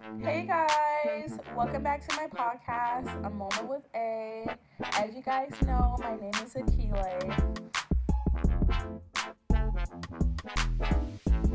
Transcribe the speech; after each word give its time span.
Hey 0.00 0.46
guys, 0.46 1.38
welcome 1.54 1.82
back 1.82 2.06
to 2.08 2.16
my 2.16 2.26
podcast, 2.26 3.06
A 3.26 3.28
Moment 3.28 3.68
with 3.68 3.82
A. 3.94 4.46
As 4.94 5.14
you 5.14 5.20
guys 5.20 5.52
know, 5.66 5.94
my 6.00 6.16
name 6.16 6.32
is 6.42 6.54
Akile. 6.54 7.68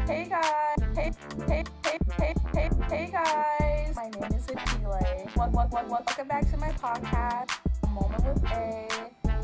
Hey 0.08 0.28
guys, 0.30 0.78
hey, 0.96 1.12
hey, 1.48 1.64
hey, 1.84 1.98
hey, 2.20 2.34
hey, 2.54 2.70
hey 2.88 3.10
guys, 3.12 3.96
my 3.96 4.10
name 4.10 4.32
is 4.38 4.46
Akile. 4.46 5.36
Wel- 5.36 5.50
wel- 5.50 5.70
wel- 5.72 5.86
Welcome 5.90 6.28
back 6.28 6.48
to 6.52 6.58
my 6.58 6.70
podcast, 6.70 7.50
A 7.84 7.88
Moment 7.88 8.24
with 8.26 8.44
A. 8.52 8.88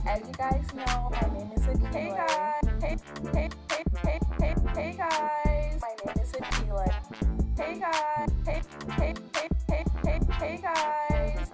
As 0.07 0.20
you 0.27 0.33
guys 0.33 0.65
know, 0.75 1.09
my 1.11 1.27
name 1.39 1.52
is 1.55 1.61
Akile. 1.61 1.91
Hey 1.91 2.09
guys, 2.15 2.71
hey, 2.81 2.97
hey, 3.33 3.49
hey, 3.70 3.83
hey, 4.04 4.20
hey, 4.39 4.55
hey 4.75 4.93
guys, 4.95 5.81
my 5.81 5.95
name 6.05 6.23
is 6.23 6.31
Akile. 6.33 7.40
Hey 7.57 7.79
guys, 7.79 8.29
hey, 8.45 8.61
hey, 8.91 9.13
hey, 9.36 9.47
hey, 9.67 9.84
hey, 10.04 10.20
hey 10.39 10.59
guys. 10.62 11.52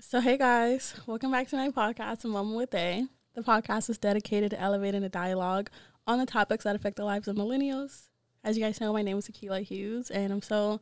So, 0.00 0.20
hey 0.20 0.38
guys, 0.38 0.94
welcome 1.06 1.30
back 1.30 1.48
to 1.48 1.56
my 1.56 1.68
podcast, 1.68 2.24
A 2.24 2.54
with 2.54 2.74
A. 2.74 3.06
The 3.34 3.42
podcast 3.42 3.90
is 3.90 3.98
dedicated 3.98 4.52
to 4.52 4.60
elevating 4.60 5.02
the 5.02 5.10
dialogue 5.10 5.70
on 6.06 6.18
the 6.18 6.26
topics 6.26 6.64
that 6.64 6.74
affect 6.74 6.96
the 6.96 7.04
lives 7.04 7.28
of 7.28 7.36
millennials. 7.36 8.08
As 8.42 8.56
you 8.56 8.64
guys 8.64 8.80
know, 8.80 8.92
my 8.92 9.02
name 9.02 9.18
is 9.18 9.28
Akila 9.28 9.62
Hughes, 9.62 10.10
and 10.10 10.32
I'm 10.32 10.42
so 10.42 10.80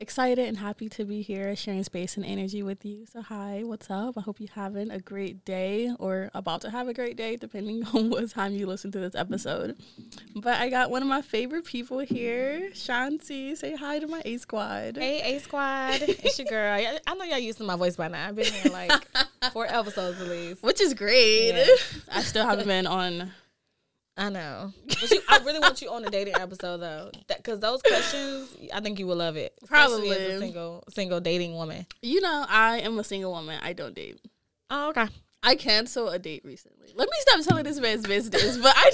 excited 0.00 0.46
and 0.46 0.58
happy 0.58 0.88
to 0.88 1.04
be 1.04 1.22
here 1.22 1.54
sharing 1.54 1.84
space 1.84 2.16
and 2.16 2.26
energy 2.26 2.62
with 2.62 2.84
you. 2.84 3.06
So, 3.06 3.22
hi, 3.22 3.62
what's 3.64 3.90
up? 3.90 4.18
I 4.18 4.20
hope 4.20 4.40
you're 4.40 4.48
having 4.52 4.90
a 4.90 4.98
great 4.98 5.44
day 5.44 5.94
or 5.98 6.30
about 6.34 6.62
to 6.62 6.70
have 6.70 6.88
a 6.88 6.94
great 6.94 7.16
day, 7.16 7.36
depending 7.36 7.84
on 7.94 8.10
what 8.10 8.28
time 8.30 8.52
you 8.52 8.66
listen 8.66 8.90
to 8.92 8.98
this 8.98 9.14
episode. 9.14 9.76
But 10.34 10.60
I 10.60 10.68
got 10.68 10.90
one 10.90 11.02
of 11.02 11.08
my 11.08 11.22
favorite 11.22 11.64
people 11.64 12.00
here, 12.00 12.70
Shanti. 12.72 13.56
Say 13.56 13.76
hi 13.76 13.98
to 13.98 14.06
my 14.06 14.22
A 14.24 14.36
squad. 14.38 14.96
Hey, 14.96 15.36
A 15.36 15.40
Squad. 15.40 16.02
It's 16.24 16.38
your 16.38 16.48
girl. 16.48 16.98
I 17.06 17.14
know 17.14 17.24
y'all 17.24 17.38
used 17.38 17.58
to 17.58 17.64
my 17.64 17.76
voice 17.76 17.96
by 17.96 18.08
now. 18.08 18.28
I've 18.28 18.36
been 18.36 18.52
here 18.52 18.72
like 18.72 18.92
four 19.52 19.66
episodes 19.66 20.20
at 20.20 20.28
least. 20.28 20.62
Which 20.62 20.80
is 20.80 20.94
great. 20.94 21.52
Yeah. 21.52 21.66
I 22.10 22.22
still 22.22 22.46
haven't 22.46 22.66
been 22.66 22.86
on 22.86 23.30
I 24.16 24.30
know. 24.30 24.72
But 24.86 25.10
you, 25.10 25.20
I 25.28 25.38
really 25.38 25.58
want 25.58 25.82
you 25.82 25.90
on 25.90 26.04
a 26.04 26.10
dating 26.10 26.34
episode 26.36 26.78
though, 26.78 27.10
because 27.28 27.60
those 27.60 27.82
questions, 27.82 28.56
I 28.72 28.80
think 28.80 28.98
you 28.98 29.06
will 29.06 29.16
love 29.16 29.36
it. 29.36 29.54
Especially 29.62 30.10
as 30.10 30.16
Probably. 30.16 30.34
a 30.34 30.38
single 30.38 30.84
single 30.90 31.20
dating 31.20 31.54
woman. 31.54 31.86
You 32.00 32.20
know, 32.20 32.46
I 32.48 32.78
am 32.78 32.98
a 32.98 33.04
single 33.04 33.32
woman. 33.32 33.58
I 33.62 33.72
don't 33.72 33.94
date. 33.94 34.20
Oh, 34.70 34.90
okay. 34.90 35.08
I 35.42 35.56
canceled 35.56 36.14
a 36.14 36.18
date 36.18 36.42
recently. 36.44 36.88
Let 36.94 37.08
me 37.08 37.16
stop 37.20 37.44
telling 37.44 37.64
this 37.64 37.78
man's 37.78 38.06
business, 38.06 38.56
but 38.62 38.74
I. 38.76 38.90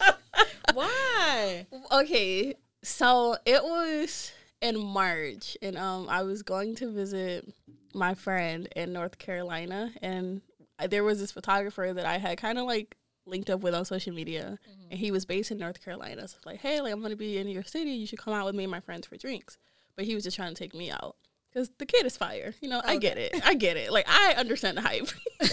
Why? 0.74 1.66
okay, 1.92 2.54
so 2.82 3.36
it 3.46 3.62
was 3.62 4.32
in 4.60 4.78
March, 4.78 5.56
and 5.62 5.76
um, 5.78 6.08
I 6.08 6.22
was 6.22 6.42
going 6.42 6.74
to 6.76 6.90
visit 6.90 7.48
my 7.94 8.14
friend 8.14 8.68
in 8.74 8.92
North 8.92 9.18
Carolina, 9.18 9.92
and 10.02 10.42
there 10.88 11.04
was 11.04 11.20
this 11.20 11.30
photographer 11.30 11.92
that 11.94 12.04
I 12.04 12.18
had 12.18 12.36
kind 12.38 12.58
of 12.58 12.66
like 12.66 12.96
linked 13.26 13.50
up 13.50 13.60
with 13.60 13.74
on 13.74 13.84
social 13.84 14.14
media, 14.14 14.58
mm-hmm. 14.68 14.90
and 14.90 15.00
he 15.00 15.10
was 15.10 15.24
based 15.24 15.50
in 15.50 15.58
North 15.58 15.82
Carolina. 15.84 16.26
So 16.28 16.38
like, 16.44 16.60
hey, 16.60 16.80
like 16.80 16.92
I'm 16.92 17.02
gonna 17.02 17.16
be 17.16 17.38
in 17.38 17.48
your 17.48 17.64
city. 17.64 17.90
You 17.90 18.06
should 18.06 18.18
come 18.18 18.34
out 18.34 18.46
with 18.46 18.54
me 18.54 18.64
and 18.64 18.70
my 18.70 18.80
friends 18.80 19.06
for 19.06 19.16
drinks. 19.16 19.58
But 19.96 20.04
he 20.04 20.14
was 20.14 20.24
just 20.24 20.36
trying 20.36 20.54
to 20.54 20.58
take 20.58 20.74
me 20.74 20.90
out. 20.90 21.16
Cause 21.54 21.70
the 21.78 21.86
kid 21.86 22.04
is 22.04 22.18
fire, 22.18 22.54
you 22.60 22.68
know. 22.68 22.82
I 22.84 22.98
get 22.98 23.16
it. 23.16 23.34
I 23.42 23.54
get 23.54 23.78
it. 23.78 23.90
Like 23.90 24.06
I 24.08 24.34
understand 24.34 24.76
the 24.76 24.82
hype. 24.82 25.08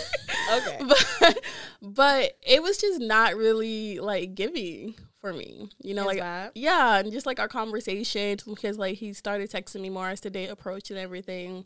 Okay. 0.51 0.77
but 0.81 1.39
but 1.81 2.37
it 2.45 2.61
was 2.61 2.77
just 2.77 2.99
not 2.99 3.35
really 3.35 3.99
like 3.99 4.35
giving 4.35 4.95
for 5.19 5.31
me 5.31 5.69
you 5.81 5.93
know 5.93 6.09
His 6.09 6.19
like 6.19 6.21
vibe? 6.21 6.51
yeah 6.55 6.97
and 6.97 7.11
just 7.11 7.25
like 7.25 7.39
our 7.39 7.47
conversation 7.47 8.37
because 8.45 8.77
like 8.77 8.97
he 8.97 9.13
started 9.13 9.49
texting 9.49 9.81
me 9.81 9.89
more 9.89 10.09
as 10.09 10.19
the 10.19 10.29
day 10.29 10.47
approached 10.47 10.89
and 10.89 10.99
everything 10.99 11.65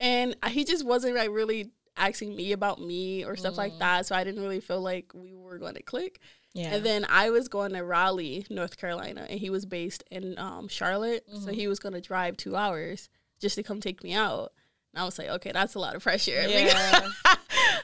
and 0.00 0.34
he 0.48 0.64
just 0.64 0.84
wasn't 0.84 1.14
like 1.14 1.30
really 1.30 1.70
asking 2.00 2.34
me 2.34 2.52
about 2.52 2.80
me 2.80 3.24
or 3.24 3.36
stuff 3.36 3.56
like 3.58 3.78
that 3.78 4.06
so 4.06 4.14
i 4.16 4.24
didn't 4.24 4.42
really 4.42 4.60
feel 4.60 4.80
like 4.80 5.12
we 5.14 5.34
were 5.34 5.58
going 5.58 5.74
to 5.74 5.82
click 5.82 6.18
Yeah. 6.54 6.74
and 6.74 6.84
then 6.84 7.06
I 7.08 7.30
was 7.30 7.46
going 7.48 7.72
to 7.74 7.84
Raleigh, 7.84 8.44
North 8.50 8.76
Carolina, 8.76 9.24
and 9.30 9.38
he 9.38 9.50
was 9.50 9.64
based 9.66 10.02
in 10.10 10.36
um, 10.36 10.66
Charlotte. 10.66 11.24
Mm-hmm. 11.28 11.44
So 11.44 11.52
he 11.52 11.68
was 11.68 11.78
going 11.78 11.92
to 11.94 12.00
drive 12.00 12.36
two 12.36 12.56
hours 12.56 13.08
just 13.40 13.54
to 13.54 13.62
come 13.62 13.80
take 13.80 14.02
me 14.02 14.14
out. 14.14 14.50
And 14.92 15.00
I 15.00 15.04
was 15.04 15.16
like, 15.16 15.28
okay, 15.28 15.52
that's 15.52 15.76
a 15.76 15.78
lot 15.78 15.94
of 15.94 16.02
pressure. 16.02 16.42
Yeah. 16.48 17.08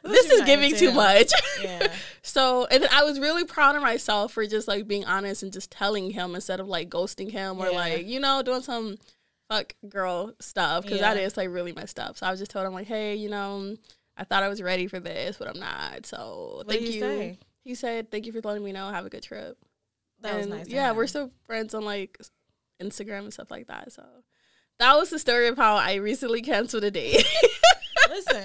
this 0.02 0.30
is 0.30 0.42
giving 0.42 0.72
to 0.72 0.78
too 0.78 0.92
much. 0.92 1.30
yeah. 1.62 1.86
so, 2.22 2.66
and 2.66 2.82
then 2.82 2.90
I 2.92 3.04
was 3.04 3.20
really 3.20 3.44
proud 3.44 3.76
of 3.76 3.82
myself 3.82 4.32
for 4.32 4.44
just 4.46 4.66
like 4.66 4.86
being 4.88 5.04
honest 5.04 5.42
and 5.44 5.52
just 5.52 5.70
telling 5.70 6.10
him 6.10 6.34
instead 6.34 6.58
of 6.60 6.66
like 6.68 6.88
ghosting 6.90 7.30
him 7.30 7.58
or 7.60 7.66
Yeah. 7.70 7.76
like, 7.76 8.06
you 8.06 8.18
know, 8.20 8.42
doing 8.42 8.62
some 8.62 8.96
fuck 9.48 9.74
girl 9.88 10.32
stuff 10.40 10.82
because 10.84 11.00
that 11.00 11.16
Yeah. 11.16 11.22
is 11.22 11.36
like 11.36 11.50
really 11.50 11.72
messed 11.72 12.00
up. 12.00 12.16
So 12.18 12.26
I 12.26 12.30
was 12.32 12.40
just 12.40 12.50
told 12.50 12.66
him, 12.66 12.72
like, 12.74 12.88
hey, 12.88 13.14
you 13.14 13.28
know, 13.30 13.76
I 14.16 14.24
thought 14.24 14.42
I 14.42 14.48
was 14.48 14.62
ready 14.62 14.86
for 14.86 14.98
this, 15.00 15.36
but 15.38 15.48
I'm 15.48 15.58
not. 15.60 16.06
So 16.06 16.54
What 16.58 16.68
thank 16.68 16.80
did 16.86 16.94
you. 16.94 17.00
say? 17.00 17.38
He 17.62 17.74
said, 17.74 18.10
thank 18.10 18.26
you 18.26 18.32
for 18.32 18.40
letting 18.42 18.64
me 18.64 18.72
know. 18.72 18.88
Have 18.90 19.06
a 19.06 19.10
good 19.10 19.22
trip. 19.22 19.58
That 20.20 20.36
was 20.36 20.46
And, 20.46 20.54
nice. 20.54 20.68
Yeah, 20.68 20.92
we're 20.92 21.06
still 21.06 21.30
friends 21.44 21.74
on 21.74 21.84
like 21.84 22.16
Instagram 22.82 23.20
and 23.20 23.32
stuff 23.32 23.50
like 23.50 23.66
that. 23.66 23.92
So 23.92 24.02
that 24.78 24.94
was 24.96 25.10
the 25.10 25.18
story 25.18 25.48
of 25.48 25.56
how 25.56 25.76
I 25.76 25.94
recently 25.96 26.42
canceled 26.42 26.84
a 26.84 26.90
date. 26.90 27.26
Listen, 28.08 28.44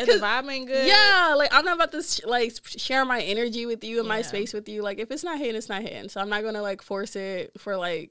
if 0.00 0.06
the 0.06 0.14
vibe 0.14 0.50
ain't 0.52 0.66
good, 0.66 0.86
yeah, 0.86 1.34
like 1.38 1.54
I'm 1.54 1.64
not 1.64 1.76
about 1.76 1.92
to 1.92 2.02
sh- 2.02 2.22
like 2.26 2.52
share 2.64 3.04
my 3.04 3.20
energy 3.20 3.64
with 3.64 3.84
you 3.84 4.00
and 4.00 4.08
my 4.08 4.20
space 4.22 4.52
with 4.52 4.68
you. 4.68 4.82
Like 4.82 4.98
if 4.98 5.10
it's 5.12 5.22
not 5.22 5.38
hitting, 5.38 5.54
it's 5.54 5.68
not 5.68 5.82
hitting. 5.82 6.08
So 6.08 6.20
I'm 6.20 6.28
not 6.28 6.42
gonna 6.42 6.60
like 6.60 6.82
force 6.82 7.14
it 7.14 7.52
for 7.56 7.76
like 7.76 8.10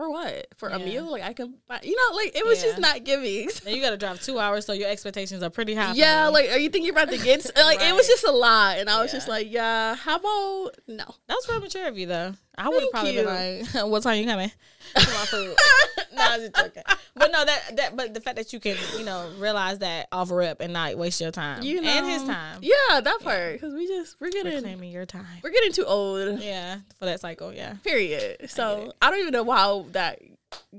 for 0.00 0.08
what 0.08 0.46
for 0.56 0.70
a 0.70 0.78
meal. 0.78 1.10
Like 1.10 1.22
I 1.22 1.34
can, 1.34 1.54
buy, 1.68 1.80
you 1.82 1.94
know, 1.94 2.16
like 2.16 2.34
it 2.34 2.46
was 2.46 2.62
just 2.62 2.78
not 2.78 3.04
giving. 3.04 3.50
Then 3.64 3.74
you 3.74 3.82
got 3.82 3.90
to 3.90 3.98
drive 3.98 4.18
two 4.22 4.38
hours, 4.38 4.64
so 4.64 4.72
your 4.72 4.88
expectations 4.88 5.42
are 5.42 5.50
pretty 5.50 5.74
high. 5.74 5.92
Yeah, 5.92 6.28
like 6.28 6.48
are 6.50 6.56
you 6.58 6.70
thinking 6.70 6.88
about 6.90 7.10
to 7.10 7.18
get? 7.18 7.40
s- 7.44 7.52
Like 7.54 7.82
it 7.82 7.94
was 7.94 8.06
just 8.06 8.24
a 8.24 8.30
lot, 8.32 8.78
and 8.78 8.88
I 8.88 9.02
was 9.02 9.12
just 9.12 9.28
like, 9.28 9.52
yeah. 9.52 9.94
How 9.96 10.16
about 10.16 10.70
no? 10.88 11.04
That's 11.26 11.46
real 11.50 11.60
mature 11.60 11.86
of 11.86 11.98
you, 11.98 12.06
though. 12.06 12.32
I 12.60 12.68
would 12.68 12.82
have 12.82 12.90
probably 12.90 13.14
you. 13.16 13.24
been 13.24 13.62
like, 13.74 13.84
"What 13.90 14.02
time 14.02 14.18
you 14.18 14.26
coming?" 14.26 14.50
For 14.94 15.00
my 15.10 15.24
food. 15.26 15.56
no, 16.14 16.22
I'm 16.24 16.40
just 16.40 16.54
joking. 16.56 16.82
But 17.14 17.30
no, 17.32 17.44
that 17.44 17.76
that 17.76 17.96
but 17.96 18.14
the 18.14 18.20
fact 18.20 18.36
that 18.36 18.52
you 18.52 18.60
can 18.60 18.76
you 18.98 19.04
know 19.04 19.30
realize 19.38 19.78
that 19.80 20.08
off 20.12 20.30
rip 20.30 20.60
and 20.60 20.72
not 20.72 20.96
waste 20.96 21.20
your 21.20 21.30
time 21.30 21.62
You 21.62 21.80
know, 21.80 21.88
and 21.88 22.06
his 22.06 22.22
time, 22.24 22.58
Yeah, 22.62 23.00
that 23.00 23.18
part 23.22 23.54
because 23.54 23.74
we 23.74 23.86
just 23.86 24.16
we're 24.20 24.30
getting 24.30 24.54
reclaiming 24.54 24.90
your 24.90 25.06
time. 25.06 25.26
we're 25.42 25.50
getting 25.50 25.72
too 25.72 25.84
old. 25.84 26.40
Yeah, 26.40 26.78
for 26.98 27.04
that 27.06 27.20
cycle. 27.20 27.52
Yeah. 27.52 27.74
Period. 27.84 28.50
So 28.50 28.92
I, 29.00 29.10
don't 29.10 29.20
even 29.20 29.32
know 29.32 29.50
how 29.50 29.86
that 29.92 30.20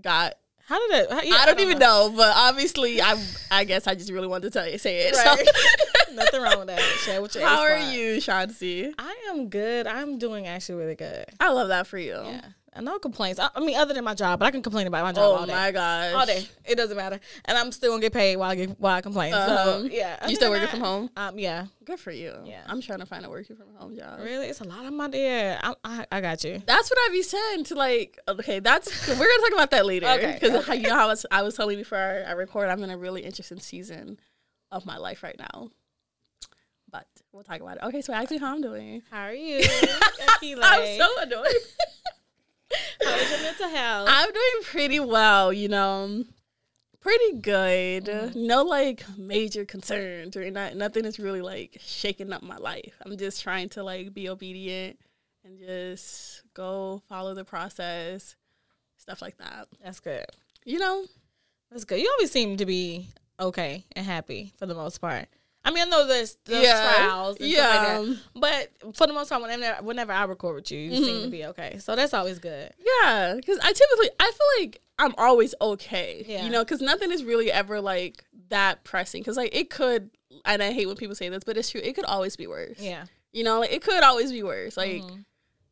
got. 0.02 0.34
How 0.72 0.80
did 0.88 1.04
it? 1.04 1.12
How, 1.12 1.22
yeah, 1.22 1.36
I 1.36 1.46
don't 1.48 1.60
even 1.60 1.80
know, 1.80 2.14
but 2.16 2.34
obviously, 2.34 3.02
I 3.02 3.22
I 3.52 3.66
guess 3.66 3.88
I 3.88 3.96
just 3.96 4.10
really 4.10 4.28
wanted 4.28 4.54
to 4.54 4.58
tell 4.58 4.70
you 4.70 4.78
say 4.78 5.00
it. 5.00 5.16
So. 5.16 5.36
Nothing 6.14 6.42
wrong 6.42 6.60
with 6.60 6.68
that. 6.68 6.80
Share 7.06 7.22
with 7.22 7.36
your 7.36 7.46
How 7.46 7.60
are 7.60 7.78
you, 7.78 8.22
Shanti? 8.22 8.94
I 8.98 9.16
am 9.30 9.50
good. 9.50 9.86
I'm 9.86 10.18
doing 10.18 10.48
actually 10.48 10.76
really 10.76 10.96
good. 10.96 11.26
I 11.42 11.52
love 11.52 11.68
that 11.68 11.88
for 11.88 11.98
you. 11.98 12.22
Yeah. 12.24 12.42
And 12.74 12.86
no 12.86 13.00
complaints. 13.00 13.38
I, 13.38 13.50
I 13.54 13.60
mean, 13.60 13.76
other 13.78 13.94
than 13.94 14.06
my 14.06 14.14
job, 14.14 14.40
but 14.40 14.46
I 14.46 14.52
can 14.52 14.62
complain 14.62 14.88
about 14.88 15.04
my 15.04 15.12
job 15.12 15.24
Oh 15.26 15.36
all 15.42 15.46
day. 15.46 15.52
my 15.52 15.72
gosh. 15.72 16.14
all 16.14 16.26
day. 16.26 16.48
It 16.64 16.76
doesn't 16.76 16.96
matter, 16.96 17.20
and 17.44 17.58
I'm 17.58 17.70
still 17.74 17.92
gonna 17.92 18.02
get 18.02 18.14
paid 18.14 18.38
while 18.38 18.50
I 18.50 18.56
get 18.56 18.80
while 18.80 18.96
I 18.96 19.02
complain. 19.02 19.34
Uh-huh. 19.34 19.80
So 19.82 19.84
yeah, 19.92 20.26
You 20.26 20.36
still 20.38 20.52
working 20.52 20.70
from 20.70 20.80
home? 20.80 21.10
Um, 21.18 21.38
yeah. 21.38 21.66
Good 21.84 22.00
for 22.00 22.12
you. 22.12 22.34
Yeah. 22.46 22.62
I'm 22.68 22.82
trying 22.82 23.00
to 23.00 23.06
find 23.06 23.26
a 23.26 23.30
working 23.30 23.58
from 23.58 23.68
home 23.76 23.94
job. 23.98 24.20
Really, 24.22 24.48
it's 24.48 24.62
a 24.62 24.64
lot 24.64 24.86
of 24.86 24.98
out 24.98 25.12
there. 25.12 25.60
I, 25.62 25.74
I, 25.84 26.06
I 26.14 26.22
got 26.22 26.46
you. 26.46 26.62
That's 26.66 26.90
what 26.90 26.98
I 27.02 27.10
be 27.12 27.22
saying 27.24 27.66
to 27.66 27.76
like. 27.76 28.18
Okay, 28.30 28.60
that's 28.60 29.08
we're 29.10 29.16
gonna 29.16 29.30
talk 29.42 29.54
about 29.54 29.72
that 29.72 29.86
later. 29.86 30.08
Okay, 30.12 30.38
Because 30.42 30.68
you 30.70 30.88
know 30.88 30.96
how 30.96 31.06
I 31.06 31.08
was, 31.08 31.26
I 31.30 31.42
was 31.42 31.56
telling 31.56 31.78
you 31.78 31.84
before 31.84 31.98
I 31.98 32.32
record, 32.32 32.70
I'm 32.70 32.82
in 32.84 32.90
a 32.90 32.98
really 32.98 33.22
interesting 33.24 33.60
season 33.60 34.18
of 34.72 34.86
my 34.86 34.96
life 34.98 35.24
right 35.24 35.38
now. 35.38 35.70
But 36.90 37.08
we'll 37.34 37.44
talk 37.44 37.60
about 37.60 37.78
it. 37.78 37.84
Okay, 37.84 38.02
so 38.02 38.14
actually, 38.14 38.38
how 38.38 38.54
I'm 38.54 38.62
doing. 38.62 39.02
How 39.12 39.24
are 39.24 39.34
you? 39.34 39.62
I'm 40.42 40.98
so 40.98 41.08
annoyed. 41.22 41.48
How 43.04 43.16
is 43.16 43.32
your 43.32 43.42
mental 43.42 43.70
health? 43.70 44.10
I'm 44.12 44.32
doing 44.32 44.64
pretty 44.64 45.00
well, 45.00 45.52
you 45.52 45.68
know. 45.68 46.24
Pretty 47.00 47.34
good. 47.40 48.06
Mm-hmm. 48.06 48.48
No 48.48 48.64
like 48.64 49.04
major 49.18 49.66
concerns 49.66 50.38
or 50.38 50.50
not 50.52 50.76
nothing 50.76 51.06
is 51.06 51.20
really 51.20 51.42
like 51.42 51.78
shaking 51.80 52.32
up 52.32 52.44
my 52.44 52.58
life. 52.58 52.94
I'm 53.04 53.18
just 53.18 53.42
trying 53.42 53.70
to 53.70 53.84
like 53.84 54.14
be 54.14 54.30
obedient 54.30 55.00
and 55.44 55.58
just 55.60 56.44
go 56.54 57.02
follow 57.10 57.34
the 57.34 57.44
process, 57.44 58.36
stuff 58.98 59.22
like 59.22 59.38
that. 59.38 59.68
That's 59.84 60.00
good. 60.00 60.26
You 60.64 60.78
know? 60.78 61.06
That's 61.72 61.86
good. 61.86 62.00
You 62.00 62.12
always 62.18 62.32
seem 62.32 62.58
to 62.58 62.66
be 62.66 63.08
okay 63.40 63.86
and 63.94 64.06
happy 64.06 64.54
for 64.58 64.68
the 64.68 64.76
most 64.76 65.00
part. 65.00 65.28
I 65.64 65.72
mean, 65.72 65.84
I 65.84 65.90
know 65.90 66.08
there's, 66.08 66.38
there's 66.46 66.64
Yeah. 66.64 66.94
trials 66.96 67.38
and 67.40 67.52
stuff 67.52 67.64
Yeah. 67.64 67.98
like 68.00 68.08
that, 68.08 68.72
but 68.82 68.96
for 68.96 69.06
the 69.08 69.14
most 69.14 69.30
part, 69.30 69.42
whenever 69.44 69.84
whenever 69.84 70.12
I 70.12 70.24
record 70.24 70.56
with 70.56 70.72
you, 70.72 70.80
you 70.80 70.96
seem 70.96 71.06
Mm-hmm. 71.16 71.24
to 71.26 71.30
be 71.30 71.46
okay. 71.48 71.78
So 71.80 71.96
that's 71.96 72.14
always 72.14 72.40
good. 72.40 72.74
Yeah, 72.80 73.34
because 73.36 73.60
I 73.60 73.72
typically 73.72 74.10
I 74.20 74.32
feel 74.32 74.64
like 74.64 74.82
I'm 74.98 75.14
always 75.18 75.54
okay. 75.62 76.24
Yeah. 76.28 76.44
You 76.46 76.50
know, 76.50 76.64
because 76.64 76.82
nothing 76.82 77.12
is 77.12 77.24
really 77.24 77.52
ever 77.52 77.80
like 77.82 78.24
that 78.50 78.84
pressing. 78.84 79.22
Because 79.22 79.38
like 79.38 79.56
it 79.56 79.70
could, 79.70 80.10
and 80.46 80.64
I 80.64 80.72
hate 80.72 80.88
when 80.88 80.96
people 80.98 81.16
say 81.16 81.30
this, 81.30 81.44
but 81.44 81.58
it's 81.58 81.70
true. 81.70 81.82
It 81.84 81.94
could 81.94 82.06
always 82.06 82.36
be 82.36 82.48
worse. 82.48 82.80
Yeah. 82.80 83.06
You 83.32 83.44
know, 83.44 83.60
like 83.60 83.72
it 83.72 83.84
could 83.84 84.04
always 84.04 84.32
be 84.32 84.42
worse. 84.44 84.76
Like 84.78 85.04
Mhm. 85.04 85.26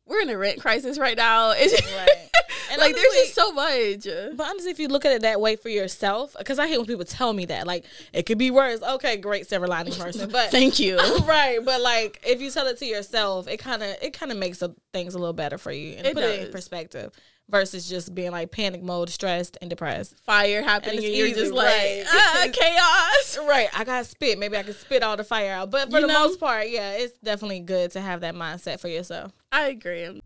we're 0.06 0.20
in 0.22 0.30
a 0.30 0.38
rent 0.38 0.60
crisis 0.60 0.98
right 0.98 1.16
now. 1.16 1.50
It's 1.50 1.72
Right. 1.96 2.30
And 2.70 2.80
like 2.80 2.94
there's 2.94 3.12
just 3.14 3.34
so 3.34 3.52
much. 3.52 4.04
But 4.04 4.46
honestly, 4.46 4.70
if 4.70 4.78
you 4.78 4.88
look 4.88 5.04
at 5.04 5.12
it 5.12 5.22
that 5.22 5.40
way 5.40 5.56
for 5.56 5.68
yourself, 5.68 6.34
because 6.38 6.58
I 6.58 6.68
hate 6.68 6.78
when 6.78 6.86
people 6.86 7.04
tell 7.04 7.32
me 7.32 7.46
that, 7.46 7.66
like 7.66 7.84
it 8.12 8.24
could 8.26 8.38
be 8.38 8.50
worse. 8.50 8.82
Okay, 8.82 9.16
great, 9.16 9.46
silver 9.48 9.66
lining 9.66 9.94
person, 9.94 10.30
but 10.30 10.50
Thank 10.50 10.78
you. 10.78 10.96
right. 11.24 11.58
But 11.64 11.80
like, 11.80 12.20
if 12.26 12.40
you 12.40 12.50
tell 12.50 12.66
it 12.66 12.78
to 12.78 12.86
yourself, 12.86 13.48
it 13.48 13.58
kind 13.58 13.82
of 13.82 13.96
it 14.02 14.12
kind 14.12 14.30
of 14.32 14.38
makes 14.38 14.62
things 14.92 15.14
a 15.14 15.18
little 15.18 15.32
better 15.32 15.58
for 15.58 15.72
you 15.72 15.94
and 15.96 16.06
It 16.06 16.14
put 16.14 16.24
it 16.24 16.46
in 16.46 16.52
perspective 16.52 17.12
versus 17.48 17.88
just 17.88 18.14
being 18.14 18.30
like 18.30 18.52
panic 18.52 18.80
mode, 18.82 19.10
stressed, 19.10 19.58
and 19.60 19.68
depressed. 19.68 20.16
Fire 20.24 20.62
happening 20.62 20.98
And 20.98 21.06
and, 21.06 21.14
you're 21.16 21.26
easy, 21.26 21.40
just 21.40 21.52
like 21.52 21.66
right. 21.66 22.04
ah, 22.08 22.46
chaos. 22.52 23.38
Right. 23.48 23.68
I 23.76 23.82
got 23.84 24.06
spit. 24.06 24.38
Maybe 24.38 24.56
I 24.56 24.62
can 24.62 24.74
spit 24.74 25.02
all 25.02 25.16
the 25.16 25.24
fire 25.24 25.52
out. 25.52 25.70
But 25.70 25.90
for 25.90 25.96
You 25.98 26.06
the 26.06 26.12
know? 26.12 26.26
most 26.28 26.38
part, 26.38 26.68
yeah, 26.68 26.92
it's 26.92 27.18
definitely 27.18 27.60
good 27.60 27.90
to 27.92 28.00
have 28.00 28.20
that 28.20 28.34
mindset 28.36 28.78
for 28.78 28.86
yourself. 28.88 29.32
I 29.50 29.66
agree. 29.68 30.22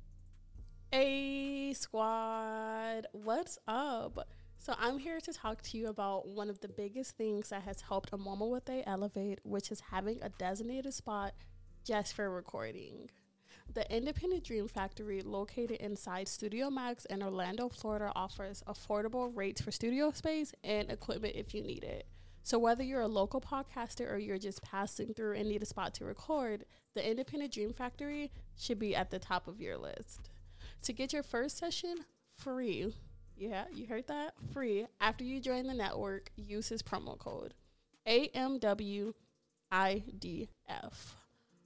A 0.96 1.73
squad, 1.73 3.08
what's 3.11 3.58
up? 3.67 4.29
So 4.58 4.76
I'm 4.79 4.99
here 4.99 5.19
to 5.23 5.32
talk 5.32 5.61
to 5.62 5.76
you 5.76 5.88
about 5.88 6.29
one 6.29 6.49
of 6.49 6.61
the 6.61 6.69
biggest 6.69 7.17
things 7.17 7.49
that 7.49 7.62
has 7.62 7.81
helped 7.81 8.11
a 8.12 8.17
mama 8.17 8.46
with 8.46 8.69
a 8.69 8.88
elevate, 8.88 9.41
which 9.43 9.73
is 9.73 9.81
having 9.91 10.20
a 10.23 10.29
designated 10.29 10.94
spot 10.94 11.35
just 11.85 12.14
for 12.14 12.31
recording. 12.31 13.11
The 13.73 13.93
Independent 13.93 14.44
Dream 14.44 14.69
Factory, 14.69 15.20
located 15.20 15.79
inside 15.79 16.29
Studio 16.29 16.70
Max 16.70 17.06
in 17.06 17.25
Orlando, 17.25 17.69
Florida, 17.69 18.12
offers 18.14 18.62
affordable 18.69 19.37
rates 19.37 19.61
for 19.61 19.73
studio 19.73 20.12
space 20.12 20.52
and 20.62 20.93
equipment 20.93 21.35
if 21.35 21.55
you 21.55 21.61
need 21.61 21.82
it. 21.82 22.06
So, 22.44 22.56
whether 22.56 22.85
you're 22.85 23.00
a 23.00 23.08
local 23.08 23.40
podcaster 23.40 24.08
or 24.12 24.19
you're 24.19 24.38
just 24.38 24.62
passing 24.62 25.12
through 25.12 25.35
and 25.35 25.49
need 25.49 25.64
a 25.64 25.67
spot 25.67 25.93
to 25.94 26.05
record, 26.05 26.67
the 26.94 27.05
Independent 27.05 27.52
Dream 27.52 27.73
Factory 27.73 28.31
should 28.56 28.79
be 28.79 28.94
at 28.94 29.11
the 29.11 29.19
top 29.19 29.49
of 29.49 29.61
your 29.61 29.76
list. 29.76 30.31
To 30.84 30.92
get 30.92 31.12
your 31.14 31.22
first 31.22 31.56
session 31.56 32.04
free, 32.36 32.92
yeah, 33.38 33.64
you 33.72 33.86
heard 33.86 34.06
that? 34.08 34.34
Free. 34.52 34.84
After 35.00 35.25
you 35.25 35.40
join 35.40 35.66
the 35.66 35.72
network, 35.72 36.28
use 36.36 36.69
his 36.69 36.82
promo 36.82 37.19
code 37.19 37.54
AMWIDF. 38.06 39.14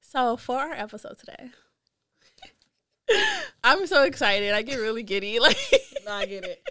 So, 0.00 0.36
for 0.36 0.56
our 0.56 0.72
episode 0.72 1.18
today, 1.18 1.50
I'm 3.64 3.86
so 3.86 4.04
excited. 4.04 4.52
I 4.52 4.62
get 4.62 4.76
really 4.76 5.02
giddy. 5.02 5.38
Like, 5.40 5.56
No, 6.04 6.12
I 6.12 6.26
get 6.26 6.44
it. 6.44 6.62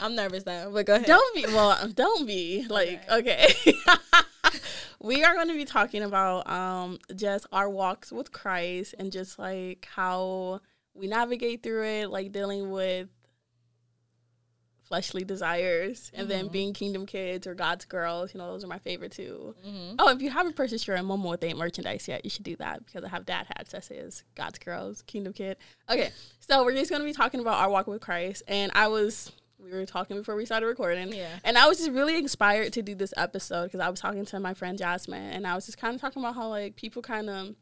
I'm 0.00 0.14
nervous 0.16 0.44
now, 0.46 0.70
but 0.70 0.84
go 0.86 0.96
ahead. 0.96 1.06
don't 1.06 1.34
be 1.34 1.44
well 1.46 1.78
don't 1.94 2.26
be 2.26 2.66
like 2.68 3.08
okay, 3.08 3.52
we 5.00 5.22
are 5.22 5.34
going 5.34 5.46
to 5.48 5.54
be 5.54 5.64
talking 5.64 6.02
about 6.02 6.48
um 6.50 6.98
just 7.14 7.46
our 7.52 7.70
walks 7.70 8.10
with 8.10 8.32
christ 8.32 8.96
and 8.98 9.12
just 9.12 9.38
like 9.38 9.86
how 9.94 10.60
we 10.94 11.06
navigate 11.06 11.62
through 11.62 11.84
it 11.84 12.10
like 12.10 12.32
dealing 12.32 12.70
with 12.70 13.08
fleshly 14.90 15.22
desires 15.22 16.10
and 16.14 16.28
then 16.28 16.48
being 16.48 16.72
kingdom 16.74 17.06
kids 17.06 17.46
or 17.46 17.54
god's 17.54 17.84
girls 17.84 18.34
you 18.34 18.38
know 18.38 18.50
those 18.50 18.64
are 18.64 18.66
my 18.66 18.78
favorite 18.80 19.12
too 19.12 19.54
Mhm. 19.64 19.94
oh 20.00 20.08
if 20.10 20.20
you 20.20 20.30
haven't 20.30 20.56
purchased 20.56 20.84
your 20.88 20.96
momo 20.98 21.30
with 21.30 21.44
A 21.44 21.54
merchandise 21.54 22.08
yet 22.08 22.24
you 22.24 22.30
should 22.30 22.42
do 22.42 22.56
that 22.56 22.84
because 22.84 23.04
i 23.04 23.08
have 23.08 23.24
dad 23.24 23.46
hats 23.56 23.70
that 23.70 23.84
says 23.84 24.24
god's 24.34 24.58
girls 24.58 25.02
kingdom 25.02 25.32
kid 25.32 25.58
okay 25.88 26.10
so 26.40 26.64
we're 26.64 26.74
just 26.74 26.90
going 26.90 27.00
to 27.00 27.06
be 27.06 27.12
talking 27.12 27.38
about 27.38 27.58
our 27.62 27.70
walk 27.70 27.86
with 27.86 28.00
christ 28.00 28.42
and 28.48 28.72
i 28.74 28.88
was 28.88 29.30
we 29.60 29.70
were 29.70 29.86
talking 29.86 30.16
before 30.16 30.34
we 30.34 30.44
started 30.44 30.66
recording 30.66 31.12
Yeah. 31.12 31.28
and 31.44 31.56
I 31.58 31.68
was 31.68 31.76
just 31.78 31.90
really 31.90 32.16
inspired 32.16 32.72
to 32.72 32.82
do 32.82 32.94
this 32.94 33.12
episode 33.16 33.64
because 33.66 33.80
I 33.80 33.90
was 33.90 34.00
talking 34.00 34.24
to 34.24 34.40
my 34.40 34.54
friend 34.54 34.78
Jasmine 34.78 35.32
and 35.34 35.46
I 35.46 35.54
was 35.54 35.66
just 35.66 35.76
kind 35.76 35.94
of 35.94 36.00
talking 36.00 36.22
about 36.22 36.34
how 36.34 36.48
like 36.48 36.76
people 36.76 37.02
kind 37.02 37.28
of 37.28 37.54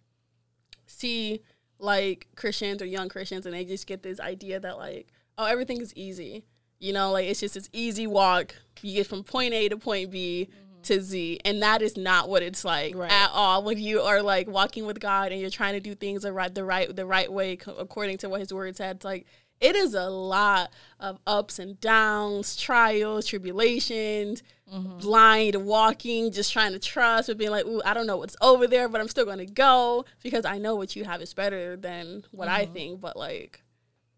see 0.86 1.42
like 1.78 2.28
Christians 2.36 2.82
or 2.82 2.86
young 2.86 3.08
Christians 3.08 3.46
and 3.46 3.54
they 3.54 3.64
just 3.64 3.86
get 3.86 4.02
this 4.02 4.20
idea 4.20 4.60
that 4.60 4.78
like 4.78 5.08
oh 5.36 5.44
everything 5.44 5.80
is 5.80 5.92
easy. 5.96 6.44
You 6.78 6.92
know, 6.92 7.12
like 7.12 7.26
it's 7.26 7.40
just 7.40 7.54
this 7.54 7.68
easy 7.72 8.06
walk. 8.06 8.54
You 8.82 8.94
get 8.94 9.06
from 9.06 9.24
point 9.24 9.54
A 9.54 9.68
to 9.68 9.76
point 9.76 10.10
B 10.10 10.48
to 10.84 11.00
Z, 11.00 11.40
and 11.44 11.62
that 11.62 11.82
is 11.82 11.96
not 11.96 12.28
what 12.28 12.42
it's 12.42 12.64
like 12.64 12.94
Right. 12.94 13.10
at 13.10 13.30
all. 13.32 13.64
When 13.64 13.78
you 13.78 14.02
are 14.02 14.22
like 14.22 14.48
walking 14.48 14.86
with 14.86 15.00
God 15.00 15.32
and 15.32 15.40
you're 15.40 15.50
trying 15.50 15.74
to 15.74 15.80
do 15.80 15.94
things 15.94 16.22
the 16.22 16.32
right, 16.32 16.54
the 16.54 16.64
right, 16.64 16.94
the 16.94 17.06
right 17.06 17.32
way 17.32 17.58
according 17.66 18.18
to 18.18 18.28
what 18.28 18.40
His 18.40 18.52
Word 18.52 18.76
said. 18.76 18.96
It's 18.96 19.04
like 19.04 19.26
it 19.60 19.74
is 19.74 19.94
a 19.94 20.08
lot 20.08 20.70
of 21.00 21.18
ups 21.26 21.58
and 21.58 21.80
downs, 21.80 22.56
trials, 22.56 23.26
tribulations, 23.26 24.42
mm-hmm. 24.72 24.98
blind 24.98 25.56
walking, 25.56 26.30
just 26.30 26.52
trying 26.52 26.72
to 26.72 26.78
trust, 26.78 27.28
but 27.28 27.38
being 27.38 27.50
like, 27.50 27.66
"Ooh, 27.66 27.82
I 27.84 27.94
don't 27.94 28.06
know 28.06 28.18
what's 28.18 28.36
over 28.40 28.66
there, 28.66 28.88
but 28.88 29.00
I'm 29.00 29.08
still 29.08 29.24
going 29.24 29.38
to 29.38 29.46
go 29.46 30.04
because 30.22 30.44
I 30.44 30.58
know 30.58 30.76
what 30.76 30.94
you 30.94 31.04
have 31.04 31.20
is 31.20 31.34
better 31.34 31.76
than 31.76 32.24
what 32.30 32.48
I 32.48 32.64
mm-hmm. 32.64 32.72
think." 32.72 33.00
But 33.00 33.16
like, 33.16 33.62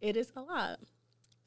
it 0.00 0.16
is 0.16 0.30
a 0.36 0.42
lot. 0.42 0.78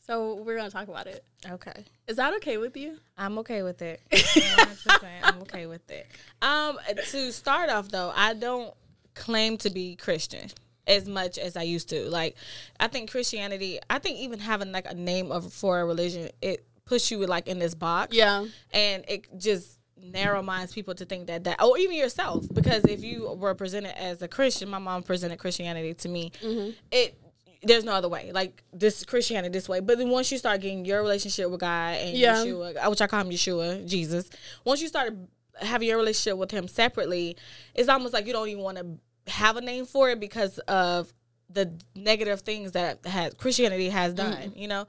So 0.06 0.36
we're 0.36 0.58
gonna 0.58 0.70
talk 0.70 0.88
about 0.90 1.08
it. 1.08 1.24
Okay. 1.50 1.86
Is 2.08 2.18
that 2.18 2.34
okay 2.36 2.58
with 2.58 2.76
you? 2.76 2.98
I'm 3.18 3.38
okay 3.40 3.64
with 3.64 3.82
it. 3.82 4.02
I'm 5.24 5.42
okay 5.44 5.66
with 5.66 5.90
it. 5.90 6.08
Um, 6.42 6.78
to 7.12 7.32
start 7.32 7.70
off 7.70 7.90
though, 7.90 8.12
I 8.16 8.34
don't 8.34 8.74
claim 9.14 9.58
to 9.58 9.70
be 9.70 9.96
Christian 9.96 10.50
as 10.88 11.08
much 11.08 11.38
as 11.38 11.56
I 11.56 11.62
used 11.64 11.88
to. 11.90 12.10
Like, 12.10 12.36
I 12.80 12.88
think 12.88 13.10
Christianity. 13.12 13.80
I 13.90 14.00
think 14.00 14.20
even 14.20 14.40
having 14.40 14.72
like 14.74 14.90
a 14.90 14.94
name 14.94 15.32
of 15.32 15.54
for 15.54 15.80
a 15.80 15.86
religion, 15.86 16.30
it 16.42 16.66
puts 16.86 17.10
you 17.10 17.26
like 17.26 17.48
in 17.48 17.60
this 17.60 17.74
box. 17.74 18.14
Yeah. 18.16 18.46
and 18.72 19.06
it 19.08 19.26
just 19.40 19.80
narrow 20.06 20.42
minds 20.42 20.74
people 20.74 20.94
to 20.94 21.06
think 21.06 21.28
that 21.28 21.46
that 21.46 21.62
or 21.64 21.78
even 21.78 21.96
yourself 21.96 22.46
because 22.54 22.84
if 22.84 23.06
you 23.06 23.32
were 23.38 23.56
presented 23.56 23.98
as 23.98 24.22
a 24.22 24.28
christian 24.28 24.68
my 24.68 24.78
mom 24.78 25.02
presented 25.02 25.40
christianity 25.40 25.94
to 25.94 26.10
me 26.10 26.30
Mm-hmm. 26.42 26.72
it 26.92 27.18
there's 27.64 27.84
no 27.84 27.94
other 27.94 28.10
way. 28.10 28.32
Like 28.34 28.64
this 28.74 29.04
christianity 29.06 29.52
this 29.54 29.70
way. 29.70 29.80
But 29.80 29.98
then 29.98 30.10
once 30.10 30.32
you 30.32 30.38
start 30.38 30.62
getting 30.62 30.86
your 30.86 31.02
relationship 31.02 31.50
with 31.50 31.60
god 31.62 31.96
and 31.98 32.18
Yeah. 32.18 32.36
yeshua 32.36 32.90
which 32.90 33.02
i 33.02 33.08
call 33.08 33.22
him 33.22 33.30
yeshua 33.30 33.86
jesus 33.88 34.30
once 34.66 34.82
you 34.82 34.88
start 34.88 35.14
having 35.62 35.88
your 35.88 35.98
relationship 35.98 36.38
with 36.38 36.52
him 36.52 36.68
separately 36.68 37.38
it's 37.76 37.88
almost 37.90 38.14
like 38.14 38.26
you 38.28 38.34
don't 38.34 38.48
even 38.50 38.64
want 38.64 38.78
to 38.78 39.32
have 39.32 39.56
a 39.56 39.62
name 39.62 39.86
for 39.86 40.10
it 40.10 40.20
because 40.20 40.58
of 40.60 41.14
the 41.50 41.72
negative 41.96 42.42
things 42.42 42.72
that 42.72 43.06
has 43.06 43.34
christianity 43.36 43.90
has 43.90 44.14
done 44.14 44.52
you 44.56 44.68
know? 44.68 44.88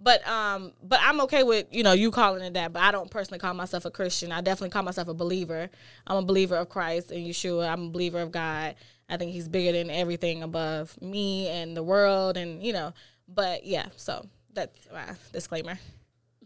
But 0.00 0.26
um 0.28 0.72
but 0.82 0.98
i'm 1.02 1.20
okay 1.22 1.42
with 1.42 1.66
you 1.70 1.82
know 1.82 1.92
you 1.92 2.10
calling 2.10 2.42
it 2.42 2.52
that 2.54 2.72
but 2.72 2.82
i 2.82 2.90
don't 2.90 3.10
personally 3.10 3.38
call 3.38 3.54
myself 3.54 3.84
a 3.86 3.90
christian. 3.90 4.30
I 4.32 4.40
definitely 4.42 4.70
call 4.70 4.82
myself 4.82 5.08
a 5.08 5.14
believer. 5.14 5.70
I'm 6.06 6.18
a 6.18 6.22
believer 6.22 6.56
of 6.56 6.68
christ 6.68 7.10
and 7.12 7.26
yeshua. 7.26 7.68
I'm 7.70 7.84
a 7.86 7.88
believer 7.90 8.20
of 8.20 8.30
god 8.30 8.74
i 9.08 9.16
think 9.16 9.32
he's 9.32 9.48
bigger 9.48 9.72
than 9.72 9.90
everything 9.90 10.42
above 10.42 11.00
me 11.00 11.48
and 11.48 11.76
the 11.76 11.82
world 11.82 12.36
and 12.36 12.62
you 12.62 12.72
know 12.72 12.92
but 13.28 13.64
yeah 13.64 13.86
so 13.96 14.26
that's 14.52 14.78
my 14.92 15.14
disclaimer 15.32 15.78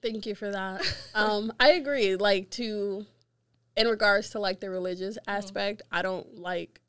Thank 0.03 0.27
you 0.27 0.35
for 0.35 0.51
that. 0.51 0.83
um, 1.15 1.53
I 1.61 1.73
agree. 1.73 2.17
Like 2.17 2.51
to, 2.53 3.05
in 3.77 3.87
regards 3.89 4.31
to 4.31 4.39
like 4.39 4.61
the 4.61 4.71
religious 4.71 5.19
aspect, 5.27 5.83
I 5.93 6.03
don't 6.03 6.39
like 6.39 6.81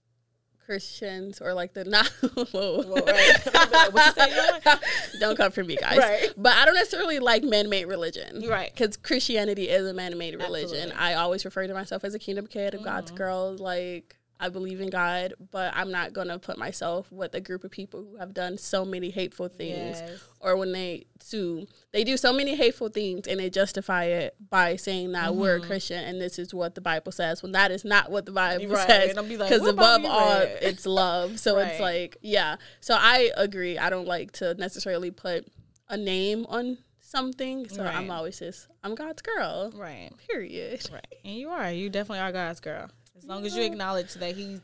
Christians 0.66 1.42
or 1.42 1.54
like 1.54 1.74
the 1.74 1.84
not. 1.86 2.08
whoa. 2.08 2.84
Well, 2.88 3.06
right. 3.06 3.40
what 3.92 4.06
you 4.06 4.24
say 4.24 4.36
you 4.36 4.60
want? 4.66 4.84
don't 5.20 5.38
come 5.38 5.52
for 5.52 5.64
me, 5.64 5.76
guys. 5.76 5.98
Right. 5.98 6.30
But 6.38 6.56
I 6.56 6.66
don't 6.66 6.76
necessarily 6.76 7.20
like 7.20 7.44
man-made 7.44 7.86
religion. 7.86 8.48
Right. 8.48 8.72
Because 8.74 8.98
Christianity 8.98 9.68
is 9.70 9.86
a 9.86 9.94
man-made 9.94 10.36
religion. 10.36 10.92
Absolutely. 10.92 10.94
I 10.94 11.16
always 11.16 11.44
refer 11.44 11.68
to 11.68 11.74
myself 11.74 12.04
as 12.04 12.14
a 12.14 12.20
kingdom 12.20 12.48
kid, 12.48 12.74
a 12.74 12.78
God's 12.78 13.12
girl. 13.12 13.56
Like 13.58 14.18
I 14.42 14.50
believe 14.50 14.82
in 14.82 14.90
God, 14.90 15.34
but 15.52 15.72
I'm 15.76 15.92
not 15.92 16.12
gonna 16.14 16.40
put 16.40 16.58
myself 16.58 17.12
with 17.12 17.34
a 17.36 17.40
group 17.40 17.64
of 17.64 17.72
people 17.72 18.04
who 18.04 18.18
have 18.18 18.34
done 18.34 18.58
so 18.58 18.84
many 18.84 19.10
hateful 19.12 19.48
things, 19.48 20.00
Yes. 20.02 20.20
or 20.40 20.58
when 20.58 20.72
they 20.72 21.06
do 21.30 21.68
they 21.92 22.04
do 22.04 22.18
so 22.18 22.34
many 22.34 22.56
hateful 22.56 22.90
things 22.90 23.28
and 23.28 23.40
they 23.40 23.50
justify 23.50 24.06
it 24.06 24.36
by 24.50 24.76
saying 24.76 25.12
that 25.12 25.36
we're 25.36 25.56
a 25.56 25.60
Mm-hmm. 25.60 25.68
Christian 25.68 26.04
and 26.04 26.20
this 26.20 26.40
is 26.40 26.54
what 26.54 26.74
the 26.76 26.82
Bible 26.82 27.12
says. 27.12 27.44
When 27.44 27.52
that 27.54 27.70
is 27.72 27.86
not 27.86 28.10
what 28.12 28.26
the 28.26 28.32
Bible 28.32 28.68
Right. 28.68 28.88
says, 28.88 29.10
And 29.16 29.30
like, 29.30 29.50
because 29.50 29.68
above 29.68 30.04
all, 30.06 30.40
read?" 30.40 30.58
it's 30.62 30.86
love. 30.86 31.40
So 31.40 31.60
it's 31.60 31.80
like 31.80 32.18
yeah. 32.22 32.56
So 32.80 32.96
I 32.98 33.32
agree. 33.38 33.78
I 33.78 33.90
don't 33.92 34.08
like 34.08 34.32
to 34.34 34.56
necessarily 34.56 35.12
put 35.12 35.48
a 35.90 35.98
name 35.98 36.46
on 36.50 36.80
something. 37.02 37.68
So 37.70 37.84
I'm 37.84 38.10
always 38.10 38.40
just 38.40 38.68
I'm 38.84 38.96
God's 38.96 39.22
girl. 39.22 39.72
right 39.76 40.10
Period. 40.30 40.90
right 40.92 41.06
and 41.24 41.36
you 41.36 41.50
are 41.50 41.72
you 41.72 41.90
definitely 41.90 42.20
are 42.20 42.32
god's 42.32 42.60
girl 42.60 42.90
as 43.22 43.28
long 43.28 43.46
as 43.46 43.56
you 43.56 43.64
acknowledge 43.64 44.14
that 44.16 44.36
he's 44.36 44.60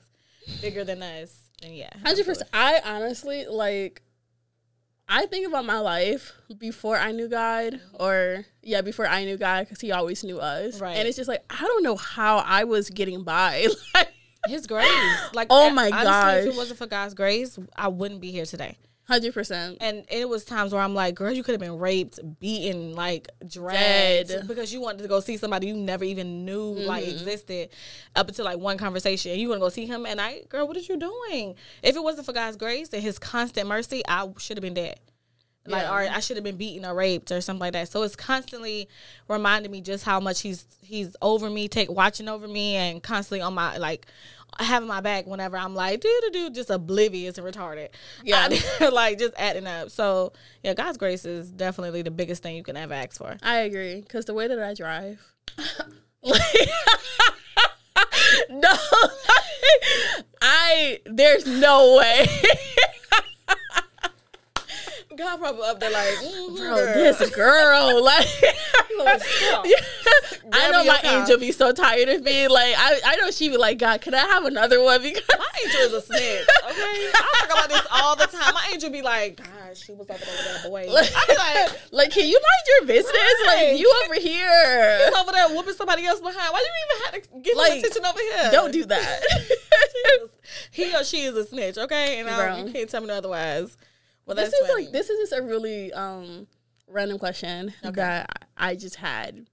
bigger 0.61 0.83
than 0.83 1.01
us 1.01 1.47
then 1.61 1.73
yeah 1.73 1.89
Hundred 2.03 2.25
percent. 2.25 2.49
I 2.53 2.81
honestly 2.83 3.45
like. 3.45 4.01
I 5.09 5.25
think 5.25 5.47
about 5.47 5.63
my 5.63 5.79
life 5.79 6.33
before 6.57 6.97
I 6.97 7.13
knew 7.13 7.29
God, 7.29 7.75
mm-hmm. 7.75 7.95
or 7.97 8.45
yeah, 8.61 8.81
before 8.81 9.07
I 9.07 9.23
knew 9.23 9.37
God, 9.37 9.61
because 9.61 9.79
He 9.79 9.93
always 9.93 10.21
knew 10.21 10.37
us. 10.37 10.81
Right. 10.81 10.97
And 10.97 11.07
it's 11.07 11.15
just 11.15 11.29
like 11.29 11.45
I 11.49 11.61
don't 11.61 11.81
know 11.81 11.95
how 11.95 12.39
I 12.39 12.65
was 12.65 12.89
getting 12.89 13.23
by. 13.23 13.67
Like, 13.93 14.09
His 14.47 14.67
grace, 14.67 15.33
like 15.33 15.47
Oh 15.49 15.69
my 15.71 15.89
honestly, 15.91 16.49
If 16.49 16.55
it 16.55 16.57
wasn't 16.57 16.77
for 16.77 16.87
God's 16.87 17.13
grace, 17.13 17.57
I 17.75 17.87
wouldn't 17.87 18.21
be 18.21 18.31
here 18.31 18.45
today. 18.45 18.77
Hundred 19.07 19.33
percent. 19.33 19.77
And 19.79 20.03
it 20.09 20.27
was 20.27 20.43
times 20.43 20.73
where 20.73 20.81
I'm 20.81 20.93
like, 20.93 21.15
girl, 21.15 21.31
you 21.31 21.41
could 21.41 21.53
have 21.53 21.61
been 21.61 21.79
raped, 21.79 22.19
beaten, 22.39 22.93
like 22.93 23.29
dragged 23.47 24.27
Dead. 24.29 24.47
because 24.47 24.73
you 24.73 24.81
wanted 24.81 25.03
to 25.03 25.07
go 25.07 25.21
see 25.21 25.37
somebody 25.37 25.67
you 25.67 25.77
never 25.77 26.03
even 26.03 26.43
knew 26.43 26.73
like 26.73 27.03
mm-hmm. 27.05 27.13
existed 27.13 27.69
up 28.17 28.27
until 28.27 28.43
like 28.43 28.59
one 28.59 28.77
conversation. 28.77 29.31
And 29.31 29.39
you 29.39 29.47
want 29.47 29.59
to 29.61 29.65
go 29.65 29.69
see 29.69 29.85
him, 29.85 30.05
and 30.05 30.19
I, 30.19 30.41
girl, 30.49 30.67
what 30.67 30.75
are 30.75 30.81
you 30.81 30.97
doing? 30.97 31.55
If 31.81 31.95
it 31.95 32.03
wasn't 32.03 32.25
for 32.25 32.33
God's 32.33 32.57
grace 32.57 32.89
and 32.91 33.01
His 33.01 33.17
constant 33.17 33.69
mercy, 33.69 34.03
I 34.05 34.27
should 34.39 34.57
have 34.57 34.61
been 34.61 34.73
dead. 34.73 34.99
Like, 35.67 35.83
Yeah. 35.83 35.91
or 35.91 35.99
I 35.99 36.19
should 36.21 36.37
have 36.37 36.43
been 36.43 36.57
beaten 36.57 36.85
or 36.85 36.95
raped 36.95 37.31
or 37.31 37.41
something 37.41 37.59
like 37.59 37.73
that. 37.73 37.89
So 37.89 38.01
it's 38.03 38.15
constantly 38.15 38.87
reminding 39.27 39.71
me 39.71 39.81
just 39.81 40.05
how 40.05 40.19
much 40.19 40.41
he's 40.41 40.65
he's 40.81 41.15
over 41.21 41.49
me, 41.49 41.67
take 41.67 41.91
watching 41.91 42.29
over 42.29 42.47
me, 42.47 42.75
and 42.75 43.03
constantly 43.03 43.41
on 43.41 43.53
my 43.53 43.77
like 43.77 44.07
having 44.59 44.87
my 44.87 45.01
back 45.01 45.27
whenever 45.27 45.55
I'm 45.57 45.75
like 45.75 45.99
do 46.01 46.19
do 46.23 46.29
do, 46.31 46.49
just 46.49 46.69
oblivious 46.69 47.37
and 47.37 47.45
retarded. 47.45 47.89
Yeah. 48.23 48.47
like 48.91 49.19
just 49.19 49.33
adding 49.37 49.67
up. 49.67 49.91
So 49.91 50.33
yeah, 50.63 50.73
God's 50.73 50.97
grace 50.97 51.25
is 51.25 51.51
definitely 51.51 52.01
the 52.01 52.11
biggest 52.11 52.41
thing 52.43 52.55
you 52.55 52.63
can 52.63 52.77
ever 52.77 52.93
ask 52.93 53.17
for. 53.17 53.37
I 53.43 53.57
agree 53.57 54.01
because 54.01 54.25
the 54.25 54.33
way 54.33 54.47
that 54.47 54.59
I 54.59 54.73
drive, 54.73 55.21
like, 56.23 56.41
no, 58.49 58.71
I 60.41 60.99
there's 61.05 61.45
no 61.45 61.97
way, 61.97 62.25
God 65.17 65.39
probably 65.39 65.63
up 65.63 65.79
there 65.79 65.89
like, 65.91 66.05
mm, 66.23 66.55
bro. 66.57 66.75
This 66.75 67.29
girl, 67.31 68.03
like, 68.05 68.27
stop. 68.27 69.65
I 70.53 70.71
know 70.71 70.83
my 70.85 70.99
angel 71.03 71.39
be 71.39 71.51
so 71.51 71.71
tired 71.73 72.07
of 72.09 72.23
me. 72.23 72.47
Like, 72.47 72.75
I 72.77 72.99
I 73.05 73.15
know 73.17 73.31
she 73.31 73.49
be 73.49 73.57
like, 73.57 73.79
God, 73.79 73.99
can 74.01 74.13
I 74.13 74.19
have 74.19 74.45
another 74.45 74.81
one? 74.81 75.01
Because 75.07 75.23
My 75.39 75.47
angel 75.63 75.81
is 75.81 75.93
a 75.93 76.01
snitch. 76.01 76.47
Okay, 76.65 77.11
I 77.15 77.45
talk 77.47 77.51
about 77.51 77.69
this 77.69 77.87
all 77.91 78.15
the 78.15 78.27
time. 78.27 78.53
My 78.53 78.69
angel 78.71 78.89
be 78.89 79.01
like, 79.01 79.37
God, 79.37 79.75
she 79.75 79.93
was 79.93 80.09
up 80.09 80.15
over 80.15 80.25
there 80.25 80.53
with 80.53 80.63
that 80.63 80.69
boy. 80.69 80.85
I 80.89 81.25
be 81.27 81.35
like, 81.37 81.81
like, 81.91 82.11
can 82.11 82.27
you 82.27 82.39
mind 82.39 82.65
your 82.67 82.87
business? 82.87 83.13
Right. 83.15 83.69
Like, 83.71 83.79
you 83.79 83.93
over 84.05 84.15
here. 84.15 85.05
He's 85.05 85.15
over 85.15 85.31
there 85.31 85.49
whooping 85.49 85.73
somebody 85.73 86.05
else 86.05 86.19
behind. 86.19 86.53
Why 86.53 86.59
do 86.59 86.65
you 86.65 86.71
even 86.85 87.03
have 87.05 87.13
to 87.33 87.39
give 87.41 87.57
Like, 87.57 87.79
attention 87.79 88.05
over 88.05 88.19
here? 88.19 88.51
Don't 88.51 88.71
do 88.71 88.85
that. 88.85 89.21
he 90.71 90.95
or 90.95 91.03
she 91.03 91.21
is 91.23 91.35
a 91.35 91.45
snitch, 91.45 91.77
okay? 91.77 92.19
And 92.19 92.29
I, 92.29 92.59
you 92.59 92.71
can't 92.71 92.89
tell 92.89 93.01
me 93.01 93.09
otherwise. 93.09 93.77
Well, 94.27 94.35
this 94.35 94.53
is 94.53 94.69
like 94.75 94.91
this 94.91 95.09
is 95.09 95.29
just 95.29 95.39
a 95.39 95.43
really 95.43 95.91
um 95.93 96.47
random 96.87 97.17
question 97.17 97.73
that 97.93 98.47
I 98.57 98.75
just 98.75 98.95
had, 98.95 99.47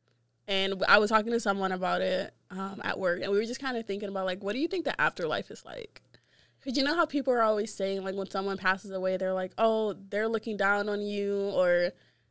and 0.49 0.85
I 0.89 0.99
was 0.99 1.11
talking 1.11 1.33
to 1.33 1.41
someone 1.41 1.73
about 1.73 2.03
it 2.03 2.35
um 2.51 2.81
at 2.85 2.99
work, 2.99 3.23
and 3.23 3.31
we 3.31 3.39
were 3.39 3.45
just 3.45 3.61
kind 3.61 3.77
of 3.77 3.87
thinking 3.87 4.09
about 4.09 4.27
like, 4.27 4.43
what 4.43 4.53
do 4.53 4.59
you 4.59 4.69
think 4.69 4.85
the 4.85 5.01
afterlife 5.01 5.51
is 5.51 5.65
like? 5.65 6.03
Because 6.59 6.77
you 6.77 6.83
know 6.85 6.95
how 6.95 7.07
people 7.07 7.33
are 7.33 7.43
always 7.43 7.73
saying 7.73 8.03
like 8.03 8.15
when 8.15 8.29
someone 8.29 8.57
passes 8.59 8.91
away, 8.91 9.17
they're 9.17 9.33
like, 9.35 9.53
oh, 9.59 9.95
they're 10.09 10.29
looking 10.29 10.57
down 10.57 10.89
on 10.89 11.01
you 11.01 11.51
or 11.55 11.91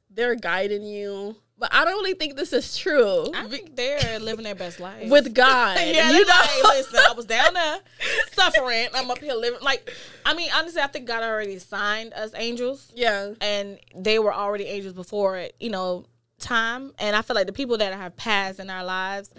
they're 0.10 0.36
guiding 0.36 0.84
you, 0.84 1.36
but 1.58 1.74
I 1.74 1.86
don't 1.86 1.94
really 1.94 2.14
think 2.16 2.36
this 2.36 2.52
is 2.54 2.76
true 2.78 3.28
I 3.34 3.48
think 3.48 3.76
they're 3.76 4.20
living 4.20 4.44
their 4.44 4.56
best 4.56 4.80
life. 4.80 5.10
with 5.10 5.34
God. 5.44 5.78
yeah, 5.80 6.12
you 6.12 6.26
know. 6.26 6.34
know. 6.34 6.70
listen, 6.70 7.00
I 7.00 7.14
was 7.14 7.26
down 7.26 7.54
there 7.54 7.80
suffering. 8.34 8.88
I'm 8.94 9.10
up 9.10 9.20
here 9.20 9.34
living. 9.34 9.60
Like, 9.62 9.92
I 10.26 10.34
mean, 10.34 10.50
honestly, 10.56 10.82
I 10.82 10.88
think 10.88 11.08
God 11.08 11.24
already 11.24 11.60
signed 11.60 12.14
us 12.14 12.32
angels. 12.36 12.92
yeah, 12.96 13.34
and 13.42 13.80
they 13.96 14.20
were 14.20 14.34
already 14.34 14.66
angels 14.66 14.94
before 14.94 15.48
you 15.60 15.70
know 15.70 16.06
time 16.40 16.92
and 17.00 17.16
i 17.16 17.22
feel 17.22 17.36
like 17.36 17.48
the 17.48 17.54
people 17.54 17.78
that 17.78 17.94
have 17.94 18.18
passed 18.18 18.60
in 18.60 18.70
our 18.70 18.84
lives 18.84 19.30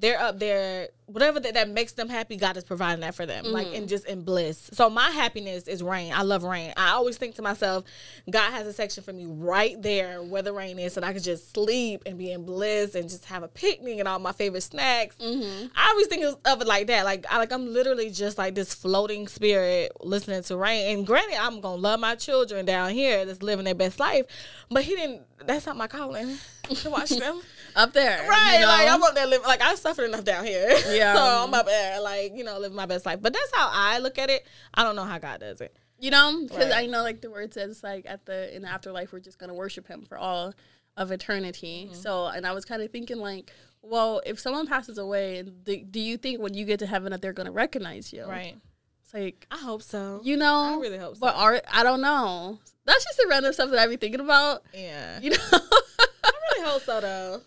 they're 0.00 0.20
up 0.20 0.38
there 0.38 0.88
whatever 1.06 1.40
that, 1.40 1.54
that 1.54 1.70
makes 1.70 1.92
them 1.92 2.08
happy 2.08 2.36
god 2.36 2.56
is 2.56 2.64
providing 2.64 3.00
that 3.00 3.14
for 3.14 3.24
them 3.24 3.44
like 3.46 3.66
and 3.68 3.76
mm-hmm. 3.76 3.86
just 3.86 4.04
in 4.06 4.22
bliss. 4.22 4.70
So 4.72 4.90
my 4.90 5.10
happiness 5.10 5.66
is 5.66 5.82
rain. 5.82 6.12
I 6.12 6.22
love 6.22 6.42
rain. 6.42 6.72
I 6.76 6.90
always 6.90 7.16
think 7.16 7.34
to 7.36 7.42
myself 7.42 7.84
god 8.30 8.50
has 8.52 8.66
a 8.66 8.72
section 8.72 9.02
for 9.02 9.12
me 9.12 9.24
right 9.26 9.80
there 9.80 10.22
where 10.22 10.42
the 10.42 10.52
rain 10.52 10.78
is 10.78 10.92
so 10.92 11.00
that 11.00 11.06
i 11.06 11.12
could 11.12 11.22
just 11.22 11.52
sleep 11.54 12.02
and 12.04 12.18
be 12.18 12.30
in 12.30 12.44
bliss 12.44 12.94
and 12.94 13.08
just 13.08 13.24
have 13.26 13.42
a 13.42 13.48
picnic 13.48 13.98
and 13.98 14.06
all 14.06 14.18
my 14.18 14.32
favorite 14.32 14.62
snacks. 14.62 15.16
Mm-hmm. 15.16 15.68
I 15.74 15.88
always 15.90 16.06
think 16.08 16.24
of 16.24 16.36
of 16.44 16.60
it 16.60 16.66
like 16.66 16.88
that. 16.88 17.04
Like 17.04 17.24
i 17.30 17.38
like 17.38 17.52
i'm 17.52 17.72
literally 17.72 18.10
just 18.10 18.38
like 18.38 18.54
this 18.54 18.74
floating 18.74 19.28
spirit 19.28 19.92
listening 20.00 20.42
to 20.42 20.56
rain. 20.56 20.96
And 20.96 21.06
granted 21.06 21.38
i'm 21.40 21.60
gonna 21.60 21.80
love 21.80 22.00
my 22.00 22.14
children 22.14 22.66
down 22.66 22.90
here 22.90 23.24
that's 23.24 23.42
living 23.42 23.64
their 23.64 23.74
best 23.74 23.98
life 23.98 24.26
but 24.70 24.84
he 24.84 24.94
didn't 24.94 25.22
that's 25.46 25.66
not 25.66 25.76
my 25.76 25.86
calling. 25.86 26.36
To 26.68 26.90
watch 26.90 27.08
them 27.08 27.40
up 27.78 27.92
there, 27.94 28.28
Right, 28.28 28.54
you 28.54 28.60
know? 28.60 28.66
like 28.66 28.88
I'm 28.88 29.02
up 29.02 29.14
there 29.14 29.26
living. 29.26 29.46
Like 29.46 29.62
I 29.62 29.74
suffered 29.76 30.04
enough 30.04 30.24
down 30.24 30.44
here. 30.44 30.68
Yeah. 30.90 31.14
so 31.14 31.44
I'm 31.44 31.54
up 31.54 31.66
there, 31.66 32.00
like 32.00 32.32
you 32.34 32.44
know, 32.44 32.58
living 32.58 32.76
my 32.76 32.86
best 32.86 33.06
life. 33.06 33.20
But 33.22 33.32
that's 33.32 33.54
how 33.54 33.70
I 33.72 33.98
look 33.98 34.18
at 34.18 34.28
it. 34.30 34.46
I 34.74 34.82
don't 34.84 34.96
know 34.96 35.04
how 35.04 35.18
God 35.18 35.40
does 35.40 35.60
it. 35.60 35.76
You 36.00 36.10
know, 36.10 36.40
because 36.42 36.70
Right. 36.70 36.84
I 36.84 36.86
know 36.86 37.02
like 37.02 37.20
the 37.22 37.30
word 37.30 37.54
says 37.54 37.82
like 37.82 38.04
at 38.06 38.26
the 38.26 38.54
in 38.54 38.62
the 38.62 38.68
afterlife 38.68 39.12
we're 39.12 39.20
just 39.20 39.38
gonna 39.38 39.54
worship 39.54 39.86
him 39.88 40.04
for 40.08 40.18
all 40.18 40.54
of 40.96 41.10
eternity. 41.12 41.86
Mm-hmm. 41.86 41.94
So, 42.00 42.26
and 42.26 42.44
I 42.46 42.52
was 42.52 42.64
kind 42.64 42.82
of 42.82 42.90
thinking 42.90 43.18
like, 43.18 43.52
well, 43.82 44.20
if 44.26 44.40
someone 44.40 44.66
passes 44.66 44.98
away, 44.98 45.42
do, 45.42 45.76
do 45.84 46.00
you 46.00 46.16
think 46.16 46.40
when 46.42 46.54
you 46.54 46.64
get 46.64 46.80
to 46.80 46.86
heaven 46.86 47.12
that 47.12 47.22
they're 47.22 47.32
gonna 47.32 47.52
recognize 47.52 48.12
you? 48.12 48.24
Right. 48.26 48.56
It's 49.04 49.14
like 49.14 49.46
I 49.50 49.56
hope 49.58 49.82
so. 49.82 50.20
you 50.24 50.36
know, 50.36 50.76
I 50.76 50.80
really 50.80 50.98
hope 50.98 51.14
so. 51.14 51.20
But 51.20 51.36
are 51.36 51.62
I 51.72 51.82
don't 51.84 52.00
know. 52.00 52.58
That's 52.84 53.04
just 53.04 53.16
the 53.18 53.26
random 53.30 53.52
stuff 53.52 53.70
that 53.70 53.78
I 53.78 53.86
be 53.86 53.96
thinking 53.96 54.20
about. 54.20 54.62
yeah. 54.74 55.20
You 55.20 55.30
know, 55.30 55.36
I 55.52 56.30
really 56.52 56.68
hope 56.68 56.82
so 56.82 57.00
though. 57.00 57.40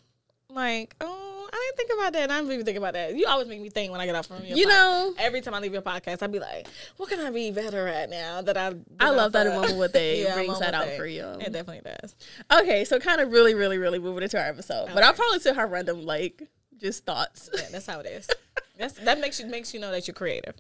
Like, 0.54 0.96
oh, 1.02 1.50
I 1.54 1.56
didn't 1.76 1.78
think 1.78 2.00
about 2.00 2.14
that. 2.14 2.24
and 2.24 2.32
I 2.32 2.40
didn't 2.40 2.52
even 2.54 2.66
think 2.66 2.78
about 2.78 2.94
that. 2.94 3.16
You 3.16 3.26
always 3.28 3.48
make 3.48 3.62
me 3.62 3.70
think 3.70 3.92
when 3.92 4.00
I 4.02 4.06
get 4.06 4.16
off 4.16 4.28
from 4.28 4.44
your 4.46 4.58
you 4.58 4.68
know. 4.68 5.14
Every 5.18 5.42
time 5.42 5.54
I 5.54 5.60
leave 5.60 5.74
your 5.74 5.82
podcast, 5.82 6.22
I'd 6.22 6.32
be 6.32 6.40
like, 6.40 6.68
"What 6.98 7.10
can 7.10 7.20
I 7.20 7.30
be 7.32 7.52
better 7.52 7.88
at 7.88 8.10
now 8.10 8.42
that 8.42 8.58
I've?" 8.58 8.80
I 9.00 9.10
love 9.10 9.32
that 9.34 9.48
a 9.48 9.50
of?" 9.52 9.62
moment 9.62 9.78
with 9.80 9.94
they 9.94 10.24
Yeah, 10.24 10.34
brings 10.36 10.60
that 10.60 10.74
out 10.74 10.88
for 10.98 11.06
you. 11.06 11.24
It 11.40 11.52
definitely 11.54 11.82
does. 12.02 12.16
Okay, 12.52 12.86
so 12.86 13.00
kind 13.00 13.22
of 13.22 13.32
really, 13.32 13.54
really, 13.56 13.78
really 13.78 14.00
moving 14.00 14.24
into 14.24 14.38
our 14.40 14.48
episode, 14.48 14.90
but 14.94 15.04
I'll 15.04 15.14
probably 15.14 15.40
still 15.40 15.56
have 15.56 15.72
random 15.72 16.06
like 16.06 16.44
just 16.78 17.06
thoughts. 17.06 17.50
Yeah, 17.54 17.62
that's 17.72 17.86
how 17.88 18.00
it 18.00 18.06
is. 18.08 18.30
That's 18.78 18.94
that 18.96 19.20
makes 19.20 19.40
you 19.40 19.46
makes 19.48 19.74
you 19.74 19.80
know 19.80 19.92
that 19.92 20.08
you're 20.08 20.16
creative. 20.16 20.56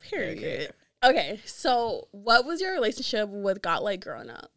Period. 0.00 0.38
creative. 0.38 0.72
Okay, 1.04 1.40
so 1.44 2.08
what 2.12 2.46
was 2.46 2.60
your 2.60 2.72
relationship 2.72 3.28
with 3.28 3.60
God 3.60 3.82
like 3.82 4.02
growing 4.02 4.30
up? 4.30 4.50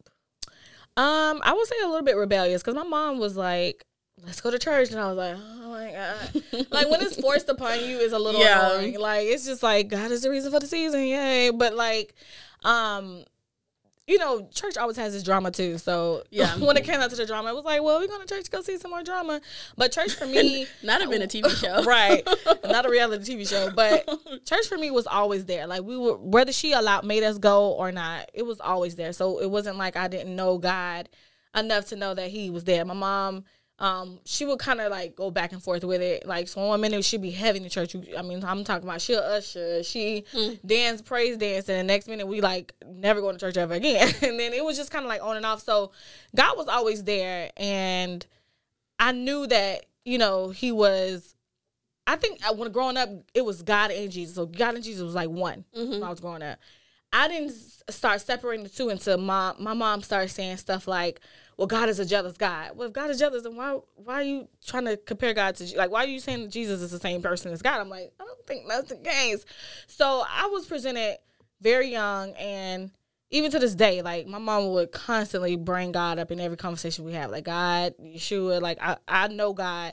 Um, 0.96 1.40
I 1.44 1.52
would 1.52 1.66
say 1.66 1.76
a 1.84 1.86
little 1.86 2.02
bit 2.04 2.16
rebellious 2.16 2.62
because 2.62 2.74
my 2.74 2.82
mom 2.82 3.18
was 3.18 3.36
like, 3.36 3.84
"Let's 4.26 4.40
go 4.40 4.50
to 4.50 4.58
church," 4.58 4.90
and 4.90 5.00
I 5.00 5.08
was 5.12 5.16
like, 5.16 5.36
"Oh 5.36 5.68
my 5.70 5.90
god!" 5.92 6.66
like 6.70 6.90
when 6.90 7.00
it's 7.02 7.16
forced 7.20 7.48
upon 7.48 7.80
you, 7.80 7.98
is 7.98 8.12
a 8.12 8.18
little 8.18 8.40
Yeah. 8.40 8.74
annoying. 8.76 8.98
Like 8.98 9.26
it's 9.26 9.44
just 9.46 9.62
like 9.62 9.88
God 9.88 10.10
is 10.10 10.22
the 10.22 10.30
reason 10.30 10.50
for 10.52 10.60
the 10.60 10.66
season, 10.66 11.04
yay! 11.06 11.50
But 11.50 11.74
like, 11.74 12.14
um. 12.64 13.24
You 14.10 14.16
know, 14.16 14.48
church 14.54 14.78
always 14.78 14.96
has 14.96 15.14
its 15.14 15.22
drama 15.22 15.50
too. 15.50 15.76
So 15.76 16.22
Yeah. 16.30 16.56
when 16.58 16.78
it 16.78 16.84
came 16.84 16.98
out 16.98 17.10
to 17.10 17.16
the 17.16 17.26
drama, 17.26 17.50
it 17.50 17.54
was 17.54 17.66
like, 17.66 17.82
well, 17.82 18.00
we're 18.00 18.06
going 18.06 18.26
to 18.26 18.34
church 18.34 18.44
to 18.46 18.50
go 18.50 18.62
see 18.62 18.78
some 18.78 18.90
more 18.90 19.02
drama. 19.02 19.42
But 19.76 19.92
church 19.92 20.14
for 20.14 20.24
me, 20.24 20.66
Not 20.82 21.02
have 21.02 21.10
been 21.10 21.20
a 21.20 21.26
TV 21.26 21.50
show, 21.50 21.84
right 21.84 22.26
not 22.64 22.86
a 22.86 22.88
reality 22.88 23.36
tv 23.36 23.46
show 23.46 23.70
but 23.70 24.08
church 24.46 24.66
for 24.66 24.78
me 24.78 24.90
was 24.90 25.06
always 25.06 25.44
there 25.44 25.66
like 25.66 25.82
we 25.82 25.96
were 25.98 26.16
whether 26.16 26.52
she 26.52 26.72
allowed 26.72 27.04
made 27.04 27.22
us 27.22 27.36
go 27.36 27.72
or 27.72 27.92
not 27.92 28.30
it 28.32 28.44
was 28.46 28.60
always 28.60 28.96
there 28.96 29.12
so 29.12 29.40
it 29.40 29.50
wasn't 29.50 29.76
like 29.76 29.94
i 29.96 30.08
didn't 30.08 30.34
know 30.34 30.56
god 30.58 31.08
enough 31.54 31.86
to 31.86 31.96
know 31.96 32.14
that 32.14 32.28
he 32.30 32.48
was 32.50 32.64
there 32.64 32.84
my 32.84 32.94
mom 32.94 33.44
um, 33.78 34.18
she 34.24 34.44
would 34.44 34.58
kind 34.58 34.80
of 34.80 34.90
like 34.90 35.14
go 35.14 35.30
back 35.30 35.52
and 35.52 35.62
forth 35.62 35.84
with 35.84 36.02
it. 36.02 36.26
Like, 36.26 36.48
so 36.48 36.66
one 36.66 36.80
minute 36.80 37.04
she'd 37.04 37.22
be 37.22 37.30
heavy 37.30 37.58
in 37.58 37.62
the 37.62 37.70
church. 37.70 37.94
I 38.16 38.22
mean, 38.22 38.42
I'm 38.44 38.64
talking 38.64 38.88
about 38.88 39.00
she'll 39.00 39.20
usher, 39.20 39.82
she 39.82 40.24
dance, 40.66 41.00
praise 41.00 41.36
dance, 41.36 41.68
and 41.68 41.78
the 41.78 41.84
next 41.84 42.08
minute 42.08 42.26
we 42.26 42.40
like 42.40 42.72
never 42.86 43.20
go 43.20 43.30
to 43.30 43.38
church 43.38 43.56
ever 43.56 43.74
again. 43.74 44.08
and 44.22 44.38
then 44.38 44.52
it 44.52 44.64
was 44.64 44.76
just 44.76 44.90
kind 44.90 45.04
of 45.04 45.08
like 45.08 45.22
on 45.22 45.36
and 45.36 45.46
off. 45.46 45.62
So 45.62 45.92
God 46.34 46.56
was 46.56 46.68
always 46.68 47.04
there, 47.04 47.50
and 47.56 48.26
I 48.98 49.12
knew 49.12 49.46
that 49.46 49.86
you 50.04 50.18
know 50.18 50.50
he 50.50 50.72
was 50.72 51.34
I 52.08 52.16
think 52.16 52.40
uh, 52.48 52.54
when 52.54 52.72
growing 52.72 52.96
up, 52.96 53.10
it 53.34 53.44
was 53.44 53.62
God 53.62 53.90
and 53.90 54.10
Jesus. 54.10 54.34
So 54.34 54.46
God 54.46 54.74
and 54.74 54.82
Jesus 54.82 55.02
was 55.02 55.14
like 55.14 55.28
one 55.28 55.66
when 55.72 56.02
I 56.02 56.08
was 56.08 56.20
growing 56.20 56.42
up. 56.42 56.58
I 57.12 57.28
didn't 57.28 57.54
start 57.90 58.22
separating 58.22 58.64
the 58.64 58.70
two 58.70 58.88
until 58.88 59.18
my 59.18 59.52
my 59.58 59.74
mom 59.74 60.02
started 60.02 60.30
saying 60.30 60.56
stuff 60.56 60.88
like, 60.88 61.20
"Well, 61.58 61.66
God 61.66 61.90
is 61.90 61.98
a 61.98 62.06
jealous 62.06 62.38
God." 62.38 62.70
Well, 62.74 62.88
if 62.88 62.94
God 62.94 63.10
is 63.10 63.18
jealous, 63.18 63.42
then 63.42 63.56
why 63.56 63.78
why 63.96 64.14
are 64.14 64.22
you 64.22 64.48
trying 64.64 64.86
to 64.86 64.96
compare 64.96 65.34
God 65.34 65.56
to 65.56 65.76
like 65.76 65.90
why 65.90 66.04
are 66.04 66.08
you 66.08 66.20
saying 66.20 66.42
that 66.42 66.50
Jesus 66.50 66.80
is 66.80 66.90
the 66.90 66.98
same 66.98 67.20
person 67.20 67.52
as 67.52 67.60
God? 67.60 67.80
I'm 67.80 67.90
like, 67.90 68.12
I 68.18 68.24
don't 68.24 68.46
think 68.46 68.66
that's 68.66 68.88
the 68.88 68.96
case. 68.96 69.44
So 69.86 70.24
I 70.26 70.46
was 70.46 70.64
presented 70.64 71.18
very 71.60 71.90
young 71.90 72.32
and 72.34 72.90
even 73.30 73.50
to 73.50 73.58
this 73.58 73.74
day, 73.74 74.00
like 74.00 74.26
my 74.26 74.38
mom 74.38 74.72
would 74.72 74.92
constantly 74.92 75.56
bring 75.56 75.92
God 75.92 76.18
up 76.18 76.30
in 76.30 76.40
every 76.40 76.56
conversation 76.56 77.04
we 77.04 77.12
have. 77.12 77.30
Like 77.30 77.44
God, 77.44 77.94
Yeshua, 78.02 78.60
like 78.62 78.78
I, 78.80 78.96
I 79.06 79.28
know 79.28 79.52
God 79.52 79.92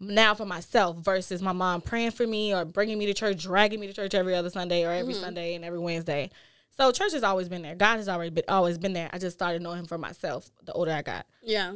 now 0.00 0.34
for 0.34 0.44
myself 0.44 0.98
versus 0.98 1.40
my 1.40 1.52
mom 1.52 1.80
praying 1.80 2.10
for 2.10 2.26
me 2.26 2.54
or 2.54 2.64
bringing 2.64 2.98
me 2.98 3.06
to 3.06 3.14
church, 3.14 3.42
dragging 3.42 3.80
me 3.80 3.86
to 3.86 3.94
church 3.94 4.14
every 4.14 4.34
other 4.34 4.50
Sunday 4.50 4.84
or 4.84 4.90
every 4.90 5.14
mm-hmm. 5.14 5.22
Sunday 5.22 5.54
and 5.54 5.64
every 5.64 5.78
Wednesday. 5.78 6.30
So 6.76 6.90
church 6.92 7.12
has 7.12 7.22
always 7.22 7.48
been 7.48 7.62
there. 7.62 7.74
God 7.74 7.96
has 7.96 8.08
already 8.08 8.30
been 8.30 8.44
always 8.48 8.78
been 8.78 8.92
there. 8.92 9.10
I 9.12 9.18
just 9.18 9.36
started 9.36 9.62
knowing 9.62 9.80
him 9.80 9.86
for 9.86 9.98
myself 9.98 10.50
the 10.64 10.72
older 10.72 10.92
I 10.92 11.02
got. 11.02 11.26
Yeah, 11.42 11.74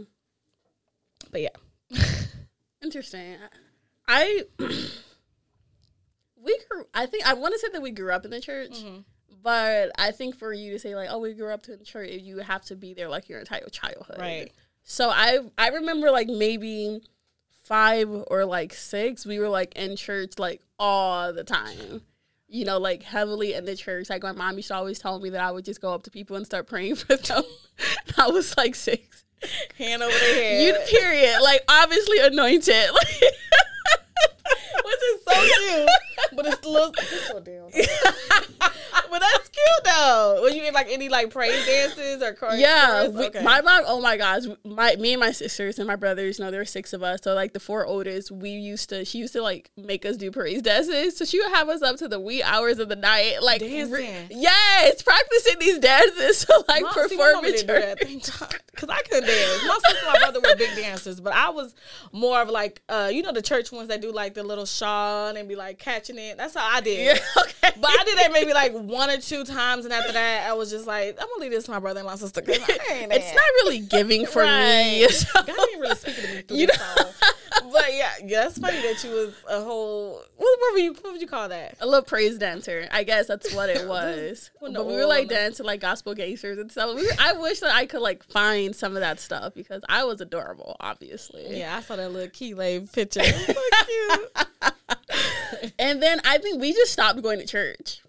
But 1.31 1.43
yeah. 1.43 1.49
interesting. 2.83 3.37
I 4.09 4.43
we 4.59 4.67
grew. 6.71 6.85
I 6.95 7.07
think 7.07 7.27
I 7.27 7.35
want 7.35 7.55
to 7.55 7.59
say 7.59 7.69
that 7.73 7.83
we 7.83 7.91
grew 7.91 8.13
up 8.13 8.25
in 8.25 8.31
the 8.31 8.41
church, 8.41 8.71
Mm-hmm. 8.73 8.99
but 9.43 9.91
I 9.99 10.13
think 10.13 10.37
for 10.37 10.53
you 10.53 10.73
to 10.73 10.79
say 10.79 10.95
like, 10.95 11.09
oh, 11.11 11.19
we 11.19 11.35
grew 11.35 11.53
up 11.53 11.69
in 11.69 11.79
the 11.79 11.85
church, 11.85 12.11
you 12.11 12.39
have 12.39 12.65
to 12.67 12.77
be 12.77 12.95
there 12.95 13.09
like 13.09 13.29
your 13.29 13.41
entire 13.41 13.69
childhood, 13.69 14.19
Right. 14.19 14.53
So 14.85 15.11
I 15.11 15.41
I 15.59 15.69
remember 15.69 16.11
like 16.11 16.29
maybe 16.29 17.03
five 17.65 18.09
or 18.29 18.47
like 18.47 18.73
six, 18.73 19.27
we 19.27 19.39
were 19.39 19.51
like 19.51 19.77
in 19.77 19.97
church 19.97 20.39
like 20.39 20.63
all 20.79 21.33
the 21.33 21.45
time. 21.45 22.03
You 22.49 22.65
know, 22.65 22.79
like 22.79 23.03
heavily 23.03 23.55
in 23.55 23.65
the 23.67 23.77
church. 23.77 24.09
Like 24.09 24.23
my 24.23 24.33
mom 24.33 24.57
used 24.57 24.69
to 24.69 24.75
always 24.75 24.99
tell 24.99 25.19
me 25.21 25.31
that 25.31 25.41
I 25.41 25.51
would 25.51 25.65
just 25.65 25.81
go 25.81 25.93
up 25.93 26.05
to 26.05 26.11
people 26.11 26.37
and 26.37 26.47
start 26.47 26.67
praying 26.67 26.97
for 26.97 27.17
them. 27.17 27.45
I 28.19 28.29
was 28.29 28.57
like 28.57 28.75
six. 28.75 29.25
Hand 29.77 30.03
over 30.03 30.11
their 30.13 30.35
head. 30.35 30.63
You 30.63 30.99
period. 30.99 31.41
Like 31.43 31.63
obviously 31.69 32.19
anointed. 32.21 32.91
Like 32.93 33.23
which 34.85 35.03
is 35.03 35.21
so 35.27 35.35
cute. 35.35 35.89
But 36.35 36.47
it's 36.47 36.67
a 36.67 36.71
little, 36.71 36.93
it's 36.99 37.29
so 37.29 37.41
damn. 37.41 37.71
but 39.11 39.21
that's 39.21 39.48
cute 39.49 39.85
though. 39.85 40.41
When 40.43 40.55
you 40.55 40.63
get 40.63 40.75
like 40.75 40.89
any 40.91 41.09
like 41.09 41.31
praise 41.31 41.65
dances 41.67 42.23
or 42.23 42.35
chorus? 42.35 42.59
Yeah, 42.59 43.03
chorus? 43.07 43.13
we, 43.17 43.27
Okay. 43.27 43.43
my 43.43 43.61
mom. 43.61 43.85
Oh 43.87 44.01
my 44.01 44.17
gosh, 44.17 44.43
my 44.65 44.97
me 44.97 45.13
and 45.15 45.21
my 45.21 45.33
sisters 45.33 45.79
and 45.79 45.87
my 45.87 45.97
brothers. 45.97 46.39
You 46.39 46.45
know, 46.45 46.51
there 46.51 46.61
were 46.61 46.65
six 46.65 46.93
of 46.93 47.03
us. 47.03 47.21
So 47.23 47.35
like 47.35 47.53
the 47.53 47.61
four 47.61 47.87
oldest, 47.87 48.31
we 48.31 48.51
used 48.51 48.89
to. 48.91 49.05
She 49.05 49.19
used 49.19 49.33
to 49.35 49.43
like 49.43 49.71
make 49.77 50.05
us 50.07 50.17
do 50.17 50.31
praise 50.31 50.63
dances. 50.63 51.17
So 51.17 51.25
she 51.25 51.41
would 51.41 51.51
have 51.53 51.69
us 51.69 51.83
up 51.83 51.97
to 51.97 52.09
the 52.09 52.21
wee 52.21 52.43
hours 52.43 52.79
of 52.79 52.89
the 52.89 52.97
night, 52.97 53.43
like 53.43 53.61
Dancing. 53.61 54.29
yes, 54.31 55.03
practicing 55.03 55.59
these 55.59 55.79
dances 55.79 56.45
to 56.47 56.65
like 56.69 56.83
Mom- 56.83 56.93
see, 56.95 57.01
perform 57.17 57.33
mama 57.35 57.49
in 57.49 57.55
didn't 57.55 57.67
do 57.67 57.73
that. 57.81 57.99
church. 57.99 58.09
Thank 58.09 58.41
God. 58.41 58.61
Cause 58.77 58.89
I 58.91 59.03
couldn't 59.03 59.27
dance. 59.29 59.65
My 59.67 59.79
sister, 59.89 60.07
and 60.07 60.13
my 60.15 60.19
brother 60.21 60.41
were 60.41 60.57
big 60.57 60.77
dancers, 60.77 61.21
but 61.21 61.33
I 61.33 61.51
was 61.51 61.75
more 62.13 62.41
of 62.41 62.49
like, 62.49 62.81
uh, 62.89 63.11
you 63.13 63.23
know, 63.25 63.33
the 63.33 63.43
church 63.43 63.73
ones 63.73 63.89
that 63.89 64.01
do 64.01 64.13
like 64.13 64.35
the 64.35 64.45
little 64.45 64.67
shawl 64.67 65.35
and 65.37 65.49
be 65.49 65.57
like 65.57 65.81
catching 65.81 66.17
it. 66.17 66.39
That's 66.39 66.55
how 66.55 66.65
I 66.65 66.81
did. 66.81 67.05
Yeah, 67.07 67.13
okay. 67.43 67.75
But 67.81 67.91
I 67.91 68.05
did 68.05 68.19
that 68.19 68.31
maybe 68.33 68.53
like 68.55 68.73
one 68.75 69.11
or 69.11 69.17
two 69.17 69.38
times, 69.45 69.85
and 69.85 69.93
after 69.93 70.13
that, 70.13 70.49
I 70.49 70.53
was 70.55 70.71
just 70.71 70.87
like, 70.87 71.17
I'm 71.21 71.27
gonna 71.29 71.41
leave 71.41 71.51
this 71.51 71.65
to 71.65 71.71
my 71.71 71.79
brother 71.81 72.01
and 72.01 72.07
my 72.09 72.17
sister. 72.17 72.41
'cause 72.43 72.59
I 72.61 72.73
ain't 72.95 73.13
it's 73.13 73.27
that. 73.27 73.35
not 73.35 73.45
really 73.65 73.81
giving 73.81 74.27
for 74.27 74.45
me. 74.45 75.07
So- 75.09 75.43
God 75.43 75.49
ain't 75.49 75.81
really 75.81 75.95
speaking 75.97 76.25
to 76.25 76.35
me 76.37 76.43
through 76.43 76.57
You 76.57 76.67
know- 76.69 77.11
But 77.73 77.93
yeah, 77.95 78.11
yeah, 78.25 78.47
it's 78.47 78.57
funny 78.59 78.81
that 78.81 79.03
you 79.05 79.11
was 79.11 79.35
a 79.49 79.61
whole. 79.63 80.23
What, 80.37 80.59
what 80.61 80.73
were 80.73 80.79
you? 80.79 80.93
What 80.95 81.13
would 81.13 81.21
you 81.21 81.27
call 81.27 81.49
that? 81.51 81.77
a 81.81 81.87
little 81.87 82.03
praise 82.05 82.39
dancer. 82.39 82.89
I 82.91 83.03
guess 83.05 83.27
that's 83.27 83.53
what 83.55 83.69
it 83.69 83.87
was. 83.89 84.51
Putting 84.59 84.75
but 84.75 84.87
we 84.87 84.95
were 84.95 85.05
like 85.07 85.29
dancing 85.29 85.67
like 85.67 85.81
gospel 85.81 86.15
gangsters 86.15 86.59
and 86.59 86.71
stuff. 86.71 86.95
We 86.95 87.03
were, 87.03 87.13
I 87.19 87.33
wish 87.35 87.61
that 87.61 87.75
I 87.75 87.85
could 87.87 88.01
like 88.01 88.23
find 88.25 88.75
some 88.75 88.95
of 88.97 89.01
that 89.01 89.21
stuff 89.21 89.55
because 89.55 89.83
I 89.89 90.05
was 90.05 90.21
adorable, 90.21 90.77
obviously. 90.81 91.59
Yeah, 91.59 91.77
I 91.77 91.83
saw 91.83 91.97
that 91.97 92.11
little 92.13 92.31
key 92.31 92.55
lay 92.55 92.81
picture. 92.81 93.21
And 95.79 96.03
then 96.03 96.21
I 96.25 96.39
think 96.39 96.61
we 96.61 96.73
just 96.73 96.93
stopped 96.93 97.21
going 97.23 97.39
to 97.41 97.47
church. 97.47 98.01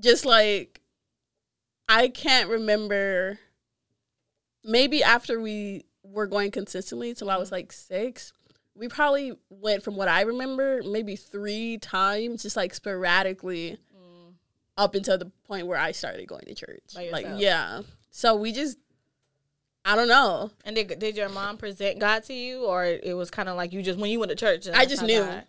Just 0.00 0.24
like 0.24 0.77
I 1.88 2.08
can't 2.08 2.50
remember. 2.50 3.38
Maybe 4.64 5.02
after 5.02 5.40
we 5.40 5.84
were 6.02 6.26
going 6.26 6.50
consistently 6.50 7.14
till 7.14 7.30
I 7.30 7.36
was 7.36 7.50
like 7.52 7.72
six, 7.72 8.32
we 8.74 8.88
probably 8.88 9.32
went 9.50 9.82
from 9.82 9.96
what 9.96 10.08
I 10.08 10.22
remember 10.22 10.82
maybe 10.84 11.16
three 11.16 11.78
times, 11.78 12.42
just 12.42 12.56
like 12.56 12.74
sporadically, 12.74 13.78
mm. 13.96 14.32
up 14.76 14.94
until 14.94 15.18
the 15.18 15.30
point 15.46 15.66
where 15.66 15.78
I 15.78 15.92
started 15.92 16.26
going 16.26 16.44
to 16.46 16.54
church. 16.54 16.94
Like 17.12 17.26
yeah, 17.36 17.82
so 18.10 18.36
we 18.36 18.52
just. 18.52 18.78
I 19.84 19.96
don't 19.96 20.08
know. 20.08 20.50
And 20.66 20.76
did, 20.76 20.98
did 20.98 21.16
your 21.16 21.30
mom 21.30 21.56
present 21.56 21.98
God 21.98 22.22
to 22.24 22.34
you, 22.34 22.66
or 22.66 22.84
it 22.84 23.16
was 23.16 23.30
kind 23.30 23.48
of 23.48 23.56
like 23.56 23.72
you 23.72 23.80
just 23.80 23.98
when 23.98 24.10
you 24.10 24.18
went 24.18 24.28
to 24.30 24.36
church? 24.36 24.68
I 24.68 24.84
just 24.84 25.02
knew. 25.02 25.20
God- 25.20 25.44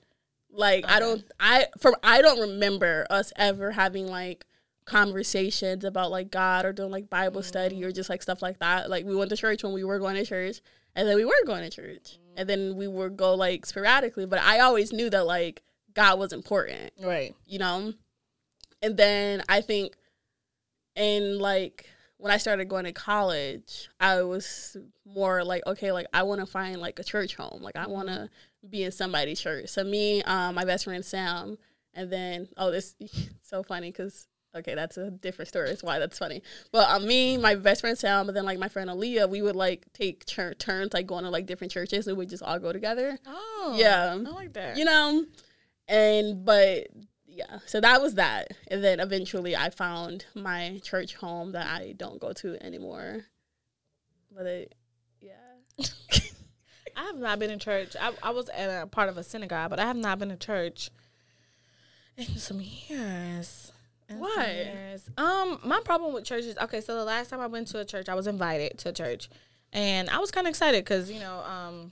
Like 0.52 0.86
I 0.88 1.00
don't 1.00 1.24
I 1.40 1.68
from 1.78 1.96
I 2.02 2.22
don't 2.22 2.40
remember 2.40 3.06
us 3.10 3.32
ever 3.36 3.72
having 3.72 4.08
like 4.08 4.46
conversations 4.90 5.84
about 5.84 6.12
like 6.12 6.32
God 6.32 6.66
or 6.66 6.74
doing 6.74 6.92
like 6.92 7.10
Bible 7.10 7.44
study 7.44 7.84
or 7.84 7.92
just 7.92 8.10
like 8.10 8.22
stuff 8.22 8.42
like 8.42 8.60
that. 8.60 8.90
Like 8.90 9.06
we 9.06 9.16
went 9.16 9.30
to 9.30 9.38
church 9.38 9.64
when 9.64 9.74
we 9.74 9.84
were 9.84 10.00
going 10.00 10.16
to 10.16 10.26
church 10.26 10.62
and 10.96 11.08
then 11.08 11.16
we 11.16 11.26
were 11.26 11.46
going 11.46 11.64
to 11.64 11.70
church. 11.70 12.18
And 12.36 12.50
then 12.50 12.76
we 12.76 12.88
would 12.88 13.16
go 13.16 13.36
like 13.36 13.66
sporadically, 13.66 14.26
but 14.26 14.40
I 14.40 14.60
always 14.60 14.92
knew 14.92 15.10
that 15.10 15.26
like 15.26 15.62
God 15.94 16.20
was 16.20 16.34
important, 16.34 16.92
Right. 17.02 17.36
you 17.46 17.60
know? 17.60 17.94
And 18.82 18.98
then 18.98 19.44
I 19.48 19.62
think 19.62 19.96
in 20.96 21.38
like 21.40 21.86
when 22.18 22.32
I 22.32 22.38
started 22.38 22.68
going 22.68 22.86
to 22.86 22.92
college, 22.92 23.90
I 24.00 24.24
was 24.24 24.76
more 25.06 25.44
like, 25.44 25.66
okay, 25.68 25.92
like 25.92 26.08
I 26.14 26.24
want 26.24 26.42
to 26.42 26.46
find 26.46 26.82
like 26.82 27.00
a 27.00 27.04
church 27.04 27.36
home. 27.36 27.62
Like 27.62 27.76
I 27.78 27.88
want 27.88 28.08
to 28.10 28.30
be 28.70 28.84
in 28.84 28.92
somebody's 28.92 29.40
church. 29.40 29.70
So 29.70 29.84
me, 29.84 30.22
um, 30.24 30.56
my 30.56 30.66
best 30.66 30.84
friend 30.86 31.04
Sam, 31.06 31.58
and 31.94 32.12
then 32.12 32.48
oh, 32.58 32.72
this 32.72 32.96
so 33.42 33.64
funny 33.64 33.92
because 33.92 34.28
okay, 34.60 34.76
that's 34.76 34.98
a 34.98 35.10
different 35.12 35.50
story. 35.50 35.68
That's 35.70 35.84
why 35.84 36.00
that's 36.00 36.18
funny. 36.18 36.42
But 36.72 36.90
um, 36.90 37.08
me, 37.08 37.38
my 37.38 37.56
best 37.56 37.82
friend 37.82 37.98
Sam, 37.98 38.26
but 38.26 38.36
then 38.36 38.46
like 38.46 38.60
my 38.60 38.70
friend 38.70 38.90
Aaliyah, 38.90 39.30
we 39.30 39.42
would 39.42 39.56
like 39.56 39.86
take 39.94 40.26
tur- 40.26 40.54
turns 40.54 40.94
like 40.94 41.08
going 41.08 41.24
to 41.24 41.30
like 41.30 41.46
different 41.46 41.72
churches, 41.72 42.08
and 42.08 42.16
we 42.18 42.24
would 42.24 42.30
just 42.30 42.44
all 42.44 42.60
go 42.60 42.72
together. 42.72 43.18
Oh, 43.26 43.76
Yeah. 43.78 44.14
I 44.14 44.30
like 44.30 44.54
that. 44.54 44.78
You 44.78 44.86
know, 44.86 45.26
and 45.88 46.46
but 46.46 46.88
yeah, 47.28 47.60
so 47.66 47.80
that 47.82 48.02
was 48.02 48.16
that, 48.16 48.50
and 48.68 48.84
then 48.84 49.00
eventually 49.00 49.56
I 49.56 49.70
found 49.70 50.26
my 50.36 50.80
church 50.84 51.16
home 51.16 51.54
that 51.54 51.68
I 51.68 51.94
don't 51.98 52.20
go 52.20 52.34
to 52.34 52.62
anymore. 52.64 53.26
But 54.36 54.46
it, 54.46 54.76
yeah. 55.22 55.34
I 56.98 57.04
have 57.04 57.18
not 57.18 57.40
been 57.40 57.50
in 57.50 57.60
church. 57.60 57.96
I, 58.00 58.12
I 58.22 58.32
was 58.32 58.50
at 58.50 58.84
a 58.84 58.88
part 58.88 59.10
of 59.10 59.18
a 59.18 59.24
synagogue, 59.24 59.70
but 59.70 59.80
I 59.80 59.86
have 59.86 59.96
not 59.96 60.20
been 60.20 60.30
to 60.30 60.36
church 60.36 60.90
in 62.18 62.26
some 62.38 62.60
years. 62.62 63.72
Why? 64.18 64.98
Um, 65.18 65.60
my 65.64 65.80
problem 65.84 66.14
with 66.14 66.24
churches. 66.26 66.58
okay. 66.62 66.82
So 66.82 66.96
the 66.96 67.04
last 67.04 67.30
time 67.30 67.40
I 67.40 67.48
went 67.48 67.68
to 67.70 67.80
a 67.80 67.86
church, 67.86 68.10
I 68.10 68.16
was 68.16 68.28
invited 68.28 68.78
to 68.80 68.90
a 68.90 68.92
church, 68.94 69.30
and 69.74 70.10
I 70.10 70.20
was 70.20 70.32
kind 70.32 70.48
of 70.48 70.50
excited 70.50 70.84
because 70.84 71.12
you 71.12 71.20
know, 71.20 71.40
um, 71.42 71.92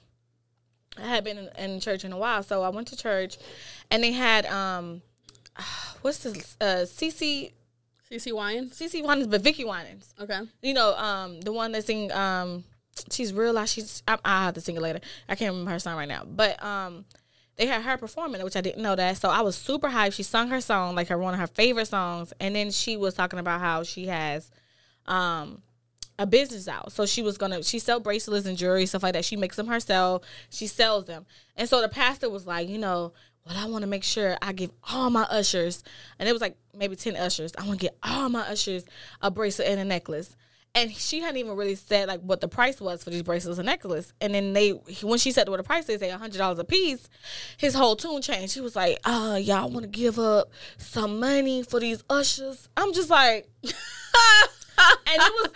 I 0.98 1.08
had 1.08 1.24
been 1.24 1.38
in, 1.38 1.50
in 1.58 1.80
church 1.80 2.04
in 2.06 2.12
a 2.12 2.18
while, 2.18 2.44
so 2.44 2.64
I 2.64 2.70
went 2.70 2.88
to 2.90 2.98
church, 2.98 3.38
and 3.92 4.04
they 4.04 4.12
had 4.14 4.46
um, 4.48 5.02
what's 6.02 6.20
this? 6.20 6.58
Uh, 6.60 6.86
CC 6.86 7.52
CC 8.12 8.32
Wines. 8.34 8.72
CeCe 8.80 9.04
Winans, 9.04 9.28
but 9.28 9.44
Vickie 9.44 9.66
Winans 9.68 10.14
Okay. 10.20 10.40
you 10.62 10.74
know, 10.74 10.96
um, 10.96 11.42
the 11.42 11.52
one 11.52 11.74
that 11.74 11.84
sing, 11.86 12.10
um, 12.14 12.64
she's 13.12 13.34
real. 13.34 13.64
She's 13.66 14.02
I, 14.08 14.18
I'll 14.24 14.46
have 14.46 14.54
to 14.56 14.62
sing 14.62 14.78
it 14.78 14.82
later. 14.82 15.02
I 15.28 15.36
can't 15.36 15.52
remember 15.52 15.72
her 15.72 15.80
song 15.80 15.98
right 15.98 16.08
now, 16.08 16.24
but 16.26 16.62
um, 16.64 17.04
they 17.58 17.68
had 17.68 17.82
her 17.82 17.98
performing 17.98 18.42
it, 18.42 18.44
which 18.44 18.56
I 18.56 18.62
didn't 18.62 18.82
know 18.82 18.96
that. 18.96 19.18
So 19.18 19.30
I 19.30 19.42
was 19.42 19.56
super 19.56 19.90
hyped. 19.90 20.14
She 20.14 20.24
sung 20.24 20.50
her 20.50 20.62
song, 20.62 20.96
like 20.96 21.08
her 21.10 21.18
one 21.18 21.34
of 21.34 21.40
her 21.40 21.48
favorite 21.48 21.88
songs, 21.88 22.34
and 22.40 22.56
then 22.56 22.72
she 22.72 22.98
was 22.98 23.14
talking 23.14 23.40
about 23.40 23.60
how 23.60 23.84
she 23.84 24.08
has, 24.08 24.52
um. 25.06 25.62
A 26.20 26.26
business 26.26 26.68
out, 26.68 26.92
so 26.92 27.06
she 27.06 27.22
was 27.22 27.38
gonna. 27.38 27.62
She 27.62 27.78
sell 27.78 28.00
bracelets 28.00 28.48
and 28.48 28.58
jewelry, 28.58 28.88
stuff 28.88 29.04
like 29.04 29.14
that. 29.14 29.24
She 29.24 29.36
makes 29.36 29.56
them 29.56 29.68
herself. 29.68 30.24
She 30.50 30.66
sells 30.66 31.06
them, 31.06 31.28
and 31.56 31.70
so 31.70 31.80
the 31.80 31.90
pastor 31.90 32.28
was 32.28 32.48
like, 32.48 32.68
you 32.68 32.80
know, 32.80 33.14
well, 33.46 33.56
I 33.56 33.70
want 33.70 33.84
to 33.84 33.88
make 33.88 34.04
sure 34.04 34.36
I 34.42 34.52
give 34.52 34.72
all 34.90 35.12
my 35.12 35.28
ushers, 35.30 35.84
and 36.18 36.28
it 36.28 36.32
was 36.32 36.42
like 36.42 36.58
maybe 36.76 36.96
ten 36.96 37.16
ushers. 37.16 37.52
I 37.56 37.68
want 37.68 37.80
to 37.80 37.86
get 37.86 37.98
all 38.02 38.30
my 38.30 38.42
ushers 38.50 38.84
a 39.22 39.30
bracelet 39.30 39.68
and 39.68 39.80
a 39.80 39.86
necklace. 39.86 40.36
And 40.78 40.96
she 40.96 41.22
hadn't 41.22 41.38
even 41.38 41.56
really 41.56 41.74
said 41.74 42.08
like 42.08 42.22
what 42.22 42.40
the 42.40 42.48
price 42.48 42.80
was 42.80 43.04
for 43.04 43.10
these 43.10 43.24
bracelets 43.24 43.58
and 43.58 43.66
necklace. 43.66 44.14
And 44.22 44.36
then 44.36 44.54
they, 44.54 44.70
when 45.02 45.18
she 45.18 45.32
said 45.32 45.50
what 45.50 45.58
the 45.58 45.64
price 45.64 45.90
is, 45.90 46.00
they 46.00 46.10
hundred 46.12 46.38
dollars 46.38 46.60
a 46.60 46.64
piece, 46.64 47.10
his 47.58 47.74
whole 47.74 47.96
tune 47.96 48.22
changed. 48.22 48.54
He 48.54 48.62
was 48.62 48.76
like, 48.76 49.00
"Uh, 49.04 49.40
y'all 49.42 49.72
want 49.72 49.84
to 49.86 49.88
give 49.88 50.20
up 50.20 50.52
some 50.78 51.20
money 51.20 51.64
for 51.64 51.80
these 51.80 52.04
ushers?" 52.12 52.70
I'm 52.78 52.94
just 52.94 53.10
like, 53.10 53.50
and 54.78 55.22
it 55.22 55.34
was 55.34 55.52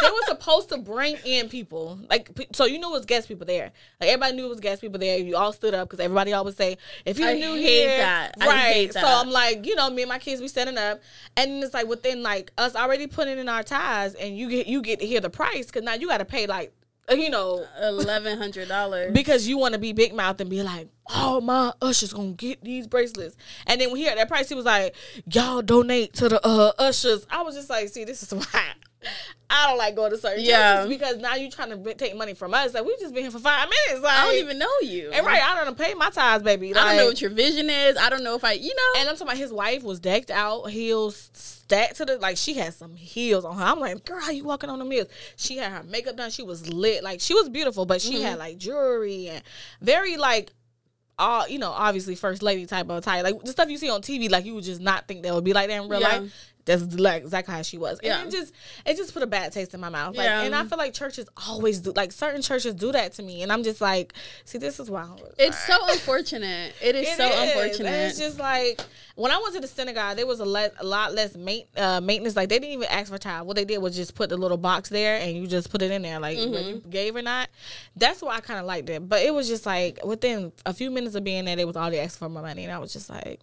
they 0.00 0.08
were 0.10 0.26
supposed 0.26 0.68
to 0.70 0.78
bring 0.78 1.16
in 1.24 1.48
people. 1.48 1.98
Like 2.08 2.30
so 2.52 2.64
you 2.64 2.78
know 2.78 2.90
it 2.90 2.98
was 2.98 3.06
guest 3.06 3.28
people 3.28 3.46
there. 3.46 3.72
Like 4.00 4.10
everybody 4.10 4.36
knew 4.36 4.46
it 4.46 4.50
was 4.50 4.60
guest 4.60 4.80
people 4.80 4.98
there. 4.98 5.18
You 5.18 5.36
all 5.36 5.52
stood 5.52 5.74
up 5.74 5.88
because 5.88 6.00
everybody 6.00 6.32
always 6.32 6.56
say 6.56 6.78
if 7.04 7.18
you're 7.18 7.28
I 7.28 7.34
new 7.34 7.54
here 7.54 7.98
that. 7.98 8.34
Right. 8.40 8.92
so 8.92 9.00
i'm 9.02 9.30
like 9.30 9.66
you 9.66 9.74
know 9.74 9.90
me 9.90 10.02
and 10.02 10.08
my 10.08 10.18
kids 10.18 10.40
we 10.40 10.48
setting 10.48 10.78
up. 10.78 11.00
And 11.36 11.62
it's 11.62 11.74
like 11.74 11.86
within 11.86 12.22
like 12.22 12.52
us 12.58 12.74
already 12.74 13.06
putting 13.06 13.38
in 13.38 13.48
our 13.48 13.62
ties 13.62 14.14
and 14.14 14.36
you 14.36 14.48
get 14.48 14.66
you 14.66 14.82
get 14.82 15.00
to 15.00 15.06
hear 15.06 15.20
the 15.20 15.30
price 15.30 15.66
because 15.66 15.82
now 15.82 15.94
you 15.94 16.08
got 16.08 16.18
to 16.18 16.24
pay 16.24 16.46
like 16.46 16.72
you 17.10 17.30
know 17.30 17.64
Eleven 17.80 18.38
hundred 18.38 18.68
dollars. 18.68 19.12
because 19.12 19.46
you 19.46 19.58
want 19.58 19.74
to 19.74 19.78
be 19.80 19.92
big 19.92 20.14
mouth 20.14 20.40
and 20.40 20.50
be 20.50 20.62
like, 20.62 20.88
oh, 21.10 21.40
my 21.40 21.72
ushers 21.80 22.12
gonna 22.12 22.32
get 22.32 22.62
these 22.64 22.86
bracelets. 22.86 23.36
And 23.66 23.80
then 23.80 23.90
when 23.90 24.00
he 24.00 24.06
heard 24.06 24.18
that 24.18 24.28
price, 24.28 24.48
he 24.48 24.54
was 24.54 24.64
like, 24.64 24.94
y'all 25.30 25.62
donate 25.62 26.12
to 26.14 26.28
the 26.28 26.44
uh, 26.46 26.72
ushers. 26.78 27.26
I 27.30 27.42
was 27.42 27.54
just 27.54 27.70
like, 27.70 27.88
see, 27.88 28.04
this 28.04 28.22
is 28.22 28.32
why 28.52 28.72
I 29.48 29.68
don't 29.68 29.78
like 29.78 29.94
going 29.94 30.10
to 30.10 30.18
certain 30.18 30.44
Yeah. 30.44 30.76
churches 30.76 30.98
because 30.98 31.16
now 31.18 31.34
you're 31.36 31.50
trying 31.50 31.70
to 31.70 31.94
take 31.94 32.16
money 32.16 32.34
from 32.34 32.52
us. 32.54 32.74
Like 32.74 32.84
we've 32.84 32.98
just 32.98 33.14
been 33.14 33.22
here 33.22 33.30
for 33.30 33.38
five 33.38 33.68
minutes. 33.68 34.02
Like 34.04 34.12
I 34.18 34.24
don't 34.24 34.38
even 34.38 34.58
know 34.58 34.66
you. 34.82 35.10
And 35.12 35.24
right, 35.24 35.40
I 35.42 35.64
don't 35.64 35.78
pay 35.78 35.94
my 35.94 36.10
tithes, 36.10 36.42
baby. 36.42 36.74
I 36.74 36.84
don't 36.84 36.96
know 36.96 37.06
what 37.06 37.20
your 37.20 37.30
vision 37.30 37.70
is. 37.70 37.96
I 37.96 38.10
don't 38.10 38.24
know 38.24 38.34
if 38.34 38.42
I, 38.44 38.52
you 38.52 38.74
know. 38.74 39.00
and 39.00 39.08
I'm 39.08 39.14
talking 39.14 39.28
about 39.28 39.36
his 39.38 39.52
wife 39.52 39.82
was 39.84 40.00
decked 40.00 40.30
out, 40.32 40.64
heels 40.70 41.30
stacked 41.34 41.96
to 41.96 42.04
the 42.04 42.18
like 42.18 42.36
she 42.36 42.54
had 42.54 42.74
some 42.74 42.96
heels 42.96 43.44
on 43.44 43.56
her. 43.56 43.64
I'm 43.64 43.78
like, 43.78 44.04
girl, 44.04 44.20
how 44.20 44.30
you 44.30 44.44
walking 44.44 44.70
on 44.70 44.78
the 44.80 44.84
heels? 44.92 45.08
She 45.36 45.58
had 45.58 45.70
her 45.70 45.82
makeup 45.84 46.16
done. 46.16 46.30
She 46.30 46.42
was 46.42 46.68
lit, 46.68 47.04
like 47.04 47.20
she 47.20 47.34
was 47.34 47.48
beautiful, 47.48 47.86
but 47.86 48.00
she 48.02 48.14
Mm-hmm. 48.14 48.24
had 48.24 48.38
like 48.38 48.58
jewelry 48.58 49.28
and 49.28 49.42
very 49.80 50.16
like 50.16 50.50
all 51.18 51.48
you 51.48 51.58
know, 51.58 51.70
obviously 51.70 52.14
first 52.16 52.42
lady 52.42 52.66
type 52.66 52.88
of 52.90 52.98
attire, 52.98 53.22
like 53.22 53.40
the 53.42 53.52
stuff 53.52 53.70
you 53.70 53.78
see 53.78 53.88
on 53.90 54.02
TV, 54.02 54.28
like 54.30 54.44
you 54.44 54.54
would 54.54 54.64
just 54.64 54.80
not 54.80 55.06
think 55.06 55.22
that 55.22 55.32
would 55.34 55.44
be 55.44 55.52
like 55.52 55.68
that 55.68 55.82
in 55.82 55.88
real 55.88 56.00
Yeah. 56.00 56.18
life. 56.18 56.52
That's 56.66 56.82
like 56.98 57.22
exactly 57.22 57.54
how 57.54 57.62
she 57.62 57.78
was, 57.78 57.98
Yeah. 58.02 58.18
and 58.20 58.28
it 58.28 58.36
just 58.36 58.52
it 58.84 58.96
just 58.96 59.14
put 59.14 59.22
a 59.22 59.26
bad 59.26 59.52
taste 59.52 59.72
in 59.72 59.80
my 59.80 59.88
mouth. 59.88 60.16
Like, 60.16 60.26
Yeah. 60.26 60.42
and 60.42 60.54
I 60.54 60.64
feel 60.64 60.76
like 60.78 60.92
churches 60.92 61.26
always 61.48 61.78
do, 61.80 61.92
like 61.96 62.12
certain 62.12 62.42
churches 62.42 62.74
do 62.74 62.92
that 62.92 63.12
to 63.14 63.22
me, 63.22 63.42
and 63.42 63.50
I'm 63.52 63.62
just 63.62 63.80
like, 63.80 64.12
see, 64.44 64.58
this 64.58 64.78
is 64.78 64.88
don't- 64.88 65.20
It's 65.38 65.58
so 65.66 65.76
unfortunate. 65.88 66.74
It 66.82 66.94
is 66.96 67.08
it 67.08 67.16
so 67.16 67.26
is. 67.26 67.34
And 67.34 67.50
unfortunate. 67.50 67.90
It's 68.10 68.18
just 68.18 68.38
like 68.38 68.80
when 69.14 69.32
I 69.32 69.38
went 69.38 69.54
to 69.54 69.60
the 69.60 69.66
synagogue, 69.68 70.16
there 70.16 70.26
was 70.26 70.40
a, 70.40 70.44
le- 70.44 70.70
a 70.78 70.84
lot 70.84 71.14
less 71.14 71.34
main- 71.36 71.64
uh, 71.76 72.00
maintenance. 72.02 72.36
Like 72.36 72.48
they 72.48 72.58
didn't 72.58 72.74
even 72.74 72.88
ask 72.88 73.10
for 73.10 73.18
time. 73.18 73.46
What 73.46 73.56
they 73.56 73.64
did 73.64 73.78
was 73.78 73.96
just 73.96 74.14
put 74.14 74.28
the 74.28 74.36
little 74.36 74.58
box 74.58 74.88
there, 74.88 75.18
and 75.20 75.36
you 75.36 75.46
just 75.46 75.70
put 75.70 75.82
it 75.82 75.90
in 75.90 76.02
there, 76.02 76.18
like 76.20 76.36
whether 76.36 76.60
you 76.60 76.76
Mm-hmm. 76.76 76.90
gave 76.90 77.14
or 77.16 77.22
not. 77.22 77.48
That's 77.96 78.20
why 78.22 78.34
I 78.36 78.40
kind 78.40 78.58
of 78.60 78.66
liked 78.66 78.90
it. 78.90 79.08
But 79.08 79.22
it 79.22 79.32
was 79.32 79.46
just 79.48 79.66
like 79.66 80.04
within 80.04 80.52
a 80.66 80.74
few 80.74 80.90
minutes 80.90 81.14
of 81.14 81.22
being 81.24 81.44
there, 81.44 81.54
they 81.56 81.64
was 81.64 81.76
all 81.76 81.82
already 81.82 82.00
asking 82.00 82.26
for 82.26 82.28
my 82.28 82.40
money, 82.42 82.64
and 82.64 82.72
I 82.72 82.78
was 82.78 82.92
just 82.92 83.08
like. 83.08 83.40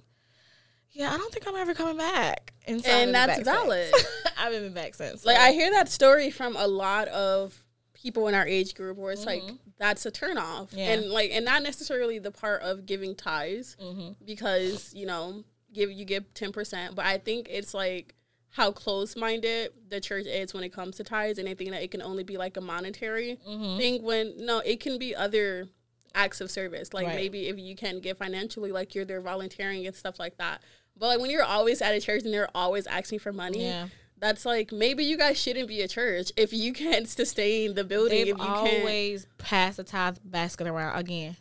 Yeah, 0.94 1.12
I 1.14 1.18
don't 1.18 1.32
think 1.34 1.48
I'm 1.48 1.56
ever 1.56 1.74
coming 1.74 1.98
back. 1.98 2.54
And, 2.68 2.84
so 2.84 2.90
And 2.92 3.14
that's 3.14 3.42
valid. 3.44 3.92
I 4.38 4.44
haven't 4.44 4.62
been 4.64 4.74
back 4.74 4.96
since. 4.96 5.26
like 5.26 5.38
I 5.38 5.52
hear 5.52 5.72
that 5.72 5.90
story 5.90 6.30
from 6.30 6.56
a 6.56 6.68
lot 6.68 7.08
of 7.10 7.64
people 7.94 8.28
in 8.28 8.36
our 8.36 8.46
age 8.48 8.76
group 8.76 8.98
where 8.98 9.12
it's 9.12 9.26
like 9.26 9.42
that's 9.80 10.06
a 10.06 10.12
turnoff. 10.12 10.68
Mm-hmm. 10.70 10.78
Yeah. 10.78 10.94
And 10.94 11.10
like 11.10 11.32
and 11.32 11.46
not 11.46 11.64
necessarily 11.64 12.20
the 12.20 12.32
part 12.32 12.62
of 12.62 12.86
giving 12.86 13.16
ties 13.16 13.76
Mm-hmm. 13.82 14.24
because, 14.26 14.94
you 14.94 15.06
know, 15.06 15.44
give 15.74 15.92
you 15.92 16.06
give 16.06 16.32
ten 16.34 16.52
percent. 16.52 16.96
But 16.96 17.06
I 17.06 17.18
think 17.18 17.48
it's 17.50 17.74
like 17.74 18.14
how 18.50 18.72
close 18.72 19.16
minded 19.16 19.72
the 19.90 20.00
church 20.00 20.28
is 20.28 20.54
when 20.54 20.64
it 20.64 20.72
comes 20.72 20.98
to 20.98 21.04
ties 21.04 21.40
and 21.40 21.48
they 21.48 21.56
think 21.56 21.72
that 21.72 21.82
it 21.82 21.90
can 21.90 22.04
only 22.04 22.24
be 22.24 22.38
like 22.38 22.56
a 22.56 22.62
monetary 22.62 23.40
Mm-hmm. 23.50 23.78
thing 23.78 24.04
when 24.04 24.34
no, 24.46 24.60
it 24.60 24.80
can 24.80 25.00
be 25.00 25.16
other 25.16 25.68
acts 26.14 26.40
of 26.42 26.52
service. 26.52 26.94
Like 26.94 27.08
Right. 27.08 27.16
maybe 27.16 27.48
if 27.48 27.58
you 27.58 27.76
can 27.76 28.00
give 28.00 28.18
financially, 28.20 28.72
like 28.72 28.94
you're 28.94 29.06
there 29.06 29.22
volunteering 29.22 29.88
and 29.88 29.96
stuff 29.96 30.20
like 30.20 30.38
that. 30.38 30.62
But 30.98 31.08
like 31.08 31.20
when 31.20 31.30
you're 31.32 31.44
always 31.44 31.82
at 31.82 31.94
a 31.96 32.00
church 32.02 32.24
and 32.24 32.34
they're 32.34 32.50
always 32.56 32.88
asking 32.88 33.20
for 33.20 33.34
money, 33.34 33.66
Yeah. 33.66 33.88
that's 34.20 34.46
like 34.46 34.72
maybe 34.72 35.04
you 35.04 35.18
guys 35.18 35.38
shouldn't 35.40 35.68
be 35.68 35.82
a 35.82 35.88
church 35.88 36.32
if 36.38 36.54
you 36.54 36.72
can't 36.74 37.08
sustain 37.10 37.74
the 37.74 37.84
building. 37.84 38.26
They've 38.26 38.34
if 38.36 38.38
you 38.38 38.44
can't, 38.44 38.80
always 38.80 39.28
passed 39.38 39.78
the 39.78 39.84
tithe 39.84 40.18
basket 40.24 40.68
around 40.68 40.98
again. 40.98 41.36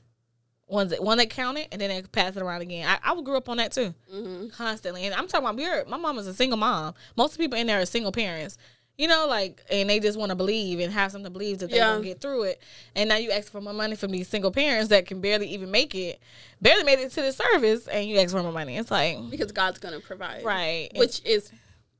One 0.66 0.88
that 0.88 1.02
one 1.02 1.18
that 1.18 1.28
counted, 1.28 1.68
and 1.70 1.80
then 1.82 1.90
they 1.90 2.00
pass 2.02 2.34
it 2.34 2.42
around 2.42 2.62
again. 2.62 2.88
I, 2.88 2.98
I 3.12 3.20
grew 3.20 3.36
up 3.36 3.48
on 3.50 3.58
that 3.58 3.72
too, 3.72 3.94
Mm-hmm. 4.12 4.48
constantly. 4.48 5.04
And 5.04 5.14
I'm 5.14 5.28
talking 5.28 5.44
about 5.46 5.56
we're 5.56 5.84
my 5.86 5.98
mom 5.98 6.18
is 6.18 6.26
a 6.26 6.32
single 6.34 6.56
mom. 6.56 6.94
Most 7.14 7.36
people 7.36 7.58
in 7.58 7.66
there 7.66 7.80
are 7.80 7.84
single 7.86 8.10
parents. 8.12 8.56
You 8.98 9.08
know, 9.08 9.26
like, 9.26 9.62
and 9.70 9.88
they 9.88 10.00
just 10.00 10.18
want 10.18 10.30
to 10.30 10.36
believe 10.36 10.78
and 10.78 10.92
have 10.92 11.10
something 11.12 11.24
to 11.24 11.30
believe 11.30 11.58
that 11.60 11.70
they're 11.70 11.78
Yeah. 11.80 11.92
gonna 11.92 12.04
get 12.04 12.20
through 12.20 12.42
it. 12.44 12.62
And 12.94 13.08
now 13.08 13.16
you 13.16 13.30
ask 13.30 13.50
for 13.50 13.60
more 13.60 13.72
money 13.72 13.96
from 13.96 14.10
these 14.10 14.28
single 14.28 14.50
parents 14.50 14.90
that 14.90 15.06
can 15.06 15.20
barely 15.20 15.48
even 15.48 15.70
make 15.70 15.94
it, 15.94 16.20
barely 16.60 16.84
made 16.84 16.98
it 16.98 17.10
to 17.12 17.22
the 17.22 17.32
service, 17.32 17.88
and 17.88 18.06
you 18.08 18.18
ask 18.18 18.32
for 18.32 18.42
more 18.42 18.52
money. 18.52 18.76
It's 18.76 18.90
like, 18.90 19.18
because 19.30 19.50
God's 19.50 19.78
gonna 19.78 20.00
provide, 20.00 20.44
right, 20.44 20.90
Which 20.94 21.22
is 21.24 21.50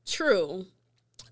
true. 0.05 0.65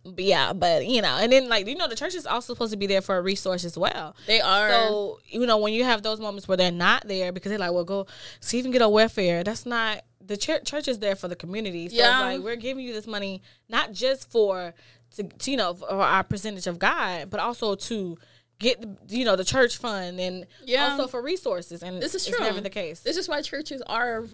But 0.04 0.24
yeah, 0.24 0.54
but 0.54 0.88
you 0.88 1.00
know, 1.04 1.18
and 1.22 1.32
then 1.32 1.48
like 1.48 1.68
you 1.68 1.76
know, 1.76 1.88
the 1.88 1.96
church 1.96 2.16
is 2.16 2.26
also 2.26 2.54
supposed 2.56 2.72
to 2.72 2.78
be 2.78 2.88
there 2.88 3.02
for 3.02 3.18
a 3.18 3.22
resource 3.22 3.64
as 3.64 3.78
well. 3.78 4.16
They 4.26 4.42
are. 4.42 4.68
So 4.68 5.20
you 5.28 5.46
know, 5.46 5.58
when 5.60 5.74
you 5.74 5.84
have 5.84 6.02
those 6.02 6.20
moments 6.20 6.48
where 6.48 6.58
they're 6.58 6.72
not 6.72 7.08
there 7.08 7.32
because 7.32 7.52
they're 7.52 7.60
like, 7.60 7.72
"Well, 7.72 7.84
go 7.84 8.08
see 8.40 8.58
if 8.58 8.62
you 8.62 8.64
can 8.64 8.72
get 8.72 8.82
a 8.82 8.90
welfare." 8.90 9.44
That's 9.44 9.64
not 9.66 10.04
the 10.20 10.38
church. 10.38 10.66
Church 10.66 10.88
is 10.88 10.98
there 11.00 11.16
for 11.16 11.28
the 11.28 11.36
community. 11.36 11.88
So 11.90 11.96
Yeah. 11.98 12.20
like 12.20 12.42
we're 12.42 12.56
giving 12.56 12.84
you 12.84 12.94
this 12.94 13.06
money 13.06 13.44
not 13.70 13.92
just 13.92 14.32
for 14.32 14.74
to, 15.16 15.24
to 15.24 15.52
you 15.52 15.58
know 15.58 15.74
for 15.74 15.90
our 15.92 16.24
percentage 16.24 16.68
of 16.68 16.80
God, 16.80 17.30
but 17.30 17.40
also 17.40 17.76
to 17.76 18.18
get 18.60 18.84
you 19.10 19.26
know 19.26 19.36
the 19.36 19.44
church 19.46 19.78
fund 19.78 20.20
and 20.20 20.46
Yeah. 20.66 20.90
also 20.92 21.08
for 21.08 21.22
resources. 21.22 21.82
And 21.84 22.02
This 22.02 22.16
is 22.16 22.28
it's 22.28 22.36
true. 22.38 22.46
never 22.46 22.62
the 22.62 22.70
case. 22.70 23.00
This 23.02 23.18
is 23.18 23.28
why 23.28 23.42
churches 23.42 23.82
are 23.88 24.26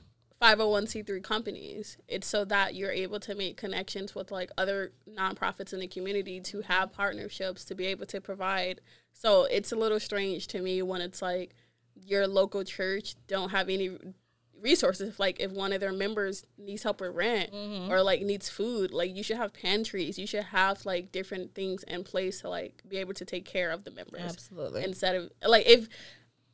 501c3 0.41 1.23
companies. 1.23 1.97
It's 2.07 2.27
so 2.27 2.45
that 2.45 2.75
you're 2.75 2.91
able 2.91 3.19
to 3.21 3.33
make 3.35 3.57
connections 3.57 4.13
with 4.13 4.31
like 4.31 4.51
other 4.57 4.91
nonprofits 5.09 5.73
in 5.73 5.79
the 5.79 5.87
community 5.87 6.39
to 6.41 6.61
have 6.61 6.91
partnerships 6.93 7.65
to 7.65 7.75
be 7.75 7.87
able 7.87 8.05
to 8.07 8.21
provide. 8.21 8.81
So 9.13 9.45
it's 9.45 9.71
a 9.71 9.75
little 9.75 9.99
strange 9.99 10.47
to 10.49 10.61
me 10.61 10.81
when 10.83 11.01
it's 11.01 11.21
like 11.23 11.55
your 11.95 12.27
local 12.27 12.63
church 12.63 13.15
don't 13.27 13.49
have 13.49 13.67
any 13.69 13.97
resources 14.61 15.19
like 15.19 15.39
if 15.39 15.51
one 15.51 15.71
of 15.71 15.79
their 15.79 15.91
members 15.93 16.45
needs 16.57 16.83
help 16.83 16.99
with 17.01 17.13
rent 17.15 17.51
or 17.89 18.01
like 18.01 18.21
needs 18.21 18.49
food 18.49 18.91
like 18.91 19.15
you 19.15 19.21
should 19.23 19.37
have 19.37 19.53
pantries 19.53 20.17
you 20.17 20.25
should 20.25 20.43
have 20.45 20.85
like 20.85 21.11
different 21.11 21.53
things 21.53 21.83
in 21.83 22.03
place 22.03 22.41
to 22.41 22.49
like 22.49 22.81
be 22.87 22.97
able 22.97 23.13
to 23.13 23.23
take 23.25 23.45
care 23.45 23.69
of 23.69 23.83
the 23.83 23.91
members 23.91 24.21
Absolutely. 24.21 24.83
instead 24.83 25.15
of 25.15 25.29
like 25.47 25.67
if 25.67 25.87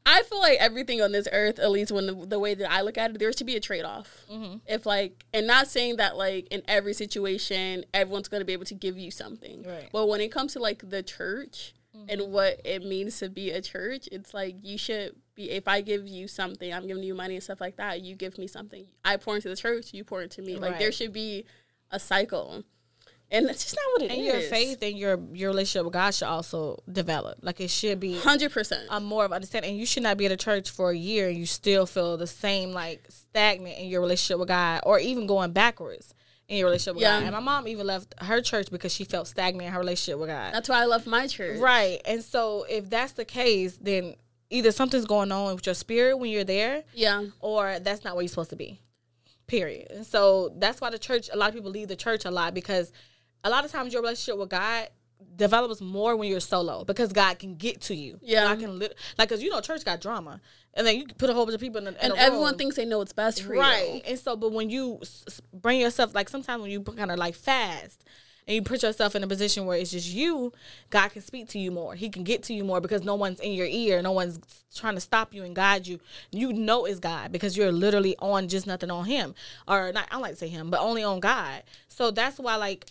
I 0.05 0.21
feel 0.23 0.41
like 0.41 0.57
everything 0.59 1.01
on 1.01 1.13
this 1.13 1.29
earth, 1.31 1.59
at 1.59 1.71
least 1.71 1.89
when 1.89 2.07
the, 2.07 2.13
the 2.13 2.37
way 2.37 2.55
that 2.55 2.69
I 2.69 2.81
look 2.81 2.97
at 2.97 3.11
it, 3.11 3.19
there 3.19 3.31
should 3.31 3.47
be 3.47 3.55
a 3.55 3.61
trade 3.61 3.85
off. 3.85 4.25
Mm-hmm. 4.29 4.57
If 4.67 4.85
like, 4.85 5.23
and 5.33 5.47
not 5.47 5.67
saying 5.69 5.95
that 5.95 6.17
like 6.17 6.49
in 6.51 6.61
every 6.67 6.91
situation 6.93 7.85
everyone's 7.93 8.27
going 8.27 8.41
to 8.41 8.45
be 8.45 8.51
able 8.51 8.65
to 8.65 8.73
give 8.73 8.97
you 8.97 9.11
something, 9.11 9.63
Right. 9.63 9.87
but 9.93 10.07
when 10.09 10.19
it 10.19 10.29
comes 10.29 10.51
to 10.53 10.59
like 10.59 10.89
the 10.89 11.03
church 11.03 11.73
and 12.09 12.33
what 12.33 12.59
it 12.65 12.83
means 12.83 13.19
to 13.19 13.29
be 13.29 13.51
a 13.51 13.61
church, 13.61 14.09
it's 14.11 14.33
like 14.33 14.55
you 14.61 14.77
should 14.77 15.15
be. 15.35 15.51
If 15.51 15.67
I 15.67 15.81
give 15.81 16.07
you 16.07 16.27
something, 16.27 16.73
I'm 16.73 16.87
giving 16.87 17.03
you 17.03 17.15
money 17.15 17.35
and 17.35 17.43
stuff 17.43 17.61
like 17.61 17.77
that. 17.77 18.01
You 18.01 18.15
give 18.15 18.37
me 18.37 18.47
something. 18.47 18.85
I 19.03 19.17
pour 19.17 19.35
into 19.35 19.49
the 19.49 19.55
church, 19.55 19.93
you 19.93 20.03
pour 20.03 20.21
into 20.21 20.41
me. 20.41 20.55
Like 20.57 20.79
there 20.79 20.91
should 20.91 21.13
be 21.13 21.45
a 21.91 21.99
cycle, 21.99 22.63
and 23.31 23.47
that's 23.47 23.63
just 23.63 23.75
not 23.75 23.83
what 23.93 24.01
it 24.03 24.11
is. 24.11 24.17
and 24.17 24.25
your 24.25 24.41
faith 24.49 24.81
and 24.81 24.97
your 24.97 25.19
your 25.33 25.49
relationship 25.51 25.85
with 25.85 25.93
God 25.93 26.13
should 26.13 26.27
also 26.27 26.81
develop. 26.91 27.39
Like 27.41 27.59
it 27.61 27.69
should 27.69 27.99
be 27.99 28.17
hundred 28.17 28.51
percent. 28.51 28.83
a 28.89 28.99
more 28.99 29.25
of 29.25 29.31
understanding. 29.31 29.71
And 29.71 29.79
you 29.79 29.85
should 29.85 30.03
not 30.03 30.17
be 30.17 30.25
at 30.25 30.31
a 30.31 30.37
church 30.37 30.69
for 30.69 30.91
a 30.91 30.95
year 30.95 31.29
and 31.29 31.37
you 31.37 31.45
still 31.45 31.85
feel 31.85 32.17
the 32.17 32.27
same 32.27 32.71
like 32.71 33.07
stagnant 33.09 33.77
in 33.79 33.87
your 33.87 34.01
relationship 34.01 34.39
with 34.39 34.47
God, 34.49 34.81
or 34.85 34.99
even 34.99 35.25
going 35.27 35.51
backwards 35.51 36.13
in 36.47 36.57
your 36.57 36.67
relationship 36.67 36.95
with 36.95 37.03
Yeah. 37.03 37.19
God. 37.19 37.23
And 37.23 37.33
my 37.33 37.39
mom 37.39 37.67
even 37.67 37.87
left 37.87 38.13
her 38.19 38.41
church 38.41 38.69
because 38.69 38.93
she 38.93 39.05
felt 39.05 39.27
stagnant 39.27 39.65
in 39.65 39.71
her 39.73 39.79
relationship 39.79 40.19
with 40.19 40.29
God. 40.29 40.53
That's 40.53 40.67
why 40.69 40.81
I 40.81 40.85
left 40.85 41.07
my 41.07 41.25
church. 41.27 41.57
Right. 41.59 42.01
And 42.05 42.21
so 42.23 42.65
if 42.69 42.89
that's 42.89 43.13
the 43.13 43.25
case, 43.25 43.77
then 43.81 44.15
either 44.53 44.71
something's 44.71 45.05
going 45.05 45.31
on 45.31 45.55
with 45.55 45.65
your 45.65 45.75
spirit 45.75 46.17
when 46.17 46.29
you're 46.29 46.43
there, 46.43 46.83
Yeah. 46.93 47.25
or 47.39 47.79
that's 47.79 48.03
not 48.03 48.15
where 48.15 48.21
you're 48.23 48.29
supposed 48.29 48.51
to 48.51 48.55
be. 48.55 48.79
Period. 49.47 49.91
And 49.91 50.05
so 50.05 50.53
that's 50.57 50.79
why 50.79 50.89
the 50.89 50.99
church, 50.99 51.29
a 51.33 51.37
lot 51.37 51.49
of 51.49 51.55
people 51.55 51.71
leave 51.71 51.87
the 51.89 51.95
church 51.95 52.23
a 52.25 52.31
lot 52.31 52.53
because 52.53 52.91
a 53.43 53.49
lot 53.49 53.65
of 53.65 53.71
times 53.71 53.91
your 53.91 54.01
relationship 54.01 54.37
with 54.39 54.49
God 54.49 54.87
develops 55.35 55.81
more 55.81 56.15
when 56.15 56.29
you're 56.29 56.39
solo 56.39 56.83
because 56.85 57.11
God 57.11 57.39
can 57.39 57.55
get 57.55 57.81
to 57.81 57.95
you. 57.95 58.19
Yeah. 58.21 58.47
I 58.47 58.55
can 58.55 58.79
lit- 58.79 58.95
like 59.17 59.29
because 59.29 59.41
you 59.43 59.49
know 59.49 59.59
church 59.61 59.83
got 59.83 59.99
drama, 59.99 60.39
and 60.75 60.85
then 60.85 60.97
you 60.97 61.07
put 61.17 61.29
a 61.29 61.33
whole 61.33 61.45
bunch 61.45 61.55
of 61.55 61.61
people 61.61 61.79
in, 61.81 61.87
a, 61.87 61.89
in 61.91 61.95
and 61.97 62.13
everyone 62.13 62.51
room. 62.51 62.57
thinks 62.57 62.75
they 62.75 62.85
know 62.85 62.99
what's 62.99 63.13
best 63.13 63.41
for 63.41 63.53
right. 63.53 63.87
you. 63.87 63.93
Right? 63.93 64.01
And 64.07 64.19
so, 64.19 64.35
but 64.35 64.51
when 64.51 64.69
you 64.69 65.01
bring 65.53 65.81
yourself, 65.81 66.13
like 66.13 66.29
sometimes 66.29 66.61
when 66.61 66.71
you 66.71 66.81
kind 66.81 67.11
of 67.11 67.17
like 67.17 67.35
fast. 67.35 68.03
And 68.47 68.55
you 68.55 68.61
put 68.61 68.83
yourself 68.83 69.15
in 69.15 69.23
a 69.23 69.27
position 69.27 69.65
where 69.65 69.77
it's 69.77 69.91
just 69.91 70.09
you, 70.09 70.51
God 70.89 71.09
can 71.09 71.21
speak 71.21 71.47
to 71.49 71.59
you 71.59 71.71
more. 71.71 71.95
He 71.95 72.09
can 72.09 72.23
get 72.23 72.43
to 72.43 72.53
you 72.53 72.63
more 72.63 72.81
because 72.81 73.03
no 73.03 73.15
one's 73.15 73.39
in 73.39 73.53
your 73.53 73.67
ear. 73.67 74.01
No 74.01 74.11
one's 74.11 74.39
trying 74.75 74.95
to 74.95 75.01
stop 75.01 75.33
you 75.33 75.43
and 75.43 75.55
guide 75.55 75.87
you. 75.87 75.99
You 76.31 76.51
know 76.51 76.85
it's 76.85 76.99
God 76.99 77.31
because 77.31 77.55
you're 77.55 77.71
literally 77.71 78.15
on 78.19 78.47
just 78.47 78.67
nothing 78.67 78.91
on 78.91 79.05
Him. 79.05 79.33
Or 79.67 79.91
not, 79.93 80.07
I 80.09 80.13
don't 80.13 80.21
like 80.21 80.33
to 80.33 80.37
say 80.37 80.49
Him, 80.49 80.69
but 80.69 80.81
only 80.81 81.03
on 81.03 81.19
God. 81.19 81.63
So 81.87 82.11
that's 82.11 82.37
why, 82.37 82.55
like, 82.55 82.87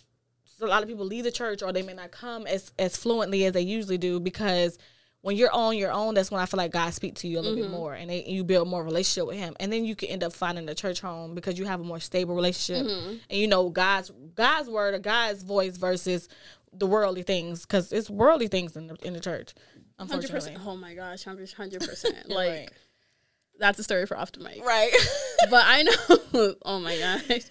a 0.61 0.65
lot 0.65 0.81
of 0.81 0.89
people 0.89 1.05
leave 1.05 1.23
the 1.23 1.31
church 1.31 1.61
or 1.61 1.71
they 1.71 1.81
may 1.81 1.93
not 1.93 2.11
come 2.11 2.47
as, 2.47 2.71
as 2.79 2.95
fluently 2.95 3.45
as 3.45 3.53
they 3.53 3.61
usually 3.61 3.97
do 3.97 4.19
because 4.19 4.77
when 5.23 5.35
you're 5.37 5.51
on 5.51 5.77
your 5.77 5.91
own, 5.91 6.13
that's 6.13 6.29
when 6.29 6.41
I 6.41 6.45
feel 6.45 6.57
like 6.57 6.71
God 6.71 6.93
speak 6.93 7.15
to 7.15 7.27
you 7.29 7.39
a 7.39 7.41
little 7.41 7.55
bit 7.57 7.69
more 7.71 7.93
and 7.93 8.09
they, 8.09 8.23
you 8.25 8.43
build 8.43 8.67
more 8.67 8.83
relationship 8.83 9.25
with 9.27 9.37
Him, 9.37 9.55
and 9.59 9.71
then 9.73 9.85
you 9.85 9.95
can 9.95 10.09
end 10.09 10.21
up 10.23 10.33
finding 10.33 10.67
a 10.69 10.75
church 10.75 10.99
home 11.01 11.33
because 11.33 11.57
you 11.57 11.65
have 11.65 11.79
a 11.79 11.83
more 11.83 11.99
stable 11.99 12.35
relationship, 12.35 12.85
and 12.87 13.39
you 13.39 13.47
know 13.47 13.69
God's 13.69 14.11
God's 14.35 14.69
word 14.69 14.93
or 14.93 14.99
God's 14.99 15.41
voice 15.41 15.77
versus 15.77 16.27
the 16.73 16.85
worldly 16.85 17.23
things 17.23 17.61
because 17.65 17.91
it's 17.93 18.09
worldly 18.09 18.47
things 18.47 18.75
in 18.75 18.87
the 18.87 18.95
in 19.01 19.13
the 19.13 19.19
church. 19.19 19.53
Hundred 19.97 20.29
percent. 20.29 20.57
Oh 20.65 20.75
my 20.75 20.93
gosh, 20.93 21.23
hundred 21.23 21.81
percent. 21.81 22.15
Like 22.29 22.49
Right. 22.49 22.69
that's 23.59 23.79
a 23.79 23.83
story 23.83 24.05
for 24.05 24.17
off 24.17 24.31
the 24.33 24.41
mic. 24.43 24.63
right? 24.65 24.91
But 25.49 25.63
I 25.65 25.83
know. 25.83 26.55
oh 26.65 26.79
my 26.79 26.97
gosh, 26.97 27.41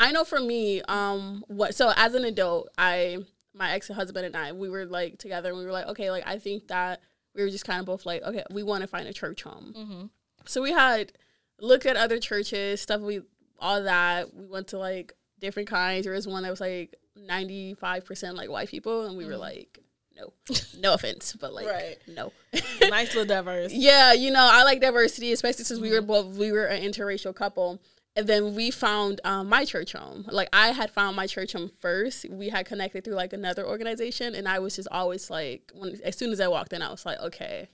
I 0.00 0.10
know 0.12 0.24
for 0.24 0.40
me. 0.40 0.82
Um, 0.82 1.44
what? 1.48 1.74
So 1.74 1.92
as 1.96 2.14
an 2.14 2.24
adult, 2.24 2.68
I 2.76 3.18
my 3.54 3.72
ex 3.72 3.88
husband 3.88 4.26
and 4.26 4.36
I 4.36 4.52
we 4.52 4.68
were 4.68 4.84
like 4.84 5.18
together, 5.18 5.48
and 5.50 5.58
we 5.58 5.64
were 5.64 5.72
like, 5.72 5.86
okay, 5.86 6.10
like 6.10 6.24
I 6.26 6.38
think 6.38 6.68
that 6.68 7.00
we 7.34 7.42
were 7.42 7.50
just 7.50 7.64
kind 7.64 7.80
of 7.80 7.86
both 7.86 8.04
like, 8.06 8.22
okay, 8.22 8.44
we 8.50 8.62
want 8.62 8.82
to 8.82 8.86
find 8.86 9.08
a 9.08 9.12
church 9.12 9.42
home. 9.42 9.74
Mm-hmm. 9.76 10.04
So 10.46 10.62
we 10.62 10.72
had 10.72 11.12
looked 11.60 11.86
at 11.86 11.96
other 11.96 12.18
churches, 12.18 12.80
stuff. 12.80 13.00
We 13.00 13.22
all 13.58 13.82
that. 13.84 14.34
We 14.34 14.46
went 14.46 14.68
to 14.68 14.78
like 14.78 15.12
different 15.38 15.68
kinds. 15.68 16.04
There 16.04 16.14
was 16.14 16.26
one 16.26 16.42
that 16.42 16.50
was 16.50 16.60
like 16.60 16.94
ninety 17.16 17.74
five 17.74 18.04
percent 18.04 18.36
like 18.36 18.50
white 18.50 18.68
people, 18.68 19.06
and 19.06 19.16
we 19.16 19.24
were 19.24 19.36
like, 19.36 19.78
no, 20.16 20.32
no 20.78 20.94
offense, 20.94 21.34
but 21.40 21.52
like, 21.54 21.66
Right. 21.66 21.96
no. 22.08 22.32
nice 22.82 23.14
little 23.14 23.24
diverse. 23.24 23.72
Yeah, 23.72 24.12
you 24.12 24.30
know, 24.30 24.46
I 24.50 24.64
like 24.64 24.80
diversity, 24.80 25.32
especially 25.32 25.64
since 25.64 25.80
we 25.80 25.90
were 25.90 26.02
both 26.02 26.36
we 26.36 26.52
were 26.52 26.64
an 26.66 26.82
interracial 26.82 27.34
couple. 27.34 27.80
And 28.14 28.26
then 28.26 28.54
we 28.54 28.70
found 28.70 29.20
um, 29.24 29.48
my 29.48 29.64
church 29.64 29.92
home. 29.92 30.26
Like 30.30 30.48
I 30.52 30.68
had 30.72 30.90
found 30.90 31.16
my 31.16 31.26
church 31.26 31.52
home 31.54 31.70
first. 31.80 32.26
We 32.28 32.50
had 32.50 32.66
connected 32.66 33.04
through 33.04 33.14
like 33.14 33.32
another 33.32 33.66
organization, 33.66 34.34
and 34.34 34.46
I 34.46 34.58
was 34.58 34.76
just 34.76 34.88
always 34.90 35.30
like, 35.30 35.72
when 35.74 35.98
as 36.04 36.16
soon 36.16 36.30
as 36.30 36.40
I 36.40 36.48
walked 36.48 36.72
in, 36.74 36.82
I 36.82 36.90
was 36.90 37.06
like, 37.06 37.18
okay, 37.20 37.68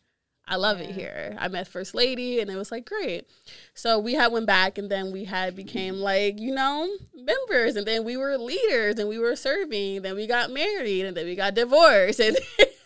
I 0.47 0.57
love 0.57 0.79
Yeah. 0.79 0.87
it 0.87 0.95
here. 0.95 1.37
I 1.41 1.49
met 1.49 1.67
First 1.69 1.95
Lady 1.95 2.41
and 2.41 2.51
it 2.51 2.57
was 2.57 2.71
like 2.71 2.87
great. 2.87 3.29
So 3.75 3.99
we 3.99 4.15
had 4.15 4.33
went 4.33 4.47
back 4.47 4.79
and 4.79 4.89
then 4.91 5.13
we 5.13 5.25
had 5.25 5.55
became 5.57 5.97
like, 5.97 6.39
you 6.39 6.55
know, 6.55 6.89
members 7.15 7.77
and 7.77 7.87
then 7.87 8.05
we 8.05 8.17
were 8.17 8.39
leaders 8.39 8.99
and 8.99 9.09
we 9.11 9.19
were 9.19 9.37
serving, 9.37 10.03
then 10.03 10.15
we 10.15 10.27
got 10.27 10.51
married 10.51 11.05
and 11.05 11.15
then 11.17 11.27
we 11.27 11.35
got 11.35 11.53
divorced 11.55 12.21
and 12.21 12.39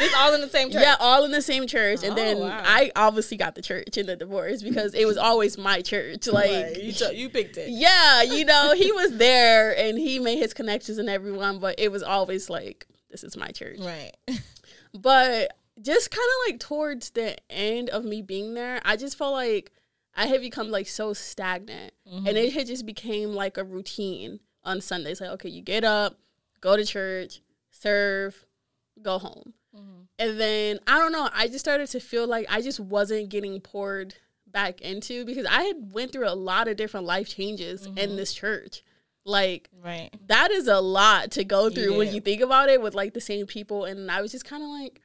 It's 0.00 0.14
all 0.14 0.34
in 0.34 0.40
the 0.40 0.48
same 0.48 0.70
church. 0.70 0.82
yeah, 0.82 0.96
all 0.98 1.24
in 1.24 1.30
the 1.30 1.42
same 1.42 1.66
church. 1.66 2.02
And 2.02 2.12
Oh, 2.12 2.16
then 2.16 2.38
wow. 2.40 2.62
I 2.64 2.90
obviously 2.96 3.36
got 3.36 3.54
the 3.54 3.62
church 3.62 3.96
in 3.96 4.06
the 4.06 4.16
divorce 4.16 4.62
because 4.62 4.94
it 4.94 5.04
was 5.06 5.16
always 5.16 5.56
my 5.58 5.80
church. 5.82 6.26
Like 6.26 6.50
Right. 6.50 6.82
you, 6.82 6.92
cho- 6.92 7.10
you 7.10 7.28
picked 7.28 7.56
it. 7.56 7.68
yeah, 7.70 8.22
you 8.22 8.44
know, 8.44 8.72
he 8.74 8.90
was 9.02 9.16
there 9.16 9.76
and 9.78 9.98
he 9.98 10.18
made 10.18 10.38
his 10.38 10.54
connections 10.54 10.98
and 10.98 11.08
everyone, 11.08 11.58
but 11.58 11.74
it 11.78 11.90
was 11.92 12.02
always 12.02 12.48
like, 12.50 12.86
this 13.10 13.22
is 13.24 13.36
my 13.36 13.48
church. 13.48 13.78
Right. 13.80 14.12
But 14.92 15.56
just 15.80 16.10
kind 16.10 16.26
of 16.26 16.50
like 16.52 16.60
towards 16.60 17.10
the 17.10 17.36
end 17.48 17.88
of 17.90 18.04
me 18.04 18.22
being 18.22 18.54
there, 18.54 18.80
I 18.84 18.96
just 18.96 19.16
felt 19.16 19.32
like 19.32 19.72
I 20.16 20.26
had 20.26 20.40
become 20.40 20.70
like 20.70 20.88
so 20.88 21.12
stagnant 21.12 21.92
mm-hmm. 22.12 22.26
and 22.26 22.36
it 22.36 22.52
had 22.52 22.66
just 22.66 22.84
became 22.84 23.30
like 23.32 23.56
a 23.56 23.64
routine 23.64 24.40
on 24.64 24.80
Sundays. 24.80 25.20
Like, 25.20 25.30
okay, 25.30 25.48
you 25.48 25.62
get 25.62 25.84
up, 25.84 26.18
go 26.60 26.76
to 26.76 26.84
church, 26.84 27.40
serve, 27.70 28.46
go 29.00 29.18
home. 29.18 29.54
And 30.20 30.38
then 30.38 30.78
I 30.86 30.98
don't 30.98 31.12
know, 31.12 31.30
I 31.32 31.46
just 31.46 31.60
started 31.60 31.88
to 31.88 31.98
feel 31.98 32.26
like 32.26 32.44
I 32.50 32.60
just 32.60 32.78
wasn't 32.78 33.30
getting 33.30 33.58
poured 33.58 34.14
back 34.46 34.82
into 34.82 35.24
because 35.24 35.46
I 35.46 35.62
had 35.62 35.92
went 35.92 36.12
through 36.12 36.28
a 36.28 36.34
lot 36.34 36.68
of 36.68 36.76
different 36.76 37.06
life 37.06 37.26
changes 37.26 37.86
in 37.86 37.94
mm-hmm. 37.94 38.16
this 38.16 38.34
church. 38.34 38.84
Like 39.24 39.70
Right. 39.82 40.10
that 40.26 40.50
is 40.50 40.68
a 40.68 40.80
lot 40.80 41.30
to 41.32 41.44
go 41.44 41.70
through 41.70 41.96
when 41.96 42.12
you 42.12 42.20
think 42.20 42.42
about 42.42 42.68
it 42.68 42.82
with 42.82 42.94
like 42.94 43.14
the 43.14 43.20
same 43.20 43.46
people 43.46 43.86
and 43.86 44.10
I 44.10 44.20
was 44.20 44.30
just 44.30 44.44
kind 44.44 44.62
of 44.62 44.68
like 44.68 45.00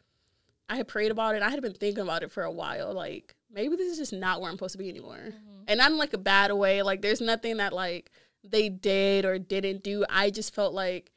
I 0.68 0.76
had 0.76 0.88
prayed 0.88 1.12
about 1.12 1.36
it. 1.36 1.42
I 1.42 1.50
had 1.50 1.62
been 1.62 1.74
thinking 1.74 2.04
about 2.04 2.24
it 2.24 2.32
for 2.32 2.44
a 2.44 2.52
while 2.52 2.94
like 2.94 3.36
maybe 3.50 3.78
this 3.78 3.94
is 3.94 3.98
just 3.98 4.14
not 4.14 4.42
where 4.42 4.50
I'm 4.50 4.58
supposed 4.58 4.74
to 4.74 4.78
be 4.78 4.90
anymore. 4.90 5.16
Mm-hmm. 5.16 5.64
And 5.70 5.78
not 5.78 5.92
in 5.92 5.98
like 5.98 6.14
a 6.14 6.18
bad 6.18 6.52
way. 6.52 6.82
Like 6.82 7.02
there's 7.02 7.22
nothing 7.22 7.58
that 7.58 7.72
like 7.72 8.12
they 8.44 8.68
did 8.68 9.24
or 9.24 9.40
didn't 9.40 9.82
do. 9.82 10.04
I 10.10 10.30
just 10.30 10.54
felt 10.54 10.74
like 10.74 11.12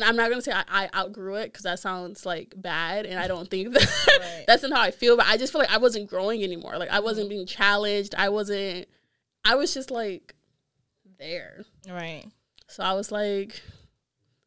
and 0.00 0.04
I'm 0.04 0.16
not 0.16 0.30
gonna 0.30 0.42
say 0.42 0.52
I, 0.52 0.64
I 0.68 0.88
outgrew 0.94 1.34
it 1.34 1.46
because 1.52 1.64
that 1.64 1.78
sounds 1.80 2.24
like 2.24 2.54
bad, 2.56 3.04
and 3.06 3.18
I 3.18 3.26
don't 3.26 3.50
think 3.50 3.72
that 3.74 4.08
Right. 4.20 4.44
that's 4.46 4.62
not 4.62 4.72
how 4.72 4.80
I 4.82 4.90
feel. 4.92 5.16
But 5.16 5.26
I 5.26 5.36
just 5.36 5.52
feel 5.52 5.60
like 5.60 5.72
I 5.72 5.78
wasn't 5.78 6.08
growing 6.08 6.42
anymore. 6.44 6.78
Like 6.78 6.90
I 6.90 7.00
wasn't 7.00 7.28
being 7.28 7.46
challenged. 7.46 8.14
I 8.16 8.28
wasn't. 8.28 8.86
I 9.44 9.54
was 9.56 9.74
just 9.74 9.90
like 9.90 10.34
there. 11.18 11.64
Right. 11.88 12.24
So 12.68 12.82
I 12.82 12.92
was 12.92 13.10
like, 13.10 13.60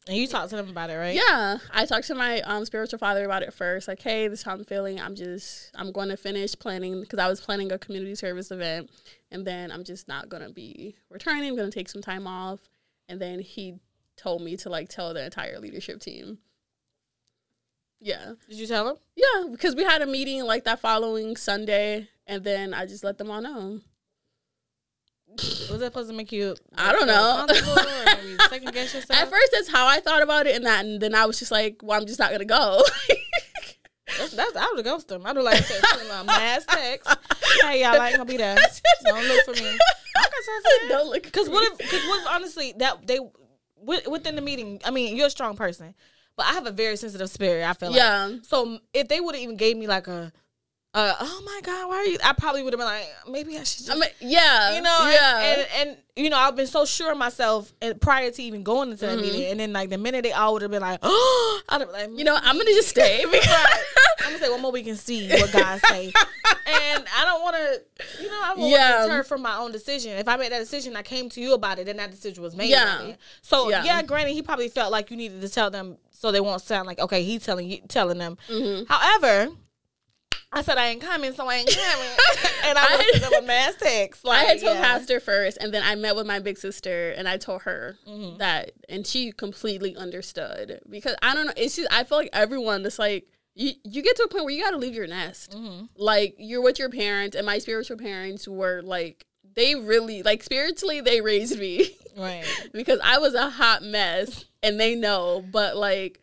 And 0.07 0.15
you 0.17 0.27
talked 0.27 0.51
to 0.51 0.55
them 0.55 0.69
about 0.69 0.89
it, 0.89 0.95
right? 0.95 1.15
yeah. 1.15 1.57
I 1.73 1.85
talked 1.85 2.07
to 2.07 2.15
my 2.15 2.41
um, 2.41 2.65
spiritual 2.65 2.99
father 2.99 3.25
about 3.25 3.41
it 3.43 3.53
first. 3.53 3.87
Like, 3.87 4.01
hey, 4.01 4.27
this 4.27 4.39
is 4.39 4.45
how 4.45 4.53
I'm 4.53 4.63
feeling. 4.63 4.99
I'm 5.01 5.15
just, 5.15 5.71
I'm 5.75 5.91
going 5.91 6.09
to 6.09 6.17
finish 6.17 6.57
planning 6.57 7.01
because 7.01 7.19
I 7.19 7.27
was 7.27 7.41
planning 7.41 7.71
a 7.71 7.77
community 7.79 8.15
service 8.15 8.51
event, 8.51 8.89
and 9.31 9.45
then 9.45 9.71
I'm 9.71 9.83
just 9.83 10.07
not 10.07 10.29
going 10.29 10.43
to 10.43 10.51
be 10.51 10.95
returning. 11.09 11.49
I'm 11.49 11.55
going 11.55 11.69
to 11.69 11.73
take 11.75 11.89
some 11.89 12.01
time 12.01 12.27
off, 12.27 12.59
and 13.09 13.19
then 13.19 13.39
he 13.39 13.75
told 14.21 14.41
me 14.41 14.57
to 14.57 14.69
like 14.69 14.89
tell 14.89 15.13
the 15.13 15.23
entire 15.25 15.59
leadership 15.59 15.99
team. 15.99 16.39
Yeah, 17.99 18.33
Did 18.49 18.57
you 18.57 18.65
tell 18.65 18.85
them? 18.85 18.95
yeah, 19.15 19.47
because 19.51 19.75
we 19.75 19.83
had 19.83 20.01
a 20.01 20.07
meeting 20.07 20.43
like 20.43 20.63
that 20.63 20.79
following 20.79 21.35
Sunday, 21.35 22.07
and 22.25 22.43
then 22.43 22.73
I 22.73 22.87
just 22.87 23.03
let 23.03 23.19
them 23.19 23.29
all 23.29 23.41
know. 23.41 23.79
Was 25.37 25.79
that 25.79 25.93
supposed 25.93 26.09
to 26.09 26.15
make 26.15 26.31
you? 26.31 26.55
I 26.75 26.91
don't 26.91 27.07
know. 27.07 27.45
second 28.49 28.73
guess 28.73 28.93
yourself? 28.93 29.19
At 29.19 29.29
first, 29.29 29.51
that's 29.53 29.69
how 29.69 29.87
I 29.87 29.99
thought 29.99 30.23
about 30.23 30.47
it, 30.47 30.55
and 30.55 30.65
that, 30.65 30.83
and 30.83 30.99
then 30.99 31.13
I 31.15 31.25
was 31.25 31.39
just 31.39 31.51
like, 31.51 31.81
well, 31.83 31.99
I'm 31.99 32.07
just 32.07 32.19
not 32.19 32.31
gonna 32.31 32.45
go. 32.45 32.83
That's, 34.17 34.33
that's 34.33 34.57
I 34.57 34.69
would 34.75 34.83
ghosted 34.83 35.21
them. 35.21 35.25
I'd 35.25 35.37
have 35.37 35.45
like 35.45 35.65
them 35.65 36.11
a 36.11 36.23
mass 36.25 36.65
text. 36.65 37.09
Hey, 37.61 37.81
y'all 37.81 37.99
I 37.99 38.09
ain't 38.09 38.17
gonna 38.17 38.25
be 38.25 38.35
there. 38.35 38.57
Don't 39.05 39.25
look 39.25 39.45
for 39.45 39.63
me. 39.63 39.77
Don't 40.89 41.09
look 41.09 41.23
Because 41.23 41.47
for 41.47 41.53
what 41.53 41.71
if? 41.71 41.77
Because 41.77 42.05
what? 42.07 42.21
if, 42.21 42.27
Honestly, 42.27 42.73
that 42.79 43.07
they 43.07 43.19
within 43.83 44.35
the 44.35 44.41
meeting. 44.41 44.79
I 44.85 44.91
mean, 44.91 45.15
you're 45.15 45.27
a 45.27 45.31
strong 45.31 45.55
person, 45.55 45.93
but 46.37 46.45
I 46.45 46.53
have 46.53 46.65
a 46.67 46.71
very 46.71 46.95
sensitive 46.95 47.29
spirit. 47.29 47.63
I 47.67 47.73
feel 47.73 47.89
like. 47.91 47.97
Yeah. 47.97 48.31
So 48.43 48.79
if 48.93 49.07
they 49.07 49.19
would 49.19 49.35
have 49.35 49.43
even 49.43 49.57
gave 49.57 49.77
me 49.77 49.87
like 49.87 50.07
a, 50.07 50.31
uh, 50.93 51.15
oh 51.19 51.41
my 51.45 51.61
god, 51.63 51.87
why 51.89 51.95
are 51.95 52.05
you? 52.05 52.17
I 52.23 52.33
probably 52.33 52.63
would 52.63 52.73
have 52.73 52.79
been 52.79 52.85
like, 52.87 53.07
maybe 53.29 53.55
I 53.57 53.63
should. 53.63 53.85
Just, 53.85 53.91
I 53.91 53.95
mean, 53.95 54.09
yeah, 54.19 54.75
you 54.75 54.81
know, 54.81 55.07
yeah, 55.09 55.39
and, 55.39 55.59
and 55.61 55.89
and 55.89 55.97
you 56.17 56.29
know, 56.29 56.37
I've 56.37 56.55
been 56.57 56.67
so 56.67 56.83
sure 56.85 57.13
of 57.13 57.17
myself 57.17 57.71
and 57.81 57.99
prior 58.01 58.29
to 58.29 58.43
even 58.43 58.63
going 58.63 58.91
into 58.91 59.05
that 59.05 59.17
Mhm. 59.17 59.21
meeting, 59.21 59.45
and 59.51 59.59
then 59.59 59.71
like 59.73 59.89
the 59.89 59.97
minute 59.97 60.23
they 60.23 60.33
all 60.33 60.51
would 60.53 60.61
have 60.63 60.71
been 60.71 60.81
like, 60.81 60.99
oh, 61.01 61.61
I'd 61.69 61.79
have 61.81 61.91
been 61.91 62.11
like, 62.11 62.17
you 62.19 62.25
know, 62.25 62.35
I'm 62.35 62.57
gonna 62.57 62.65
just 62.71 62.89
stay. 62.89 63.23
right. 63.25 63.83
I'm 64.23 64.31
gonna 64.33 64.43
say 64.43 64.49
one 64.49 64.61
more 64.61 64.71
we 64.71 64.83
can 64.83 64.95
see 64.95 65.29
what 65.29 65.51
God 65.51 65.79
say, 65.87 66.05
and 66.65 67.05
I 67.15 67.25
don't 67.25 67.41
want 67.41 67.55
to, 67.55 68.21
you 68.23 68.29
know, 68.29 68.41
I 68.43 68.53
want 68.55 68.71
Yeah. 68.71 69.03
deter 69.03 69.23
from 69.23 69.41
my 69.41 69.57
own 69.57 69.71
decision. 69.71 70.13
If 70.17 70.27
I 70.27 70.37
made 70.37 70.51
that 70.51 70.59
decision, 70.59 70.95
I 70.95 71.01
came 71.03 71.29
to 71.29 71.41
you 71.41 71.53
about 71.53 71.79
it, 71.79 71.87
and 71.87 71.99
that 71.99 72.11
decision 72.11 72.43
was 72.43 72.55
made. 72.55 72.69
Yeah. 72.69 73.13
So 73.41 73.69
Yeah. 73.69 73.83
yeah. 73.83 74.01
granted, 74.03 74.33
he 74.33 74.41
probably 74.41 74.69
felt 74.69 74.91
like 74.91 75.11
you 75.11 75.17
needed 75.17 75.41
to 75.41 75.49
tell 75.49 75.69
them 75.69 75.97
so 76.11 76.31
they 76.31 76.41
won't 76.41 76.61
sound 76.61 76.87
like 76.87 76.99
okay, 76.99 77.23
he's 77.23 77.43
telling 77.43 77.69
you, 77.69 77.79
telling 77.87 78.17
them. 78.17 78.37
Mhm. 78.49 78.87
However. 78.87 79.51
I 80.53 80.63
said 80.63 80.77
I 80.77 80.87
ain't 80.87 81.01
coming, 81.01 81.31
so 81.33 81.47
I 81.47 81.55
ain't 81.55 81.69
coming, 81.69 82.07
and 82.65 82.77
I 82.77 82.85
I 82.89 82.97
was 82.97 83.05
send 83.21 83.23
them 83.23 83.41
a 83.41 83.47
mass 83.47 83.73
text. 83.77 84.27
I 84.27 84.43
had 84.43 84.59
told 84.59 84.75
yeah. 84.75 84.81
Pastor 84.81 85.21
first, 85.21 85.57
and 85.61 85.73
then 85.73 85.81
I 85.81 85.95
met 85.95 86.13
with 86.13 86.27
my 86.27 86.39
big 86.39 86.57
sister, 86.57 87.11
and 87.11 87.25
I 87.25 87.37
told 87.37 87.61
her 87.61 87.95
Mhm. 88.05 88.37
that, 88.39 88.71
and 88.89 89.07
she 89.07 89.31
completely 89.31 89.95
understood 89.95 90.81
because 90.89 91.15
I 91.21 91.35
don't 91.35 91.45
know. 91.47 91.53
It's 91.55 91.77
just 91.77 91.87
I 91.89 92.03
feel 92.03 92.17
like 92.17 92.31
everyone 92.33 92.83
that's 92.83 92.99
like 92.99 93.27
you. 93.55 93.73
You 93.83 94.01
get 94.01 94.15
to 94.17 94.23
a 94.23 94.27
point 94.27 94.45
where 94.45 94.53
you 94.53 94.63
got 94.63 94.71
to 94.71 94.77
leave 94.77 94.95
your 94.95 95.07
nest. 95.07 95.51
Mhm. 95.51 95.89
Like 95.97 96.35
you're 96.37 96.61
with 96.61 96.79
your 96.79 96.89
parents, 96.89 97.35
and 97.35 97.45
my 97.45 97.57
spiritual 97.59 97.97
parents 97.97 98.47
were 98.47 98.81
like 98.81 99.25
they 99.55 99.75
really 99.75 100.23
like 100.23 100.43
spiritually 100.43 101.01
they 101.01 101.21
raised 101.21 101.57
me. 101.59 101.95
Right. 102.17 102.43
because 102.73 102.99
I 103.01 103.19
was 103.19 103.35
a 103.35 103.49
hot 103.49 103.83
mess 103.83 104.43
and 104.61 104.77
they 104.77 104.95
know, 104.95 105.41
but 105.49 105.77
like 105.77 106.19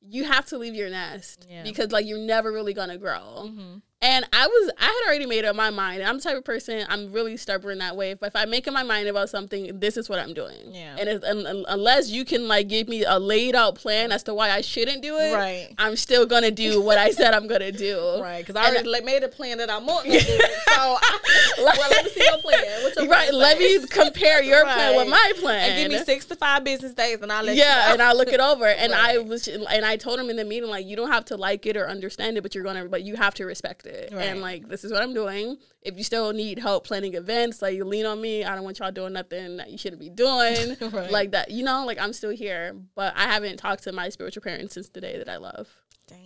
you 0.00 0.22
have 0.24 0.46
to 0.46 0.58
leave 0.58 0.74
your 0.76 0.88
nest 0.88 1.48
Yeah. 1.50 1.64
because 1.64 1.90
like 1.90 2.06
you're 2.06 2.18
never 2.18 2.52
really 2.52 2.72
gonna 2.74 2.96
grow. 2.96 3.48
hmm 3.48 3.74
And 4.02 4.26
I 4.32 4.46
was 4.48 4.70
I 4.78 4.84
had 4.84 5.08
already 5.08 5.26
made 5.26 5.44
up 5.44 5.54
my 5.54 5.70
mind. 5.70 6.02
I'm 6.02 6.16
the 6.16 6.22
type 6.22 6.36
of 6.36 6.44
person 6.44 6.84
I'm 6.88 7.12
really 7.12 7.36
stubborn 7.36 7.78
that 7.78 7.96
way. 7.96 8.10
If, 8.10 8.22
if 8.22 8.34
I 8.34 8.44
make 8.46 8.66
up 8.66 8.74
my 8.74 8.82
mind 8.82 9.06
about 9.08 9.30
something, 9.30 9.78
this 9.78 9.96
is 9.96 10.08
what 10.08 10.18
I'm 10.18 10.34
doing. 10.34 10.56
Yeah. 10.72 10.96
And, 10.98 11.08
it, 11.08 11.22
and, 11.24 11.64
unless 11.68 12.10
you 12.10 12.24
can 12.24 12.48
like 12.48 12.66
give 12.68 12.88
me 12.88 13.04
a 13.04 13.18
laid 13.18 13.54
out 13.54 13.76
plan 13.76 14.10
as 14.10 14.24
to 14.24 14.34
why 14.34 14.50
I 14.50 14.60
shouldn't 14.60 15.02
do 15.02 15.16
it, 15.18 15.32
Right. 15.34 15.68
I'm 15.78 15.94
still 15.96 16.26
gonna 16.26 16.50
do 16.50 16.82
what 16.82 16.98
I 16.98 17.12
said 17.12 17.32
I'm 17.32 17.46
gonna 17.46 17.70
do. 17.72 18.00
Right, 18.22 18.44
because 18.44 18.56
I 18.56 18.68
already 18.70 18.88
like, 18.88 19.04
made 19.04 19.22
a 19.22 19.28
plan 19.28 19.58
that 19.58 19.70
I'm 19.70 19.86
wanting 19.86 20.12
to 20.12 20.18
do 20.18 20.24
it. 20.28 20.50
So, 20.72 20.96
I, 21.00 21.18
Like- 21.62 21.78
well, 21.78 21.90
let 21.90 22.04
me 22.04 22.10
see 22.10 22.24
your 22.24 22.38
plan. 22.38 22.82
What's 22.82 22.96
your 22.96 23.06
Right. 23.08 23.28
plan 23.28 23.40
Let 23.40 23.58
me 23.58 23.86
compare 23.90 24.42
your 24.42 24.64
plan 24.64 24.96
with 24.96 25.08
my 25.08 25.32
plan. 25.40 25.70
and 25.70 25.90
give 25.90 26.00
me 26.00 26.04
six 26.04 26.24
to 26.26 26.34
five 26.36 26.64
business 26.64 26.92
days, 26.94 27.20
and 27.20 27.30
I'll 27.30 27.44
let 27.44 27.54
you 27.56 27.62
yeah, 27.62 27.86
know. 27.88 27.92
and 27.94 28.02
I 28.02 28.12
look 28.14 28.28
it 28.28 28.40
over, 28.40 28.66
and 28.66 28.92
I 28.92 29.18
was, 29.18 29.46
and 29.48 29.84
I 29.84 29.96
told 29.96 30.18
him 30.18 30.28
in 30.30 30.36
the 30.36 30.44
meeting 30.44 30.70
like, 30.70 30.86
you 30.86 30.96
don't 30.96 31.10
have 31.12 31.24
to 31.26 31.36
like 31.36 31.66
it 31.66 31.76
or 31.76 31.88
understand 31.88 32.36
it, 32.36 32.40
but 32.42 32.54
you're 32.54 32.64
gonna, 32.64 32.86
but 32.86 33.02
you 33.04 33.14
have 33.16 33.34
to 33.34 33.44
respect 33.44 33.86
it, 33.86 33.91
Right. 34.12 34.12
and 34.26 34.40
like, 34.40 34.68
this 34.68 34.84
is 34.84 34.92
what 34.92 35.02
I'm 35.02 35.14
doing. 35.14 35.56
If 35.82 35.96
you 35.98 36.04
still 36.04 36.32
need 36.32 36.58
help 36.58 36.86
planning 36.86 37.14
events, 37.14 37.60
like 37.62 37.74
you 37.74 37.84
lean 37.84 38.06
on 38.06 38.20
me. 38.20 38.44
I 38.44 38.54
don't 38.54 38.64
want 38.64 38.78
y'all 38.78 38.90
doing 38.92 39.12
nothing 39.12 39.56
that 39.58 39.70
you 39.70 39.78
shouldn't 39.78 40.00
be 40.00 40.10
doing, 40.10 40.76
Right. 40.92 41.10
like 41.10 41.32
that. 41.32 41.50
You 41.50 41.64
know, 41.64 41.84
like 41.84 41.98
I'm 42.00 42.12
still 42.12 42.30
here, 42.30 42.74
but 42.94 43.12
I 43.16 43.24
haven't 43.24 43.56
talked 43.58 43.82
to 43.84 43.92
my 43.92 44.08
spiritual 44.08 44.42
parents 44.42 44.74
since 44.74 44.88
the 44.88 45.00
day 45.00 45.18
that 45.18 45.28
I 45.28 45.36
love. 45.36 45.68
Dang. 46.06 46.18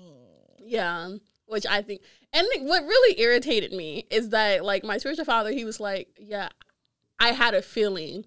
Yeah, 0.59 1.11
which 1.46 1.66
I 1.66 1.83
think, 1.83 2.02
and 2.33 2.46
what 2.62 2.83
really 2.83 3.20
irritated 3.20 3.72
me 3.72 4.07
is 4.11 4.31
that 4.31 4.64
like 4.64 4.85
my 4.85 4.98
spiritual 4.98 5.24
father, 5.24 5.50
he 5.50 5.64
was 5.64 5.79
like, 5.81 6.09
yeah, 6.18 6.48
I 7.18 7.29
had 7.29 7.55
a 7.55 7.62
feeling 7.62 8.24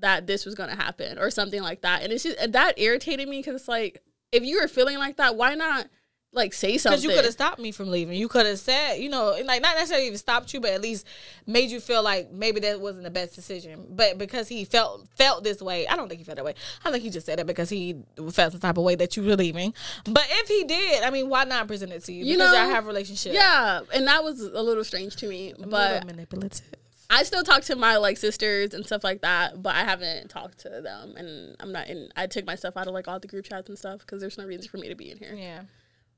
that 0.00 0.26
this 0.26 0.44
was 0.44 0.54
gonna 0.56 0.74
happen 0.74 1.18
or 1.18 1.30
something 1.30 1.62
like 1.62 1.82
that, 1.82 2.02
and 2.02 2.12
it's 2.12 2.24
just 2.24 2.38
and 2.38 2.52
that 2.54 2.78
irritated 2.78 3.28
me 3.28 3.38
because 3.38 3.54
it's 3.54 3.68
like 3.68 4.02
if 4.32 4.42
you 4.42 4.60
were 4.60 4.66
feeling 4.66 4.98
like 4.98 5.18
that, 5.18 5.36
why 5.36 5.54
not 5.54 5.86
like 6.34 6.52
say 6.52 6.76
something? 6.78 7.00
Because 7.00 7.04
you 7.04 7.10
could 7.10 7.24
have 7.24 7.32
stopped 7.32 7.58
me 7.58 7.72
from 7.72 7.90
leaving. 7.90 8.18
You 8.18 8.28
could 8.28 8.46
have 8.46 8.58
said, 8.58 8.96
you 8.96 9.08
know, 9.08 9.36
like 9.44 9.62
not 9.62 9.76
necessarily 9.76 10.06
even 10.06 10.18
stopped 10.18 10.52
you, 10.52 10.60
but 10.60 10.70
at 10.70 10.80
least 10.80 11.06
made 11.46 11.70
you 11.70 11.80
feel 11.80 12.02
like 12.02 12.32
maybe 12.32 12.60
that 12.60 12.80
wasn't 12.80 13.04
the 13.04 13.10
best 13.10 13.34
decision. 13.34 13.86
But 13.90 14.18
because 14.18 14.48
he 14.48 14.64
felt 14.64 15.06
felt 15.14 15.44
this 15.44 15.62
way, 15.62 15.86
I 15.86 15.96
don't 15.96 16.08
think 16.08 16.18
he 16.18 16.24
felt 16.24 16.36
that 16.36 16.44
way. 16.44 16.54
I 16.84 16.90
think 16.90 17.02
he 17.02 17.10
just 17.10 17.26
said 17.26 17.40
it 17.40 17.46
because 17.46 17.70
he 17.70 17.96
felt 18.32 18.52
some 18.52 18.60
type 18.60 18.76
of 18.76 18.84
way 18.84 18.94
that 18.96 19.16
you 19.16 19.22
were 19.22 19.36
leaving. 19.36 19.72
But 20.04 20.26
if 20.28 20.48
he 20.48 20.64
did, 20.64 21.02
I 21.04 21.10
mean, 21.10 21.28
why 21.28 21.44
not 21.44 21.66
present 21.66 21.92
it 21.92 22.04
to 22.04 22.12
you? 22.12 22.24
You 22.24 22.36
because 22.36 22.52
know, 22.52 22.58
y'all 22.58 22.70
have 22.70 22.84
a 22.84 22.88
relationship. 22.88 23.32
Yeah, 23.32 23.80
and 23.92 24.06
that 24.06 24.24
was 24.24 24.40
a 24.40 24.62
little 24.62 24.84
strange 24.84 25.16
to 25.16 25.28
me, 25.28 25.52
A 25.52 25.54
little 25.54 25.70
but 25.70 26.04
manipulative. 26.04 26.62
I 27.10 27.22
still 27.22 27.44
talk 27.44 27.62
to 27.64 27.76
my 27.76 27.96
like 27.98 28.16
sisters 28.16 28.74
and 28.74 28.84
stuff 28.84 29.04
like 29.04 29.20
that, 29.20 29.62
but 29.62 29.74
I 29.74 29.84
haven't 29.84 30.30
talked 30.30 30.58
to 30.60 30.68
them, 30.68 31.14
and 31.16 31.54
I'm 31.60 31.70
not 31.70 31.88
in. 31.88 32.08
I 32.16 32.26
took 32.26 32.46
myself 32.46 32.76
out 32.76 32.86
of 32.86 32.94
like 32.94 33.06
all 33.08 33.20
the 33.20 33.28
group 33.28 33.44
chats 33.44 33.68
and 33.68 33.78
stuff 33.78 34.00
because 34.00 34.20
there's 34.20 34.38
no 34.38 34.46
reason 34.46 34.68
for 34.68 34.78
me 34.78 34.88
to 34.88 34.94
be 34.94 35.10
in 35.10 35.18
here. 35.18 35.34
Yeah. 35.34 35.62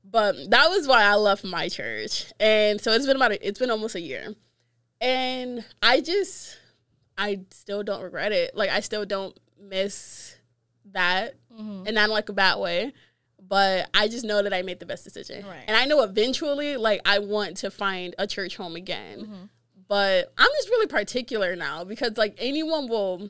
But 0.09 0.35
that 0.51 0.69
was 0.69 0.87
why 0.87 1.03
I 1.03 1.15
left 1.15 1.43
my 1.43 1.67
church. 1.69 2.31
And 2.39 2.79
so 2.79 2.91
it's 2.93 3.05
been 3.05 3.15
about 3.17 3.31
a, 3.33 3.47
it's 3.47 3.59
been 3.59 3.69
almost 3.71 3.95
a 3.95 4.01
year. 4.01 4.33
And 5.01 5.65
I 5.81 6.01
just 6.01 6.57
I 7.17 7.41
still 7.51 7.83
don't 7.83 8.01
regret 8.01 8.31
it. 8.31 8.55
Like 8.55 8.69
I 8.69 8.79
still 8.79 9.05
don't 9.05 9.37
miss 9.59 10.35
that. 10.93 11.33
Mm-hmm. 11.53 11.83
And 11.87 11.95
not 11.95 12.05
in 12.05 12.11
like 12.11 12.29
a 12.29 12.33
bad 12.33 12.59
way. 12.59 12.93
but 13.41 13.89
I 13.93 14.07
just 14.07 14.23
know 14.25 14.41
that 14.43 14.53
I 14.53 14.61
made 14.61 14.79
the 14.79 14.85
best 14.85 15.03
decision. 15.03 15.45
Right. 15.45 15.63
And 15.67 15.75
I 15.77 15.85
know 15.85 16.01
eventually, 16.03 16.75
like, 16.77 17.01
I 17.05 17.19
want 17.19 17.57
to 17.57 17.71
find 17.71 18.13
a 18.17 18.27
church 18.27 18.57
home 18.57 18.75
again. 18.75 19.19
Mm-hmm. 19.21 19.43
But 19.87 20.33
I'm 20.37 20.49
just 20.57 20.69
really 20.69 20.87
particular 20.87 21.55
now 21.55 21.83
because, 21.83 22.17
like, 22.17 22.35
anyone 22.39 22.87
will 22.89 23.29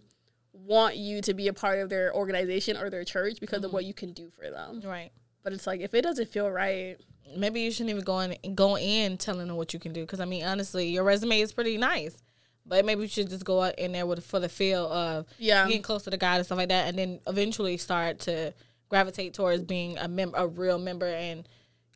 want 0.54 0.98
you 0.98 1.22
to 1.22 1.34
be 1.34 1.48
a 1.48 1.54
part 1.54 1.80
of 1.80 1.90
their 1.90 2.14
organization 2.14 2.78
or 2.78 2.90
their 2.90 3.04
church 3.04 3.40
because 3.40 3.60
Mm-hmm. 3.60 3.66
of 3.66 3.74
what 3.74 3.86
you 3.86 3.94
can 3.94 4.12
do 4.14 4.30
for 4.32 4.50
them. 4.50 4.82
Right. 4.84 5.12
But 5.48 5.54
it's 5.54 5.66
like, 5.66 5.80
if 5.80 5.94
it 5.94 6.02
doesn't 6.02 6.28
feel 6.28 6.52
right, 6.52 6.98
Maybe 7.38 7.62
you 7.62 7.72
shouldn't 7.72 7.92
even 7.92 8.04
go 8.04 8.20
in 8.20 8.36
go 8.54 8.78
in 8.78 9.18
telling 9.18 9.48
them 9.48 9.56
what 9.56 9.74
you 9.74 9.80
can 9.80 9.94
do. 9.94 10.02
Because 10.02 10.20
I 10.20 10.26
mean, 10.26 10.44
honestly, 10.44 10.88
your 10.90 11.06
resume 11.06 11.40
is 11.40 11.54
pretty 11.54 11.78
nice. 11.78 12.18
But 12.66 12.84
maybe 12.84 13.04
you 13.04 13.08
should 13.08 13.30
just 13.30 13.46
go 13.46 13.62
out 13.62 13.80
in 13.80 13.94
there 13.94 14.06
with 14.06 14.26
for 14.26 14.40
the 14.42 14.50
feel 14.50 14.92
of 14.92 15.26
Yeah. 15.38 15.66
getting 15.68 15.82
close 15.82 16.04
to 16.04 16.10
the 16.10 16.18
God 16.18 16.36
and 16.38 16.46
stuff 16.46 16.58
like 16.58 16.68
that, 16.70 16.88
and 16.90 16.98
then 16.98 17.20
eventually 17.28 17.78
start 17.78 18.20
to 18.22 18.54
gravitate 18.90 19.34
towards 19.34 19.64
being 19.64 19.98
a 19.98 20.08
mem- 20.10 20.34
a 20.36 20.48
real 20.48 20.78
member 20.80 21.06
and 21.06 21.48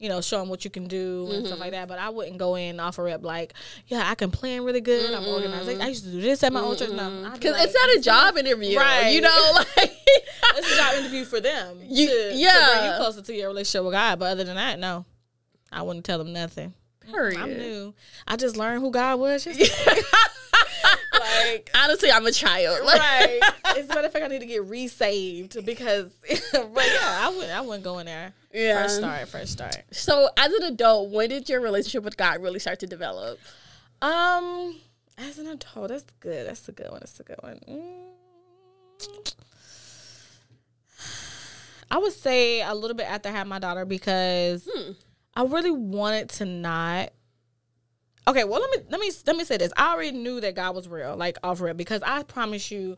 you 0.01 0.09
know 0.09 0.19
show 0.19 0.39
them 0.39 0.49
what 0.49 0.65
you 0.65 0.71
can 0.71 0.87
do 0.87 1.29
and 1.31 1.45
stuff 1.45 1.59
like 1.59 1.71
mm-hmm. 1.71 1.81
that. 1.81 1.87
But 1.87 1.99
I 1.99 2.09
wouldn't 2.09 2.39
go 2.39 2.55
in 2.55 2.79
off 2.79 2.97
a 2.97 3.03
rep 3.03 3.23
like, 3.23 3.53
yeah, 3.87 4.09
I 4.09 4.15
can 4.15 4.31
plan 4.31 4.63
really 4.63 4.81
good. 4.81 5.13
I'm 5.13 5.27
organized. 5.27 5.69
I 5.79 5.87
used 5.87 6.05
to 6.05 6.11
do 6.11 6.19
this 6.19 6.43
at 6.43 6.51
my 6.51 6.59
old 6.59 6.79
church. 6.79 6.89
No, 6.89 7.29
because 7.33 7.53
like, 7.53 7.65
it's 7.65 7.73
not 7.75 7.97
a 7.97 8.01
job 8.01 8.37
interview. 8.37 8.77
Right. 8.77 9.09
You 9.09 9.21
know, 9.21 9.51
like, 9.53 9.67
it's 10.55 10.73
a 10.73 10.75
job 10.75 10.95
interview 10.95 11.23
for 11.23 11.39
them. 11.39 11.77
You- 11.91 12.07
to, 12.07 12.13
to 12.13 12.29
bring 12.29 12.39
yeah. 12.39 12.91
you 12.93 12.97
closer 12.97 13.21
to 13.21 13.33
your 13.33 13.49
relationship 13.49 13.83
with 13.83 13.93
God. 13.93 14.17
But 14.17 14.31
other 14.31 14.43
than 14.43 14.55
that, 14.55 14.79
no, 14.79 15.05
I 15.71 15.83
wouldn't 15.83 16.05
tell 16.05 16.17
them 16.17 16.33
nothing. 16.33 16.73
period. 17.05 17.39
I'm 17.39 17.57
new. 17.57 17.93
I 18.27 18.37
just 18.37 18.57
learned 18.57 18.81
who 18.81 18.91
God 18.91 19.19
was. 19.19 19.45
Like, 21.35 21.69
Honestly, 21.75 22.11
I'm 22.11 22.25
a 22.25 22.31
child. 22.31 22.85
Like, 22.85 22.99
right. 22.99 23.39
As 23.77 23.85
a 23.85 23.87
matter 23.87 24.07
of 24.07 24.13
fact, 24.13 24.25
I 24.25 24.27
need 24.27 24.39
to 24.39 24.45
get 24.45 24.65
resaved 24.65 25.65
because, 25.65 26.11
but 26.51 26.85
yeah, 26.85 27.19
I 27.21 27.29
wouldn't. 27.33 27.51
I 27.51 27.61
wouldn't 27.61 27.83
go 27.83 27.99
in 27.99 28.05
there. 28.05 28.33
Yeah. 28.53 28.81
First 28.83 28.97
start. 28.97 29.27
First 29.27 29.51
start. 29.53 29.77
So, 29.91 30.29
as 30.37 30.51
an 30.53 30.63
adult, 30.63 31.09
when 31.11 31.29
did 31.29 31.47
your 31.49 31.61
relationship 31.61 32.03
with 32.03 32.17
God 32.17 32.41
really 32.41 32.59
start 32.59 32.79
to 32.79 32.87
develop? 32.87 33.39
Um, 34.01 34.79
as 35.17 35.37
an 35.39 35.47
adult, 35.47 35.89
that's 35.89 36.05
good. 36.19 36.47
That's 36.47 36.67
a 36.67 36.71
good 36.71 36.89
one. 36.89 36.99
That's 37.01 37.19
a 37.19 37.23
good 37.23 37.39
one. 37.41 37.59
Mm. 37.67 39.33
I 41.89 41.97
would 41.97 42.13
say 42.13 42.61
a 42.61 42.73
little 42.73 42.95
bit 42.95 43.07
after 43.09 43.29
I 43.29 43.33
had 43.33 43.47
my 43.47 43.59
daughter 43.59 43.85
because 43.85 44.67
Hmm. 44.71 44.91
I 45.35 45.43
really 45.43 45.71
wanted 45.71 46.29
to 46.29 46.45
not. 46.45 47.11
Okay, 48.27 48.43
well 48.43 48.61
let 48.61 48.69
me 48.69 48.85
let 48.89 48.99
me 48.99 49.11
let 49.25 49.35
me 49.35 49.43
say 49.43 49.57
this. 49.57 49.73
I 49.75 49.93
already 49.93 50.11
knew 50.11 50.39
that 50.41 50.55
God 50.55 50.75
was 50.75 50.87
real, 50.87 51.15
like 51.15 51.37
off 51.43 51.59
real, 51.59 51.73
because 51.73 52.01
I 52.03 52.23
promise 52.23 52.69
you, 52.69 52.97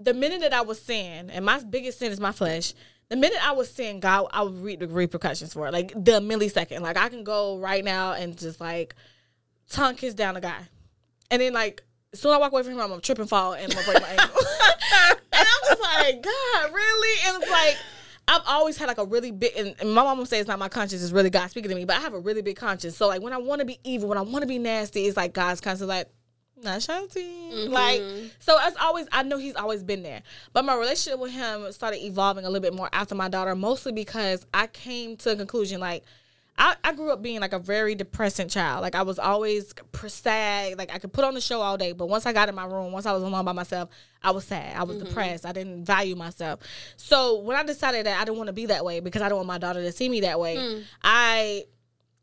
the 0.00 0.14
minute 0.14 0.40
that 0.40 0.54
I 0.54 0.62
was 0.62 0.80
sin, 0.80 1.30
and 1.30 1.44
my 1.44 1.62
biggest 1.62 1.98
sin 1.98 2.10
is 2.10 2.20
my 2.20 2.32
flesh. 2.32 2.72
The 3.08 3.16
minute 3.16 3.38
I 3.46 3.52
was 3.52 3.70
sin, 3.70 4.00
God, 4.00 4.26
I 4.32 4.42
would 4.42 4.60
read 4.62 4.80
the 4.80 4.88
repercussions 4.88 5.52
for 5.52 5.68
it, 5.68 5.72
like 5.72 5.92
the 5.92 6.20
millisecond. 6.20 6.80
Like 6.80 6.96
I 6.96 7.08
can 7.08 7.22
go 7.22 7.58
right 7.58 7.84
now 7.84 8.14
and 8.14 8.36
just 8.36 8.60
like 8.60 8.94
tongue 9.68 9.94
kiss 9.94 10.14
down 10.14 10.36
a 10.36 10.40
guy, 10.40 10.68
and 11.30 11.42
then 11.42 11.52
like 11.52 11.82
soon 12.14 12.32
I 12.32 12.38
walk 12.38 12.52
away 12.52 12.62
from 12.62 12.72
him, 12.72 12.80
I'm 12.80 12.88
gonna 12.88 13.02
trip 13.02 13.18
and 13.18 13.28
fall 13.28 13.52
and 13.52 13.64
I'm 13.64 13.84
gonna 13.84 13.86
break 13.86 14.02
my 14.02 14.08
ankle. 14.08 14.40
and 15.32 15.46
I'm 15.46 15.68
just 15.68 15.82
like, 15.82 16.22
God, 16.22 16.72
really? 16.72 17.28
And 17.28 17.42
it's 17.42 17.50
like. 17.50 17.76
I've 18.28 18.42
always 18.46 18.76
had 18.76 18.88
like 18.88 18.98
a 18.98 19.04
really 19.04 19.30
big, 19.30 19.52
and, 19.56 19.74
and 19.78 19.92
my 19.92 20.02
mom 20.02 20.18
would 20.18 20.28
say 20.28 20.40
it's 20.40 20.48
not 20.48 20.58
my 20.58 20.68
conscience, 20.68 21.02
it's 21.02 21.12
really 21.12 21.30
God 21.30 21.48
speaking 21.50 21.68
to 21.70 21.76
me, 21.76 21.84
but 21.84 21.96
I 21.96 22.00
have 22.00 22.14
a 22.14 22.18
really 22.18 22.42
big 22.42 22.56
conscience. 22.56 22.96
So 22.96 23.06
like 23.06 23.22
when 23.22 23.32
I 23.32 23.38
want 23.38 23.60
to 23.60 23.64
be 23.64 23.78
evil, 23.84 24.08
when 24.08 24.18
I 24.18 24.22
want 24.22 24.42
to 24.42 24.48
be 24.48 24.58
nasty, 24.58 25.06
it's 25.06 25.16
like 25.16 25.32
God's 25.32 25.60
conscience, 25.60 25.88
like, 25.88 26.08
not 26.62 26.80
Shanti. 26.80 27.52
Mm-hmm. 27.52 27.72
Like, 27.72 28.02
so 28.38 28.56
as 28.60 28.74
always, 28.80 29.06
I 29.12 29.22
know 29.22 29.36
he's 29.36 29.56
always 29.56 29.82
been 29.82 30.02
there. 30.02 30.22
But 30.52 30.64
my 30.64 30.74
relationship 30.74 31.20
with 31.20 31.32
him 31.32 31.70
started 31.70 32.02
evolving 32.02 32.44
a 32.44 32.48
little 32.48 32.62
bit 32.62 32.74
more 32.74 32.88
after 32.92 33.14
my 33.14 33.28
daughter, 33.28 33.54
mostly 33.54 33.92
because 33.92 34.46
I 34.54 34.66
came 34.66 35.16
to 35.18 35.32
a 35.32 35.36
conclusion 35.36 35.80
like, 35.80 36.02
I, 36.58 36.74
I 36.82 36.94
grew 36.94 37.10
up 37.10 37.20
being 37.20 37.40
like 37.40 37.52
a 37.52 37.58
very 37.58 37.94
depressing 37.94 38.48
child. 38.48 38.80
Like 38.80 38.94
I 38.94 39.02
was 39.02 39.18
always 39.18 39.74
sad. 40.06 40.78
Like 40.78 40.92
I 40.94 40.98
could 40.98 41.12
put 41.12 41.24
on 41.24 41.34
the 41.34 41.40
show 41.40 41.60
all 41.60 41.76
day, 41.76 41.92
but 41.92 42.08
once 42.08 42.24
I 42.24 42.32
got 42.32 42.48
in 42.48 42.54
my 42.54 42.64
room, 42.64 42.92
once 42.92 43.04
I 43.04 43.12
was 43.12 43.22
alone 43.22 43.44
by 43.44 43.52
myself, 43.52 43.90
I 44.26 44.32
was 44.32 44.44
sad. 44.44 44.76
I 44.76 44.82
was 44.82 44.96
mm-hmm. 44.96 45.06
depressed. 45.06 45.46
I 45.46 45.52
didn't 45.52 45.84
value 45.84 46.16
myself. 46.16 46.58
So 46.96 47.38
when 47.38 47.56
I 47.56 47.62
decided 47.62 48.06
that 48.06 48.20
I 48.20 48.24
didn't 48.24 48.38
want 48.38 48.48
to 48.48 48.52
be 48.52 48.66
that 48.66 48.84
way 48.84 48.98
because 48.98 49.22
I 49.22 49.28
don't 49.28 49.36
want 49.36 49.46
my 49.46 49.58
daughter 49.58 49.80
to 49.82 49.92
see 49.92 50.08
me 50.08 50.22
that 50.22 50.40
way, 50.40 50.56
hmm. 50.56 50.80
I 51.00 51.66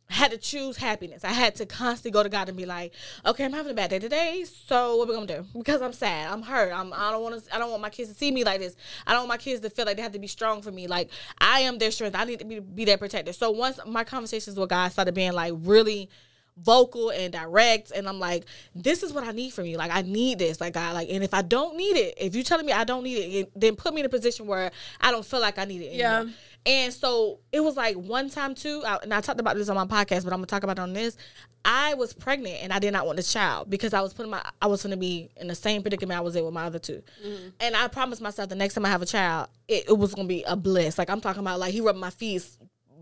had 0.09 0.31
to 0.31 0.37
choose 0.37 0.75
happiness. 0.75 1.23
I 1.23 1.31
had 1.31 1.55
to 1.55 1.65
constantly 1.65 2.11
go 2.11 2.21
to 2.21 2.27
God 2.27 2.49
and 2.49 2.57
be 2.57 2.65
like, 2.65 2.93
okay, 3.25 3.45
I'm 3.45 3.53
having 3.53 3.71
a 3.71 3.73
bad 3.73 3.89
day 3.89 3.99
today. 3.99 4.43
So 4.67 4.97
what 4.97 5.07
we 5.07 5.13
gonna 5.13 5.27
do? 5.27 5.45
Because 5.57 5.81
I'm 5.81 5.93
sad. 5.93 6.29
I'm 6.29 6.41
hurt. 6.41 6.73
I'm. 6.73 6.91
I 6.91 7.11
don't 7.11 7.23
want 7.23 7.41
to. 7.41 7.55
I 7.55 7.57
don't 7.57 7.69
want 7.69 7.81
my 7.81 7.89
kids 7.89 8.09
to 8.09 8.15
see 8.15 8.31
me 8.31 8.43
like 8.43 8.59
this. 8.59 8.75
I 9.07 9.11
don't 9.11 9.21
want 9.21 9.29
my 9.29 9.37
kids 9.37 9.61
to 9.61 9.69
feel 9.69 9.85
like 9.85 9.95
they 9.95 10.03
have 10.03 10.11
to 10.11 10.19
be 10.19 10.27
strong 10.27 10.61
for 10.61 10.71
me. 10.71 10.87
Like 10.87 11.09
I 11.39 11.61
am 11.61 11.77
their 11.77 11.89
strength. 11.89 12.17
I 12.17 12.25
need 12.25 12.39
to 12.39 12.45
be 12.45 12.59
be 12.59 12.83
their 12.83 12.97
protector. 12.97 13.31
So 13.31 13.49
once 13.49 13.79
my 13.87 14.03
conversations 14.03 14.57
with 14.57 14.69
God 14.69 14.91
started 14.91 15.15
being 15.15 15.31
like 15.31 15.53
really 15.59 16.09
vocal 16.57 17.09
and 17.09 17.33
direct 17.33 17.91
and 17.91 18.07
I'm 18.07 18.19
like 18.19 18.45
this 18.75 19.03
is 19.03 19.11
what 19.11 19.23
I 19.23 19.31
need 19.31 19.53
from 19.53 19.65
you 19.65 19.77
like 19.77 19.91
I 19.91 20.03
need 20.03 20.39
this 20.39 20.61
like 20.61 20.77
i 20.77 20.91
like 20.91 21.09
and 21.09 21.23
if 21.23 21.33
I 21.33 21.41
don't 21.41 21.75
need 21.75 21.97
it 21.97 22.13
if 22.17 22.35
you're 22.35 22.43
telling 22.43 22.65
me 22.65 22.71
I 22.71 22.83
don't 22.83 23.03
need 23.03 23.15
it 23.15 23.51
then 23.55 23.75
put 23.75 23.93
me 23.93 24.01
in 24.01 24.05
a 24.05 24.09
position 24.09 24.45
where 24.45 24.71
I 25.01 25.11
don't 25.11 25.25
feel 25.25 25.41
like 25.41 25.57
I 25.57 25.65
need 25.65 25.81
it 25.81 25.93
Yeah. 25.93 26.25
And 26.65 26.93
so 26.93 27.39
it 27.51 27.61
was 27.61 27.75
like 27.75 27.95
one 27.97 28.29
time 28.29 28.55
too, 28.55 28.83
I, 28.85 28.97
and 29.03 29.13
I 29.13 29.19
talked 29.19 29.39
about 29.39 29.57
this 29.57 29.67
on 29.67 29.75
my 29.75 29.85
podcast, 29.85 30.23
but 30.23 30.31
I'm 30.31 30.39
gonna 30.39 30.45
talk 30.45 30.63
about 30.63 30.79
it 30.79 30.81
on 30.81 30.93
this. 30.93 31.17
I 31.65 31.93
was 31.95 32.13
pregnant 32.13 32.57
and 32.61 32.71
I 32.71 32.79
did 32.79 32.93
not 32.93 33.05
want 33.05 33.17
the 33.17 33.23
child 33.23 33.69
because 33.69 33.93
I 33.93 34.01
was 34.01 34.13
putting 34.13 34.31
my 34.31 34.41
I 34.61 34.67
was 34.67 34.83
gonna 34.83 34.97
be 34.97 35.29
in 35.37 35.47
the 35.47 35.55
same 35.55 35.81
predicament 35.81 36.17
I 36.17 36.21
was 36.21 36.35
in 36.35 36.45
with 36.45 36.53
my 36.53 36.65
other 36.65 36.79
2 36.79 36.93
mm-hmm. 36.93 37.47
And 37.59 37.75
I 37.75 37.87
promised 37.87 38.21
myself 38.21 38.49
the 38.49 38.55
next 38.55 38.75
time 38.75 38.85
I 38.85 38.89
have 38.89 39.01
a 39.01 39.05
child, 39.05 39.49
it, 39.67 39.85
it 39.89 39.97
was 39.97 40.13
gonna 40.13 40.27
be 40.27 40.43
a 40.43 40.55
bliss. 40.55 40.97
Like 40.97 41.09
I'm 41.09 41.21
talking 41.21 41.41
about 41.41 41.59
like 41.59 41.73
he 41.73 41.81
rubbed 41.81 41.99
my 41.99 42.09
feet, 42.09 42.45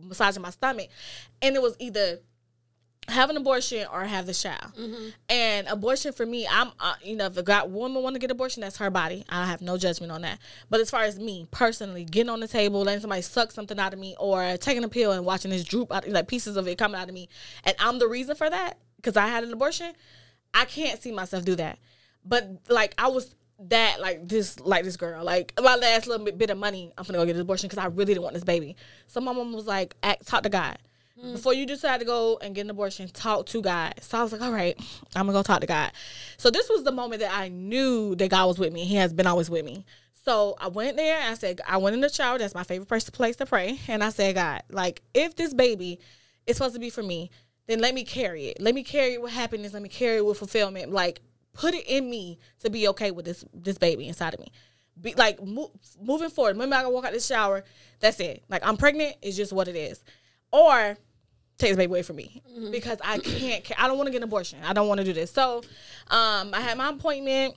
massaging 0.01 0.41
my 0.41 0.51
stomach, 0.51 0.89
and 1.41 1.55
it 1.55 1.61
was 1.61 1.75
either 1.79 2.19
have 3.07 3.29
an 3.29 3.37
abortion 3.37 3.85
or 3.91 4.03
have 4.03 4.25
the 4.25 4.33
child. 4.33 4.71
And 5.29 5.67
abortion 5.67 6.13
for 6.13 6.25
me, 6.25 6.47
I'm 6.49 6.71
uh, 6.79 6.93
you 7.03 7.15
know 7.15 7.25
if 7.25 7.37
a 7.37 7.43
God 7.43 7.71
woman 7.71 8.01
want 8.03 8.15
to 8.15 8.19
get 8.19 8.31
abortion, 8.31 8.61
that's 8.61 8.77
her 8.77 8.89
body. 8.89 9.25
I 9.29 9.45
have 9.47 9.61
no 9.61 9.77
judgment 9.77 10.11
on 10.11 10.21
that. 10.21 10.39
But 10.69 10.79
as 10.81 10.89
far 10.89 11.03
as 11.03 11.19
me 11.19 11.47
personally, 11.51 12.05
getting 12.05 12.29
on 12.29 12.39
the 12.39 12.47
table, 12.47 12.81
letting 12.83 13.01
somebody 13.01 13.21
suck 13.21 13.51
something 13.51 13.79
out 13.79 13.93
of 13.93 13.99
me, 13.99 14.15
or 14.19 14.57
taking 14.57 14.83
a 14.83 14.89
pill 14.89 15.11
and 15.11 15.25
watching 15.25 15.51
this 15.51 15.63
droop 15.63 15.91
out, 15.91 16.07
like 16.07 16.27
pieces 16.27 16.57
of 16.57 16.67
it 16.67 16.77
coming 16.77 16.99
out 16.99 17.07
of 17.07 17.13
me, 17.13 17.27
and 17.63 17.75
I'm 17.79 17.99
the 17.99 18.07
reason 18.07 18.35
for 18.35 18.49
that 18.49 18.77
because 18.97 19.17
I 19.17 19.27
had 19.27 19.43
an 19.43 19.51
abortion, 19.51 19.93
I 20.53 20.65
can't 20.65 21.01
see 21.01 21.11
myself 21.11 21.43
do 21.43 21.55
that. 21.55 21.79
But 22.23 22.49
like 22.69 22.93
I 22.97 23.07
was 23.07 23.35
that 23.67 24.01
like 24.01 24.27
this 24.27 24.59
like 24.59 24.83
this 24.83 24.97
girl 24.97 25.23
like 25.23 25.53
my 25.61 25.75
last 25.75 26.07
little 26.07 26.25
bit, 26.25 26.35
bit 26.35 26.49
of 26.49 26.57
money 26.57 26.91
i'm 26.97 27.03
gonna 27.05 27.19
go 27.19 27.25
get 27.27 27.35
an 27.35 27.41
abortion 27.41 27.67
because 27.69 27.77
i 27.77 27.85
really 27.85 28.05
didn't 28.15 28.23
want 28.23 28.33
this 28.33 28.43
baby 28.43 28.75
so 29.05 29.21
my 29.21 29.31
mom 29.31 29.53
was 29.53 29.67
like 29.67 29.95
act, 30.01 30.25
talk 30.25 30.41
to 30.41 30.49
god 30.49 30.79
Mm. 31.19 31.33
before 31.33 31.53
you 31.53 31.65
decide 31.65 31.99
to 31.99 32.05
go 32.05 32.39
and 32.41 32.55
get 32.55 32.61
an 32.61 32.69
abortion 32.69 33.07
talk 33.09 33.45
to 33.47 33.61
god 33.61 33.95
so 34.01 34.19
i 34.19 34.23
was 34.23 34.31
like 34.31 34.41
all 34.41 34.51
right 34.51 34.79
i'm 35.15 35.25
gonna 35.25 35.37
go 35.37 35.43
talk 35.43 35.61
to 35.61 35.67
god 35.67 35.91
so 36.37 36.49
this 36.49 36.69
was 36.69 36.83
the 36.83 36.91
moment 36.91 37.21
that 37.21 37.33
i 37.33 37.49
knew 37.49 38.15
that 38.15 38.29
god 38.29 38.45
was 38.47 38.57
with 38.57 38.71
me 38.71 38.85
he 38.85 38.95
has 38.95 39.11
been 39.11 39.27
always 39.27 39.49
with 39.49 39.65
me 39.65 39.85
so 40.23 40.55
i 40.59 40.67
went 40.67 40.95
there 40.95 41.19
and 41.19 41.31
i 41.31 41.33
said 41.33 41.59
i 41.67 41.77
went 41.77 41.93
in 41.93 41.99
the 42.01 42.09
shower 42.09 42.37
that's 42.37 42.55
my 42.55 42.63
favorite 42.63 42.87
place 42.87 43.09
place 43.09 43.35
to 43.35 43.45
pray 43.45 43.77
and 43.87 44.03
i 44.03 44.09
said 44.09 44.35
god 44.35 44.63
like 44.69 45.01
if 45.13 45.35
this 45.35 45.53
baby 45.53 45.99
is 46.47 46.55
supposed 46.57 46.73
to 46.73 46.79
be 46.79 46.89
for 46.89 47.03
me 47.03 47.29
then 47.67 47.79
let 47.79 47.93
me 47.93 48.03
carry 48.05 48.47
it 48.47 48.61
let 48.61 48.73
me 48.73 48.83
carry 48.83 49.15
it 49.15 49.21
with 49.21 49.33
happiness 49.33 49.73
let 49.73 49.81
me 49.81 49.89
carry 49.89 50.17
it 50.17 50.25
with 50.25 50.37
fulfillment 50.37 50.91
like 50.91 51.21
put 51.53 51.73
it 51.73 51.85
in 51.87 52.09
me 52.09 52.39
to 52.59 52.69
be 52.69 52.87
okay 52.89 53.11
with 53.11 53.25
this 53.25 53.43
this 53.53 53.77
baby 53.77 54.07
inside 54.07 54.33
of 54.33 54.39
me. 54.39 54.51
Be 54.99 55.13
like 55.15 55.43
mo- 55.43 55.71
moving 56.01 56.29
forward. 56.29 56.55
Remember, 56.55 56.75
I 56.75 56.83
can 56.83 56.93
walk 56.93 57.05
out 57.05 57.13
the 57.13 57.19
shower. 57.19 57.63
That's 57.99 58.19
it. 58.19 58.43
Like 58.49 58.65
I'm 58.65 58.77
pregnant. 58.77 59.15
It's 59.21 59.37
just 59.37 59.53
what 59.53 59.67
it 59.67 59.75
is. 59.75 60.03
Or 60.51 60.97
take 61.57 61.71
this 61.71 61.77
baby 61.77 61.91
away 61.91 62.01
from 62.01 62.17
me 62.17 62.41
because 62.71 62.97
I 63.03 63.19
can't. 63.19 63.71
I 63.77 63.87
don't 63.87 63.97
want 63.97 64.07
to 64.07 64.11
get 64.11 64.17
an 64.17 64.23
abortion. 64.23 64.59
I 64.63 64.73
don't 64.73 64.87
want 64.87 64.99
to 64.99 65.05
do 65.05 65.13
this. 65.13 65.31
So, 65.31 65.57
um, 66.09 66.53
I 66.53 66.61
had 66.61 66.77
my 66.77 66.89
appointment 66.89 67.55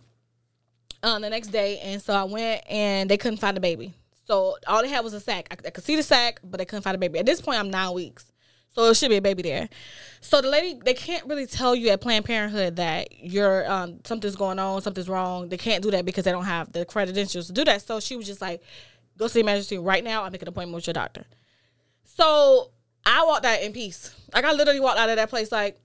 um, 1.02 1.22
the 1.22 1.30
next 1.30 1.48
day, 1.48 1.78
and 1.78 2.00
so 2.00 2.14
I 2.14 2.24
went 2.24 2.62
and 2.68 3.10
they 3.10 3.16
couldn't 3.16 3.38
find 3.38 3.56
the 3.56 3.60
baby. 3.60 3.94
So 4.26 4.56
all 4.66 4.82
they 4.82 4.88
had 4.88 5.04
was 5.04 5.12
a 5.12 5.20
sack. 5.20 5.48
I, 5.50 5.68
I 5.68 5.70
could 5.70 5.84
see 5.84 5.96
the 5.96 6.02
sack, 6.02 6.40
but 6.42 6.58
they 6.58 6.64
couldn't 6.64 6.82
find 6.82 6.94
the 6.94 6.98
baby. 6.98 7.18
At 7.18 7.26
this 7.26 7.40
point, 7.40 7.58
I'm 7.58 7.70
nine 7.70 7.92
weeks. 7.92 8.30
So 8.74 8.90
it 8.90 8.96
should 8.96 9.10
be 9.10 9.16
a 9.16 9.22
baby 9.22 9.42
there. 9.42 9.68
So 10.20 10.40
the 10.40 10.48
lady, 10.48 10.80
they 10.84 10.94
can't 10.94 11.26
really 11.26 11.46
tell 11.46 11.76
you 11.76 11.90
at 11.90 12.00
Planned 12.00 12.24
Parenthood 12.24 12.76
that 12.76 13.08
you're 13.22 13.70
um, 13.70 14.00
something's 14.04 14.34
going 14.34 14.58
on, 14.58 14.82
something's 14.82 15.08
wrong. 15.08 15.48
They 15.48 15.56
can't 15.56 15.82
do 15.82 15.90
that 15.92 16.04
because 16.04 16.24
they 16.24 16.32
don't 16.32 16.44
have 16.44 16.72
the 16.72 16.84
credentials 16.84 17.46
to 17.46 17.52
do 17.52 17.64
that. 17.64 17.82
So 17.82 18.00
she 18.00 18.16
was 18.16 18.26
just 18.26 18.40
like, 18.40 18.62
"Go 19.16 19.28
see 19.28 19.42
the 19.42 19.48
emergency 19.48 19.78
right 19.78 20.02
now. 20.02 20.24
I'll 20.24 20.30
make 20.30 20.42
an 20.42 20.48
appointment 20.48 20.74
with 20.74 20.86
your 20.88 20.94
doctor." 20.94 21.24
So 22.04 22.70
I 23.06 23.24
walked 23.24 23.44
out 23.44 23.62
in 23.62 23.72
peace. 23.72 24.14
Like 24.34 24.44
I 24.44 24.52
literally 24.52 24.80
walked 24.80 24.98
out 24.98 25.08
of 25.08 25.16
that 25.16 25.30
place 25.30 25.52
like, 25.52 25.78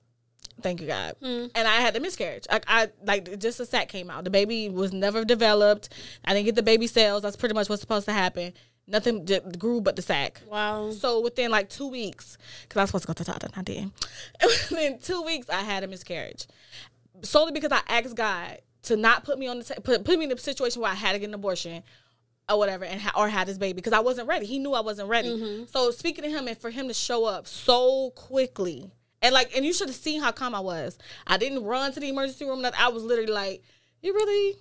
"Thank 0.62 0.82
you 0.82 0.88
God," 0.88 1.16
hmm. 1.20 1.48
and 1.56 1.68
I 1.68 1.78
had 1.78 1.94
the 1.94 2.00
miscarriage. 2.00 2.46
Like 2.52 2.66
I 2.68 2.90
like 3.04 3.40
just 3.40 3.60
a 3.60 3.66
sac 3.66 3.90
came 3.90 4.10
out. 4.10 4.24
The 4.24 4.30
baby 4.30 4.70
was 4.70 4.94
never 4.94 5.26
developed. 5.26 5.90
I 6.26 6.34
didn't 6.34 6.46
get 6.46 6.56
the 6.56 6.64
baby 6.64 6.88
cells. 6.88 7.24
That's 7.24 7.36
pretty 7.36 7.56
much 7.56 7.70
what's 7.70 7.82
supposed 7.82 8.06
to 8.06 8.14
happen. 8.14 8.54
Nothing 8.88 9.28
grew 9.60 9.82
but 9.82 9.96
the 9.96 10.02
sac. 10.02 10.42
Wow. 10.50 10.92
So 10.92 11.22
within 11.22 11.52
like 11.52 11.70
two 11.70 11.88
weeks, 11.88 12.38
because 12.64 12.78
I 12.78 12.84
was 12.84 12.90
supposed 12.90 13.04
to 13.04 13.08
go 13.08 13.14
to 13.14 13.24
the 13.24 13.32
doctor, 13.32 13.48
and 13.48 13.56
I 13.56 13.62
didn't. 13.62 13.94
within 14.72 15.00
two 15.00 15.22
weeks, 15.22 15.50
I 15.50 15.62
had 15.62 15.84
a 15.84 15.88
miscarriage, 15.88 16.48
solely 17.22 17.52
because 17.52 17.72
I 17.72 17.82
asked 17.88 18.16
God 18.16 18.60
to 18.84 18.96
not 18.96 19.24
put 19.24 19.38
me 19.38 19.48
on 19.48 19.60
the 19.60 19.66
ta- 19.66 19.82
put 19.84 20.04
put 20.06 20.18
me 20.18 20.26
in 20.26 20.32
a 20.32 20.38
situation 20.38 20.82
where 20.82 20.92
I 20.92 20.96
had 20.96 21.12
to 21.12 21.20
get 21.20 21.28
an 21.28 21.36
abortion, 21.36 21.84
or 22.50 22.58
whatever, 22.58 22.86
and 22.86 23.00
ha- 23.00 23.20
or 23.20 23.30
had 23.30 23.48
his 23.48 23.58
baby 23.58 23.74
because 23.74 23.94
I 23.94 24.00
wasn't 24.00 24.28
ready. 24.28 24.46
He 24.46 24.60
knew 24.60 24.74
I 24.74 24.82
wasn't 24.82 25.10
ready. 25.10 25.30
Mm-hmm. 25.30 25.66
So 25.68 25.92
speaking 25.92 26.24
to 26.24 26.30
him 26.30 26.48
and 26.48 26.58
for 26.58 26.70
him 26.70 26.88
to 26.88 26.94
show 26.94 27.26
up 27.26 27.48
so 27.48 28.12
quickly, 28.16 28.92
and 29.22 29.34
like, 29.34 29.56
and 29.56 29.66
you 29.66 29.74
should 29.74 29.90
have 29.90 29.98
seen 29.98 30.22
how 30.22 30.32
calm 30.32 30.56
I 30.56 30.60
was. 30.60 30.98
I 31.28 31.38
didn't 31.38 31.64
run 31.64 31.92
to 31.94 32.00
the 32.00 32.10
emergency 32.10 32.46
room. 32.46 32.62
nothing. 32.62 32.80
I 32.82 32.90
was 32.90 33.04
literally 33.04 33.32
like, 33.32 33.64
"You 34.02 34.14
really." 34.14 34.56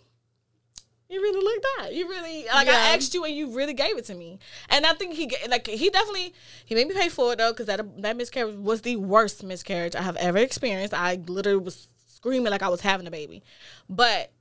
You 1.11 1.23
really 1.23 1.43
looked 1.43 1.67
that. 1.79 1.95
You 1.95 2.07
really 2.07 2.45
like 2.53 2.67
Yeah. 2.67 2.75
I 2.75 2.95
asked 2.95 3.15
you 3.15 3.25
and 3.25 3.35
you 3.35 3.57
really 3.57 3.73
gave 3.73 3.97
it 3.97 4.05
to 4.07 4.15
me. 4.15 4.39
And 4.69 4.85
I 4.85 4.93
think 4.93 5.15
he 5.15 5.33
like 5.49 5.67
he 5.67 5.89
definitely 5.89 6.35
he 6.67 6.75
made 6.75 6.87
me 6.87 6.93
pay 6.93 7.09
for 7.09 7.33
it 7.33 7.39
though 7.39 7.51
because 7.53 7.65
that 7.65 8.03
that 8.03 8.15
miscarriage 8.19 8.57
was 8.57 8.83
the 8.83 8.97
worst 8.97 9.43
miscarriage 9.43 9.97
I 9.97 10.03
have 10.03 10.17
ever 10.17 10.37
experienced. 10.37 10.93
I 10.93 11.15
literally 11.27 11.65
was 11.65 11.89
screaming 12.09 12.51
like 12.51 12.63
I 12.63 12.69
was 12.69 12.83
having 12.83 13.07
a 13.07 13.11
baby, 13.11 13.43
but 13.89 14.33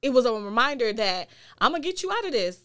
it 0.00 0.14
was 0.14 0.24
a 0.24 0.32
reminder 0.32 0.94
that 0.94 1.28
I'm 1.58 1.72
gonna 1.72 1.82
get 1.82 2.02
you 2.02 2.10
out 2.10 2.24
of 2.24 2.32
this. 2.32 2.58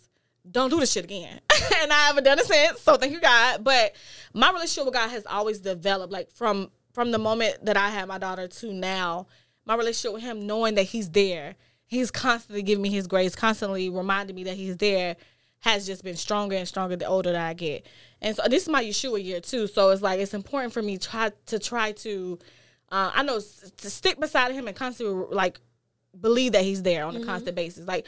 Don't 0.49 0.69
do 0.69 0.79
this 0.79 0.91
shit 0.91 1.05
again. 1.05 1.39
and 1.81 1.91
I 1.91 2.07
haven't 2.07 2.23
done 2.23 2.39
it 2.39 2.45
since. 2.45 2.81
So 2.81 2.97
thank 2.97 3.13
you 3.13 3.19
God. 3.19 3.63
But 3.63 3.95
my 4.33 4.51
relationship 4.51 4.85
with 4.85 4.93
God 4.93 5.09
has 5.09 5.25
always 5.25 5.59
developed 5.59 6.11
like 6.11 6.31
from 6.31 6.71
from 6.93 7.11
the 7.11 7.17
moment 7.17 7.65
that 7.65 7.77
I 7.77 7.89
had 7.89 8.07
my 8.07 8.17
daughter 8.17 8.47
to 8.47 8.73
now. 8.73 9.27
My 9.65 9.75
relationship 9.75 10.13
with 10.13 10.23
Him, 10.23 10.47
knowing 10.47 10.75
that 10.75 10.83
He's 10.83 11.09
there, 11.09 11.55
He's 11.85 12.11
constantly 12.11 12.63
giving 12.63 12.81
me 12.81 12.89
His 12.89 13.07
grace, 13.07 13.35
constantly 13.35 13.89
reminding 13.89 14.35
me 14.35 14.43
that 14.45 14.55
He's 14.55 14.77
there, 14.77 15.15
has 15.59 15.85
just 15.85 16.03
been 16.03 16.15
stronger 16.15 16.55
and 16.55 16.67
stronger 16.67 16.95
the 16.95 17.05
older 17.05 17.31
that 17.31 17.47
I 17.47 17.53
get. 17.53 17.85
And 18.21 18.35
so 18.35 18.43
this 18.49 18.63
is 18.63 18.69
my 18.69 18.83
Yeshua 18.83 19.23
year 19.23 19.41
too. 19.41 19.67
So 19.67 19.89
it's 19.89 20.01
like 20.01 20.19
it's 20.19 20.33
important 20.33 20.73
for 20.73 20.81
me 20.81 20.97
try 20.97 21.31
to 21.47 21.59
try 21.59 21.91
to, 21.93 22.39
uh, 22.91 23.11
I 23.13 23.23
know 23.23 23.39
to 23.39 23.89
stick 23.89 24.19
beside 24.19 24.53
Him 24.53 24.67
and 24.67 24.75
constantly 24.75 25.35
like 25.35 25.59
believe 26.21 26.53
that 26.53 26.63
he's 26.63 26.83
there 26.83 27.05
on 27.05 27.15
a 27.15 27.19
mm-hmm. 27.19 27.27
constant 27.27 27.55
basis. 27.55 27.87
Like 27.87 28.05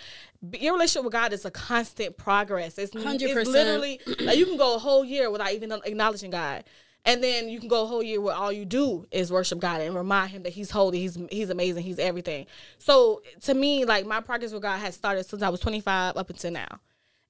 your 0.53 0.73
relationship 0.73 1.03
with 1.03 1.13
God 1.13 1.33
is 1.33 1.45
a 1.45 1.51
constant 1.51 2.17
progress. 2.17 2.77
It's, 2.77 2.95
it's 2.95 3.05
100%. 3.05 3.45
literally 3.45 3.99
like 4.19 4.37
you 4.37 4.45
can 4.45 4.57
go 4.57 4.75
a 4.75 4.79
whole 4.79 5.05
year 5.05 5.29
without 5.29 5.51
even 5.51 5.71
acknowledging 5.71 6.31
God. 6.31 6.63
And 7.03 7.23
then 7.23 7.49
you 7.49 7.59
can 7.59 7.67
go 7.67 7.83
a 7.83 7.87
whole 7.87 8.03
year 8.03 8.21
where 8.21 8.35
all 8.35 8.51
you 8.51 8.63
do 8.63 9.07
is 9.11 9.31
worship 9.31 9.59
God 9.59 9.81
and 9.81 9.95
remind 9.95 10.31
him 10.31 10.43
that 10.43 10.53
he's 10.53 10.69
holy, 10.69 10.99
he's 10.99 11.17
he's 11.31 11.49
amazing, 11.49 11.83
he's 11.83 11.97
everything. 11.97 12.45
So 12.77 13.23
to 13.41 13.53
me, 13.53 13.85
like 13.85 14.05
my 14.05 14.21
progress 14.21 14.53
with 14.53 14.61
God 14.61 14.77
has 14.77 14.93
started 14.93 15.25
since 15.25 15.41
I 15.41 15.49
was 15.49 15.59
25 15.61 16.17
up 16.17 16.29
until 16.29 16.51
now. 16.51 16.79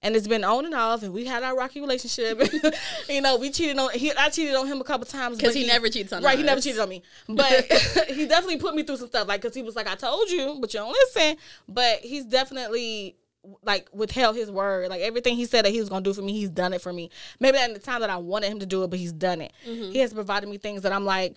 And 0.04 0.16
it's 0.16 0.28
been 0.28 0.44
on 0.44 0.66
and 0.66 0.74
off, 0.74 1.04
and 1.04 1.14
we 1.14 1.26
had 1.26 1.44
our 1.44 1.56
rocky 1.56 1.80
relationship. 1.80 2.42
you 3.10 3.22
know, 3.22 3.38
we 3.38 3.52
cheated 3.52 3.78
on. 3.78 3.92
He, 3.92 4.12
I 4.12 4.30
cheated 4.30 4.56
on 4.56 4.66
him 4.66 4.82
a 4.82 4.84
couple 4.84 5.06
times 5.06 5.38
because 5.38 5.54
but 5.54 5.62
he 5.62 5.68
never 5.68 5.90
cheats 5.90 6.12
on 6.12 6.24
Right, 6.24 6.40
he 6.40 6.44
never 6.44 6.60
cheated 6.60 6.80
on 6.80 6.90
me, 6.90 7.04
but 7.30 7.66
he 8.08 8.26
definitely 8.26 8.58
put 8.58 8.74
me 8.74 8.82
through 8.82 8.98
some 8.98 9.10
stuff. 9.10 9.28
Like, 9.28 9.44
cause 9.44 9.54
he 9.54 9.62
was 9.62 9.76
like, 9.76 9.88
"I 9.88 9.94
told 9.94 10.30
you, 10.32 10.58
but 10.60 10.74
you 10.74 10.80
don't 10.80 10.92
listen." 10.92 11.38
But 11.68 12.00
he's 12.00 12.26
definitely 12.26 13.16
like 13.64 13.90
withheld 13.94 14.36
his 14.36 14.52
word. 14.52 14.90
Like 14.90 15.02
everything 15.02 15.36
he 15.36 15.46
said 15.46 15.66
that 15.66 15.72
he 15.72 15.80
was 15.80 15.90
gonna 15.90 16.04
do 16.04 16.14
for 16.14 16.22
me, 16.22 16.34
he's 16.34 16.50
done 16.50 16.74
it 16.74 16.82
for 16.82 16.94
me. 16.94 17.10
Maybe 17.40 17.58
not 17.58 17.70
in 17.70 17.74
the 17.74 17.80
time 17.80 18.02
that 18.02 18.10
I 18.10 18.18
wanted 18.18 18.52
him 18.52 18.60
to 18.60 18.66
do 18.66 18.84
it, 18.84 18.90
but 18.90 19.00
he's 19.00 19.14
done 19.14 19.42
it. 19.42 19.54
Mm-hmm. 19.68 19.92
He 19.92 20.00
has 20.00 20.14
provided 20.14 20.50
me 20.50 20.58
things 20.58 20.82
that 20.82 20.94
I'm 20.94 21.06
like, 21.06 21.36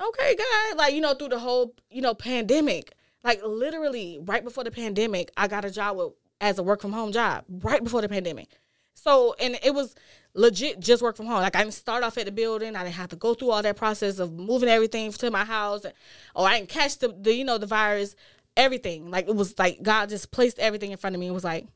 okay, 0.00 0.36
God. 0.36 0.76
Like 0.76 0.94
you 0.94 1.00
know, 1.00 1.14
through 1.14 1.28
the 1.28 1.38
whole 1.38 1.74
you 1.90 2.02
know 2.02 2.14
pandemic, 2.14 2.92
like 3.22 3.40
literally 3.44 4.18
right 4.22 4.44
before 4.44 4.64
the 4.64 4.70
pandemic, 4.70 5.30
I 5.36 5.48
got 5.48 5.64
a 5.64 5.70
job 5.70 5.96
with 5.96 6.12
as 6.44 6.58
a 6.58 6.62
work 6.62 6.80
from 6.82 6.92
home 6.92 7.10
job 7.12 7.44
right 7.48 7.82
before 7.82 8.00
the 8.02 8.08
pandemic. 8.08 8.48
So 8.94 9.34
and 9.40 9.58
it 9.64 9.74
was 9.74 9.94
legit 10.34 10.78
just 10.80 11.02
work 11.02 11.16
from 11.16 11.26
home. 11.26 11.38
Like 11.40 11.56
I 11.56 11.62
didn't 11.62 11.74
start 11.74 12.04
off 12.04 12.16
at 12.18 12.26
the 12.26 12.32
building. 12.32 12.76
I 12.76 12.84
didn't 12.84 12.94
have 12.96 13.10
to 13.10 13.16
go 13.16 13.34
through 13.34 13.50
all 13.50 13.62
that 13.62 13.76
process 13.76 14.18
of 14.18 14.32
moving 14.32 14.68
everything 14.68 15.10
to 15.12 15.30
my 15.30 15.44
house, 15.44 15.84
or 16.34 16.46
I 16.46 16.58
didn't 16.58 16.68
catch 16.68 16.98
the, 16.98 17.08
the 17.08 17.34
you 17.34 17.44
know 17.44 17.58
the 17.58 17.66
virus. 17.66 18.14
Everything 18.56 19.10
like 19.10 19.26
it 19.28 19.34
was 19.34 19.58
like 19.58 19.82
God 19.82 20.08
just 20.10 20.30
placed 20.30 20.58
everything 20.60 20.92
in 20.92 20.96
front 20.98 21.16
of 21.16 21.20
me. 21.20 21.26
It 21.26 21.32
was 21.32 21.44
like 21.44 21.66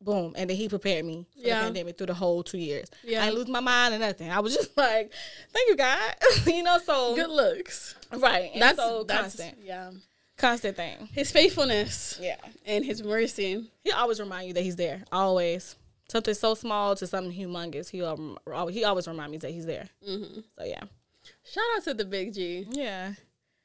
boom, 0.00 0.34
and 0.36 0.50
then 0.50 0.56
He 0.56 0.68
prepared 0.68 1.04
me 1.04 1.26
for 1.32 1.46
Yeah. 1.48 1.58
the 1.60 1.64
pandemic 1.66 1.96
through 1.96 2.08
the 2.08 2.14
whole 2.14 2.42
two 2.42 2.58
years. 2.58 2.88
Yeah. 3.04 3.22
I 3.22 3.26
didn't 3.26 3.38
lose 3.38 3.48
my 3.48 3.60
mind 3.60 3.94
or 3.94 3.98
nothing. 3.98 4.30
I 4.30 4.40
was 4.40 4.52
just 4.54 4.76
like, 4.76 5.12
thank 5.52 5.68
you 5.68 5.76
God, 5.76 6.14
you 6.46 6.62
know. 6.62 6.78
So 6.84 7.14
Good 7.14 7.30
looks. 7.30 7.94
right, 8.12 8.50
and 8.52 8.60
That's 8.60 8.78
so 8.78 9.04
that's 9.04 9.20
constant, 9.36 9.58
yeah. 9.62 9.90
Constant 10.36 10.76
thing. 10.76 11.08
His 11.12 11.30
faithfulness 11.30 12.18
Yeah. 12.20 12.36
and 12.66 12.84
his 12.84 13.02
mercy. 13.02 13.70
He 13.82 13.90
always 13.92 14.20
remind 14.20 14.48
you 14.48 14.54
that 14.54 14.62
he's 14.62 14.76
there. 14.76 15.04
Always. 15.12 15.76
Something 16.08 16.34
so 16.34 16.54
small 16.54 16.94
to 16.96 17.06
something 17.06 17.32
humongous. 17.32 17.88
He 17.90 18.02
um, 18.02 18.38
he 18.70 18.84
always 18.84 19.08
remind 19.08 19.32
me 19.32 19.38
that 19.38 19.50
he's 19.50 19.64
there. 19.66 19.88
Mm-hmm. 20.06 20.40
So 20.58 20.64
yeah, 20.64 20.82
Shout 21.50 21.64
out 21.76 21.84
to 21.84 21.94
the 21.94 22.04
big 22.04 22.34
G. 22.34 22.66
yeah. 22.70 23.14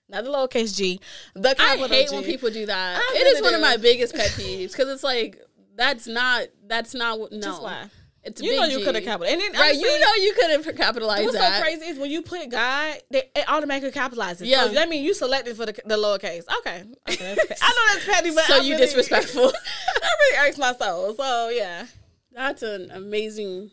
Not 0.08 0.24
the 0.24 0.32
lowercase 0.32 0.76
G, 0.76 1.00
the 1.36 1.54
I 1.62 1.78
hate 1.88 2.10
G. 2.10 2.16
when 2.16 2.24
people 2.24 2.50
do 2.50 2.66
that. 2.66 2.98
I 2.98 3.16
it 3.18 3.28
is 3.28 3.34
really 3.36 3.42
one 3.44 3.54
of 3.56 3.62
my 3.62 3.78
biggest 3.78 4.16
pet 4.16 4.30
peeves 4.32 4.72
because 4.72 4.88
it's 4.90 5.04
like 5.04 5.40
that's 5.76 6.08
not 6.08 6.48
that's 6.66 6.94
not 6.96 7.20
what 7.20 7.32
no. 7.32 7.40
Just 7.42 7.62
why? 7.62 7.86
It's 8.24 8.42
You 8.42 8.56
know 8.58 8.66
you 8.66 8.84
could 8.84 8.96
have 8.96 9.04
capitalized. 9.04 9.34
And 9.34 9.42
then 9.42 9.52
Right, 9.54 9.70
honestly, 9.72 9.82
you 9.90 10.00
know 10.00 10.14
you 10.16 10.34
could 10.34 10.52
have 10.66 10.76
capitalized 10.78 11.26
What's 11.26 11.38
that. 11.38 11.58
so 11.58 11.62
crazy 11.64 11.86
is 11.86 11.98
when 11.98 12.12
you 12.12 12.22
put 12.22 12.50
God, 12.50 12.98
they, 13.10 13.24
it 13.36 13.46
automatically 13.48 13.92
capitalizes. 13.92 14.42
Yeah. 14.46 14.66
so 14.66 14.74
that 14.74 14.90
means 14.90 15.06
you 15.06 15.14
selected 15.14 15.56
for 15.56 15.66
the, 15.66 15.74
the 15.86 15.96
lowercase. 15.96 16.44
Okay, 16.60 16.84
okay 17.10 17.36
I 17.62 17.70
know 17.70 17.94
that's 17.94 18.06
petty, 18.06 18.32
but 18.32 18.44
So 18.46 18.56
I 18.56 18.58
you 18.58 18.74
really, 18.74 18.86
disrespectful. 18.86 19.46
I 20.04 20.10
really 20.20 20.48
irks 20.50 20.58
my 20.58 20.74
soul. 20.74 21.14
So 21.16 21.50
yeah, 21.50 21.86
That's 22.34 22.62
an 22.62 22.92
amazing 22.92 23.72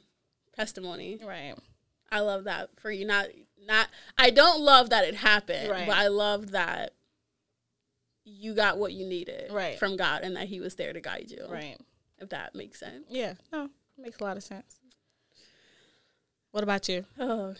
testimony. 0.55 1.19
right. 1.25 1.55
I 2.13 2.21
love 2.21 2.45
that 2.45 2.71
for 2.81 2.91
you. 2.91 3.05
Not 3.05 3.27
not 3.67 3.89
I 4.17 4.31
don't 4.31 4.61
love 4.61 4.91
that 4.91 5.05
it 5.05 5.17
happened, 5.17 5.71
Right. 5.71 5.89
but 5.89 5.97
I 5.97 6.07
love 6.07 6.53
that 6.53 6.93
you 8.25 8.55
got 8.55 8.79
what 8.79 8.93
you 8.93 9.07
needed 9.07 9.51
Right. 9.53 9.79
from 9.79 9.97
God 9.97 10.23
and 10.23 10.37
that 10.37 10.47
he 10.49 10.61
was 10.61 10.75
there 10.77 10.93
to 10.93 11.01
guide 11.01 11.31
you. 11.31 11.47
Right. 11.49 11.77
If 12.19 12.29
that 12.31 12.55
makes 12.55 12.81
sense. 12.81 13.07
Yeah. 13.11 13.35
No, 13.53 13.71
makes 13.99 14.21
a 14.21 14.25
lot 14.25 14.37
of 14.37 14.43
sense. 14.43 14.77
What 16.53 16.63
about 16.63 16.89
you? 16.89 17.05
Oh. 17.19 17.55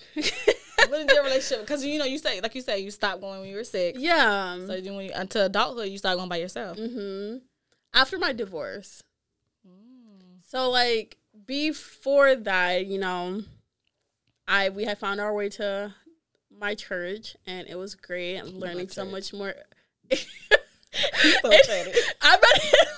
what 0.89 1.01
is 1.01 1.07
your 1.13 1.25
relationship? 1.25 1.67
Because 1.67 1.85
you 1.85 1.99
know, 1.99 2.05
you 2.05 2.19
say 2.19 2.41
like 2.41 2.55
you 2.55 2.63
say, 2.63 2.79
you 2.79 2.91
stopped 2.91 3.21
going 3.21 3.41
when 3.41 3.49
you 3.49 3.57
were 3.57 3.65
sick. 3.65 3.97
yeah. 3.99 4.57
So 4.57 4.81
then 4.81 4.95
when 4.95 5.07
you, 5.07 5.13
until 5.15 5.47
adulthood, 5.47 5.89
you 5.89 5.99
started 5.99 6.19
going 6.19 6.29
by 6.29 6.37
yourself. 6.37 6.79
Mm-hmm. 6.79 7.39
After 7.93 8.19
my 8.19 8.33
divorce. 8.33 9.03
Mm. 9.67 10.43
So 10.47 10.71
like 10.71 11.17
before 11.47 12.37
that, 12.37 12.87
you 12.87 12.99
know, 12.99 13.43
I 14.47 14.69
we 14.69 14.85
had 14.85 14.99
found 14.99 15.21
our 15.21 15.35
way 15.35 15.49
to 15.51 15.95
my 16.51 16.75
church 16.75 17.37
and 17.47 17.67
it 17.69 17.77
was 17.77 17.95
great. 17.95 18.39
I'm 18.39 18.59
learning 18.59 18.89
so 18.89 19.05
much 19.05 19.33
more. 19.33 19.55
So. 21.43 21.51
I 22.23 22.37
bet 22.39 22.89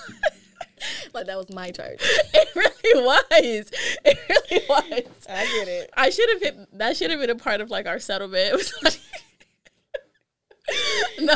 like 1.13 1.27
that 1.27 1.37
was 1.37 1.53
my 1.53 1.71
church. 1.71 1.99
it 2.33 2.49
really 2.55 3.05
was. 3.05 3.71
It 4.05 4.19
really 4.29 4.65
was. 4.69 5.27
I 5.29 5.45
get 5.45 5.67
it. 5.67 5.89
I 5.95 6.09
should 6.09 6.29
have 6.29 6.41
hit 6.41 6.77
that 6.77 6.97
should 6.97 7.11
have 7.11 7.19
been 7.19 7.29
a 7.29 7.35
part 7.35 7.61
of 7.61 7.69
like 7.69 7.87
our 7.87 7.99
settlement. 7.99 8.71
Like 8.83 8.99
no, 11.19 11.35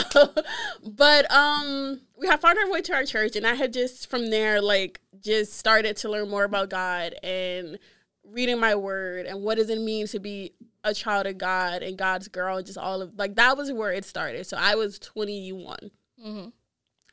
but 0.83 1.31
um, 1.31 2.01
we 2.19 2.27
had 2.27 2.39
found 2.39 2.59
our 2.59 2.69
way 2.69 2.81
to 2.81 2.93
our 2.93 3.03
church, 3.03 3.35
and 3.35 3.47
I 3.47 3.55
had 3.55 3.73
just 3.73 4.07
from 4.07 4.29
there 4.29 4.61
like 4.61 5.01
just 5.21 5.53
started 5.53 5.97
to 5.97 6.09
learn 6.09 6.29
more 6.29 6.43
about 6.43 6.69
God 6.69 7.15
and 7.23 7.79
reading 8.23 8.59
my 8.59 8.75
word 8.75 9.25
and 9.25 9.41
what 9.41 9.57
does 9.57 9.69
it 9.69 9.79
mean 9.81 10.05
to 10.07 10.19
be 10.19 10.53
a 10.83 10.93
child 10.93 11.25
of 11.25 11.37
God 11.39 11.81
and 11.81 11.97
God's 11.97 12.27
girl. 12.27 12.57
and 12.57 12.65
Just 12.65 12.77
all 12.77 13.01
of 13.01 13.17
like 13.17 13.35
that 13.35 13.57
was 13.57 13.71
where 13.71 13.91
it 13.91 14.05
started. 14.05 14.45
So 14.45 14.55
I 14.55 14.75
was 14.75 14.99
twenty 14.99 15.51
one. 15.51 15.89
Mm-hmm. 16.23 16.49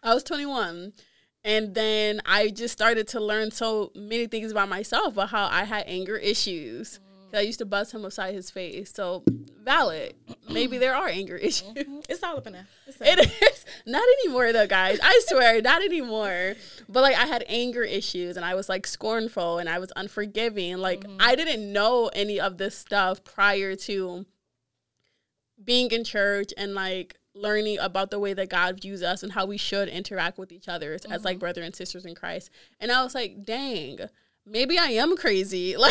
I 0.03 0.15
was 0.15 0.23
21. 0.23 0.93
And 1.45 1.75
then 1.75 2.21
I 2.27 2.49
just 2.49 2.73
started 2.73 3.09
to 3.09 3.21
learn 3.21 3.51
so 3.51 3.93
many 3.95 4.27
things 4.27 4.53
about 4.53 4.69
myself, 4.69 5.15
about 5.15 5.31
how 5.31 5.47
I 5.47 5.65
had 5.65 5.85
anger 5.87 6.17
issues. 6.17 6.99
Mm-hmm. 6.99 7.31
'Cause 7.31 7.39
I 7.39 7.43
used 7.43 7.59
to 7.61 7.65
bust 7.65 7.95
him 7.95 8.05
upside 8.05 8.35
his 8.35 8.51
face. 8.51 8.93
So 8.93 9.23
valid. 9.63 10.15
Maybe 10.49 10.79
there 10.79 10.95
are 10.95 11.09
anger 11.09 11.39
mm-hmm. 11.39 11.47
issues. 11.47 12.05
It's 12.09 12.23
all 12.23 12.39
up 12.39 12.47
in 12.47 12.55
there. 12.55 12.67
It 13.03 13.19
is 13.43 13.65
not 13.87 14.03
anymore 14.25 14.53
though, 14.53 14.67
guys. 14.67 14.99
I 15.03 15.23
swear, 15.29 15.63
not 15.63 15.83
anymore. 15.83 16.57
But 16.89 17.03
like 17.03 17.17
I 17.17 17.27
had 17.27 17.45
anger 17.49 17.85
issues 17.85 18.37
and 18.37 18.45
I 18.45 18.55
was 18.55 18.69
like 18.69 18.87
scornful 18.87 19.59
and 19.59 19.69
I 19.69 19.79
was 19.79 19.93
unforgiving. 19.97 20.79
Like 20.79 21.05
mm-hmm. 21.05 21.17
I 21.21 21.35
didn't 21.37 21.73
know 21.73 22.11
any 22.13 22.41
of 22.41 22.59
this 22.59 22.77
stuff 22.77 23.23
prior 23.25 23.77
to 23.77 24.27
being 25.63 25.91
in 25.93 26.05
church 26.05 26.53
and 26.57 26.75
like 26.75 27.20
learning 27.35 27.79
about 27.79 28.11
the 28.11 28.19
way 28.19 28.33
that 28.35 28.49
God 28.49 28.81
views 28.81 29.03
us 29.03 29.23
and 29.23 29.33
how 29.33 29.47
we 29.47 29.57
should 29.57 29.89
interact 29.89 30.39
with 30.39 30.53
each 30.53 30.69
other 30.69 30.95
as, 30.95 31.05
as 31.05 31.25
like 31.25 31.37
mm-hmm. 31.37 31.41
brother 31.41 31.63
and 31.63 31.75
sisters 31.75 32.05
in 32.05 32.15
Christ. 32.15 32.51
And 32.81 32.91
I 32.91 33.03
was 33.03 33.15
like, 33.15 33.45
dang, 33.45 34.01
maybe 34.47 34.79
I 34.79 34.87
am 34.87 35.17
crazy. 35.17 35.77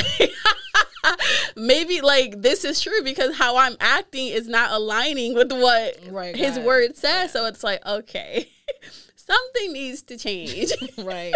Like 1.02 1.16
maybe 1.56 2.02
like 2.02 2.42
this 2.42 2.66
is 2.66 2.82
true 2.82 3.02
because 3.04 3.38
how 3.38 3.58
I'm 3.58 3.78
acting 3.80 4.28
is 4.28 4.48
not 4.48 4.72
aligning 4.72 5.34
with 5.34 5.52
what 5.52 5.98
Right, 6.10 6.36
his 6.36 6.58
God. 6.58 6.66
word 6.66 6.98
says. 6.98 7.32
So 7.32 7.46
it's 7.46 7.64
like, 7.64 7.86
okay, 7.86 8.50
something 9.16 9.74
needs 9.74 10.02
to 10.04 10.18
change. 10.18 10.72
right. 10.98 11.34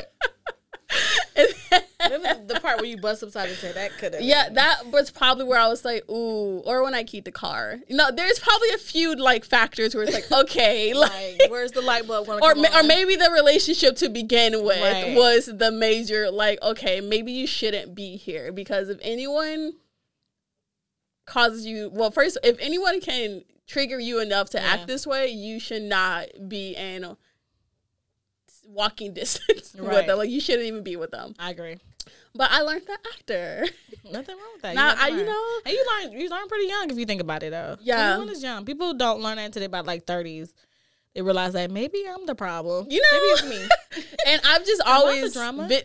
And, 1.36 1.48
Remember 2.12 2.54
the 2.54 2.60
part 2.60 2.78
where 2.78 2.86
you 2.86 2.98
bust 2.98 3.24
upside 3.24 3.48
his 3.50 3.62
head? 3.62 3.76
That 3.76 3.98
could 3.98 4.14
have. 4.14 4.22
Yeah, 4.22 4.50
that 4.50 4.88
was 4.92 5.10
probably 5.10 5.46
where 5.46 5.58
I 5.60 5.68
was 5.68 5.86
like, 5.86 6.04
ooh, 6.10 6.60
or 6.66 6.84
when 6.84 6.94
I 6.94 7.04
keep 7.04 7.24
the 7.26 7.32
car. 7.32 7.80
No, 7.90 8.12
there's 8.12 8.40
probably 8.40 8.70
a 8.72 8.78
few 8.78 9.16
like 9.16 9.46
factors 9.46 9.96
where 9.96 10.04
it's 10.04 10.14
like, 10.14 10.30
okay, 10.46 10.94
like, 10.94 11.12
Like, 11.40 11.50
where's 11.50 11.72
the 11.72 11.82
light 11.82 12.06
bulb 12.08 12.28
going 12.28 12.40
to 12.42 12.46
or 12.46 12.54
come 12.54 12.62
ma- 12.64 12.80
or 12.80 12.84
maybe 12.84 13.16
the 13.16 13.30
relationship 13.32 13.96
to 13.98 14.10
begin 14.10 14.64
with 14.66 14.82
Right. 14.82 15.16
was 15.16 15.46
the 15.46 15.72
major 15.72 16.30
like, 16.30 16.62
okay, 16.62 17.00
maybe 17.00 17.32
you 17.32 17.48
shouldn't 17.48 17.96
be 17.96 18.18
here 18.18 18.52
because 18.52 18.90
if 18.90 19.00
anyone 19.02 19.74
causes 21.26 21.66
you, 21.66 21.90
well, 21.94 22.12
first, 22.12 22.38
if 22.44 22.58
anyone 22.60 23.00
can 23.00 23.44
trigger 23.66 24.00
you 24.00 24.20
enough 24.20 24.50
to 24.52 24.58
Yeah. 24.58 24.66
act 24.74 24.88
this 24.88 25.08
way, 25.08 25.28
you 25.28 25.60
should 25.60 25.84
not 25.84 26.28
be 26.50 26.76
in 26.76 27.16
walking 28.74 29.14
distance 29.16 29.74
with 29.74 30.06
them. 30.08 30.18
Like 30.18 30.30
you 30.30 30.40
shouldn't 30.42 30.66
even 30.68 30.84
be 30.84 30.96
with 30.96 31.12
them. 31.12 31.36
I 31.40 31.52
agree. 31.52 31.78
But 32.36 32.50
I 32.52 32.62
learned 32.62 32.88
that 32.88 33.00
after. 33.14 33.66
Nothing 34.12 34.36
wrong 34.36 34.50
with 34.54 34.62
that. 34.64 34.76
Now, 34.76 34.94
to 34.96 35.02
I- 35.02 35.08
you 35.10 35.24
know- 35.24 35.60
and 35.66 35.74
you 35.74 35.86
learn 35.88 36.20
you 36.20 36.30
learn 36.30 36.48
pretty 36.48 36.68
young 36.68 36.90
if 36.90 36.98
you 36.98 37.06
think 37.06 37.22
about 37.22 37.44
it 37.44 37.52
though. 37.52 37.78
Yeah. 37.82 38.14
everyone 38.14 38.30
is 38.34 38.42
young. 38.44 38.66
People 38.66 38.94
don't 38.94 39.22
learn 39.22 39.38
that 39.38 39.46
until 39.46 39.60
they 39.62 39.66
about 39.68 39.86
like 39.86 40.06
thirties. 40.06 40.54
They 41.14 41.22
realize 41.22 41.54
that 41.54 41.70
maybe 41.70 42.04
I'm 42.10 42.26
the 42.26 42.34
problem. 42.34 42.88
You 42.90 43.00
know, 43.00 43.08
maybe 43.12 43.26
it's 43.28 43.44
me. 43.46 44.04
and 44.28 44.42
I've 44.46 44.66
just 44.66 44.82
always 44.84 45.32
drama? 45.34 45.68
been. 45.68 45.84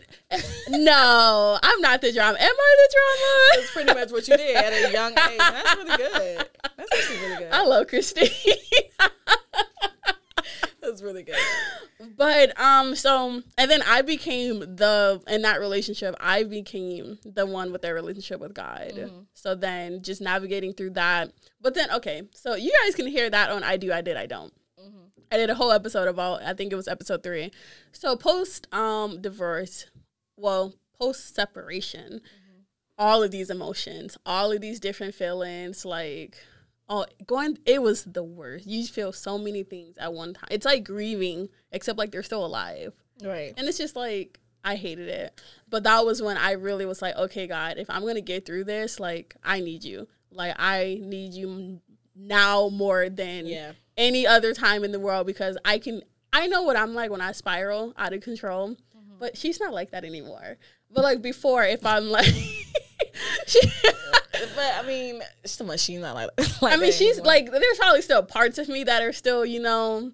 No, 0.69 1.59
I'm 1.61 1.81
not 1.81 2.01
the 2.01 2.11
drama. 2.11 2.35
Am 2.39 2.49
I 2.51 2.75
the 2.77 2.95
drama? 2.95 3.61
That's 3.61 3.71
pretty 3.71 3.93
much 3.93 4.11
what 4.11 4.27
you 4.27 4.35
did 4.37 4.55
at 4.55 4.73
a 4.73 4.91
young 4.91 5.11
age. 5.11 5.37
That's 5.37 5.75
really 5.75 5.97
good. 5.97 6.49
That's 6.77 6.91
actually 6.97 7.17
really 7.27 7.37
good. 7.43 7.51
I 7.51 7.63
love 7.63 7.85
Christine. 7.87 8.29
That's 10.89 11.01
really 11.01 11.23
good. 11.23 11.37
but 12.17 12.59
um, 12.59 12.95
so 12.95 13.41
and 13.57 13.71
then 13.71 13.81
I 13.87 14.01
became 14.01 14.59
the 14.59 15.21
in 15.27 15.41
that 15.43 15.59
relationship. 15.59 16.15
I 16.19 16.43
became 16.43 17.19
the 17.23 17.45
one 17.45 17.71
with 17.71 17.81
their 17.81 17.93
relationship 17.93 18.39
with 18.39 18.53
God. 18.53 18.91
Mm-hmm. 18.95 19.19
So 19.33 19.55
then 19.55 20.01
just 20.01 20.21
navigating 20.21 20.73
through 20.73 20.91
that. 20.91 21.31
But 21.61 21.75
then 21.75 21.91
okay, 21.91 22.23
so 22.33 22.55
you 22.55 22.71
guys 22.83 22.95
can 22.95 23.07
hear 23.07 23.29
that 23.29 23.49
on 23.51 23.63
I 23.63 23.77
do, 23.77 23.91
I 23.93 24.01
did, 24.01 24.17
I 24.17 24.25
don't. 24.25 24.53
Mm-hmm. 24.79 24.97
I 25.31 25.37
did 25.37 25.49
a 25.49 25.55
whole 25.55 25.71
episode 25.71 26.07
about 26.07 26.41
I 26.41 26.53
think 26.53 26.71
it 26.73 26.75
was 26.75 26.87
episode 26.87 27.21
three. 27.23 27.51
So 27.91 28.15
post 28.15 28.67
um 28.73 29.21
divorce, 29.21 29.85
well 30.37 30.73
post 30.99 31.35
separation, 31.35 32.21
Mm-hmm. 32.21 32.61
all 32.97 33.23
of 33.23 33.31
these 33.31 33.49
emotions, 33.49 34.17
all 34.25 34.51
of 34.51 34.59
these 34.61 34.79
different 34.79 35.15
feelings, 35.15 35.85
like 35.85 36.37
oh 36.89 37.05
going 37.27 37.57
it 37.65 37.81
was 37.81 38.03
the 38.03 38.23
worst. 38.23 38.65
You 38.67 38.85
feel 38.85 39.11
so 39.13 39.37
many 39.37 39.63
things 39.63 39.95
at 39.97 40.13
one 40.13 40.33
time. 40.33 40.47
It's 40.51 40.65
like 40.65 40.83
grieving, 40.83 41.49
except 41.71 41.97
like 41.97 42.11
they're 42.11 42.23
still 42.23 42.45
alive. 42.45 42.93
Right. 43.23 43.53
And 43.57 43.67
it's 43.67 43.77
just 43.77 43.95
like 43.95 44.39
I 44.63 44.75
hated 44.75 45.07
it. 45.07 45.39
But 45.69 45.83
that 45.83 46.05
was 46.05 46.21
when 46.21 46.37
I 46.37 46.51
really 46.53 46.85
was 46.85 47.01
like, 47.01 47.15
okay, 47.15 47.47
God, 47.47 47.77
if 47.77 47.89
I'm 47.89 48.05
gonna 48.05 48.21
get 48.21 48.45
through 48.45 48.65
this, 48.65 48.99
like 48.99 49.35
I 49.43 49.59
need 49.61 49.83
you. 49.83 50.07
Like 50.31 50.55
I 50.59 50.99
need 51.01 51.33
you 51.33 51.79
now 52.15 52.69
more 52.69 53.07
than 53.09 53.45
Yeah. 53.45 53.71
any 53.97 54.27
other 54.27 54.53
time 54.53 54.83
in 54.83 54.91
the 54.91 54.99
world 54.99 55.25
because 55.27 55.57
I 55.63 55.79
can 55.79 56.01
I 56.33 56.47
know 56.47 56.61
what 56.63 56.75
I'm 56.75 56.93
like 56.93 57.09
when 57.11 57.21
I 57.21 57.31
spiral 57.31 57.93
out 57.97 58.13
of 58.13 58.21
control. 58.21 58.69
Mm-hmm. 58.71 59.19
But 59.19 59.37
she's 59.37 59.59
not 59.59 59.73
like 59.73 59.91
that 59.91 60.03
anymore. 60.05 60.57
But 60.91 61.03
like 61.03 61.21
before, 61.21 61.63
if 61.63 61.85
I'm 61.85 62.09
like 62.09 62.33
she, 63.49 63.59
But 64.31 64.73
I 64.77 64.83
mean, 64.85 65.21
so 65.45 65.65
much 65.65 65.81
she's 65.81 65.99
not 65.99 66.15
like. 66.15 66.29
like 66.61 66.73
I 66.73 66.77
mean, 66.77 66.91
she's 66.91 67.17
anymore. 67.17 67.25
like 67.25 67.51
there's 67.51 67.77
probably 67.77 68.01
still 68.01 68.23
parts 68.23 68.57
of 68.57 68.69
me 68.69 68.83
that 68.83 69.01
are 69.01 69.13
still, 69.13 69.45
you 69.45 69.59
know, 69.59 70.11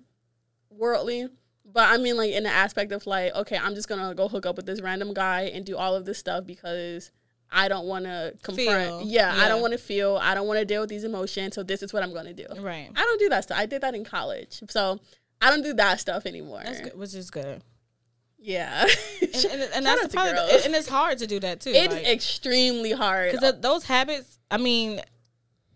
worldly. 0.69 1.27
But 1.65 1.89
I 1.89 1.97
mean 1.97 2.15
like 2.15 2.31
in 2.31 2.43
the 2.43 2.49
aspect 2.49 2.91
of 2.91 3.05
like, 3.05 3.35
okay, 3.35 3.57
I'm 3.57 3.75
just 3.75 3.89
gonna 3.89 4.15
go 4.15 4.27
hook 4.27 4.45
up 4.45 4.55
with 4.55 4.65
this 4.65 4.81
random 4.81 5.13
guy 5.13 5.43
and 5.53 5.65
do 5.65 5.75
all 5.75 5.95
of 5.95 6.05
this 6.05 6.17
stuff 6.17 6.45
because 6.45 7.11
I 7.51 7.67
don't 7.67 7.85
wanna 7.87 8.31
confront 8.43 8.87
Feel. 8.87 9.01
yeah, 9.03 9.35
I 9.35 9.49
don't 9.49 9.61
wanna 9.61 9.77
feel, 9.77 10.17
I 10.21 10.35
don't 10.35 10.47
wanna 10.47 10.65
deal 10.65 10.81
with 10.81 10.89
these 10.89 11.03
emotions, 11.03 11.55
so 11.55 11.63
this 11.63 11.83
is 11.83 11.91
what 11.91 12.03
I'm 12.03 12.13
gonna 12.13 12.33
do. 12.33 12.45
right. 12.59 12.89
I 12.95 13.01
don't 13.01 13.19
do 13.19 13.29
that 13.29 13.43
stuff. 13.43 13.57
I 13.59 13.65
did 13.65 13.81
that 13.81 13.93
in 13.93 14.05
college. 14.05 14.61
So 14.69 14.99
I 15.41 15.49
don't 15.49 15.63
do 15.63 15.73
that 15.73 15.99
stuff 15.99 16.25
anymore. 16.25 16.61
That's 16.63 16.81
good, 16.81 16.97
which 16.97 17.13
is 17.13 17.29
good. 17.29 17.61
Yeah. 18.47 18.85
And, 19.21 19.35
and, 19.45 19.61
and 19.73 19.85
that's 19.85 20.13
probably, 20.13 20.33
girls. 20.33 20.65
and 20.65 20.75
it's 20.75 20.87
hard 20.87 21.17
to 21.17 21.27
do 21.27 21.39
that 21.39 21.61
too. 21.61 21.71
it's 21.73 21.93
like- 21.93 22.07
extremely 22.07 22.91
hard. 22.91 23.31
Because 23.31 23.59
those 23.61 23.83
habits, 23.85 24.39
I 24.51 24.57
mean, 24.57 25.01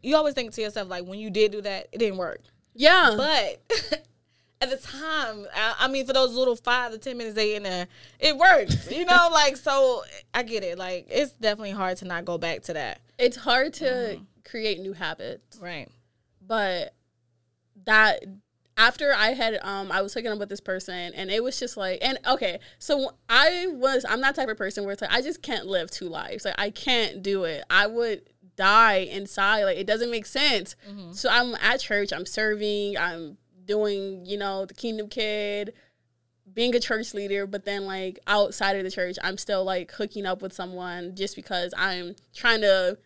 you 0.03 0.15
always 0.15 0.33
think 0.35 0.53
to 0.53 0.61
yourself, 0.61 0.87
like, 0.87 1.05
when 1.05 1.19
you 1.19 1.29
did 1.29 1.51
do 1.51 1.61
that, 1.61 1.87
it 1.91 1.97
didn't 1.97 2.17
work. 2.17 2.41
yeah. 2.75 3.15
But 3.17 3.61
at 4.61 4.69
the 4.69 4.77
time, 4.77 5.47
I, 5.55 5.75
I 5.79 5.87
mean, 5.87 6.05
for 6.05 6.13
those 6.13 6.35
little 6.35 6.55
five 6.55 6.91
to 6.91 6.97
10 6.99 7.17
minutes 7.17 7.35
they 7.35 7.55
in 7.55 7.63
there, 7.63 7.87
it 8.19 8.37
worked. 8.37 8.91
You 8.91 9.03
know, 9.05 9.29
like, 9.33 9.57
so 9.57 10.03
I 10.33 10.43
get 10.43 10.63
it. 10.63 10.77
Like, 10.77 11.07
it's 11.09 11.31
definitely 11.33 11.71
hard 11.71 11.97
to 11.97 12.05
not 12.05 12.23
go 12.25 12.37
back 12.37 12.61
to 12.63 12.73
that. 12.73 12.99
it's 13.17 13.37
hard 13.37 13.73
to 13.75 13.85
Mm-hmm. 13.85 14.23
create 14.45 14.79
new 14.79 14.93
habits. 14.93 15.57
Right. 15.59 15.89
But 16.45 16.93
that 17.85 18.23
after 18.79 19.13
I 19.13 19.33
had 19.33 19.59
um 19.61 19.91
I 19.91 20.01
was 20.01 20.13
hooking 20.13 20.31
up 20.31 20.39
with 20.39 20.49
this 20.49 20.61
person 20.61 21.11
and 21.13 21.29
it 21.29 21.43
was 21.43 21.59
just 21.59 21.77
like 21.77 21.99
and 22.01 22.17
okay, 22.25 22.59
so 22.79 23.11
I 23.27 23.67
was 23.69 24.05
I'm 24.09 24.21
that 24.21 24.33
type 24.35 24.49
of 24.49 24.57
person 24.57 24.85
where 24.85 24.93
it's 24.93 25.01
like 25.01 25.11
I 25.13 25.21
just 25.21 25.43
can't 25.43 25.67
live 25.67 25.91
two 25.91 26.07
lives. 26.07 26.45
Like 26.45 26.55
I 26.57 26.71
can't 26.71 27.21
do 27.21 27.43
it. 27.43 27.63
I 27.69 27.85
would 27.85 28.21
die 28.55 29.07
inside. 29.11 29.65
Like 29.65 29.77
it 29.77 29.85
doesn't 29.85 30.09
make 30.09 30.25
sense. 30.25 30.75
So 31.11 31.29
I'm 31.29 31.53
at 31.55 31.81
church, 31.81 32.11
I'm 32.13 32.25
serving, 32.25 32.97
I'm 32.97 33.37
doing, 33.65 34.25
you 34.25 34.37
know, 34.37 34.65
the 34.65 34.73
kingdom 34.73 35.09
kid, 35.09 35.73
being 36.51 36.73
a 36.73 36.79
church 36.79 37.13
leader, 37.13 37.45
but 37.45 37.65
then 37.65 37.85
like 37.85 38.17
outside 38.27 38.77
of 38.77 38.83
the 38.83 38.91
church, 38.91 39.17
I'm 39.21 39.37
still 39.37 39.63
like 39.63 39.91
hooking 39.91 40.25
up 40.25 40.41
with 40.41 40.53
someone 40.53 41.15
just 41.15 41.35
because 41.35 41.73
I'm 41.77 42.15
trying 42.33 42.61
to 42.61 42.97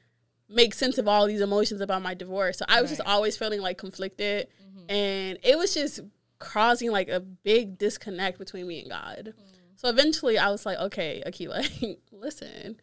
make 0.49 0.73
sense 0.75 0.99
of 0.99 1.07
all 1.07 1.25
these 1.25 1.41
emotions 1.41 1.81
about 1.81 2.03
my 2.03 2.13
divorce. 2.13 2.59
So 2.59 2.65
I 2.69 2.81
was 2.81 2.91
just 2.91 3.01
always 3.07 3.35
feeling 3.37 3.59
like 3.61 3.77
conflicted 3.79 4.47
Mm-hmm. 4.73 4.89
and 4.89 5.37
it 5.43 5.57
was 5.57 5.73
just 5.73 5.99
causing 6.39 6.91
like 6.91 7.09
a 7.09 7.19
big 7.19 7.77
disconnect 7.77 8.39
between 8.39 8.67
me 8.67 8.81
and 8.81 8.89
God. 8.89 9.33
Mm. 9.37 9.53
So 9.75 9.89
eventually 9.89 10.37
I 10.37 10.49
was 10.49 10.65
like, 10.65 10.77
okay, 10.77 11.21
Akila, 11.25 11.97
listen, 12.11 12.79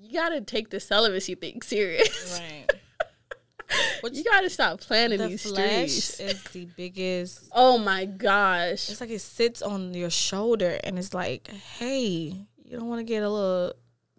you 0.00 0.12
gotta 0.12 0.40
take 0.40 0.70
the 0.70 0.80
celibacy 0.80 1.34
thing 1.34 1.62
serious. 1.62 2.40
Right. 2.40 2.70
Which 4.02 4.14
you 4.16 4.24
gotta 4.24 4.50
stop 4.50 4.80
planning 4.80 5.18
the 5.18 5.28
these 5.28 5.50
flesh 5.50 5.90
streets. 5.90 6.20
is 6.20 6.42
the 6.52 6.66
biggest. 6.76 7.48
Oh 7.52 7.78
my 7.78 8.04
gosh. 8.04 8.90
It's 8.90 9.00
like 9.00 9.10
it 9.10 9.20
sits 9.20 9.62
on 9.62 9.94
your 9.94 10.10
shoulder 10.10 10.78
and 10.84 10.98
it's 10.98 11.14
like, 11.14 11.48
hey, 11.48 12.46
you 12.64 12.78
don't 12.78 12.88
want 12.88 13.00
to 13.00 13.04
get 13.04 13.22
a 13.22 13.30
little 13.30 13.72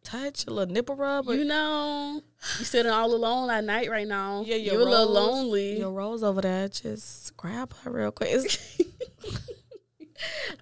touch, 0.06 0.46
a 0.48 0.52
little 0.52 0.74
nipple 0.74 0.96
rub? 0.96 1.28
You 1.28 1.44
know, 1.44 2.22
you 2.60 2.66
sitting 2.66 2.92
all 2.92 3.14
alone 3.14 3.50
at 3.50 3.64
night 3.64 3.90
right 3.90 4.08
now. 4.08 4.44
yeah, 4.46 4.56
You're 4.56 4.82
a 4.82 4.86
little 4.86 5.12
lonely. 5.12 5.80
Your 5.80 5.92
rose 5.92 6.24
over 6.24 6.42
there, 6.42 6.70
just 6.70 7.36
grab 7.36 7.74
her 7.84 7.92
real 7.92 8.12
quick. 8.12 8.32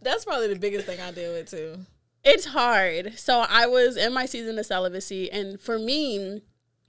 That's 0.02 0.26
probably 0.26 0.48
the 0.48 0.60
biggest 0.60 0.86
thing 0.86 1.00
I 1.00 1.12
deal 1.12 1.34
with 1.34 1.50
too. 1.50 1.78
It's 2.24 2.46
hard. 2.46 3.20
So 3.20 3.46
I 3.48 3.68
was 3.68 3.98
in 3.98 4.14
my 4.14 4.26
season 4.26 4.58
of 4.58 4.66
celibacy, 4.66 5.32
and 5.32 5.60
for 5.60 5.78
me, 5.78 6.41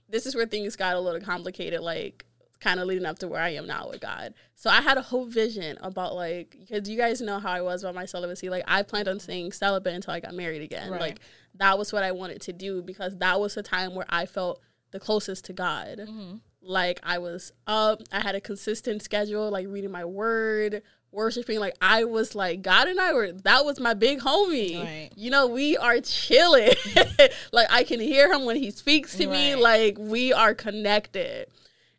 this 0.09 0.25
is 0.25 0.35
where 0.35 0.45
things 0.45 0.75
got 0.75 0.95
a 0.95 0.99
little 0.99 1.21
complicated. 1.21 1.81
Like 1.81 2.25
kind 2.65 2.79
of 2.79 2.87
leading 2.87 3.05
up 3.05 3.19
to 3.19 3.27
where 3.27 3.41
I 3.41 3.49
am 3.49 3.67
now 3.67 3.89
with 3.89 4.01
God. 4.01 4.33
So 4.55 4.69
I 4.69 4.81
had 4.81 4.97
a 4.97 5.01
whole 5.01 5.25
vision 5.25 5.77
about 5.81 6.15
like 6.15 6.57
because 6.59 6.89
you 6.89 6.97
guys 6.97 7.21
know 7.21 7.39
how 7.39 7.51
I 7.51 7.61
was 7.61 7.83
about 7.83 7.95
my 7.95 8.05
celibacy. 8.05 8.49
Like 8.49 8.63
I 8.67 8.81
planned 8.81 9.07
on 9.07 9.19
staying 9.19 9.51
celibate 9.51 9.93
until 9.93 10.13
I 10.13 10.19
got 10.19 10.33
married 10.33 10.61
again. 10.61 10.89
Right. 10.89 10.99
Like 11.01 11.19
that 11.57 11.77
was 11.77 11.93
what 11.93 12.03
I 12.03 12.11
wanted 12.11 12.41
to 12.41 12.53
do 12.53 12.81
because 12.81 13.17
that 13.17 13.39
was 13.39 13.55
the 13.55 13.63
time 13.63 13.95
where 13.95 14.05
I 14.09 14.25
felt 14.25 14.61
the 14.91 14.99
closest 14.99 15.45
to 15.45 15.53
God. 15.53 15.99
Mm-hmm. 15.99 16.35
Like 16.61 16.99
I 17.03 17.19
was 17.19 17.51
up, 17.67 18.01
I 18.11 18.21
had 18.21 18.35
a 18.35 18.41
consistent 18.41 19.03
schedule, 19.03 19.51
like 19.51 19.67
reading 19.67 19.91
my 19.91 20.05
word, 20.05 20.81
worshiping. 21.11 21.59
Like 21.59 21.75
I 21.81 22.03
was 22.03 22.35
like 22.35 22.61
God 22.61 22.87
and 22.87 22.99
I 22.99 23.13
were 23.13 23.31
that 23.31 23.65
was 23.65 23.79
my 23.79 23.93
big 23.93 24.19
homie. 24.19 24.83
Right. 24.83 25.09
You 25.15 25.31
know, 25.31 25.47
we 25.47 25.77
are 25.77 25.99
chilling. 26.01 26.73
like 27.51 27.67
I 27.71 27.83
can 27.83 27.99
hear 27.99 28.31
him 28.31 28.45
when 28.45 28.57
he 28.57 28.71
speaks 28.71 29.15
to 29.17 29.27
me. 29.27 29.55
Like 29.55 29.97
we 29.99 30.33
are 30.33 30.53
connected. 30.53 31.47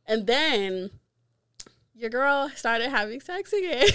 And 0.07 0.27
then 0.27 0.91
your 1.95 2.11
girl 2.11 2.51
started 2.55 2.91
having 2.91 3.21
sex 3.21 3.53
again. 3.53 3.89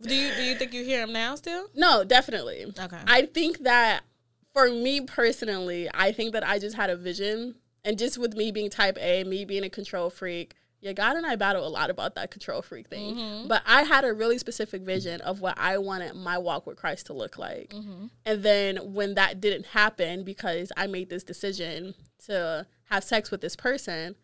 Do 0.00 0.14
you 0.14 0.34
do 0.34 0.42
you 0.42 0.54
think 0.54 0.72
you 0.72 0.84
hear 0.84 1.02
him 1.02 1.12
now 1.12 1.34
still? 1.34 1.66
no, 1.74 2.04
definitely. 2.04 2.72
Okay. 2.78 3.00
I 3.06 3.26
think 3.26 3.60
that 3.60 4.04
for 4.52 4.70
me 4.70 5.00
personally, 5.00 5.88
I 5.92 6.12
think 6.12 6.32
that 6.32 6.46
I 6.46 6.58
just 6.58 6.76
had 6.76 6.90
a 6.90 6.96
vision. 6.96 7.56
And 7.84 7.96
just 7.98 8.18
with 8.18 8.34
me 8.34 8.50
being 8.50 8.70
type 8.70 8.98
A, 9.00 9.24
me 9.24 9.44
being 9.44 9.64
a 9.64 9.70
control 9.70 10.10
freak, 10.10 10.54
yeah, 10.80 10.92
God 10.92 11.16
and 11.16 11.26
I 11.26 11.36
battle 11.36 11.66
a 11.66 11.68
lot 11.68 11.90
about 11.90 12.14
that 12.14 12.30
control 12.30 12.62
freak 12.62 12.88
thing. 12.88 13.16
Mm-hmm. 13.16 13.48
But 13.48 13.62
I 13.66 13.82
had 13.82 14.04
a 14.04 14.12
really 14.12 14.38
specific 14.38 14.82
vision 14.82 15.20
of 15.22 15.40
what 15.40 15.58
I 15.58 15.78
wanted 15.78 16.14
my 16.14 16.38
walk 16.38 16.66
with 16.66 16.76
Christ 16.76 17.06
to 17.06 17.12
look 17.12 17.38
like. 17.38 17.70
Mm-hmm. 17.70 18.06
And 18.26 18.42
then 18.42 18.76
when 18.92 19.14
that 19.14 19.40
didn't 19.40 19.66
happen 19.66 20.22
because 20.22 20.70
I 20.76 20.86
made 20.86 21.10
this 21.10 21.24
decision 21.24 21.94
to 22.26 22.66
have 22.84 23.02
sex 23.02 23.30
with 23.30 23.40
this 23.40 23.56
person, 23.56 24.14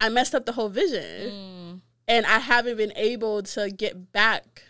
I 0.00 0.08
messed 0.10 0.34
up 0.34 0.44
the 0.44 0.52
whole 0.52 0.68
vision. 0.68 1.30
Mm. 1.30 1.80
And 2.08 2.26
I 2.26 2.38
haven't 2.38 2.76
been 2.76 2.92
able 2.94 3.42
to 3.42 3.70
get 3.70 4.12
back 4.12 4.62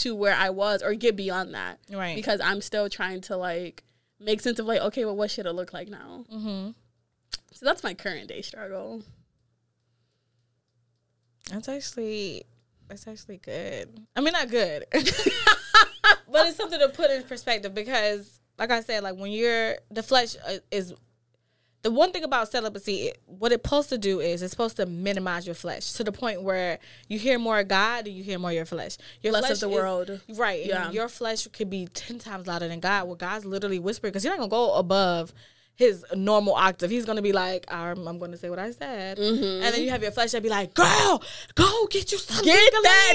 to 0.00 0.14
where 0.14 0.34
I 0.34 0.50
was 0.50 0.82
or 0.82 0.94
get 0.94 1.16
beyond 1.16 1.54
that. 1.54 1.78
Right. 1.90 2.16
Because 2.16 2.40
I'm 2.40 2.60
still 2.60 2.88
trying 2.88 3.20
to 3.22 3.36
like 3.36 3.84
make 4.18 4.40
sense 4.40 4.58
of 4.58 4.66
like, 4.66 4.80
okay, 4.80 5.04
well, 5.04 5.16
what 5.16 5.30
should 5.30 5.46
it 5.46 5.52
look 5.52 5.72
like 5.72 5.88
now? 5.88 6.24
Mm-hmm. 6.32 6.70
So 7.52 7.66
that's 7.66 7.84
my 7.84 7.94
current 7.94 8.28
day 8.28 8.42
struggle. 8.42 9.02
That's 11.50 11.68
actually 11.68 12.44
that's 12.88 13.06
actually 13.06 13.38
good. 13.38 14.00
I 14.16 14.20
mean, 14.20 14.32
not 14.32 14.48
good, 14.48 14.84
but 14.92 15.02
it's 16.46 16.56
something 16.56 16.78
to 16.78 16.88
put 16.88 17.10
in 17.10 17.22
perspective 17.24 17.74
because, 17.74 18.40
like 18.58 18.70
I 18.70 18.80
said, 18.80 19.02
like 19.02 19.16
when 19.16 19.32
you're 19.32 19.76
the 19.90 20.02
flesh 20.02 20.36
uh, 20.46 20.58
is 20.70 20.94
the 21.82 21.90
one 21.90 22.12
thing 22.12 22.22
about 22.24 22.50
celibacy. 22.50 23.12
What 23.26 23.50
it's 23.52 23.62
supposed 23.62 23.88
to 23.90 23.98
do 23.98 24.20
is 24.20 24.40
it's 24.42 24.50
supposed 24.52 24.76
to 24.76 24.86
minimize 24.86 25.46
your 25.46 25.54
flesh 25.54 25.92
to 25.94 26.04
the 26.04 26.12
point 26.12 26.42
where 26.42 26.78
you 27.08 27.18
hear 27.18 27.38
more 27.38 27.58
of 27.58 27.68
God 27.68 28.06
and 28.06 28.16
you 28.16 28.22
hear 28.22 28.38
more 28.38 28.50
of 28.50 28.56
your 28.56 28.64
flesh. 28.64 28.96
Your 29.20 29.32
Less 29.32 29.50
of 29.50 29.60
the 29.60 29.68
is- 29.68 29.74
world. 29.74 30.20
right? 30.36 30.64
Yeah. 30.64 30.90
your 30.92 31.08
flesh 31.08 31.46
could 31.48 31.68
be 31.70 31.86
ten 31.86 32.18
times 32.18 32.46
louder 32.46 32.68
than 32.68 32.80
God. 32.80 33.06
Where 33.08 33.16
God's 33.16 33.44
literally 33.44 33.78
whispering 33.80 34.12
because 34.12 34.24
you're 34.24 34.32
not 34.32 34.38
gonna 34.38 34.48
go 34.50 34.74
above. 34.74 35.32
His 35.82 36.04
normal 36.14 36.54
octave, 36.54 36.90
he's 36.90 37.04
gonna 37.04 37.22
be 37.30 37.32
like, 37.32 37.62
"I'm, 37.68 38.06
I'm 38.08 38.18
gonna 38.22 38.36
say 38.36 38.48
what 38.50 38.58
I 38.58 38.70
said," 38.70 39.18
and 39.18 39.62
then 39.72 39.82
you 39.82 39.90
have 39.90 40.02
your 40.02 40.12
flesh 40.12 40.30
that 40.32 40.42
be 40.42 40.48
like, 40.48 40.74
"Girl, 40.74 41.22
go 41.54 41.86
get 41.90 42.12
you 42.12 42.18
something, 42.18 42.52
Mm-hmm. 42.52 42.52
Get 42.52 42.82
that 42.82 43.12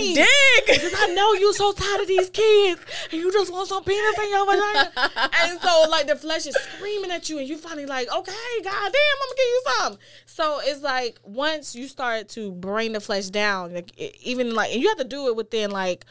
dick. 0.65 0.65
because 0.83 0.93
I 0.97 1.13
know 1.13 1.33
you 1.33 1.53
so 1.53 1.71
tired 1.71 2.01
of 2.01 2.07
these 2.07 2.29
kids 2.29 2.81
and 3.11 3.21
you 3.21 3.31
just 3.31 3.51
want 3.51 3.67
some 3.67 3.83
penis 3.83 4.17
in 4.23 4.29
your 4.29 4.45
vagina. 4.45 4.91
and 5.41 5.61
so 5.61 5.85
like 5.89 6.07
the 6.07 6.15
flesh 6.15 6.45
is 6.47 6.55
screaming 6.55 7.11
at 7.11 7.29
you 7.29 7.39
and 7.39 7.47
you 7.47 7.57
finally 7.57 7.85
like, 7.85 8.07
okay, 8.13 8.33
goddamn, 8.63 8.73
I'm 8.73 9.27
gonna 9.27 9.35
give 9.37 9.47
you 9.55 9.61
some. 9.65 9.97
So 10.25 10.59
it's 10.63 10.81
like 10.81 11.19
once 11.23 11.75
you 11.75 11.87
start 11.87 12.29
to 12.29 12.51
bring 12.51 12.93
the 12.93 12.99
flesh 12.99 13.27
down, 13.27 13.73
like 13.73 13.91
even 13.97 14.53
like 14.55 14.73
and 14.73 14.81
you 14.81 14.87
have 14.89 14.97
to 14.97 15.03
do 15.03 15.27
it 15.27 15.35
within 15.35 15.71
like 15.71 16.05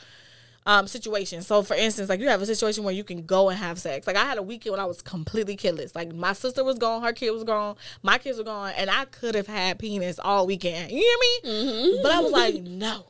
um 0.66 0.86
situations. 0.86 1.46
So 1.46 1.62
for 1.62 1.74
instance, 1.74 2.08
like 2.08 2.20
you 2.20 2.28
have 2.28 2.42
a 2.42 2.46
situation 2.46 2.84
where 2.84 2.94
you 2.94 3.04
can 3.04 3.24
go 3.24 3.48
and 3.48 3.58
have 3.58 3.78
sex. 3.78 4.06
Like 4.06 4.16
I 4.16 4.24
had 4.24 4.36
a 4.38 4.42
weekend 4.42 4.72
when 4.72 4.80
I 4.80 4.84
was 4.84 5.00
completely 5.00 5.56
kidless. 5.56 5.94
Like 5.94 6.12
my 6.14 6.32
sister 6.32 6.64
was 6.64 6.78
gone, 6.78 7.02
her 7.02 7.12
kid 7.12 7.30
was 7.30 7.44
gone, 7.44 7.76
my 8.02 8.18
kids 8.18 8.38
were 8.38 8.44
gone, 8.44 8.72
and 8.76 8.90
I 8.90 9.04
could 9.06 9.34
have 9.34 9.46
had 9.46 9.78
penis 9.78 10.18
all 10.18 10.46
weekend. 10.46 10.90
You 10.90 10.98
hear 10.98 11.52
me? 11.52 12.00
But 12.02 12.12
I 12.12 12.20
was 12.20 12.32
like, 12.32 12.54
no. 12.62 13.06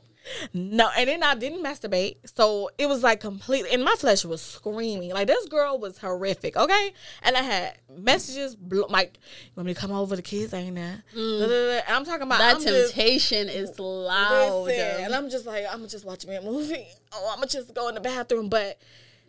No, 0.53 0.91
and 0.97 1.09
then 1.09 1.23
I 1.23 1.35
didn't 1.35 1.63
masturbate, 1.63 2.17
so 2.35 2.71
it 2.79 2.87
was 2.87 3.03
like 3.03 3.21
completely, 3.21 3.71
and 3.71 3.85
my 3.85 3.95
flesh 3.95 4.25
was 4.25 4.43
screaming. 4.43 5.11
Like 5.13 5.27
this 5.29 5.47
girl 5.47 5.79
was 5.79 5.99
horrific, 5.99 6.57
okay? 6.57 6.93
And 7.23 7.37
I 7.37 7.43
had 7.43 7.79
messages 7.97 8.57
like, 8.89 9.19
"You 9.45 9.51
want 9.57 9.67
me 9.67 9.75
to 9.75 9.81
come 9.81 9.93
over? 9.93 10.17
The 10.17 10.23
kids 10.23 10.53
ain't 10.55 10.75
there." 10.77 11.03
Mm. 11.15 11.79
And 11.79 11.85
I'm 11.89 12.05
talking 12.05 12.23
about 12.23 12.39
That 12.39 12.57
I'm 12.57 12.63
just- 12.63 12.95
temptation 12.95 13.49
is 13.49 13.79
loud. 13.79 14.65
Listen, 14.65 15.05
and 15.05 15.15
I'm 15.15 15.31
just 15.31 15.47
like, 15.47 15.65
I'm 15.67 15.79
gonna 15.79 15.89
just 15.89 16.05
watch 16.05 16.27
me 16.27 16.37
a 16.37 16.43
movie. 16.43 16.87
Oh, 17.19 17.29
I'm 17.31 17.37
gonna 17.37 17.47
just 17.47 17.73
go 17.73 17.89
in 17.89 17.95
the 17.95 18.01
bathroom. 18.01 18.49
But 18.49 18.79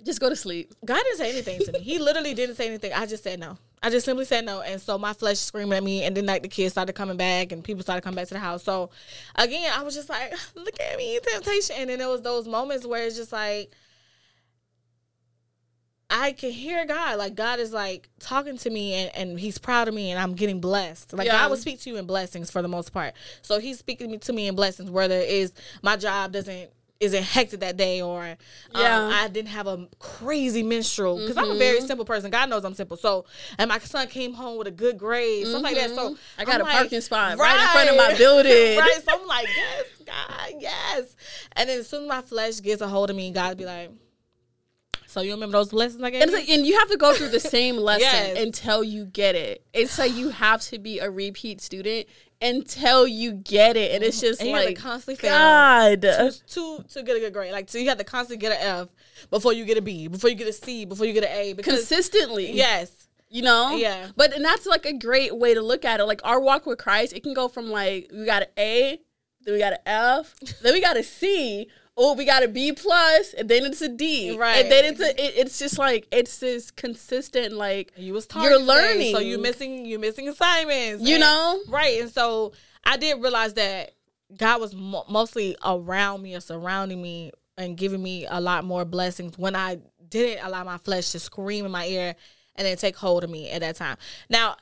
Just 0.03 0.19
go 0.19 0.29
to 0.29 0.35
sleep. 0.35 0.73
God 0.85 0.97
didn't 1.03 1.17
say 1.17 1.29
anything 1.31 1.59
to 1.65 1.71
me. 1.71 1.79
He 1.79 1.99
literally 1.99 2.33
didn't 2.33 2.55
say 2.55 2.67
anything. 2.67 2.91
I 2.93 3.05
just 3.05 3.23
said 3.23 3.39
no. 3.39 3.57
I 3.83 3.89
just 3.89 4.05
simply 4.05 4.25
said 4.25 4.45
no. 4.45 4.61
And 4.61 4.81
so 4.81 4.97
my 4.97 5.13
flesh 5.13 5.37
screaming 5.37 5.77
at 5.77 5.83
me. 5.83 6.03
And 6.03 6.17
then 6.17 6.25
like 6.25 6.41
the 6.41 6.47
kids 6.47 6.73
started 6.73 6.93
coming 6.93 7.17
back 7.17 7.51
and 7.51 7.63
people 7.63 7.83
started 7.83 8.01
coming 8.01 8.15
back 8.15 8.27
to 8.29 8.33
the 8.33 8.39
house. 8.39 8.63
So 8.63 8.89
again, 9.35 9.71
I 9.73 9.83
was 9.83 9.93
just 9.93 10.09
like, 10.09 10.33
look 10.55 10.79
at 10.79 10.97
me, 10.97 11.19
temptation. 11.21 11.75
And 11.79 11.89
then 11.89 11.99
there 11.99 12.09
was 12.09 12.21
those 12.21 12.47
moments 12.47 12.85
where 12.85 13.05
it's 13.05 13.15
just 13.15 13.31
like, 13.31 13.71
I 16.09 16.31
can 16.31 16.51
hear 16.51 16.85
God. 16.85 17.17
Like 17.17 17.35
God 17.35 17.59
is 17.59 17.73
like 17.73 18.09
talking 18.19 18.57
to 18.59 18.69
me 18.69 18.93
and, 18.93 19.15
and 19.15 19.39
he's 19.39 19.57
proud 19.57 19.87
of 19.87 19.93
me 19.93 20.09
and 20.09 20.19
I'm 20.19 20.33
getting 20.33 20.61
blessed. 20.61 21.13
Like 21.13 21.27
Yeah. 21.27 21.33
God 21.33 21.49
will 21.49 21.57
speak 21.57 21.81
to 21.81 21.89
you 21.89 21.97
in 21.97 22.05
blessings 22.05 22.49
for 22.49 22.61
the 22.61 22.67
most 22.69 22.93
part. 22.93 23.13
So 23.41 23.59
he's 23.59 23.77
speaking 23.77 24.17
to 24.17 24.33
me 24.33 24.47
in 24.47 24.55
blessings, 24.55 24.89
whether 24.89 25.15
it 25.15 25.29
is 25.29 25.53
my 25.83 25.97
job 25.97 26.31
doesn't 26.31 26.71
isn't 26.99 27.23
hectic 27.23 27.59
that 27.59 27.77
day 27.77 28.01
or 28.01 28.23
um, 28.23 28.35
Yeah. 28.75 28.97
Mm-hmm. 28.99 29.13
I 29.13 29.27
didn't 29.27 29.49
have 29.49 29.67
a 29.67 29.87
crazy 29.99 30.63
menstrual 30.63 31.17
because 31.19 31.37
I'm 31.37 31.51
a 31.51 31.55
very 31.57 31.81
simple 31.81 32.05
person. 32.05 32.31
God 32.31 32.49
knows 32.49 32.65
I'm 32.65 32.73
simple. 32.73 32.97
So 32.97 33.25
and 33.59 33.69
my 33.69 33.77
son 33.79 34.07
came 34.07 34.33
home 34.33 34.57
with 34.57 34.67
a 34.67 34.71
good 34.71 34.97
grade, 34.97 35.45
stuff 35.47 35.61
like 35.61 35.75
that. 35.75 35.91
So 35.91 36.09
Mm-hmm. 36.11 36.41
I 36.41 36.45
got 36.45 36.55
I'm 36.55 36.61
a 36.61 36.63
like, 36.63 36.73
parking 36.73 37.01
spot 37.01 37.37
right 37.37 37.59
in 37.61 37.67
front 37.69 37.89
of 37.89 37.97
my 37.97 38.13
building. 38.17 38.77
right. 38.79 38.99
So 39.05 39.19
I'm 39.19 39.27
like, 39.27 39.47
yes, 39.55 39.85
God, 40.05 40.53
yes. 40.59 41.15
And 41.55 41.69
then 41.69 41.79
as 41.79 41.87
soon 41.87 42.03
as 42.03 42.07
my 42.09 42.21
flesh 42.21 42.61
gets 42.61 42.81
a 42.81 42.87
hold 42.87 43.09
of 43.09 43.15
me, 43.15 43.31
God 43.31 43.57
be 43.57 43.65
like, 43.65 43.91
so 45.05 45.21
you 45.21 45.31
remember 45.31 45.57
those 45.57 45.69
blessings 45.69 46.01
I 46.03 46.09
gave 46.09 46.21
And, 46.21 46.31
you? 46.31 46.37
like, 46.37 46.49
and 46.49 46.65
you 46.65 46.77
have 46.79 46.89
to 46.89 46.97
go 46.97 47.13
through 47.13 47.29
the 47.29 47.39
same 47.39 47.77
lesson 47.77 48.01
Yes. 48.01 48.43
until 48.43 48.83
you 48.83 49.05
get 49.05 49.35
it. 49.35 49.63
It's 49.73 49.97
like 49.97 50.13
you 50.15 50.29
have 50.29 50.61
to 50.63 50.79
be 50.79 50.99
a 50.99 51.09
repeat 51.09 51.61
student 51.61 52.07
until 52.41 53.07
you 53.07 53.33
get 53.33 53.77
it. 53.77 53.91
And 53.93 54.03
it's 54.03 54.17
mm-hmm. 54.17 54.27
just 54.27 54.41
And 54.41 54.49
you 54.49 54.55
have 54.55 54.63
to 54.63 54.69
like, 54.69 54.77
constantly 54.77 55.15
fail. 55.15 55.31
God. 55.31 56.01
to, 56.01 56.33
to 56.47 56.83
to 56.87 57.03
get 57.03 57.17
a 57.17 57.19
good 57.19 57.33
grade. 57.33 57.51
Like 57.51 57.69
so 57.69 57.77
you 57.77 57.89
have 57.89 57.97
to 57.97 58.03
constantly 58.03 58.37
get 58.37 58.59
an 58.59 58.81
F 58.81 58.89
before 59.29 59.53
you 59.53 59.65
get 59.65 59.77
a 59.77 59.81
B, 59.81 60.07
before 60.07 60.29
you 60.29 60.35
get 60.35 60.47
a 60.47 60.53
C, 60.53 60.85
before 60.85 61.05
you 61.05 61.13
get 61.13 61.23
an 61.23 61.31
A. 61.31 61.53
Because 61.53 61.79
Consistently. 61.79 62.51
yes, 62.51 63.07
You 63.29 63.41
know? 63.41 63.75
Yeah. 63.75 64.07
But 64.15 64.33
and 64.33 64.43
that's 64.43 64.65
like 64.65 64.85
a 64.85 64.93
great 64.93 65.37
way 65.37 65.53
to 65.53 65.61
look 65.61 65.85
at 65.85 65.99
it. 65.99 66.05
Like 66.05 66.21
our 66.23 66.39
walk 66.39 66.65
with 66.65 66.77
Christ, 66.79 67.13
it 67.13 67.23
can 67.23 67.33
go 67.33 67.47
from 67.47 67.69
like 67.69 68.09
we 68.13 68.25
got 68.25 68.43
an 68.43 68.49
A, 68.57 68.99
then 69.41 69.53
we 69.53 69.59
got 69.59 69.73
an 69.73 69.79
F, 69.85 70.35
then 70.61 70.73
we 70.73 70.81
got 70.81 70.97
a 70.97 71.03
C. 71.03 71.67
Oh, 71.99 72.13
we 72.13 72.25
got 72.25 72.43
a 72.43 72.47
B 72.47 72.73
plus, 72.73 73.33
and 73.33 73.49
then 73.49 73.65
it's 73.65 73.81
a 73.81 73.89
D, 73.89 74.37
Right. 74.37 74.57
And 74.57 74.71
then 74.71 74.85
it's 74.85 74.99
a, 75.01 75.09
it, 75.09 75.33
it's 75.35 75.57
just 75.57 75.79
like 75.79 76.07
it's 76.11 76.37
this 76.37 76.69
consistent, 76.69 77.53
like 77.53 77.91
you 77.97 78.13
was 78.13 78.27
talking. 78.27 78.49
You're 78.49 78.59
learning. 78.61 79.13
so 79.15 79.19
you're 79.19 79.39
missing 79.39 79.83
you're 79.85 79.99
missing 79.99 80.29
assignments. 80.29 81.03
You 81.03 81.15
And- 81.15 81.21
know? 81.21 81.59
right? 81.69 81.99
And 82.01 82.11
so 82.11 82.53
I 82.85 82.97
did 82.97 83.19
realize 83.21 83.55
that 83.55 83.93
God 84.37 84.61
was 84.61 84.75
mo- 84.75 85.05
mostly 85.09 85.55
around 85.65 86.21
me 86.21 86.35
or 86.35 86.39
surrounding 86.39 87.01
me 87.01 87.31
and 87.57 87.75
giving 87.75 88.03
me 88.03 88.27
a 88.29 88.39
lot 88.39 88.63
more 88.63 88.85
blessings 88.85 89.35
when 89.37 89.55
I 89.55 89.79
didn't 90.07 90.45
allow 90.45 90.63
my 90.63 90.77
flesh 90.77 91.09
to 91.13 91.19
scream 91.19 91.65
in 91.65 91.71
my 91.71 91.85
ear 91.87 92.15
and 92.55 92.65
then 92.67 92.77
take 92.77 92.95
hold 92.95 93.23
of 93.23 93.29
me 93.31 93.49
at 93.49 93.61
that 93.61 93.75
time. 93.75 93.97
Now. 94.29 94.55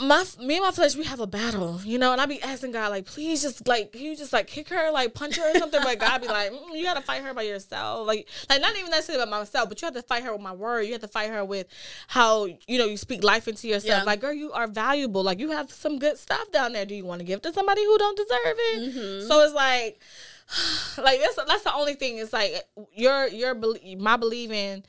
My 0.00 0.24
me 0.40 0.56
and 0.56 0.64
my 0.64 0.70
flesh, 0.70 0.94
we 0.94 1.04
have 1.04 1.18
a 1.18 1.26
battle, 1.26 1.80
you 1.84 1.98
know, 1.98 2.12
and 2.12 2.20
I 2.20 2.26
be 2.26 2.40
asking 2.40 2.70
God, 2.70 2.90
like, 2.90 3.04
please, 3.04 3.42
just 3.42 3.66
like, 3.66 3.92
can 3.92 4.02
you 4.02 4.16
just 4.16 4.32
like 4.32 4.46
kick 4.46 4.68
her, 4.68 4.92
like 4.92 5.12
punch 5.12 5.36
her 5.36 5.50
or 5.50 5.58
something? 5.58 5.80
But 5.82 5.98
God 5.98 6.22
be 6.22 6.28
like, 6.28 6.52
mm, 6.52 6.76
you 6.76 6.84
got 6.84 6.94
to 6.94 7.00
fight 7.00 7.24
her 7.24 7.34
by 7.34 7.42
yourself, 7.42 8.06
like, 8.06 8.28
like 8.48 8.60
not 8.60 8.76
even 8.76 8.90
necessarily 8.90 9.24
by 9.24 9.30
myself, 9.38 9.68
but 9.68 9.82
you 9.82 9.86
have 9.86 9.94
to 9.94 10.02
fight 10.02 10.22
her 10.22 10.32
with 10.32 10.40
my 10.40 10.52
word. 10.52 10.82
You 10.82 10.92
have 10.92 11.00
to 11.00 11.08
fight 11.08 11.30
her 11.30 11.44
with 11.44 11.66
how 12.06 12.44
you 12.44 12.78
know 12.78 12.86
you 12.86 12.96
speak 12.96 13.24
life 13.24 13.48
into 13.48 13.66
yourself. 13.66 14.02
Yeah. 14.02 14.04
Like, 14.04 14.20
girl, 14.20 14.32
you 14.32 14.52
are 14.52 14.68
valuable. 14.68 15.24
Like, 15.24 15.40
you 15.40 15.50
have 15.50 15.72
some 15.72 15.98
good 15.98 16.16
stuff 16.16 16.48
down 16.52 16.74
there. 16.74 16.86
Do 16.86 16.94
you 16.94 17.04
want 17.04 17.18
to 17.18 17.24
give 17.24 17.42
to 17.42 17.52
somebody 17.52 17.84
who 17.84 17.98
don't 17.98 18.16
deserve 18.16 18.38
it? 18.44 18.80
Mm-hmm. 18.80 19.26
So 19.26 19.40
it's 19.40 19.54
like, 19.54 20.00
like 21.04 21.20
that's 21.20 21.36
that's 21.36 21.64
the 21.64 21.74
only 21.74 21.94
thing. 21.94 22.18
It's 22.18 22.32
like 22.32 22.52
your 22.94 23.26
your 23.26 23.56
my 23.98 24.16
believing, 24.16 24.84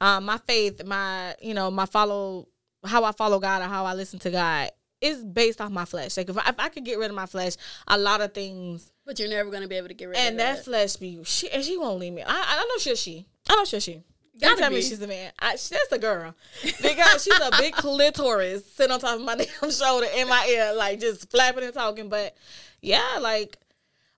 um, 0.00 0.24
my 0.24 0.38
faith, 0.38 0.82
my 0.86 1.34
you 1.42 1.52
know 1.52 1.70
my 1.70 1.84
follow 1.84 2.48
how 2.84 3.04
I 3.04 3.12
follow 3.12 3.38
God 3.38 3.62
or 3.62 3.66
how 3.66 3.84
I 3.84 3.94
listen 3.94 4.18
to 4.20 4.30
God 4.30 4.70
is 5.00 5.22
based 5.24 5.60
off 5.60 5.70
my 5.70 5.84
flesh. 5.84 6.16
Like 6.16 6.28
if 6.30 6.38
I, 6.38 6.48
if 6.48 6.54
I 6.58 6.68
could 6.68 6.84
get 6.84 6.98
rid 6.98 7.10
of 7.10 7.16
my 7.16 7.26
flesh, 7.26 7.54
a 7.88 7.98
lot 7.98 8.20
of 8.20 8.32
things 8.32 8.90
but 9.06 9.18
you're 9.18 9.28
never 9.28 9.50
gonna 9.50 9.68
be 9.68 9.76
able 9.76 9.88
to 9.88 9.94
get 9.94 10.06
rid 10.08 10.16
and 10.16 10.26
of 10.26 10.30
And 10.30 10.38
that 10.40 10.58
it. 10.60 10.64
flesh 10.64 10.96
be 10.96 11.22
she 11.24 11.50
and 11.50 11.62
she 11.62 11.76
won't 11.76 11.98
leave 11.98 12.12
me. 12.12 12.22
I 12.22 12.26
I 12.28 12.56
know 12.68 12.78
she's 12.78 13.00
she. 13.00 13.26
I 13.50 13.56
know 13.56 13.64
she's 13.64 13.82
she. 13.82 14.02
Don't 14.38 14.50
Gotta 14.50 14.62
tell 14.62 14.70
me 14.72 14.82
she's 14.82 15.00
a 15.00 15.06
man. 15.06 15.30
I, 15.38 15.54
she- 15.56 15.74
that's 15.74 15.92
a 15.92 15.98
girl 15.98 16.34
because 16.82 17.22
she's 17.22 17.38
a 17.38 17.50
big 17.58 17.72
clitoris 17.76 18.64
sitting 18.72 18.90
on 18.92 18.98
top 18.98 19.16
of 19.16 19.24
my 19.24 19.36
damn 19.60 19.70
shoulder 19.70 20.06
in 20.16 20.26
my 20.28 20.44
ear, 20.50 20.74
like 20.74 20.98
just 21.00 21.30
flapping 21.30 21.62
and 21.64 21.72
talking. 21.74 22.08
But 22.08 22.34
yeah, 22.80 23.18
like 23.20 23.58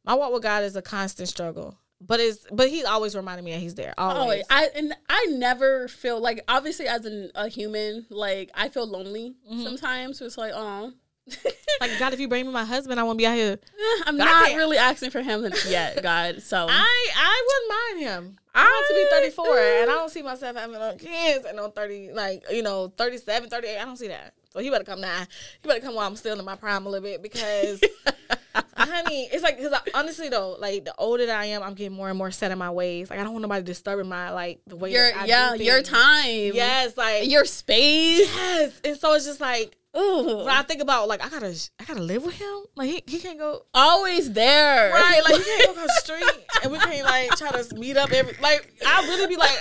my 0.04 0.14
walk 0.14 0.32
with 0.32 0.42
God 0.42 0.62
is 0.62 0.74
a 0.76 0.80
constant 0.82 1.28
struggle. 1.28 1.76
But 2.00 2.20
it's 2.20 2.46
but 2.52 2.68
he's 2.68 2.84
always 2.84 3.16
reminded 3.16 3.44
me 3.44 3.52
that 3.52 3.60
he's 3.60 3.74
there. 3.74 3.94
Always. 3.96 4.18
Always. 4.18 4.44
I 4.50 4.68
and 4.74 4.94
I 5.08 5.26
never 5.30 5.88
feel 5.88 6.20
like 6.20 6.42
obviously 6.46 6.86
as 6.86 7.04
an, 7.06 7.30
a 7.34 7.48
human, 7.48 8.06
like 8.10 8.50
I 8.54 8.68
feel 8.68 8.86
lonely 8.86 9.34
Mm-hmm. 9.50 9.62
sometimes. 9.62 10.18
So 10.18 10.26
it's 10.26 10.36
like, 10.36 10.52
oh, 10.54 10.92
like 11.80 11.98
God, 11.98 12.12
if 12.12 12.20
you 12.20 12.28
bring 12.28 12.46
me 12.46 12.52
my 12.52 12.64
husband, 12.64 13.00
I 13.00 13.02
won't 13.02 13.18
be 13.18 13.26
out 13.26 13.34
here. 13.34 13.58
I'm 14.06 14.16
God 14.18 14.24
not 14.26 14.44
can't- 14.46 14.58
really 14.58 14.76
asking 14.76 15.10
for 15.10 15.22
him 15.22 15.50
yet, 15.68 16.02
God. 16.02 16.42
So 16.42 16.66
I 16.68 17.10
I 17.16 17.46
wouldn't 17.46 18.04
mind 18.04 18.26
him. 18.26 18.38
I 18.54 18.64
want 18.64 18.86
to 18.88 18.94
be 18.94 19.26
34 19.28 19.58
and 19.82 19.90
I 19.90 19.94
don't 19.94 20.10
see 20.10 20.22
myself 20.22 20.56
having 20.56 20.78
no 20.78 20.94
kids 20.98 21.44
and 21.44 21.60
on 21.60 21.72
30 21.72 22.12
like 22.12 22.42
you 22.50 22.62
know 22.62 22.92
37 22.96 23.50
38 23.50 23.78
I 23.78 23.84
don't 23.84 23.96
see 23.96 24.08
that. 24.08 24.34
So 24.52 24.60
he 24.60 24.70
better 24.70 24.84
come 24.84 25.00
now. 25.00 25.24
He 25.62 25.68
better 25.68 25.80
come 25.80 25.94
while 25.94 26.06
I'm 26.06 26.16
still 26.16 26.38
in 26.38 26.44
my 26.44 26.56
prime 26.56 26.86
a 26.86 26.88
little 26.88 27.02
bit 27.06 27.22
because 27.22 27.80
honey, 28.76 29.28
it's 29.32 29.42
like 29.42 29.58
cuz 29.58 29.72
honestly 29.94 30.28
though, 30.28 30.56
like 30.58 30.84
the 30.84 30.94
older 30.98 31.26
that 31.26 31.38
I 31.38 31.46
am, 31.46 31.62
I'm 31.62 31.74
getting 31.74 31.92
more 31.96 32.08
and 32.08 32.16
more 32.18 32.30
set 32.30 32.50
in 32.50 32.58
my 32.58 32.70
ways. 32.70 33.10
Like 33.10 33.18
I 33.18 33.24
don't 33.24 33.32
want 33.32 33.42
nobody 33.42 33.62
disturbing 33.64 34.08
my 34.08 34.30
like 34.30 34.60
the 34.66 34.76
way 34.76 34.92
your 34.92 35.08
yeah, 35.26 35.54
your 35.54 35.82
time, 35.82 36.52
Yes, 36.54 36.96
like 36.96 37.28
your 37.30 37.44
space. 37.44 38.34
yes. 38.34 38.80
And 38.84 38.96
so 38.98 39.12
it's 39.14 39.26
just 39.26 39.40
like 39.40 39.76
Ooh, 39.96 40.38
when 40.38 40.48
I 40.48 40.62
think 40.62 40.82
about 40.82 41.08
like 41.08 41.24
I 41.24 41.28
got 41.28 41.40
to 41.40 41.70
I 41.80 41.84
got 41.84 41.96
to 41.96 42.02
live 42.02 42.24
with 42.24 42.34
him. 42.34 42.64
Like 42.74 42.90
he, 42.90 43.02
he 43.06 43.18
can't 43.18 43.38
go 43.38 43.62
always 43.72 44.32
there, 44.32 44.92
Right, 44.92 45.20
like 45.24 45.38
you 45.38 45.44
can't 45.44 45.66
go 45.66 45.72
across 45.72 45.86
the 45.86 46.00
street 46.04 46.44
and 46.62 46.72
we 46.72 46.78
can't 46.78 47.04
like 47.04 47.30
try 47.36 47.50
to 47.50 47.74
meet 47.76 47.96
up 47.96 48.12
every 48.12 48.36
like 48.40 48.72
I 48.86 49.06
really 49.06 49.26
be 49.26 49.36
like 49.36 49.58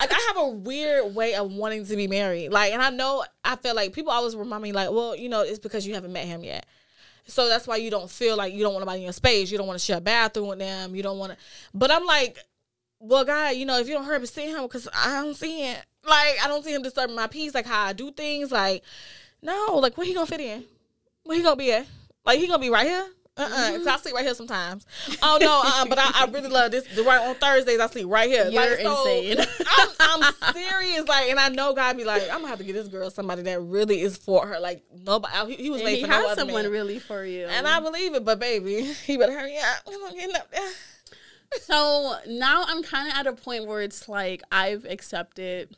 like 0.00 0.12
I 0.12 0.24
have 0.28 0.36
a 0.36 0.48
weird 0.48 1.14
way 1.14 1.34
of 1.34 1.50
wanting 1.50 1.86
to 1.86 1.96
be 1.96 2.06
married. 2.06 2.50
Like 2.50 2.72
and 2.72 2.82
I 2.82 2.90
know 2.90 3.24
I 3.44 3.56
feel 3.56 3.74
like 3.74 3.92
people 3.92 4.12
always 4.12 4.36
remind 4.36 4.62
me 4.62 4.72
like, 4.72 4.90
well, 4.90 5.16
you 5.16 5.28
know, 5.28 5.42
it's 5.42 5.58
because 5.58 5.86
you 5.86 5.94
haven't 5.94 6.12
met 6.12 6.26
him 6.26 6.44
yet. 6.44 6.66
So 7.26 7.48
that's 7.48 7.66
why 7.66 7.76
you 7.76 7.90
don't 7.90 8.10
feel 8.10 8.36
like 8.36 8.52
you 8.52 8.62
don't 8.62 8.74
want 8.74 8.84
nobody 8.84 9.00
in 9.00 9.04
your 9.04 9.12
space. 9.12 9.50
You 9.50 9.58
don't 9.58 9.66
want 9.66 9.78
to 9.78 9.84
share 9.84 9.98
a 9.98 10.00
bathroom 10.00 10.48
with 10.48 10.58
them. 10.58 10.94
You 10.94 11.02
don't 11.02 11.18
want 11.18 11.32
to. 11.32 11.38
But 11.72 11.90
I'm 11.90 12.04
like, 12.04 12.36
well, 12.98 13.24
God, 13.24 13.56
you 13.56 13.64
know, 13.64 13.78
if 13.78 13.88
you 13.88 13.94
don't 13.94 14.04
hurry 14.04 14.16
up 14.16 14.22
and 14.22 14.28
see 14.28 14.50
him, 14.50 14.62
because 14.62 14.88
I 14.94 15.22
don't 15.22 15.34
see 15.34 15.68
it. 15.68 15.84
Like, 16.04 16.36
I 16.42 16.48
don't 16.48 16.64
see 16.64 16.74
him 16.74 16.82
disturbing 16.82 17.14
my 17.14 17.28
peace, 17.28 17.54
like 17.54 17.66
how 17.66 17.84
I 17.84 17.92
do 17.92 18.10
things. 18.10 18.50
Like, 18.50 18.82
no, 19.42 19.78
like, 19.80 19.96
where 19.96 20.06
he 20.06 20.14
gonna 20.14 20.26
fit 20.26 20.40
in? 20.40 20.64
Where 21.24 21.36
he 21.36 21.42
gonna 21.42 21.56
be 21.56 21.72
at? 21.72 21.86
Like, 22.24 22.38
he 22.38 22.46
gonna 22.46 22.58
be 22.60 22.70
right 22.70 22.86
here? 22.86 23.06
Uh 23.34 23.42
uh 23.44 23.78
Cause 23.78 23.86
I 23.86 23.96
sleep 23.96 24.14
right 24.14 24.24
here 24.24 24.34
sometimes. 24.34 24.84
Oh 25.22 25.38
no, 25.40 25.62
uh-uh, 25.64 25.86
but 25.86 25.98
I, 25.98 26.10
I 26.14 26.30
really 26.30 26.50
love 26.50 26.70
this. 26.70 26.84
The 26.94 27.02
right 27.02 27.26
on 27.26 27.34
Thursdays, 27.36 27.80
I 27.80 27.86
sleep 27.86 28.06
right 28.06 28.28
here. 28.28 28.44
You're 28.50 28.60
like, 28.70 28.80
so 28.80 29.06
insane. 29.06 29.46
I'm, 30.00 30.22
I'm 30.22 30.34
serious. 30.54 31.08
Like, 31.08 31.30
and 31.30 31.40
I 31.40 31.48
know 31.48 31.72
God 31.72 31.96
be 31.96 32.04
like, 32.04 32.24
I'm 32.24 32.38
gonna 32.40 32.48
have 32.48 32.58
to 32.58 32.64
get 32.64 32.74
this 32.74 32.88
girl 32.88 33.10
somebody 33.10 33.40
that 33.42 33.58
really 33.62 34.02
is 34.02 34.18
for 34.18 34.46
her. 34.46 34.60
Like, 34.60 34.82
nobody. 34.94 35.56
He, 35.56 35.62
he 35.62 35.70
was 35.70 35.80
And 35.80 35.86
made 35.86 35.96
he 35.96 36.04
for 36.04 36.10
has 36.10 36.36
someone 36.36 36.64
man. 36.64 36.72
really 36.72 36.98
for 36.98 37.24
you. 37.24 37.46
And 37.46 37.66
I 37.66 37.80
believe 37.80 38.14
it, 38.14 38.22
but 38.22 38.38
baby, 38.38 38.82
he 39.06 39.16
better 39.16 39.32
hurry 39.32 39.56
up. 39.56 39.88
I'm 39.88 40.14
getting 40.14 40.36
up 40.36 40.50
there. 40.50 40.70
So 41.62 42.14
now 42.26 42.64
I'm 42.66 42.82
kind 42.82 43.08
of 43.08 43.14
at 43.16 43.26
a 43.26 43.32
point 43.32 43.66
where 43.66 43.80
it's 43.80 44.10
like 44.10 44.42
I've 44.52 44.84
accepted 44.84 45.74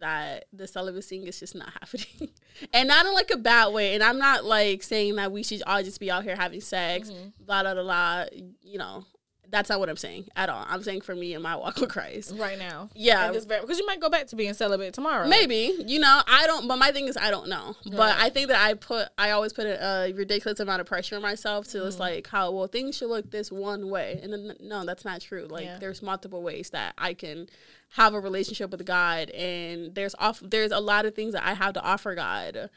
that 0.00 0.46
the 0.52 0.66
celibacy 0.66 1.18
is 1.24 1.38
just 1.38 1.54
not 1.54 1.72
happening, 1.80 2.30
and 2.72 2.88
not 2.88 3.06
in 3.06 3.14
like 3.14 3.30
a 3.30 3.36
bad 3.36 3.72
way. 3.72 3.94
And 3.94 4.02
I'm 4.02 4.18
not 4.18 4.44
like 4.44 4.82
saying 4.82 5.16
that 5.16 5.32
we 5.32 5.42
should 5.42 5.62
all 5.66 5.82
just 5.82 6.00
be 6.00 6.10
out 6.10 6.24
here 6.24 6.36
having 6.36 6.60
sex, 6.60 7.10
blah 7.38 7.62
blah 7.62 7.74
blah. 7.74 7.82
blah. 7.82 8.24
You 8.62 8.78
know, 8.78 9.04
that's 9.50 9.68
not 9.68 9.80
what 9.80 9.88
I'm 9.88 9.96
saying 9.96 10.28
at 10.36 10.48
all. 10.48 10.64
I'm 10.68 10.82
saying 10.82 11.02
for 11.02 11.14
me 11.14 11.34
and 11.34 11.42
my 11.42 11.56
walk 11.56 11.76
with 11.80 11.90
Christ. 11.90 12.32
right 12.36 12.58
now. 12.58 12.88
Yeah. 12.94 13.26
And 13.26 13.34
this 13.34 13.44
very 13.44 13.60
because 13.60 13.78
you 13.78 13.86
might 13.86 14.00
go 14.00 14.08
back 14.08 14.26
to 14.28 14.36
being 14.36 14.54
celibate 14.54 14.94
tomorrow. 14.94 15.28
Maybe 15.28 15.74
you 15.86 15.98
know 15.98 16.22
I 16.26 16.46
don't, 16.46 16.68
but 16.68 16.76
my 16.76 16.92
thing 16.92 17.08
is 17.08 17.16
I 17.16 17.30
don't 17.30 17.48
know. 17.48 17.76
But 17.84 17.98
Right. 17.98 18.16
I 18.18 18.30
think 18.30 18.48
that 18.48 18.60
I 18.60 18.74
put 18.74 19.08
I 19.18 19.30
always 19.30 19.52
put 19.52 19.66
a, 19.66 20.12
ridiculous 20.16 20.60
amount 20.60 20.80
of 20.80 20.86
pressure 20.86 21.16
on 21.16 21.22
myself 21.22 21.68
to 21.68 21.86
it's 21.86 21.96
mm-hmm. 21.96 22.02
like 22.02 22.26
how 22.26 22.50
well 22.50 22.66
things 22.66 22.96
should 22.96 23.08
look 23.08 23.30
this 23.30 23.50
one 23.52 23.90
way, 23.90 24.18
and 24.22 24.32
then 24.32 24.56
no, 24.60 24.84
that's 24.84 25.04
not 25.04 25.20
true. 25.20 25.46
Like 25.48 25.64
Yeah. 25.64 25.78
there's 25.78 26.02
multiple 26.02 26.42
ways 26.42 26.70
that 26.70 26.94
I 26.98 27.14
can 27.14 27.48
have 27.90 28.14
a 28.14 28.20
relationship 28.20 28.70
with 28.70 28.84
God, 28.84 29.30
and 29.30 29.94
there's 29.94 30.14
off 30.18 30.40
there's 30.42 30.72
a 30.72 30.80
lot 30.80 31.06
of 31.06 31.14
things 31.14 31.32
that 31.34 31.44
I 31.44 31.54
have 31.54 31.74
to 31.74 31.82
offer 31.82 32.14
God. 32.14 32.70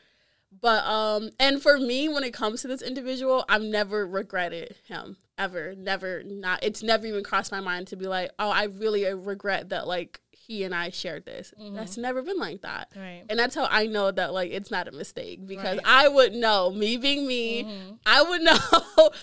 But 0.62 0.86
um, 0.86 1.30
and 1.40 1.62
for 1.62 1.78
me, 1.78 2.10
when 2.10 2.24
it 2.24 2.34
comes 2.34 2.62
to 2.62 2.68
this 2.68 2.82
individual, 2.82 3.46
I've 3.50 3.62
never 3.62 4.08
regretted 4.08 4.76
him 4.88 5.18
ever. 5.38 5.76
Never, 5.76 6.24
not. 6.24 6.64
It's 6.64 6.84
never 6.84 7.06
even 7.06 7.24
crossed 7.24 7.52
my 7.52 7.60
mind 7.60 7.88
to 7.88 7.96
be 7.96 8.08
like, 8.08 8.32
oh, 8.40 8.50
I 8.50 8.66
really 8.66 9.08
uh, 9.08 9.16
regret 9.16 9.70
that. 9.70 9.88
Like 9.88 10.22
he 10.32 10.64
and 10.64 10.76
I 10.76 10.90
shared 10.90 11.26
this. 11.26 11.54
Mm-hmm. 11.60 11.76
That's 11.76 11.98
never 11.98 12.22
been 12.22 12.38
like 12.38 12.62
that. 12.62 12.90
Right. 12.96 13.24
And 13.30 13.40
that's 13.40 13.56
how 13.56 13.68
I 13.70 13.88
know 13.88 14.12
that 14.12 14.34
like 14.34 14.52
it's 14.52 14.72
not 14.72 14.88
a 14.88 14.92
mistake 14.92 15.46
because 15.46 15.78
Right. 15.78 15.86
I 15.86 16.08
would 16.08 16.34
know. 16.34 16.72
Me 16.72 16.98
being 16.98 17.26
me, 17.26 17.64
mm-hmm. 17.64 17.94
I 18.06 18.22
would 18.22 18.42
know. 18.42 18.58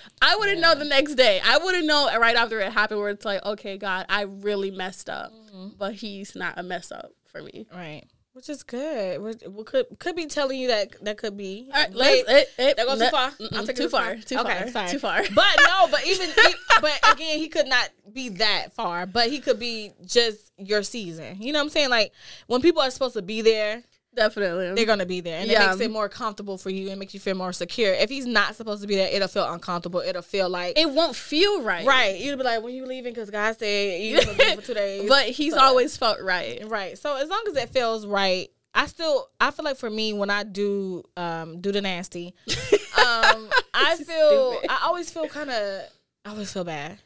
I 0.23 0.37
wouldn't 0.37 0.61
know 0.61 0.75
the 0.75 0.87
next 0.87 1.17
day. 1.17 1.41
I 1.45 1.59
wouldn't 1.59 1.87
know 1.87 2.09
right 2.19 2.37
after 2.37 2.59
it 2.61 2.73
happened 2.73 3.01
where 3.01 3.11
it's 3.11 3.25
like, 3.25 3.45
okay, 3.45 3.77
God, 3.77 4.07
I 4.09 4.23
really 4.23 4.71
messed 4.71 5.11
up, 5.11 5.33
mm-hmm. 5.33 5.69
but 5.77 5.95
He's 5.95 6.35
not 6.35 6.59
a 6.59 6.63
mess 6.63 6.91
up 6.91 7.13
for 7.27 7.43
me. 7.43 7.67
Right. 7.73 8.05
Which 8.41 8.49
is 8.49 8.63
good. 8.63 9.21
We 9.21 9.65
could 9.65 9.85
could 9.99 10.17
be 10.17 10.25
telling 10.25 10.59
you 10.59 10.69
that 10.69 11.05
that 11.05 11.19
could 11.19 11.37
be. 11.37 11.69
All 11.75 11.79
right, 11.79 11.93
Wait, 11.95 12.25
let's. 12.27 12.51
It, 12.59 12.63
it, 12.71 12.77
that 12.79 12.87
goes 12.87 12.99
too 12.99 13.11
far. 13.11 13.33
I'm 13.53 13.67
taking 13.67 13.77
too 13.77 13.89
far. 13.91 14.17
Too 14.17 14.39
Okay, 14.39 14.61
far. 14.61 14.69
sorry. 14.71 14.89
Too 14.89 14.99
far. 14.99 15.23
But 15.35 15.57
no, 15.59 15.89
but 15.91 16.07
even 16.07 16.31
but 16.81 16.99
again, 17.13 17.39
he 17.39 17.49
could 17.49 17.67
not 17.67 17.91
be 18.11 18.31
that 18.31 18.73
far. 18.73 19.05
But 19.05 19.29
he 19.29 19.41
could 19.41 19.59
be 19.59 19.93
just 20.07 20.53
your 20.57 20.83
season. 20.83 21.43
You 21.43 21.53
know 21.53 21.59
what 21.59 21.65
I'm 21.65 21.69
saying? 21.69 21.91
Like 21.91 22.13
when 22.47 22.63
people 22.63 22.81
are 22.81 22.91
supposed 22.91 23.13
to 23.13 23.21
be 23.21 23.43
there, 23.43 23.83
Definitely. 24.21 24.75
they're 24.75 24.85
gonna 24.87 25.07
be 25.07 25.21
there, 25.21 25.41
and 25.41 25.51
Yeah. 25.51 25.65
it 25.65 25.69
makes 25.71 25.81
it 25.81 25.91
more 25.91 26.09
comfortable 26.09 26.59
for 26.59 26.71
you 26.71 26.91
and 26.91 26.99
makes 27.01 27.15
you 27.15 27.21
feel 27.21 27.35
more 27.35 27.53
secure. 27.53 27.93
If 27.95 28.11
he's 28.11 28.27
not 28.27 28.55
supposed 28.55 28.83
to 28.83 28.87
be 28.89 28.95
there, 28.97 29.09
it'll 29.09 29.29
feel 29.29 29.51
uncomfortable. 29.51 30.01
It'll 30.01 30.23
feel 30.23 30.49
like 30.49 30.79
it 30.79 30.91
won't 30.91 31.17
feel 31.17 31.63
right. 31.63 31.87
right. 31.87 32.21
You'll 32.21 32.37
be 32.37 32.45
like, 32.45 32.63
when 32.63 32.75
you 32.75 32.85
leaving? 32.87 33.13
Because 33.15 33.31
God 33.31 33.59
said 33.59 34.01
you 34.01 34.21
for 34.23 34.63
two 34.63 34.75
days. 34.75 35.09
But 35.09 35.27
He's 35.27 35.55
So- 35.55 35.61
always 35.61 35.97
felt 35.97 36.21
right. 36.21 36.63
Right. 36.69 36.99
So 36.99 37.17
as 37.17 37.29
long 37.29 37.43
as 37.49 37.57
it 37.57 37.71
feels 37.71 38.07
right, 38.07 38.49
I 38.75 38.87
still 38.87 39.29
I 39.41 39.51
feel 39.51 39.65
like 39.65 39.79
for 39.79 39.91
me 39.91 40.13
when 40.13 40.31
I 40.31 40.45
do 40.45 41.03
um 41.17 41.61
do 41.61 41.73
the 41.73 41.81
nasty, 41.81 42.35
um 42.99 43.49
I 43.75 43.97
feel 43.97 44.53
Stupid. 44.53 44.71
I 44.71 44.83
always 44.87 45.11
feel 45.11 45.27
kind 45.29 45.51
of 45.51 45.83
I 46.25 46.31
always 46.31 46.53
feel 46.53 46.65
bad. 46.65 46.99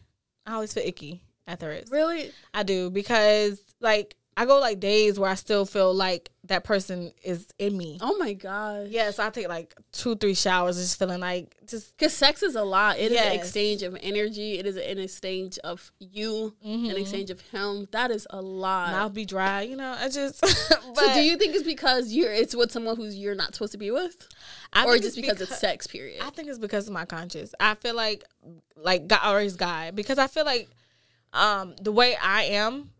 I 0.46 0.54
always 0.54 0.74
feel 0.74 0.82
icky 0.86 1.22
after 1.46 1.70
it. 1.70 1.88
Really? 1.90 2.32
I 2.52 2.64
do 2.64 2.90
because 2.90 3.60
like 3.80 4.16
I 4.36 4.44
go 4.46 4.58
like 4.58 4.80
days 4.80 5.18
where 5.18 5.30
I 5.30 5.36
still 5.36 5.64
feel 5.64 5.94
like 5.94 6.30
that 6.47 6.62
person 6.62 7.11
is 7.22 7.47
in 7.59 7.76
me. 7.76 7.99
Oh 8.03 8.18
my 8.18 8.34
god. 8.34 8.88
Yeah, 8.88 9.11
so 9.12 9.24
I 9.26 9.30
take 9.30 9.49
like 9.49 9.74
two, 9.92 10.14
three 10.14 10.34
showers, 10.34 10.76
just 10.76 10.99
feeling 10.99 11.20
like 11.20 11.57
just 11.66 11.97
Because 11.97 12.12
sex 12.12 12.42
is 12.42 12.55
a 12.55 12.62
lot. 12.62 12.99
It 12.99 13.12
is 13.12 13.20
an 13.20 13.32
exchange 13.32 13.82
of 13.82 13.97
energy. 14.03 14.59
It 14.59 14.66
is 14.66 14.76
an 14.76 14.99
exchange 14.99 15.59
of 15.64 15.90
you, 15.99 16.55
Mm-hmm. 16.64 16.90
an 16.90 16.97
exchange 16.99 17.30
of 17.30 17.40
him. 17.40 17.88
That 17.92 18.11
is 18.11 18.26
a 18.30 18.42
lot. 18.42 18.92
mouth 18.92 19.14
be 19.14 19.24
dry, 19.24 19.62
you 19.62 19.76
know. 19.76 19.95
I 19.99 20.09
just. 20.09 20.45
so 20.95 21.14
do 21.14 21.20
you 21.20 21.36
think 21.38 21.55
it's 21.55 21.64
because 21.64 22.12
you're 22.12 22.32
it's 22.32 22.55
with 22.55 22.70
someone 22.70 22.97
who's 22.97 23.16
you're 23.16 23.34
not 23.34 23.55
supposed 23.55 23.72
to 23.72 23.78
be 23.78 23.90
with, 23.90 24.28
I 24.72 24.84
or 24.84 24.97
just 24.97 25.07
it's 25.09 25.16
because 25.16 25.40
it's 25.40 25.59
sex? 25.59 25.86
Period. 25.86 26.20
I 26.22 26.30
think 26.30 26.49
it's 26.49 26.59
because 26.59 26.86
of 26.88 26.92
my 26.92 27.07
conscience. 27.07 27.55
I 27.59 27.74
feel 27.74 27.95
like 27.97 28.24
like 28.76 29.07
God 29.07 29.42
his 29.42 29.57
God 29.57 29.97
because 29.97 30.18
I 30.18 30.26
feel 30.26 30.45
like 30.45 30.68
um 31.32 31.74
the 31.80 31.90
way 31.92 32.16
I 32.22 32.42
am 32.45 32.90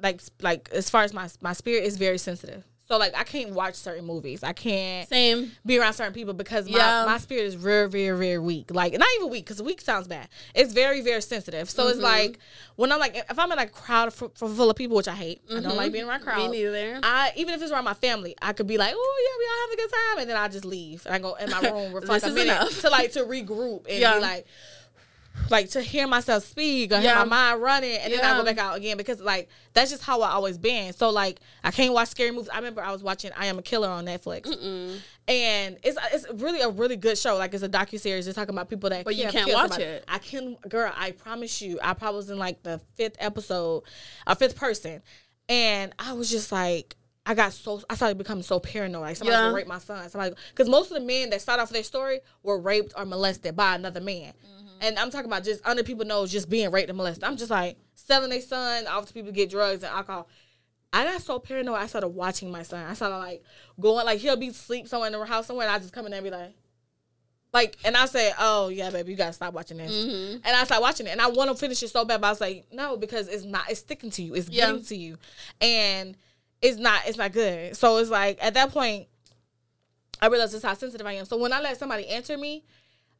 like 0.00 0.20
like 0.40 0.70
as 0.72 0.88
far 0.88 1.02
as 1.02 1.12
my 1.12 1.28
my 1.42 1.52
spirit 1.52 1.84
is 1.84 1.98
very 1.98 2.18
sensitive. 2.18 2.64
So 2.88 2.98
like 2.98 3.16
I 3.16 3.24
can't 3.24 3.50
watch 3.50 3.74
certain 3.74 4.04
movies. 4.04 4.44
I 4.44 4.52
can't 4.52 5.08
Same. 5.08 5.50
be 5.64 5.78
around 5.78 5.94
certain 5.94 6.12
people 6.12 6.34
because 6.34 6.70
my, 6.70 6.78
Yeah. 6.78 7.04
my 7.04 7.18
spirit 7.18 7.44
is 7.44 7.54
very 7.54 7.88
very 7.88 8.16
very 8.16 8.38
weak. 8.38 8.70
Like 8.72 8.92
not 8.96 9.08
even 9.18 9.28
weak 9.30 9.44
because 9.44 9.60
weak 9.60 9.80
sounds 9.80 10.06
bad. 10.06 10.28
It's 10.54 10.72
very 10.72 11.00
very 11.00 11.20
sensitive. 11.20 11.68
So 11.68 11.82
Mm-hmm. 11.82 11.90
it's 11.92 12.00
like 12.00 12.38
when 12.76 12.92
I'm 12.92 13.00
like 13.00 13.16
if 13.28 13.38
I'm 13.38 13.50
in 13.50 13.58
a 13.58 13.66
crowd 13.66 14.12
full, 14.12 14.28
full 14.36 14.70
of 14.70 14.76
people, 14.76 14.96
which 14.96 15.08
I 15.08 15.14
hate. 15.14 15.40
I 15.50 15.60
don't 15.60 15.76
like 15.76 15.90
being 15.92 16.08
around 16.08 16.20
crowds. 16.20 16.42
Mm-hmm. 16.42 16.52
Me 16.52 16.62
neither. 16.62 17.00
I 17.02 17.32
even 17.36 17.54
if 17.54 17.62
it's 17.62 17.72
around 17.72 17.84
my 17.84 17.94
family, 17.94 18.36
I 18.40 18.52
could 18.52 18.68
be 18.68 18.78
like, 18.78 18.94
"Oh 18.96 19.22
yeah, 19.26 19.38
we 19.38 19.46
all 19.50 19.68
have 19.68 19.72
a 19.72 19.76
good 19.76 19.90
time," 19.90 20.18
and 20.20 20.30
then 20.30 20.36
I 20.36 20.48
just 20.48 20.64
leave 20.64 21.04
and 21.06 21.14
I 21.14 21.18
go 21.18 21.34
in 21.34 21.50
my 21.50 21.60
room 21.70 21.92
for 21.92 22.06
like 22.06 22.22
a 22.22 22.28
minute 22.28 22.44
enough. 22.56 22.80
to 22.82 22.90
like 22.90 23.12
to 23.12 23.20
regroup 23.24 23.86
and 23.88 23.98
Yeah. 23.98 24.14
be 24.14 24.20
like, 24.20 24.46
like 25.50 25.70
to 25.70 25.80
hear 25.80 26.06
myself 26.08 26.44
speak 26.44 26.90
or 26.92 26.98
hear 27.00 27.14
my 27.14 27.24
mind 27.24 27.62
running, 27.62 27.96
and 27.98 28.12
then 28.12 28.24
I 28.24 28.36
go 28.36 28.44
back 28.44 28.58
out 28.58 28.76
again 28.76 28.96
because 28.96 29.20
like 29.20 29.48
that's 29.74 29.90
just 29.90 30.02
how 30.02 30.20
I 30.22 30.30
always 30.30 30.58
been. 30.58 30.92
So 30.92 31.10
like 31.10 31.38
I 31.62 31.70
can't 31.70 31.92
watch 31.94 32.08
scary 32.08 32.30
movies. 32.32 32.48
I 32.48 32.56
remember 32.56 32.82
I 32.82 32.90
was 32.92 33.02
watching 33.02 33.30
I 33.36 33.46
Am 33.46 33.58
a 33.58 33.62
Killer 33.62 33.88
on 33.88 34.06
Netflix, 34.06 34.46
and 35.28 35.78
it's 35.82 35.98
it's 36.12 36.26
really 36.42 36.60
a 36.60 36.68
really 36.68 36.96
good 36.96 37.18
show. 37.18 37.36
Like 37.36 37.54
it's 37.54 37.62
a 37.62 37.68
docu 37.68 37.98
series 38.00 38.24
just 38.24 38.36
talking 38.36 38.54
about 38.54 38.68
people 38.68 38.90
that 38.90 39.04
But 39.04 39.16
you 39.16 39.28
can't 39.28 39.52
watch 39.52 39.70
somebody. 39.70 39.84
it. 39.84 40.04
I 40.08 40.18
can, 40.18 40.56
girl. 40.68 40.92
I 40.96 41.12
promise 41.12 41.60
you. 41.62 41.78
I 41.82 41.94
probably 41.94 42.16
was 42.16 42.30
in 42.30 42.38
like 42.38 42.62
the 42.62 42.80
fifth 42.94 43.16
episode, 43.18 43.84
a 44.26 44.34
fifth 44.34 44.56
person, 44.56 45.02
and 45.48 45.92
I 45.98 46.12
was 46.14 46.30
just 46.30 46.50
like, 46.52 46.96
I 47.24 47.34
got 47.34 47.52
so, 47.52 47.82
I 47.90 47.94
started 47.96 48.18
becoming 48.18 48.42
so 48.44 48.58
paranoid. 48.60 49.02
Like 49.02 49.16
somebody 49.16 49.36
Yeah. 49.36 49.42
gonna 49.44 49.54
rape 49.54 49.66
my 49.66 49.78
son. 49.78 50.08
Somebody, 50.08 50.34
because 50.50 50.68
most 50.68 50.90
of 50.90 50.94
the 51.00 51.04
men 51.06 51.30
that 51.30 51.40
start 51.40 51.60
off 51.60 51.70
their 51.70 51.82
story 51.82 52.20
were 52.42 52.58
raped 52.60 52.94
or 52.96 53.04
molested 53.04 53.54
by 53.56 53.74
another 53.74 54.00
man, 54.00 54.32
Mm-hmm. 54.32 54.65
And 54.80 54.98
I'm 54.98 55.10
talking 55.10 55.26
about 55.26 55.44
just 55.44 55.66
under 55.66 55.82
people 55.82 56.04
know 56.04 56.26
just 56.26 56.48
being 56.48 56.70
raped 56.70 56.88
and 56.88 56.96
molested. 56.96 57.24
I'm 57.24 57.36
just 57.36 57.50
like 57.50 57.76
selling 57.94 58.30
their 58.30 58.40
son 58.40 58.86
off 58.86 59.06
to 59.06 59.12
people 59.12 59.28
to 59.30 59.34
get 59.34 59.50
drugs 59.50 59.82
and 59.82 59.92
alcohol. 59.92 60.28
I 60.92 61.04
got 61.04 61.20
so 61.20 61.38
paranoid. 61.38 61.76
I 61.76 61.86
started 61.86 62.08
watching 62.08 62.50
my 62.50 62.62
son. 62.62 62.84
I 62.84 62.94
started 62.94 63.16
like 63.18 63.42
going 63.80 64.06
like 64.06 64.18
he'll 64.20 64.36
be 64.36 64.48
asleep 64.48 64.88
somewhere 64.88 65.12
in 65.12 65.18
the 65.18 65.24
house 65.26 65.46
somewhere, 65.46 65.66
and 65.66 65.74
I 65.74 65.78
just 65.78 65.92
come 65.92 66.06
in 66.06 66.12
there 66.12 66.18
and 66.20 66.24
be 66.24 66.30
like, 66.30 66.54
like, 67.52 67.76
and 67.84 67.96
I 67.96 68.06
say, 68.06 68.32
"Oh 68.38 68.68
yeah, 68.68 68.90
baby, 68.90 69.12
you 69.12 69.16
gotta 69.16 69.32
stop 69.32 69.54
watching 69.54 69.78
this." 69.78 69.90
Mm-hmm. 69.92 70.36
And 70.44 70.56
I 70.56 70.64
start 70.64 70.82
watching 70.82 71.06
it, 71.06 71.10
and 71.10 71.20
I 71.20 71.28
want 71.28 71.50
to 71.50 71.56
finish 71.56 71.82
it 71.82 71.88
so 71.88 72.04
bad, 72.04 72.20
but 72.20 72.26
I 72.28 72.30
was 72.30 72.40
like, 72.40 72.66
"No," 72.72 72.96
because 72.96 73.28
it's 73.28 73.44
not. 73.44 73.70
It's 73.70 73.80
sticking 73.80 74.10
to 74.10 74.22
you. 74.22 74.34
It's 74.34 74.48
Yeah. 74.48 74.66
getting 74.66 74.84
to 74.84 74.96
you, 74.96 75.16
and 75.60 76.16
it's 76.62 76.78
not. 76.78 77.02
It's 77.06 77.18
not 77.18 77.32
good. 77.32 77.76
So 77.76 77.96
it's 77.98 78.10
like 78.10 78.38
at 78.42 78.54
that 78.54 78.70
point, 78.72 79.08
I 80.20 80.26
realized 80.28 80.52
just 80.52 80.64
how 80.64 80.74
sensitive 80.74 81.06
I 81.06 81.12
am. 81.14 81.24
So 81.24 81.36
when 81.36 81.52
I 81.52 81.60
let 81.60 81.78
somebody 81.78 82.08
enter 82.08 82.36
me, 82.38 82.64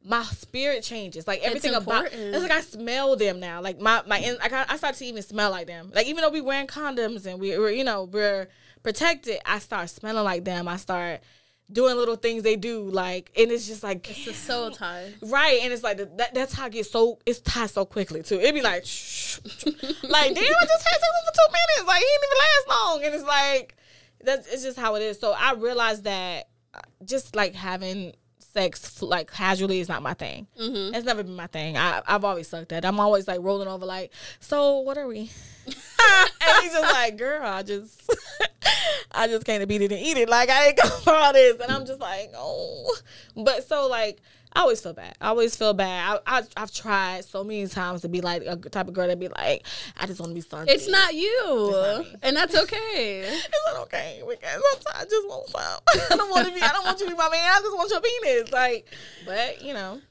my 0.07 0.23
spirit 0.23 0.83
changes. 0.83 1.27
Like 1.27 1.41
everything 1.41 1.75
about 1.75 2.05
important. 2.05 2.35
it's 2.35 2.41
like 2.41 2.51
I 2.51 2.61
smell 2.61 3.15
them 3.15 3.39
now. 3.39 3.61
Like 3.61 3.79
my 3.79 4.01
my 4.07 4.19
in- 4.19 4.37
I 4.41 4.47
got 4.49 4.71
I 4.71 4.77
start 4.77 4.95
to 4.95 5.05
even 5.05 5.21
smell 5.21 5.51
like 5.51 5.67
them. 5.67 5.91
Like 5.93 6.07
even 6.07 6.21
though 6.21 6.29
we 6.29 6.41
wearing 6.41 6.67
condoms 6.67 7.25
and 7.25 7.39
we, 7.39 7.57
we're 7.57 7.71
you 7.71 7.83
know 7.83 8.03
we're 8.05 8.47
protected, 8.83 9.39
I 9.45 9.59
start 9.59 9.89
smelling 9.89 10.23
like 10.23 10.45
them. 10.45 10.67
I 10.67 10.77
start 10.77 11.19
doing 11.69 11.97
little 11.97 12.15
things 12.15 12.43
they 12.43 12.55
do. 12.55 12.83
Like 12.83 13.31
and 13.37 13.51
it's 13.51 13.67
just 13.67 13.83
like 13.83 14.09
It's 14.09 14.27
a 14.27 14.33
soul 14.33 14.71
tie. 14.71 15.13
Right, 15.21 15.59
and 15.61 15.73
it's 15.73 15.83
like 15.83 15.97
that, 16.17 16.33
that's 16.33 16.53
how 16.53 16.65
I 16.65 16.69
get 16.69 16.85
so 16.85 17.19
it's 17.25 17.39
tied 17.41 17.69
so 17.69 17.85
quickly 17.85 18.23
too. 18.23 18.39
It'd 18.39 18.55
be 18.55 18.61
like, 18.61 18.83
like 20.03 20.35
damn, 20.35 20.43
I 20.43 20.65
just 20.65 20.87
had 20.87 20.99
sex 20.99 21.13
for 21.25 21.33
two 21.33 21.51
minutes. 21.51 21.85
Like 21.85 21.99
he 21.99 22.05
didn't 22.05 22.23
even 22.23 22.37
last 22.39 22.67
long, 22.69 23.03
and 23.03 23.15
it's 23.15 23.25
like 23.25 23.75
that's 24.23 24.47
it's 24.47 24.63
just 24.63 24.79
how 24.79 24.95
it 24.95 25.01
is. 25.01 25.19
So 25.19 25.33
I 25.37 25.53
realized 25.53 26.05
that 26.05 26.47
uh, 26.73 26.79
just 27.03 27.35
like 27.35 27.55
having 27.55 28.13
sex 28.53 29.01
like 29.01 29.31
casually 29.31 29.79
is 29.79 29.89
not 29.89 30.01
my 30.01 30.13
thing. 30.13 30.47
Mm-hmm. 30.59 30.95
It's 30.95 31.05
never 31.05 31.23
been 31.23 31.35
my 31.35 31.47
thing. 31.47 31.77
I 31.77 32.01
I've 32.07 32.23
always 32.23 32.47
sucked 32.47 32.71
at. 32.71 32.85
I'm 32.85 32.99
always 32.99 33.27
like 33.27 33.39
rolling 33.41 33.67
over 33.67 33.85
like, 33.85 34.11
so 34.39 34.79
what 34.79 34.97
are 34.97 35.07
we? 35.07 35.31
and 35.65 36.63
he's 36.63 36.71
just 36.73 36.93
like, 36.93 37.17
girl, 37.17 37.41
I 37.43 37.63
just 37.63 38.09
I 39.11 39.27
just 39.27 39.45
came 39.45 39.59
to 39.59 39.67
beat 39.67 39.81
it 39.81 39.91
and 39.91 40.01
eat 40.01 40.17
it. 40.17 40.29
Like 40.29 40.49
I 40.49 40.67
didn't 40.67 40.77
come 40.77 41.01
for 41.01 41.13
all 41.13 41.33
this, 41.33 41.59
and 41.59 41.71
I'm 41.71 41.85
just 41.85 41.99
like, 41.99 42.31
oh. 42.35 42.95
But 43.35 43.67
so 43.67 43.87
like. 43.87 44.19
I 44.53 44.61
always 44.61 44.81
feel 44.81 44.93
bad. 44.93 45.15
I 45.21 45.29
always 45.29 45.55
feel 45.55 45.73
bad. 45.73 46.19
I, 46.25 46.39
I, 46.39 46.43
I've 46.55 46.71
tried 46.71 47.25
so 47.25 47.43
many 47.43 47.67
times 47.67 48.01
to 48.01 48.09
be 48.09 48.21
like 48.21 48.43
a 48.45 48.55
type 48.55 48.87
of 48.87 48.93
girl 48.93 49.07
that 49.07 49.19
be 49.19 49.27
like, 49.27 49.65
I 49.97 50.07
just 50.07 50.19
want 50.19 50.31
to 50.31 50.35
be 50.35 50.41
something. 50.41 50.73
It's 50.73 50.87
not 50.87 51.13
you, 51.13 51.71
not 51.71 52.05
and 52.23 52.35
that's 52.35 52.55
okay. 52.55 53.23
It's 53.47 53.73
not 53.73 53.83
okay 53.83 54.23
because 54.27 54.61
I 54.95 55.03
just 55.03 55.27
want 55.27 55.49
some. 55.49 55.61
I 56.11 56.15
don't 56.15 56.29
want 56.29 56.47
to 56.47 56.53
be. 56.53 56.61
I 56.61 56.69
don't 56.69 56.85
want 56.85 56.99
you 56.99 57.05
to 57.05 57.11
be 57.11 57.17
my 57.17 57.29
man. 57.29 57.39
I 57.39 57.59
just 57.61 57.75
want 57.75 57.91
your 57.91 58.01
penis. 58.01 58.51
Like, 58.51 58.87
but 59.25 59.61
you 59.61 59.73
know, 59.73 60.01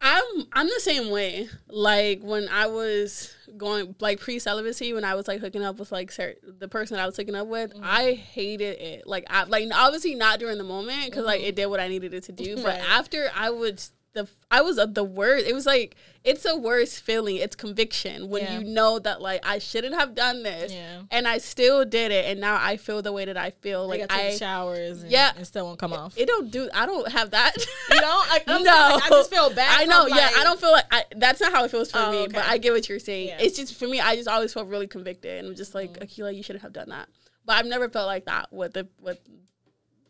I'm 0.00 0.24
I'm 0.52 0.66
the 0.66 0.80
same 0.80 1.10
way. 1.10 1.48
Like 1.68 2.20
when 2.22 2.48
I 2.48 2.66
was 2.66 3.34
going 3.56 3.94
like 4.00 4.18
pre 4.20 4.38
celibacy, 4.38 4.92
when 4.94 5.04
I 5.04 5.14
was 5.14 5.28
like 5.28 5.40
hooking 5.40 5.62
up 5.62 5.78
with 5.78 5.92
like 5.92 6.12
the 6.16 6.68
person 6.68 6.96
that 6.96 7.02
I 7.02 7.06
was 7.06 7.16
hooking 7.16 7.34
up 7.34 7.46
with, 7.48 7.72
Mm-hmm. 7.74 7.82
I 7.84 8.12
hated 8.12 8.78
it. 8.80 9.06
Like 9.06 9.24
I 9.28 9.44
like 9.44 9.68
obviously 9.74 10.14
not 10.14 10.38
during 10.40 10.58
the 10.58 10.64
moment 10.64 11.04
because 11.06 11.24
like 11.24 11.42
it 11.42 11.54
did 11.56 11.66
what 11.66 11.80
I 11.80 11.88
needed 11.88 12.14
it 12.14 12.24
to 12.24 12.32
do, 12.32 12.56
but 12.56 12.64
Mm-hmm. 12.64 12.66
Right. 12.66 12.90
after 12.98 13.30
I 13.36 13.50
would 13.50 13.82
the 14.12 14.28
I 14.50 14.60
was 14.62 14.78
uh, 14.78 14.86
the 14.86 15.04
worst. 15.04 15.46
It 15.46 15.54
was 15.54 15.66
like 15.66 15.96
it's 16.24 16.44
a 16.44 16.56
worst 16.56 17.00
feeling. 17.02 17.36
It's 17.36 17.54
conviction 17.56 18.28
when 18.28 18.42
Yeah. 18.42 18.58
you 18.58 18.64
know 18.64 18.98
that 18.98 19.20
like 19.22 19.46
I 19.46 19.58
shouldn't 19.58 19.94
have 19.94 20.14
done 20.14 20.42
this, 20.42 20.72
Yeah. 20.72 21.02
and 21.10 21.28
I 21.28 21.38
still 21.38 21.84
did 21.84 22.10
it, 22.10 22.24
and 22.26 22.40
now 22.40 22.58
I 22.60 22.76
feel 22.76 23.02
the 23.02 23.12
way 23.12 23.24
that 23.24 23.36
I 23.36 23.50
feel. 23.50 23.86
like 23.88 24.02
I 24.02 24.06
take 24.06 24.32
I. 24.34 24.36
showers. 24.36 25.02
And, 25.02 25.10
Yeah. 25.12 25.32
and 25.36 25.46
still 25.46 25.64
won't 25.66 25.78
come 25.78 25.92
off. 25.92 26.14
it 26.18 26.26
don't 26.26 26.50
do. 26.50 26.68
I 26.74 26.86
don't 26.86 27.08
have 27.10 27.30
that. 27.30 27.54
You 27.90 28.00
like, 28.00 28.44
I'm 28.48 28.62
no, 28.62 28.70
like, 28.72 29.04
I 29.04 29.08
just 29.10 29.30
feel 29.30 29.50
bad. 29.54 29.80
I 29.80 29.84
know. 29.86 30.06
Yeah, 30.06 30.14
like- 30.16 30.36
I 30.38 30.44
don't 30.44 30.60
feel 30.60 30.72
like 30.72 30.86
I, 30.90 31.04
that's 31.16 31.40
not 31.40 31.52
how 31.52 31.64
it 31.64 31.70
feels 31.70 31.90
for 31.90 31.98
Oh, 31.98 32.10
me. 32.10 32.18
okay. 32.24 32.32
But 32.34 32.46
I 32.46 32.58
get 32.58 32.72
what 32.72 32.88
you're 32.88 32.98
saying. 32.98 33.28
Yeah. 33.28 33.38
It's 33.40 33.56
just 33.56 33.74
for 33.78 33.86
me. 33.86 34.00
I 34.00 34.16
just 34.16 34.28
always 34.28 34.52
felt 34.52 34.66
really 34.68 34.86
convicted, 34.88 35.38
and 35.38 35.48
I'm 35.48 35.54
just 35.54 35.74
like, 35.74 35.92
Mm. 35.98 36.04
Akila, 36.06 36.34
you 36.34 36.42
shouldn't 36.42 36.62
have 36.62 36.72
done 36.72 36.88
that. 36.90 37.08
But 37.46 37.56
I've 37.56 37.66
never 37.66 37.88
felt 37.88 38.06
like 38.06 38.26
that 38.26 38.52
with 38.52 38.74
the 38.74 38.88
with 39.00 39.18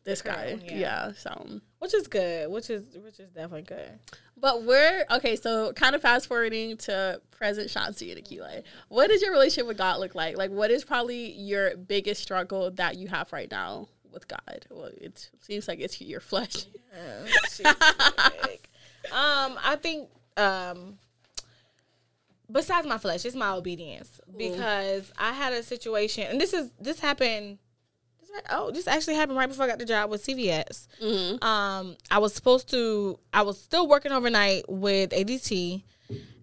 this 0.05 0.23
guy. 0.23 0.59
yeah. 0.65 0.77
Yeah. 0.77 1.13
So, 1.17 1.61
which 1.79 1.95
is 1.95 2.09
good. 2.09 2.51
Which 2.51 2.71
is 2.71 2.97
which 3.03 3.21
is 3.21 3.31
definitely 3.31 3.63
good. 3.63 3.99
but 4.37 4.65
we're 4.65 5.05
okay. 5.11 5.37
So, 5.37 5.73
kind 5.73 5.95
of 5.95 6.03
fast 6.03 6.27
forwarding 6.29 6.77
to 6.79 7.21
present 7.31 7.69
Shanti 7.69 8.15
and 8.15 8.25
Akila. 8.25 8.63
What 8.89 9.09
does 9.09 9.23
your 9.23 9.33
relationship 9.33 9.67
with 9.67 9.79
God 9.79 10.01
look 10.01 10.15
like? 10.15 10.37
Like, 10.37 10.51
what 10.51 10.71
is 10.71 10.85
probably 10.85 11.33
your 11.33 11.77
biggest 11.77 12.23
struggle 12.23 12.71
that 12.73 12.97
you 12.97 13.09
have 13.09 13.33
right 13.33 13.51
now 13.51 13.89
with 14.13 14.29
God? 14.29 14.67
Well, 14.71 14.91
it 15.01 15.31
seems 15.41 15.69
like 15.69 15.81
it's 15.81 16.01
your 16.01 16.21
flesh. 16.21 16.67
um, 17.65 17.75
I 19.13 19.77
think 19.81 20.09
um, 20.37 20.99
besides 22.51 22.87
my 22.87 22.99
flesh, 22.99 23.25
it's 23.25 23.37
my 23.37 23.53
obedience 23.53 24.21
because 24.37 25.13
I 25.19 25.33
had 25.33 25.53
a 25.53 25.63
situation, 25.63 26.25
and 26.29 26.41
this 26.41 26.53
is 26.53 26.71
this 26.81 27.01
happened. 27.01 27.59
Oh, 28.51 28.71
this 28.71 28.87
actually 28.87 29.15
happened 29.15 29.39
right 29.39 29.49
before 29.49 29.65
I 29.65 29.69
got 29.69 29.79
the 29.79 29.85
job 29.85 30.11
with 30.11 30.25
CVS. 30.25 30.87
Mm-hmm. 31.03 31.45
Um, 31.45 31.97
I 32.11 32.19
was 32.19 32.35
supposed 32.35 32.71
to. 32.71 33.19
I 33.33 33.43
was 33.43 33.61
still 33.61 33.89
working 33.89 34.13
overnight 34.13 34.65
with 34.69 35.11
ADT, 35.11 35.83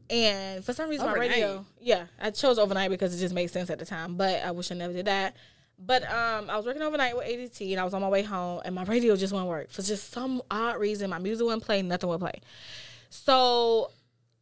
and 0.09 0.63
for 0.63 0.73
some 0.73 0.89
reason 0.89 1.05
my 1.05 1.13
radio. 1.13 1.65
Yeah, 1.79 2.05
I 2.19 2.31
chose 2.31 2.59
overnight 2.59 2.89
because 2.89 3.15
it 3.15 3.19
just 3.19 3.33
made 3.33 3.47
sense 3.47 3.69
at 3.69 3.79
the 3.79 3.85
time. 3.85 4.15
But 4.15 4.43
I 4.43 4.51
wish 4.51 4.71
I 4.71 4.75
never 4.75 4.93
did 4.93 5.05
that. 5.05 5.35
But 5.79 6.03
um, 6.11 6.49
I 6.49 6.57
was 6.57 6.65
working 6.65 6.81
overnight 6.81 7.15
with 7.15 7.27
ADT, 7.27 7.71
and 7.71 7.79
I 7.79 7.83
was 7.83 7.93
on 7.93 8.01
my 8.01 8.09
way 8.09 8.23
home, 8.23 8.61
and 8.65 8.73
my 8.73 8.83
radio 8.83 9.15
just 9.15 9.31
wouldn't 9.31 9.49
work 9.49 9.69
for 9.69 9.83
just 9.83 10.11
some 10.11 10.41
odd 10.49 10.79
reason. 10.79 11.09
My 11.09 11.19
music 11.19 11.45
wouldn't 11.45 11.63
play, 11.63 11.81
nothing 11.83 12.09
would 12.09 12.19
play. 12.19 12.41
So 13.09 13.91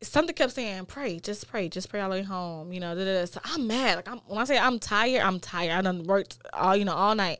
something 0.05 0.35
kept 0.35 0.53
saying, 0.53 0.85
"Pray, 0.85 1.19
just 1.19 1.47
pray, 1.47 1.69
just 1.69 1.89
pray 1.89 2.01
all 2.01 2.09
the 2.09 2.17
way 2.17 2.23
home." 2.23 2.71
You 2.71 2.79
know, 2.79 2.95
da, 2.95 3.05
da, 3.05 3.19
da. 3.19 3.25
so 3.25 3.39
I'm 3.43 3.67
mad. 3.67 3.97
Like 3.97 4.07
I'm 4.07 4.19
when 4.27 4.39
I 4.39 4.45
say 4.45 4.57
I'm 4.57 4.79
tired, 4.79 5.21
I'm 5.21 5.39
tired. 5.39 5.71
I 5.71 5.81
done 5.81 6.03
worked 6.03 6.37
all 6.53 6.75
you 6.75 6.85
know 6.85 6.93
all 6.93 7.15
night. 7.15 7.39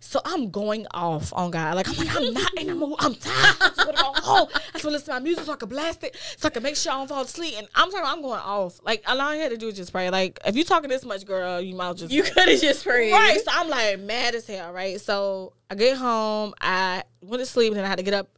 So 0.00 0.20
I'm 0.24 0.50
going 0.50 0.86
off 0.94 1.32
on 1.32 1.50
God. 1.50 1.74
Like 1.74 1.88
I'm 1.88 1.96
like 1.96 2.14
I'm 2.14 2.32
not 2.32 2.54
in 2.54 2.68
the 2.68 2.74
mood. 2.74 2.94
I'm 3.00 3.14
tired. 3.14 3.56
I 3.60 3.68
just 3.68 3.78
want 3.78 3.96
to 3.96 4.02
go 4.02 4.12
home. 4.14 4.48
I 4.52 4.58
just 4.58 4.64
want 4.72 4.80
to 4.82 4.88
listen 4.90 5.06
to 5.06 5.12
my 5.14 5.18
music 5.18 5.44
so 5.44 5.52
I 5.52 5.56
can 5.56 5.68
blast 5.68 6.04
it, 6.04 6.16
so 6.36 6.46
I 6.46 6.50
can 6.50 6.62
make 6.62 6.76
sure 6.76 6.92
I 6.92 6.96
don't 6.96 7.08
fall 7.08 7.22
asleep. 7.22 7.54
And 7.58 7.66
I'm 7.74 7.90
talking. 7.90 8.06
I'm 8.06 8.22
going 8.22 8.40
off. 8.40 8.78
Like 8.84 9.02
all 9.08 9.20
I 9.20 9.36
had 9.36 9.50
to 9.50 9.56
do 9.56 9.68
is 9.68 9.76
just 9.76 9.92
pray. 9.92 10.10
Like 10.10 10.38
if 10.46 10.54
you 10.54 10.64
talking 10.64 10.88
this 10.88 11.04
much, 11.04 11.26
girl, 11.26 11.60
you 11.60 11.74
might 11.74 11.96
just 11.96 12.12
You 12.12 12.22
could 12.22 12.48
have 12.48 12.60
just 12.60 12.84
prayed. 12.84 13.12
Right. 13.12 13.40
So 13.40 13.50
I'm 13.52 13.68
like 13.68 13.98
mad 14.00 14.34
as 14.34 14.46
hell, 14.46 14.72
right? 14.72 15.00
So 15.00 15.52
I 15.68 15.74
get 15.74 15.96
home, 15.96 16.54
I 16.60 17.02
went 17.20 17.40
to 17.40 17.46
sleep, 17.46 17.72
and 17.72 17.78
then 17.78 17.84
I 17.84 17.88
had 17.88 17.98
to 17.98 18.04
get 18.04 18.14
up 18.14 18.28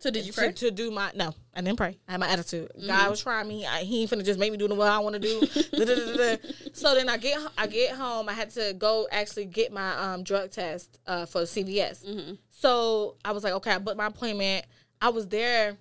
So 0.00 0.10
did 0.10 0.26
you 0.26 0.32
to, 0.32 0.38
pray? 0.38 0.52
to 0.52 0.70
do 0.70 0.92
my 0.92 1.10
no, 1.16 1.34
I 1.54 1.60
didn't 1.60 1.76
pray. 1.76 1.98
I 2.06 2.12
had 2.12 2.20
my 2.20 2.28
attitude. 2.28 2.70
God 2.86 3.10
was 3.10 3.20
trying 3.20 3.48
me. 3.48 3.66
I, 3.66 3.80
he 3.80 4.02
ain't 4.02 4.10
finna 4.10 4.24
just 4.24 4.38
make 4.38 4.52
me 4.52 4.58
do 4.58 4.68
the 4.68 4.74
what 4.74 4.88
I 4.88 4.98
want 5.00 5.14
to 5.14 5.20
do. 5.20 5.40
Da, 5.72 5.84
da, 5.84 6.16
da, 6.16 6.36
so 6.72 6.94
then 6.94 7.08
I 7.08 7.16
get 7.16 7.40
I 7.56 7.66
get 7.66 7.96
home. 7.96 8.28
I 8.28 8.32
had 8.32 8.50
to 8.50 8.74
go 8.78 9.08
actually 9.10 9.46
get 9.46 9.72
my 9.72 9.96
um 9.96 10.22
drug 10.22 10.52
test 10.52 11.00
uh 11.06 11.26
for 11.26 11.42
CVS. 11.42 12.04
So 12.50 13.16
I 13.24 13.32
was 13.32 13.42
like, 13.42 13.54
okay, 13.54 13.72
I 13.72 13.78
booked 13.78 13.96
my 13.96 14.06
appointment. 14.06 14.66
I 15.02 15.08
was 15.08 15.26
there 15.26 15.76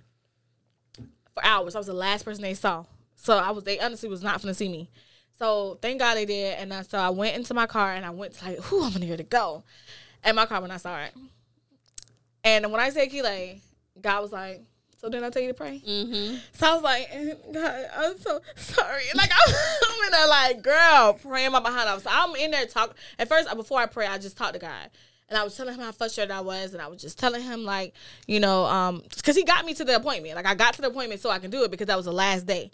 for 1.33 1.45
hours. 1.45 1.75
I 1.75 1.79
was 1.79 1.87
the 1.87 1.93
last 1.93 2.25
person 2.25 2.41
they 2.41 2.55
saw. 2.55 2.85
So 3.15 3.37
I 3.37 3.51
was 3.51 3.65
they 3.65 3.79
honestly 3.79 4.09
was 4.09 4.23
not 4.23 4.41
finna 4.41 4.55
see 4.55 4.69
me. 4.69 4.89
So 5.37 5.77
thank 5.81 5.99
God 5.99 6.15
they 6.15 6.25
did. 6.25 6.57
And 6.57 6.73
I, 6.73 6.81
so 6.81 6.97
I 6.97 7.09
went 7.09 7.35
into 7.35 7.53
my 7.53 7.67
car 7.67 7.93
and 7.93 8.03
I 8.03 8.09
went 8.09 8.33
to 8.33 8.45
like, 8.45 8.57
who 8.61 8.83
I'm 8.83 8.93
gonna 8.93 9.05
here 9.05 9.17
to 9.17 9.23
go. 9.23 9.63
And 10.23 10.35
my 10.35 10.47
car 10.47 10.61
when 10.61 10.71
I 10.71 10.77
saw 10.77 10.99
it. 11.01 11.13
And 12.43 12.71
when 12.71 12.81
I 12.81 12.89
said 12.89 13.09
Keeley, 13.09 13.61
God 14.01 14.21
was 14.21 14.31
like, 14.31 14.63
so 14.97 15.09
then 15.09 15.23
I 15.23 15.29
tell 15.29 15.43
you 15.43 15.49
to 15.49 15.53
pray. 15.53 15.81
Mm-hmm. 15.87 16.37
So 16.53 16.67
I 16.67 16.73
was 16.73 16.83
like, 16.83 17.53
God, 17.53 17.85
I'm 17.95 18.17
so 18.17 18.41
sorry. 18.55 19.03
Like 19.15 19.31
I'm, 19.31 19.53
in 20.05 20.11
there 20.11 20.27
like, 20.27 20.61
girl, 20.63 21.13
praying 21.13 21.51
my 21.51 21.59
behind 21.59 21.87
off. 21.87 22.03
So 22.03 22.09
I'm 22.11 22.35
in 22.35 22.51
there 22.51 22.65
talking. 22.65 22.95
At 23.19 23.29
first, 23.29 23.53
before 23.55 23.79
I 23.79 23.85
pray, 23.85 24.07
I 24.07 24.17
just 24.17 24.37
talked 24.37 24.53
to 24.53 24.59
God. 24.59 24.89
And 25.29 25.37
I 25.37 25.43
was 25.43 25.57
telling 25.57 25.75
him 25.75 25.81
how 25.81 25.91
frustrated 25.91 26.31
I 26.31 26.39
was, 26.39 26.73
and 26.73 26.81
I 26.81 26.87
was 26.87 27.01
just 27.01 27.19
telling 27.19 27.43
him 27.43 27.65
like, 27.65 27.93
you 28.27 28.39
know, 28.39 28.65
um, 28.65 29.03
because 29.15 29.35
he 29.35 29.43
got 29.43 29.65
me 29.65 29.73
to 29.73 29.83
the 29.83 29.95
appointment. 29.95 30.35
Like 30.35 30.45
I 30.45 30.55
got 30.55 30.73
to 30.75 30.81
the 30.81 30.87
appointment 30.87 31.19
so 31.19 31.29
I 31.29 31.39
can 31.39 31.51
do 31.51 31.63
it 31.63 31.71
because 31.71 31.87
that 31.87 31.97
was 31.97 32.05
the 32.05 32.13
last 32.13 32.45
day. 32.45 32.71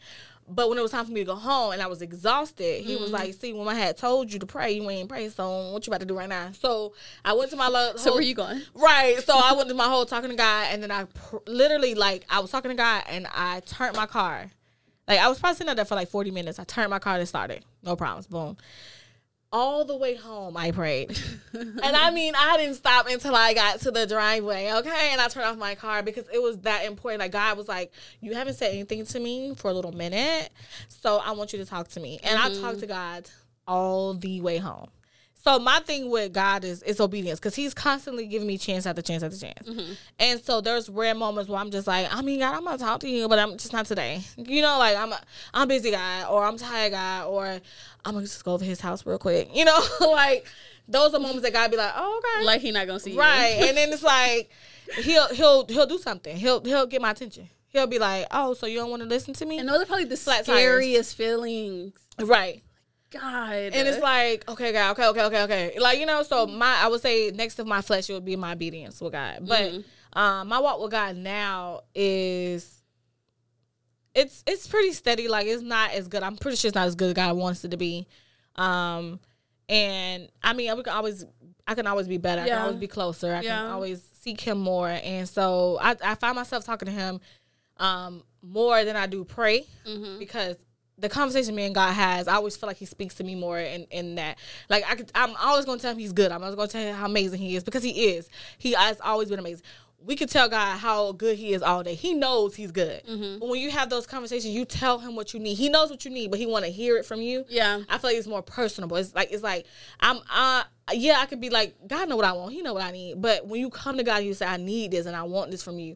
But 0.47 0.67
when 0.69 0.77
it 0.77 0.81
was 0.81 0.91
time 0.91 1.05
for 1.05 1.11
me 1.11 1.21
to 1.21 1.25
go 1.25 1.35
home 1.35 1.71
and 1.73 1.81
I 1.81 1.87
was 1.87 2.01
exhausted, 2.01 2.83
he 2.83 2.95
was 2.95 3.05
Mm-hmm. 3.05 3.13
like, 3.13 3.33
"See, 3.33 3.53
when 3.53 3.67
I 3.67 3.75
had 3.75 3.97
told 3.97 4.31
you 4.31 4.39
to 4.39 4.45
pray, 4.45 4.71
you 4.73 4.89
ain't 4.89 5.07
pray. 5.09 5.29
So 5.29 5.71
what 5.71 5.85
you 5.87 5.91
about 5.91 6.01
to 6.01 6.05
do 6.05 6.17
right 6.17 6.27
now?" 6.29 6.51
So 6.51 6.93
I 7.23 7.33
went 7.33 7.49
to 7.51 7.57
my 7.57 7.67
lo- 7.69 7.93
So 7.95 8.09
whole- 8.09 8.13
where 8.19 8.23
you 8.23 8.35
going? 8.35 8.61
Right. 8.75 9.19
So 9.23 9.33
I 9.37 9.53
went 9.53 9.69
to 9.69 9.75
my 9.75 9.87
whole 9.87 10.05
talking 10.05 10.29
to 10.29 10.35
God, 10.35 10.67
and 10.71 10.83
then 10.83 10.91
I 10.91 11.05
pr- 11.05 11.37
literally 11.47 11.95
like 11.95 12.25
I 12.29 12.39
was 12.39 12.51
talking 12.51 12.69
to 12.69 12.75
God, 12.75 13.03
and 13.07 13.27
I 13.33 13.61
turned 13.61 13.95
my 13.95 14.05
car. 14.05 14.51
Like 15.07 15.19
I 15.19 15.27
was 15.29 15.39
probably 15.39 15.55
sitting 15.57 15.69
out 15.71 15.75
there 15.77 15.85
for 15.85 15.95
like 15.95 16.09
forty 16.09 16.31
minutes. 16.31 16.59
I 16.59 16.63
turned 16.65 16.89
my 16.89 16.99
car 16.99 17.17
and 17.17 17.27
started. 17.27 17.63
No 17.81 17.95
problems. 17.95 18.27
Boom. 18.27 18.57
All 19.55 19.85
the 19.85 19.95
way 19.95 20.15
home, 20.15 20.57
I 20.57 20.71
prayed, 20.71 21.17
and 21.53 21.79
I 21.83 22.09
mean, 22.09 22.33
I 22.35 22.57
didn't 22.57 22.73
stop 22.73 23.07
until 23.07 23.35
I 23.35 23.53
got 23.53 23.81
to 23.81 23.91
the 23.91 24.07
driveway. 24.07 24.71
Okay, 24.73 25.09
and 25.11 25.21
I 25.21 25.27
turned 25.27 25.45
off 25.45 25.57
my 25.57 25.75
car 25.75 26.01
because 26.01 26.25
it 26.33 26.41
was 26.41 26.57
that 26.61 26.85
important. 26.85 27.19
Like 27.19 27.31
God 27.31 27.55
was 27.55 27.67
like, 27.67 27.93
"You 28.19 28.33
haven't 28.33 28.55
said 28.55 28.73
anything 28.73 29.05
to 29.05 29.19
me 29.19 29.53
for 29.53 29.69
a 29.69 29.73
little 29.73 29.91
minute, 29.91 30.49
so 30.87 31.17
I 31.17 31.31
want 31.33 31.53
you 31.53 31.59
to 31.59 31.65
talk 31.65 31.87
to 31.89 31.99
me." 31.99 32.19
And 32.23 32.39
I 32.39 32.49
mm-hmm. 32.49 32.63
talked 32.63 32.79
to 32.79 32.87
God 32.87 33.29
all 33.67 34.15
the 34.15 34.41
way 34.41 34.57
home. 34.57 34.89
So 35.43 35.59
my 35.59 35.79
thing 35.79 36.09
with 36.09 36.31
God 36.31 36.63
is 36.63 36.81
it's 36.83 37.01
obedience 37.01 37.37
because 37.39 37.53
He's 37.55 37.73
constantly 37.73 38.25
giving 38.27 38.47
me 38.47 38.57
chance 38.57 38.85
after 38.85 39.01
chance 39.01 39.23
after 39.23 39.37
chance. 39.37 39.67
Mm-hmm. 39.67 39.93
And 40.19 40.41
so 40.41 40.61
there's 40.61 40.89
rare 40.89 41.13
moments 41.13 41.49
where 41.49 41.59
I'm 41.59 41.69
just 41.69 41.85
like, 41.85 42.07
I 42.13 42.21
mean, 42.21 42.39
God, 42.39 42.55
I'm 42.55 42.63
gonna 42.63 42.77
talk 42.77 43.01
to 43.01 43.09
you, 43.09 43.27
but 43.27 43.39
I'm 43.39 43.51
just 43.57 43.73
not 43.73 43.85
today. 43.85 44.21
You 44.37 44.61
know, 44.61 44.77
like 44.79 44.95
I'm 44.95 45.11
a, 45.11 45.19
I'm 45.53 45.67
busy 45.67 45.91
guy, 45.91 46.23
or 46.25 46.45
I'm 46.45 46.57
tired 46.57 46.91
guy, 46.93 47.23
or 47.23 47.45
I'm 47.45 48.13
gonna 48.13 48.21
just 48.21 48.43
go 48.45 48.53
over 48.53 48.63
his 48.63 48.79
house 48.79 49.05
real 49.05 49.17
quick. 49.17 49.49
You 49.53 49.65
know, 49.65 49.79
like 50.11 50.45
those 50.87 51.13
are 51.13 51.19
moments 51.19 51.43
that 51.43 51.51
God 51.53 51.71
be 51.71 51.77
like, 51.77 51.91
oh 51.95 52.21
okay, 52.37 52.45
Like 52.45 52.61
he 52.61 52.71
not 52.71 52.87
gonna 52.87 52.99
see 52.99 53.11
you. 53.11 53.19
right. 53.19 53.57
and 53.67 53.75
then 53.77 53.91
it's 53.91 54.03
like 54.03 54.49
he'll 55.01 55.27
he'll 55.33 55.65
he'll 55.67 55.85
do 55.87 55.97
something. 55.97 56.37
He'll 56.37 56.63
he'll 56.63 56.85
get 56.87 57.01
my 57.01 57.11
attention. 57.11 57.49
He'll 57.67 57.87
be 57.87 57.99
like, 57.99 58.27
oh, 58.31 58.53
so 58.53 58.65
you 58.67 58.77
don't 58.77 58.89
want 58.91 59.01
to 59.01 59.09
listen 59.09 59.33
to 59.33 59.45
me, 59.45 59.57
And 59.57 59.67
those 59.67 59.81
are 59.81 59.85
probably 59.85 60.05
the 60.05 60.15
Flat 60.15 60.45
tires. 60.45 60.59
scariest 60.59 61.17
feelings. 61.17 61.93
right? 62.19 62.61
God. 63.13 63.53
And 63.53 63.87
it's 63.87 64.01
like, 64.01 64.49
okay, 64.49 64.71
God, 64.73 64.91
okay, 64.91 65.07
okay, 65.07 65.23
okay, 65.25 65.41
okay. 65.43 65.79
Like, 65.79 65.99
you 65.99 66.05
know, 66.05 66.23
so 66.23 66.45
my 66.47 66.79
I 66.81 66.87
would 66.87 67.01
say 67.01 67.31
next 67.31 67.55
to 67.55 67.65
my 67.65 67.81
flesh 67.81 68.09
it 68.09 68.13
would 68.13 68.25
be 68.25 68.35
my 68.35 68.53
obedience 68.53 68.99
with 68.99 69.11
God. 69.13 69.47
But 69.47 69.71
um 70.13 70.47
my 70.49 70.59
walk 70.59 70.81
with 70.81 70.91
God 70.91 71.15
now 71.15 71.81
is 71.95 72.81
it's 74.15 74.43
it's 74.45 74.67
pretty 74.67 74.91
steady. 74.93 75.27
Like 75.27 75.47
it's 75.47 75.63
not 75.63 75.91
as 75.93 76.07
good. 76.07 76.23
I'm 76.23 76.37
pretty 76.37 76.57
sure 76.57 76.69
it's 76.69 76.75
not 76.75 76.87
as 76.87 76.95
good 76.95 77.07
as 77.09 77.13
God 77.13 77.35
wants 77.37 77.63
it 77.65 77.71
to 77.71 77.77
be. 77.77 78.07
Um 78.55 79.19
and 79.69 80.29
I 80.43 80.53
mean 80.53 80.75
we 80.77 80.83
can 80.83 80.93
always 80.93 81.25
I 81.65 81.75
can 81.75 81.87
always 81.87 82.07
be 82.07 82.17
better. 82.17 82.41
I 82.41 82.47
can 82.47 82.59
always 82.59 82.75
be 82.77 82.87
closer. 82.87 83.33
I 83.33 83.41
Yeah. 83.41 83.61
can 83.63 83.71
always 83.71 84.03
seek 84.21 84.39
him 84.41 84.59
more. 84.59 84.89
And 84.89 85.27
so 85.27 85.77
I, 85.81 85.95
I 86.03 86.15
find 86.15 86.35
myself 86.35 86.65
talking 86.65 86.85
to 86.87 86.91
him 86.91 87.19
um 87.77 88.23
more 88.41 88.83
than 88.85 88.95
I 88.95 89.07
do 89.07 89.23
pray 89.23 89.65
Mm-hmm. 89.87 90.19
because 90.19 90.57
the 91.03 91.09
conversation 91.09 91.53
me 91.53 91.65
and 91.65 91.75
God 91.75 91.91
has, 91.93 92.27
I 92.27 92.35
always 92.35 92.57
feel 92.57 92.67
like 92.67 92.77
He 92.77 92.85
speaks 92.85 93.15
to 93.15 93.23
me 93.23 93.35
more 93.35 93.59
in, 93.59 93.83
in 93.91 94.15
that. 94.15 94.39
Like 94.69 94.83
I 94.89 94.95
could, 94.95 95.11
I'm 95.13 95.35
always 95.35 95.65
gonna 95.65 95.79
tell 95.79 95.91
him 95.91 95.99
He's 95.99 96.13
good. 96.13 96.31
I'm 96.31 96.41
always 96.41 96.55
gonna 96.55 96.67
tell 96.67 96.81
him 96.81 96.95
how 96.95 97.05
amazing 97.05 97.39
He 97.39 97.55
is 97.55 97.63
because 97.63 97.83
He 97.83 98.07
is. 98.15 98.29
He 98.57 98.71
has 98.73 98.99
always 99.01 99.29
been 99.29 99.39
amazing. 99.39 99.63
we 100.05 100.15
can 100.15 100.27
tell 100.27 100.49
God 100.49 100.77
how 100.77 101.11
good 101.13 101.37
He 101.37 101.53
is 101.53 101.61
all 101.61 101.83
day. 101.83 101.93
He 101.95 102.13
knows 102.13 102.55
He's 102.55 102.71
good. 102.71 103.05
Mm-hmm. 103.05 103.39
But 103.39 103.49
when 103.49 103.59
you 103.59 103.71
have 103.71 103.89
those 103.89 104.05
conversations, 104.07 104.53
you 104.53 104.65
tell 104.65 104.99
Him 104.99 105.15
what 105.15 105.33
you 105.33 105.39
need. 105.39 105.55
He 105.55 105.69
knows 105.69 105.89
what 105.89 106.03
you 106.05 106.11
need, 106.11 106.31
but 106.31 106.39
He 106.39 106.45
want 106.45 106.65
to 106.65 106.71
hear 106.71 106.97
it 106.97 107.05
from 107.05 107.21
you. 107.21 107.45
Yeah. 107.49 107.81
I 107.89 107.97
feel 107.97 108.09
like 108.09 108.17
it's 108.17 108.27
more 108.27 108.41
personable. 108.41 108.97
It's 108.97 109.13
like 109.13 109.31
it's 109.31 109.43
like 109.43 109.65
I'm 109.99 110.17
uh 110.33 110.63
yeah, 110.93 111.19
I 111.19 111.25
could 111.27 111.39
be 111.39 111.49
like, 111.49 111.75
God 111.87 112.09
know 112.09 112.17
what 112.17 112.25
I 112.25 112.33
want, 112.33 112.53
He 112.53 112.61
know 112.61 112.73
what 112.73 112.83
I 112.83 112.91
need. 112.91 113.21
But 113.21 113.47
when 113.47 113.59
you 113.61 113.69
come 113.69 113.97
to 113.97 114.03
God 114.03 114.17
and 114.17 114.25
you 114.27 114.33
say, 114.33 114.45
I 114.45 114.57
need 114.57 114.91
this 114.91 115.05
and 115.05 115.15
I 115.15 115.23
want 115.23 115.51
this 115.51 115.63
from 115.63 115.79
you, 115.79 115.95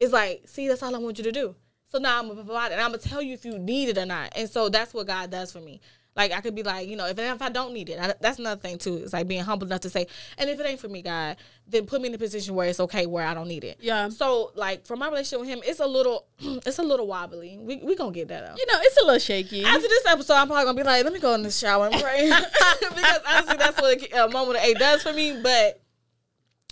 it's 0.00 0.12
like, 0.12 0.42
see, 0.46 0.66
that's 0.68 0.82
all 0.82 0.94
I 0.94 0.98
want 0.98 1.18
you 1.18 1.24
to 1.24 1.32
do. 1.32 1.54
So 1.86 1.98
now 1.98 2.18
I'm 2.18 2.28
gonna 2.28 2.44
provide 2.44 2.72
it 2.72 2.74
and 2.74 2.82
I'm 2.82 2.90
gonna 2.90 2.98
tell 2.98 3.22
you 3.22 3.34
if 3.34 3.44
you 3.44 3.58
need 3.58 3.88
it 3.90 3.98
or 3.98 4.06
not. 4.06 4.32
And 4.36 4.48
so 4.48 4.68
that's 4.68 4.92
what 4.92 5.06
God 5.06 5.30
does 5.30 5.52
for 5.52 5.60
me. 5.60 5.80
Like 6.16 6.32
I 6.32 6.40
could 6.40 6.54
be 6.54 6.62
like, 6.62 6.88
you 6.88 6.96
know, 6.96 7.06
if 7.06 7.18
if 7.18 7.42
I 7.42 7.50
don't 7.50 7.74
need 7.74 7.90
it, 7.90 8.00
I, 8.00 8.14
that's 8.20 8.38
another 8.38 8.58
thing 8.58 8.78
too. 8.78 8.96
It's 8.96 9.12
like 9.12 9.28
being 9.28 9.42
humble 9.42 9.66
enough 9.66 9.82
to 9.82 9.90
say, 9.90 10.06
and 10.38 10.48
if 10.48 10.58
it 10.58 10.64
ain't 10.64 10.80
for 10.80 10.88
me, 10.88 11.02
God, 11.02 11.36
then 11.68 11.84
put 11.84 12.00
me 12.00 12.08
in 12.08 12.14
a 12.14 12.18
position 12.18 12.54
where 12.54 12.66
it's 12.66 12.80
okay 12.80 13.04
where 13.04 13.26
I 13.26 13.34
don't 13.34 13.48
need 13.48 13.64
it. 13.64 13.76
Yeah. 13.80 14.08
So 14.08 14.50
like 14.54 14.86
for 14.86 14.96
my 14.96 15.08
relationship 15.08 15.40
with 15.40 15.48
him, 15.50 15.60
it's 15.62 15.78
a 15.78 15.86
little, 15.86 16.26
it's 16.40 16.78
a 16.78 16.82
little 16.82 17.06
wobbly. 17.06 17.58
We 17.60 17.76
we 17.76 17.94
gonna 17.94 18.12
get 18.12 18.28
that 18.28 18.44
out. 18.44 18.58
You 18.58 18.64
know, 18.66 18.78
it's 18.80 18.96
a 18.96 19.04
little 19.04 19.18
shaky. 19.18 19.62
After 19.62 19.86
this 19.86 20.06
episode, 20.06 20.34
I'm 20.34 20.46
probably 20.46 20.64
gonna 20.64 20.78
be 20.78 20.84
like, 20.84 21.04
let 21.04 21.12
me 21.12 21.20
go 21.20 21.34
in 21.34 21.42
the 21.42 21.50
shower 21.50 21.86
and 21.92 22.00
pray 22.00 22.32
because 22.80 23.18
honestly, 23.30 23.56
that's 23.58 23.80
what 23.80 24.12
A 24.12 24.28
Moment 24.28 24.48
With 24.48 24.64
A 24.64 24.74
does 24.74 25.02
for 25.02 25.12
me. 25.12 25.38
But 25.42 25.82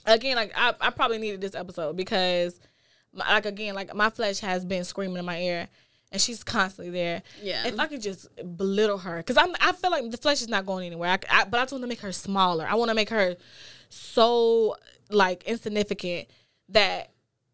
again, 0.06 0.36
like 0.36 0.52
I, 0.56 0.72
I 0.80 0.88
probably 0.88 1.18
needed 1.18 1.42
this 1.42 1.54
episode 1.54 1.98
because, 1.98 2.58
like 3.14 3.46
again, 3.46 3.74
like 3.74 3.94
my 3.94 4.10
flesh 4.10 4.40
has 4.40 4.64
been 4.64 4.84
screaming 4.84 5.16
in 5.18 5.24
my 5.24 5.38
ear, 5.40 5.68
and 6.12 6.20
she's 6.20 6.42
constantly 6.44 6.90
there. 6.92 7.22
Yeah. 7.42 7.66
If 7.66 7.78
I 7.78 7.86
could 7.86 8.02
just 8.02 8.28
belittle 8.56 8.98
her, 8.98 9.18
because 9.18 9.36
I'm, 9.36 9.54
I 9.60 9.72
feel 9.72 9.90
like 9.90 10.10
the 10.10 10.16
flesh 10.16 10.42
is 10.42 10.48
not 10.48 10.66
going 10.66 10.86
anywhere. 10.86 11.10
I, 11.10 11.40
I, 11.40 11.44
but 11.44 11.58
I 11.58 11.62
just 11.64 11.72
want 11.72 11.82
to 11.82 11.88
make 11.88 12.00
her 12.00 12.12
smaller. 12.12 12.66
I 12.66 12.74
want 12.74 12.88
to 12.90 12.94
make 12.94 13.10
her 13.10 13.36
so 13.88 14.76
like 15.10 15.44
insignificant 15.44 16.28
that 16.70 17.10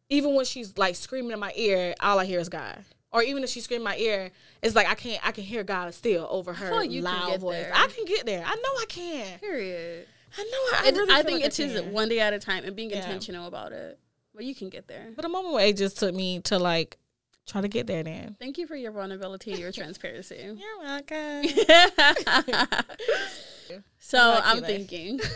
even 0.09 0.35
when 0.35 0.45
she's 0.45 0.77
like 0.79 0.97
screaming 0.97 1.33
in 1.33 1.39
my 1.39 1.53
ear, 1.57 1.95
all 2.01 2.19
I 2.19 2.25
hear 2.25 2.41
is 2.41 2.49
God. 2.49 2.85
Or 3.13 3.23
even 3.23 3.43
if 3.43 3.51
she's 3.51 3.65
screaming 3.65 3.83
in 3.87 3.91
my 3.93 3.97
ear, 3.97 4.31
it's 4.63 4.75
like 4.75 4.89
I 4.89 4.95
can't 4.95 5.25
I 5.27 5.33
can 5.33 5.45
hear 5.45 5.65
God 5.65 5.93
still 5.95 6.27
over 6.31 6.53
her 6.53 6.71
like 6.71 6.91
loud 6.93 7.41
voice. 7.41 7.55
there. 7.65 7.73
I 7.75 7.89
can 7.89 8.05
get 8.05 8.25
there. 8.25 8.45
I 8.45 8.55
know 8.55 8.63
I 8.81 8.85
can. 8.89 9.39
Period. 9.41 10.07
I 10.39 10.43
know 10.43 10.79
I, 10.79 10.83
I 10.85 10.89
It, 10.89 10.95
really 10.97 11.13
I 11.13 11.23
think 11.23 11.39
like 11.41 11.45
it's 11.47 11.57
just 11.57 11.85
one 11.87 12.09
day 12.09 12.21
at 12.21 12.33
a 12.33 12.39
time 12.39 12.65
and 12.65 12.77
being 12.77 12.91
Yeah. 12.91 12.99
intentional 12.99 13.49
about 13.49 13.73
it. 13.73 13.99
But 14.35 14.45
you 14.45 14.55
can 14.55 14.69
get 14.69 14.87
there. 14.89 15.09
But 15.17 15.25
a 15.25 15.29
moment 15.29 15.55
where 15.55 15.67
it 15.67 15.77
just 15.77 15.99
took 15.99 16.15
me 16.15 16.41
to 16.43 16.59
like 16.59 16.99
try 17.47 17.61
to 17.61 17.69
get 17.69 17.87
there 17.87 18.03
then. 18.03 18.37
Thank 18.39 18.59
you 18.59 18.67
for 18.67 18.77
your 18.77 18.93
vulnerability 18.93 19.53
your 19.53 19.73
transparency. 19.73 20.37
You're 20.57 20.79
welcome. 20.81 21.45
so 23.99 24.19
Like 24.19 24.43
I'm 24.47 24.63
thinking. 24.63 25.21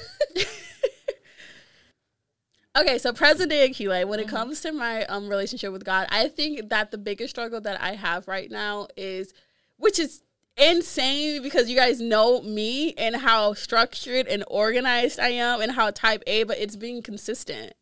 okay, 2.78 2.98
so 2.98 3.12
present 3.12 3.50
day 3.50 3.68
Akile, 3.68 4.06
when 4.06 4.20
it 4.20 4.26
Mm-hmm. 4.26 4.36
comes 4.36 4.60
to 4.62 4.72
my 4.72 5.04
um 5.06 5.28
relationship 5.28 5.72
with 5.72 5.84
God, 5.84 6.06
I 6.10 6.28
think 6.28 6.68
that 6.70 6.90
the 6.90 6.98
biggest 6.98 7.30
struggle 7.30 7.60
that 7.62 7.80
I 7.80 7.92
have 7.94 8.28
right 8.28 8.50
now 8.50 8.88
is, 8.96 9.32
which 9.76 9.98
is 9.98 10.22
insane 10.56 11.42
because 11.42 11.68
you 11.68 11.74
guys 11.76 12.00
know 12.00 12.40
me 12.42 12.92
and 12.94 13.16
how 13.16 13.54
structured 13.54 14.28
and 14.28 14.44
organized 14.46 15.18
I 15.18 15.30
am 15.30 15.60
and 15.60 15.72
how 15.72 15.90
type 15.90 16.22
A, 16.28 16.44
but 16.44 16.58
it's 16.58 16.76
being 16.76 17.02
consistent. 17.02 17.72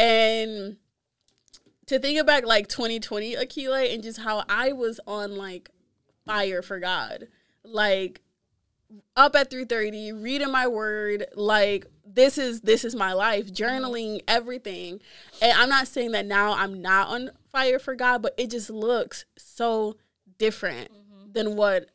And 0.00 0.78
to 1.86 1.98
think 1.98 2.18
about 2.18 2.44
like 2.44 2.68
2020 2.68 3.34
Akile 3.34 3.92
and 3.92 4.02
just 4.02 4.20
how 4.20 4.44
I 4.48 4.72
was 4.72 4.98
on 5.06 5.36
like 5.36 5.70
fire 6.24 6.62
for 6.62 6.80
God. 6.80 7.28
Like 7.64 8.22
up 9.14 9.36
at 9.36 9.50
3:30 9.50 10.22
reading 10.22 10.50
my 10.50 10.66
word 10.66 11.26
like 11.34 11.86
this 12.04 12.38
is 12.38 12.62
this 12.62 12.84
is 12.84 12.94
my 12.94 13.12
life 13.12 13.52
journaling 13.52 14.20
everything. 14.26 15.00
And 15.42 15.52
i'm 15.52 15.68
not 15.68 15.86
saying 15.86 16.12
that 16.12 16.26
now 16.26 16.54
i'm 16.54 16.80
not 16.80 17.08
on 17.08 17.30
fire 17.52 17.78
for 17.78 17.94
god 17.94 18.22
but 18.22 18.34
it 18.36 18.50
just 18.50 18.70
looks 18.70 19.26
so 19.36 19.96
different 20.38 20.90
mm-hmm. 20.90 21.32
than 21.32 21.56
what 21.56 21.90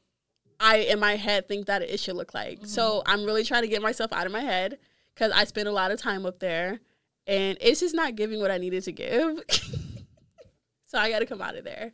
i 0.60 0.78
in 0.78 1.00
my 1.00 1.16
head 1.16 1.48
think 1.48 1.66
that 1.66 1.82
it 1.82 2.00
should 2.00 2.16
look 2.16 2.34
like. 2.34 2.60
Mm-hmm. 2.60 2.68
So 2.68 3.02
i'm 3.06 3.26
really 3.26 3.44
trying 3.44 3.64
to 3.64 3.68
get 3.68 3.82
myself 3.82 4.14
out 4.14 4.26
of 4.26 4.32
my 4.32 4.42
head 4.42 4.78
because 5.14 5.32
i 5.32 5.44
spend 5.44 5.68
a 5.68 5.74
lot 5.74 5.92
of 5.92 6.00
time 6.00 6.26
up 6.26 6.40
there 6.40 6.80
and 7.28 7.58
it's 7.62 7.80
just 7.80 7.96
not 7.96 8.16
giving 8.16 8.40
what 8.40 8.52
i 8.52 8.58
needed 8.58 8.84
to 8.84 8.92
give 8.92 9.42
so 10.86 10.98
i 10.98 11.10
got 11.10 11.20
to 11.20 11.26
come 11.26 11.42
out 11.42 11.56
of 11.56 11.64
there 11.64 11.92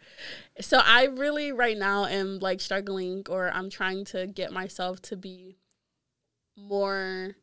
so 0.59 0.79
I 0.83 1.05
really 1.05 1.51
right 1.51 1.77
now 1.77 2.05
am 2.05 2.39
like 2.39 2.61
struggling 2.61 3.23
or 3.29 3.49
I'm 3.49 3.69
trying 3.69 4.05
to 4.05 4.27
get 4.27 4.51
myself 4.51 5.01
to 5.03 5.17
be 5.17 5.57
more 6.57 7.35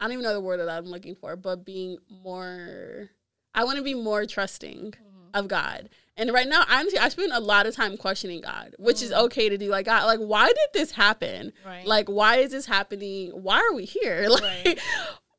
I 0.00 0.04
don't 0.04 0.12
even 0.12 0.24
know 0.24 0.32
the 0.32 0.40
word 0.40 0.58
that 0.58 0.68
I'm 0.68 0.86
looking 0.86 1.14
for, 1.14 1.36
but 1.36 1.64
being 1.64 1.98
more 2.10 3.10
I 3.54 3.64
want 3.64 3.76
to 3.76 3.84
be 3.84 3.94
more 3.94 4.26
trusting 4.26 4.92
mm-hmm. 4.92 5.28
of 5.34 5.46
God. 5.46 5.90
And 6.16 6.32
right 6.32 6.48
now 6.48 6.64
I'm 6.68 6.88
I 7.00 7.08
spend 7.08 7.32
a 7.32 7.40
lot 7.40 7.66
of 7.66 7.74
time 7.74 7.96
questioning 7.96 8.40
God, 8.40 8.74
which 8.78 9.02
is 9.02 9.12
mm-hmm. 9.12 9.24
okay 9.26 9.48
to 9.48 9.56
do 9.56 9.68
like 9.68 9.86
God 9.86 10.04
like 10.06 10.20
why 10.20 10.48
did 10.48 10.58
this 10.74 10.90
happen? 10.90 11.52
Right. 11.64 11.86
Like 11.86 12.08
why 12.08 12.38
is 12.38 12.50
this 12.50 12.66
happening? 12.66 13.30
Why 13.30 13.58
are 13.60 13.74
we 13.74 13.84
here? 13.84 14.28
Like 14.28 14.42
Right. 14.42 14.80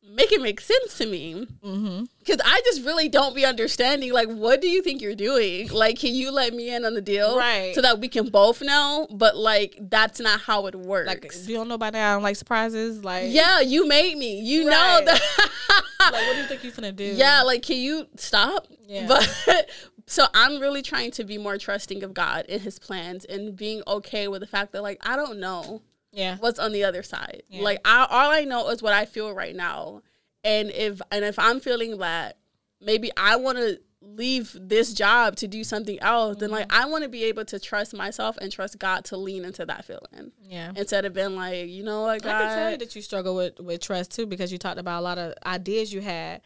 Make 0.09 0.31
it 0.31 0.41
make 0.41 0.61
sense 0.61 0.97
to 0.97 1.05
me 1.05 1.47
mm-hmm. 1.63 2.03
because 2.19 2.39
I 2.43 2.61
just 2.65 2.83
really 2.85 3.09
don't 3.09 3.35
be 3.35 3.45
understanding. 3.45 4.13
Like, 4.13 4.27
what 4.27 4.61
do 4.61 4.67
you 4.69 4.81
think 4.81 5.01
you're 5.01 5.15
doing? 5.15 5.69
Like, 5.69 5.99
can 5.99 6.13
you 6.13 6.31
let 6.31 6.53
me 6.53 6.73
in 6.73 6.85
on 6.85 6.93
the 6.93 7.01
deal, 7.01 7.37
Right. 7.37 7.73
So 7.73 7.81
that 7.81 7.99
we 7.99 8.07
can 8.07 8.29
both 8.29 8.61
know. 8.61 9.07
But 9.11 9.35
like, 9.37 9.77
that's 9.79 10.19
not 10.19 10.41
how 10.41 10.67
it 10.67 10.75
works. 10.75 11.07
Like 11.07 11.31
you 11.47 11.55
don't 11.55 11.67
know 11.67 11.77
by 11.77 11.89
now, 11.89 12.11
i 12.11 12.13
don't 12.13 12.23
like 12.23 12.35
surprises, 12.35 13.03
like 13.03 13.25
yeah, 13.27 13.59
you 13.59 13.87
made 13.87 14.17
me. 14.17 14.39
You 14.39 14.67
Right. 14.67 14.71
know 15.05 15.11
Like 15.11 15.19
that. 15.19 16.11
what 16.11 16.33
do 16.33 16.41
you 16.41 16.47
think 16.47 16.63
you're 16.63 16.73
gonna 16.73 16.91
do? 16.91 17.03
yeah, 17.03 17.41
like, 17.41 17.63
can 17.63 17.77
you 17.77 18.07
stop? 18.17 18.67
Yeah. 18.87 19.07
But 19.45 19.69
so 20.05 20.27
I'm 20.33 20.59
really 20.59 20.81
trying 20.81 21.11
to 21.11 21.23
be 21.23 21.37
more 21.37 21.57
trusting 21.57 22.03
of 22.03 22.13
God 22.13 22.45
and 22.49 22.61
His 22.61 22.77
plans 22.77 23.25
and 23.25 23.55
being 23.55 23.81
okay 23.87 24.27
with 24.27 24.41
the 24.41 24.47
fact 24.47 24.73
that 24.73 24.83
like 24.83 24.99
I 25.07 25.15
don't 25.15 25.39
know 25.39 25.81
yeah, 26.13 26.37
what's 26.39 26.59
on 26.59 26.71
the 26.71 26.85
other 26.85 27.03
side. 27.03 27.43
Yeah. 27.49 27.63
Like 27.63 27.81
I, 27.83 28.07
all 28.09 28.31
I 28.31 28.45
know 28.45 28.69
is 28.69 28.81
what 28.81 28.93
I 28.93 29.05
feel 29.05 29.33
right 29.33 29.55
now, 29.55 30.01
and 30.43 30.69
if 30.69 31.01
and 31.11 31.25
if 31.25 31.37
I'm 31.37 31.59
feeling 31.59 31.97
that 31.97 32.37
maybe 32.79 33.11
I 33.17 33.35
want 33.35 33.57
to 33.57 33.79
leave 34.05 34.55
this 34.59 34.93
job 34.93 35.35
to 35.37 35.47
do 35.47 35.63
something 35.63 35.99
else, 36.01 36.37
then 36.37 36.51
like 36.51 36.67
Mm-hmm. 36.67 36.81
I 36.81 36.85
want 36.85 37.03
to 37.03 37.09
be 37.09 37.23
able 37.25 37.45
to 37.45 37.59
trust 37.59 37.93
myself 37.93 38.37
and 38.41 38.51
trust 38.51 38.77
God 38.77 39.05
to 39.05 39.17
lean 39.17 39.45
into 39.45 39.65
that 39.65 39.85
feeling 39.85 40.31
yeah. 40.45 40.71
instead 40.75 41.05
of 41.05 41.13
being 41.13 41.35
like, 41.35 41.67
you 41.67 41.83
know 41.83 42.01
what, 42.01 42.15
I 42.15 42.19
can 42.19 42.57
tell 42.57 42.71
you 42.71 42.77
that 42.77 42.95
you 42.95 43.01
struggle 43.01 43.35
with 43.35 43.59
with 43.59 43.81
trust 43.81 44.11
too 44.11 44.25
because 44.25 44.51
you 44.51 44.57
talked 44.57 44.79
about 44.79 44.99
a 44.99 45.03
lot 45.03 45.17
of 45.17 45.33
ideas 45.45 45.93
you 45.93 46.01
had, 46.01 46.41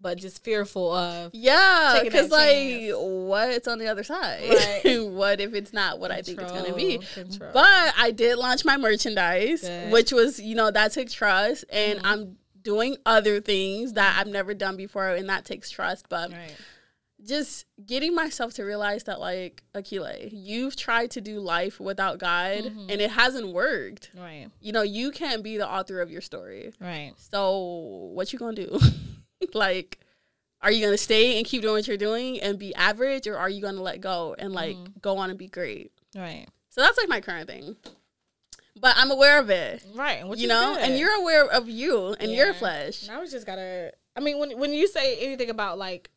but 0.00 0.16
just 0.18 0.44
fearful 0.44 0.92
of 0.92 1.30
Yeah, 1.34 2.00
because 2.04 2.30
like, 2.30 2.90
what's 2.94 3.66
on 3.66 3.78
the 3.78 3.88
other 3.88 4.04
side? 4.04 4.48
Right. 4.84 4.98
what 5.10 5.40
if 5.40 5.54
it's 5.54 5.72
not 5.72 5.98
what 5.98 6.10
I 6.10 6.22
think 6.22 6.40
it's 6.40 6.52
gonna 6.52 6.74
be? 6.74 6.98
Control, 6.98 7.24
control. 7.26 7.50
But 7.52 7.94
I 7.98 8.10
did 8.12 8.36
launch 8.38 8.64
my 8.64 8.76
merchandise, 8.76 9.62
Good. 9.62 9.70
Mm-hmm. 9.70 9.90
which 9.92 10.12
was, 10.12 10.38
you 10.40 10.54
know, 10.54 10.70
that 10.70 10.92
took 10.92 11.10
trust. 11.10 11.64
And 11.72 12.00
I'm 12.04 12.36
doing 12.62 12.96
other 13.06 13.40
things 13.40 13.94
that 13.94 14.18
I've 14.20 14.26
never 14.26 14.54
done 14.54 14.76
before, 14.76 15.08
and 15.08 15.28
that 15.30 15.44
takes 15.44 15.70
trust. 15.70 16.08
But 16.08 16.30
right, 16.32 16.54
just 17.24 17.64
getting 17.84 18.14
myself 18.14 18.54
to 18.54 18.62
realize 18.62 19.04
that, 19.04 19.18
like, 19.18 19.62
Akile, 19.74 20.28
you've 20.32 20.76
tried 20.76 21.10
to 21.12 21.20
do 21.20 21.40
life 21.40 21.80
without 21.80 22.18
God, 22.18 22.58
Mm-hmm. 22.64 22.90
and 22.90 23.00
it 23.00 23.10
hasn't 23.10 23.48
worked. 23.52 24.10
right, 24.16 24.46
You 24.60 24.70
know, 24.72 24.82
you 24.82 25.10
can't 25.10 25.42
be 25.42 25.56
the 25.56 25.68
author 25.68 26.00
of 26.00 26.10
your 26.10 26.20
story. 26.20 26.72
right. 26.80 27.12
So, 27.16 28.10
what 28.14 28.32
you 28.32 28.38
gonna 28.38 28.54
do? 28.54 28.78
like, 29.54 29.98
are 30.60 30.70
you 30.72 30.84
gonna 30.84 30.98
stay 30.98 31.36
and 31.38 31.46
keep 31.46 31.62
doing 31.62 31.74
what 31.74 31.86
you're 31.88 31.96
doing 31.96 32.40
and 32.40 32.58
be 32.58 32.74
average, 32.74 33.26
or 33.26 33.36
are 33.36 33.48
you 33.48 33.62
gonna 33.62 33.82
let 33.82 34.00
go 34.00 34.34
and 34.38 34.52
like 34.52 34.76
Mm-hmm. 34.76 34.98
go 35.00 35.18
on 35.18 35.30
and 35.30 35.38
be 35.38 35.48
great? 35.48 35.92
Right. 36.16 36.46
So 36.70 36.80
that's 36.82 36.98
like 36.98 37.08
my 37.08 37.20
current 37.20 37.48
thing. 37.48 37.76
But 38.80 38.94
I'm 38.96 39.10
aware 39.10 39.40
of 39.40 39.50
it. 39.50 39.84
Right. 39.94 40.26
Which 40.26 40.38
you 40.40 40.46
know, 40.48 40.74
good. 40.74 40.84
and 40.84 40.98
you're 40.98 41.14
aware 41.20 41.46
of 41.46 41.68
you 41.68 42.14
and 42.20 42.32
your 42.32 42.48
Yeah. 42.48 42.52
flesh. 42.52 43.06
Now 43.08 43.20
we 43.20 43.28
just 43.28 43.46
gotta. 43.46 43.92
I 44.16 44.20
mean, 44.20 44.38
when 44.38 44.58
when 44.58 44.72
you 44.72 44.86
say 44.88 45.16
anything 45.18 45.50
about 45.50 45.78
like, 45.78 46.10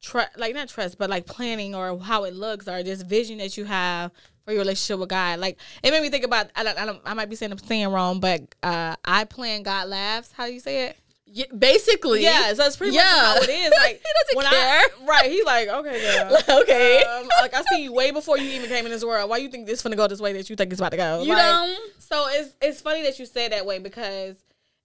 Trust, 0.00 0.38
like 0.38 0.54
not 0.54 0.68
trust, 0.68 0.96
but 0.96 1.10
like 1.10 1.26
planning 1.26 1.74
or 1.74 1.98
how 1.98 2.22
it 2.24 2.32
looks 2.32 2.68
or 2.68 2.84
this 2.84 3.02
vision 3.02 3.38
that 3.38 3.56
you 3.56 3.64
have 3.64 4.12
for 4.44 4.52
your 4.52 4.60
relationship 4.60 5.00
with 5.00 5.08
God, 5.08 5.40
like 5.40 5.58
it 5.82 5.90
made 5.90 6.00
me 6.02 6.08
think 6.08 6.24
about. 6.24 6.50
I 6.54 6.62
don't, 6.62 6.78
I, 6.78 6.86
don't, 6.86 7.00
I 7.04 7.14
might 7.14 7.28
be 7.28 7.34
saying 7.36 7.50
I'm 7.50 7.58
saying 7.58 7.88
wrong, 7.88 8.20
but 8.20 8.42
uh, 8.62 8.94
I 9.04 9.24
plan, 9.24 9.64
God 9.64 9.88
laughs. 9.88 10.30
How 10.32 10.46
do 10.46 10.52
you 10.52 10.60
say 10.60 10.84
it? 10.86 10.96
Yeah, 11.30 11.44
basically. 11.56 12.22
Yeah, 12.22 12.48
so 12.48 12.54
that's 12.54 12.76
pretty 12.76 12.96
much 12.96 13.04
Yeah. 13.04 13.20
how 13.20 13.36
it 13.36 13.48
is. 13.48 13.70
Like 13.78 14.00
He 14.06 14.34
doesn't 14.34 14.36
when 14.36 14.46
care. 14.46 14.80
I 14.80 14.88
right, 15.06 15.30
he's 15.30 15.44
like, 15.44 15.68
okay, 15.68 16.18
girl. 16.48 16.60
okay. 16.62 17.02
Um, 17.04 17.28
like 17.40 17.54
I 17.54 17.62
see 17.70 17.82
you 17.84 17.92
way 17.92 18.10
before 18.10 18.38
you 18.38 18.48
even 18.50 18.68
came 18.68 18.84
in 18.86 18.90
this 18.90 19.04
world. 19.04 19.28
Why 19.30 19.36
you 19.38 19.48
think 19.48 19.66
this 19.66 19.82
finna 19.82 19.96
go 19.96 20.06
this 20.06 20.20
way 20.20 20.32
that 20.34 20.48
you 20.50 20.56
think 20.56 20.72
it's 20.72 20.80
about 20.80 20.90
to 20.92 20.96
go? 20.96 21.22
you 21.22 21.34
Like, 21.34 21.38
know? 21.38 21.76
So 21.98 22.26
it's 22.30 22.54
it's 22.62 22.80
funny 22.80 23.02
that 23.02 23.18
you 23.18 23.26
say 23.26 23.48
that 23.48 23.66
way 23.66 23.78
because 23.78 24.36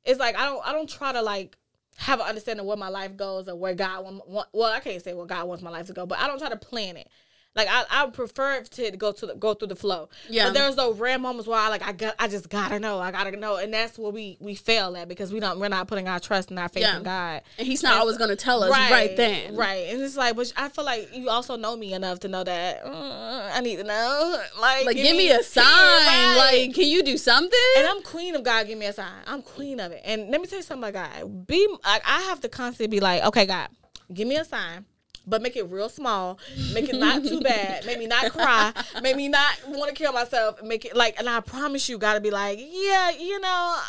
it's 0.04 0.20
like 0.20 0.36
I 0.38 0.46
don't 0.46 0.66
I 0.68 0.74
don't 0.74 0.90
try 0.90 1.12
to 1.14 1.22
like 1.22 1.56
have 1.98 2.20
an 2.20 2.26
understanding 2.28 2.62
of 2.62 2.66
where 2.68 2.76
my 2.78 2.90
life 2.90 3.16
goes 3.16 3.48
or 3.48 3.56
where 3.56 3.76
God 3.76 4.04
want, 4.04 4.28
want 4.28 4.48
well 4.52 4.72
I 4.72 4.80
can't 4.80 5.02
say 5.02 5.14
where 5.14 5.26
God 5.28 5.48
wants 5.48 5.64
my 5.64 5.70
life 5.70 5.88
to 5.88 5.94
go, 5.94 6.06
but 6.06 6.20
I 6.20 6.28
don't 6.28 6.40
try 6.40 6.50
to 6.50 6.58
plan 6.58 6.98
it. 6.98 7.08
Like 7.56 7.68
I, 7.70 7.84
I 7.92 8.06
would 8.06 8.14
prefer 8.16 8.62
to 8.64 8.92
go 8.98 9.12
to 9.12 9.26
the, 9.28 9.36
go 9.36 9.54
through 9.54 9.68
the 9.68 9.76
flow. 9.76 10.10
Yeah. 10.28 10.46
But 10.48 10.54
there's 10.56 10.76
those 10.76 10.98
rare 10.98 11.20
moments 11.20 11.48
where 11.48 11.60
I 11.60 11.70
like 11.70 11.86
I 11.88 11.92
got 11.92 12.16
I 12.18 12.28
just 12.28 12.50
gotta 12.50 12.80
know 12.80 13.00
I 13.00 13.12
gotta 13.12 13.32
know, 13.38 13.58
and 13.58 13.72
that's 13.74 13.98
where 14.00 14.12
we 14.12 14.38
we 14.40 14.56
fail 14.56 14.96
at 14.98 15.08
because 15.08 15.32
we 15.32 15.40
don't 15.40 15.60
we're 15.60 15.68
not 15.70 15.88
putting 15.88 16.08
our 16.08 16.20
trust 16.20 16.50
and 16.50 16.58
our 16.58 16.68
faith 16.70 16.82
Yeah. 16.84 16.98
in 16.98 17.04
God. 17.04 17.42
And 17.60 17.68
he's 17.68 17.84
not 17.84 17.98
always 17.98 18.18
going 18.18 18.32
to 18.32 18.36
tell 18.36 18.64
us 18.64 18.72
right, 18.72 19.16
then. 19.16 19.56
Right. 19.56 19.88
And 19.90 20.02
it's 20.02 20.16
like, 20.18 20.36
but 20.36 20.52
I 20.58 20.70
feel 20.70 20.84
like 20.84 21.10
you 21.14 21.30
also 21.30 21.56
know 21.56 21.76
me 21.78 21.94
enough 21.94 22.20
to 22.22 22.28
know 22.28 22.44
that 22.44 22.84
uh, 22.86 23.52
I 23.54 23.62
need 23.62 23.76
to 23.78 23.84
know. 23.84 24.42
Like, 24.60 24.86
Like, 24.86 24.96
give 24.96 25.16
me 25.16 25.30
a 25.30 25.44
sign. 25.44 25.64
Right. 25.66 26.64
Like, 26.66 26.74
can 26.76 26.88
you 26.88 27.04
do 27.04 27.18
something? 27.18 27.60
and 27.78 27.88
I'm 27.88 28.02
queen 28.02 28.36
of 28.36 28.44
God. 28.44 28.66
Give 28.68 28.78
me 28.78 28.86
a 28.86 28.94
sign. 28.94 29.12
I'm 29.28 29.42
queen 29.42 29.80
of 29.80 29.92
it. 29.92 30.02
And 30.06 30.30
let 30.30 30.40
me 30.42 30.48
tell 30.48 30.60
you 30.60 30.64
something 30.64 30.90
about 30.90 31.12
God. 31.22 31.48
Be 31.48 31.68
I 31.84 32.22
have 32.30 32.40
to 32.42 32.50
constantly 32.50 32.88
be 32.98 33.00
like, 33.00 33.24
okay, 33.26 33.46
God, 33.46 33.68
give 34.14 34.28
me 34.28 34.38
a 34.38 34.46
sign. 34.46 34.86
But 35.26 35.42
make 35.42 35.56
it 35.56 35.64
real 35.70 35.88
small. 35.90 36.38
Make 36.74 36.90
it 36.90 37.00
not 37.00 37.24
too 37.24 37.40
bad. 37.52 37.86
Make 37.86 37.98
me 38.00 38.08
not 38.08 38.32
cry. 38.32 38.74
Make 39.02 39.16
me 39.16 39.30
not 39.30 39.54
want 39.70 39.90
to 39.90 39.96
kill 39.96 40.12
myself. 40.12 40.62
Make 40.62 40.84
it 40.86 40.96
like, 40.96 41.18
and 41.18 41.30
I 41.30 41.40
promise 41.40 41.88
you, 41.88 41.98
gotta 41.98 42.20
be 42.20 42.30
like, 42.32 42.60
yeah, 42.60 43.12
you 43.12 43.40
know, 43.40 43.80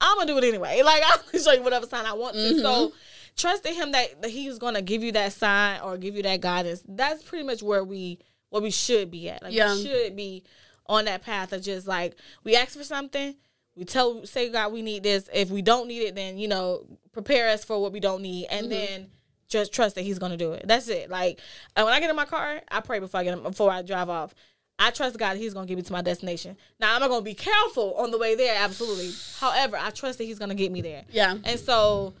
I'm 0.00 0.16
gonna 0.18 0.26
do 0.32 0.38
it 0.38 0.44
anyway. 0.44 0.80
Like 0.84 1.02
I'm 1.06 1.20
gonna 1.30 1.44
show 1.44 1.52
you 1.52 1.62
whatever 1.62 1.86
sign 1.86 2.06
I 2.06 2.12
want 2.14 2.34
to. 2.34 2.40
Mm-hmm. 2.40 2.58
So 2.60 2.92
trusting 3.36 3.74
him 3.74 3.92
that, 3.92 4.20
that 4.22 4.30
he's 4.30 4.58
gonna 4.58 4.82
give 4.82 5.02
you 5.04 5.12
that 5.12 5.32
sign 5.32 5.80
or 5.80 5.96
give 5.96 6.16
you 6.16 6.22
that 6.24 6.40
guidance. 6.40 6.82
That's 6.88 7.22
pretty 7.22 7.44
much 7.44 7.62
where 7.62 7.84
we 7.84 8.18
where 8.48 8.60
we 8.62 8.70
should 8.72 9.10
be 9.12 9.28
at. 9.30 9.42
Like 9.44 9.52
Yeah. 9.54 9.72
we 9.74 9.82
should 9.84 10.16
be 10.16 10.42
on 10.86 11.04
that 11.04 11.22
path 11.22 11.52
of 11.52 11.62
just 11.62 11.86
like 11.86 12.16
we 12.42 12.56
ask 12.56 12.76
for 12.76 12.82
something, 12.82 13.36
we 13.76 13.84
tell 13.84 14.26
say 14.26 14.48
God 14.50 14.72
we 14.72 14.82
need 14.82 15.04
this. 15.04 15.28
If 15.32 15.50
we 15.50 15.62
don't 15.62 15.86
need 15.86 16.00
it, 16.00 16.14
then 16.16 16.36
you 16.36 16.48
know 16.48 16.84
prepare 17.12 17.48
us 17.50 17.64
for 17.64 17.80
what 17.80 17.92
we 17.92 18.00
don't 18.00 18.22
need, 18.22 18.46
and 18.50 18.62
Mm-hmm. 18.66 18.70
then 18.70 19.06
just 19.50 19.72
trust 19.72 19.96
that 19.96 20.02
He's 20.02 20.18
gonna 20.18 20.36
do 20.36 20.52
it. 20.52 20.64
That's 20.66 20.88
it. 20.88 21.10
Like 21.10 21.40
and 21.76 21.84
when 21.84 21.92
I 21.94 22.00
get 22.00 22.08
in 22.08 22.16
my 22.16 22.24
car, 22.24 22.60
I 22.70 22.80
pray 22.80 22.98
before 22.98 23.20
I 23.20 23.24
get 23.24 23.36
in, 23.36 23.42
before 23.42 23.70
I 23.70 23.82
drive 23.82 24.08
off. 24.08 24.34
I 24.78 24.90
trust 24.90 25.18
God 25.18 25.36
He's 25.36 25.52
gonna 25.52 25.66
get 25.66 25.76
me 25.76 25.82
to 25.82 25.92
my 25.92 26.00
destination. 26.00 26.56
Now 26.78 26.94
I'm 26.94 27.00
not 27.00 27.10
gonna 27.10 27.22
be 27.22 27.34
careful 27.34 27.94
on 27.94 28.10
the 28.10 28.18
way 28.18 28.34
there, 28.34 28.56
absolutely. 28.58 29.10
However, 29.38 29.76
I 29.76 29.90
trust 29.90 30.18
that 30.18 30.24
He's 30.24 30.38
gonna 30.38 30.54
get 30.54 30.72
me 30.72 30.80
there. 30.80 31.04
Yeah. 31.10 31.36
And 31.44 31.60
so 31.60 32.14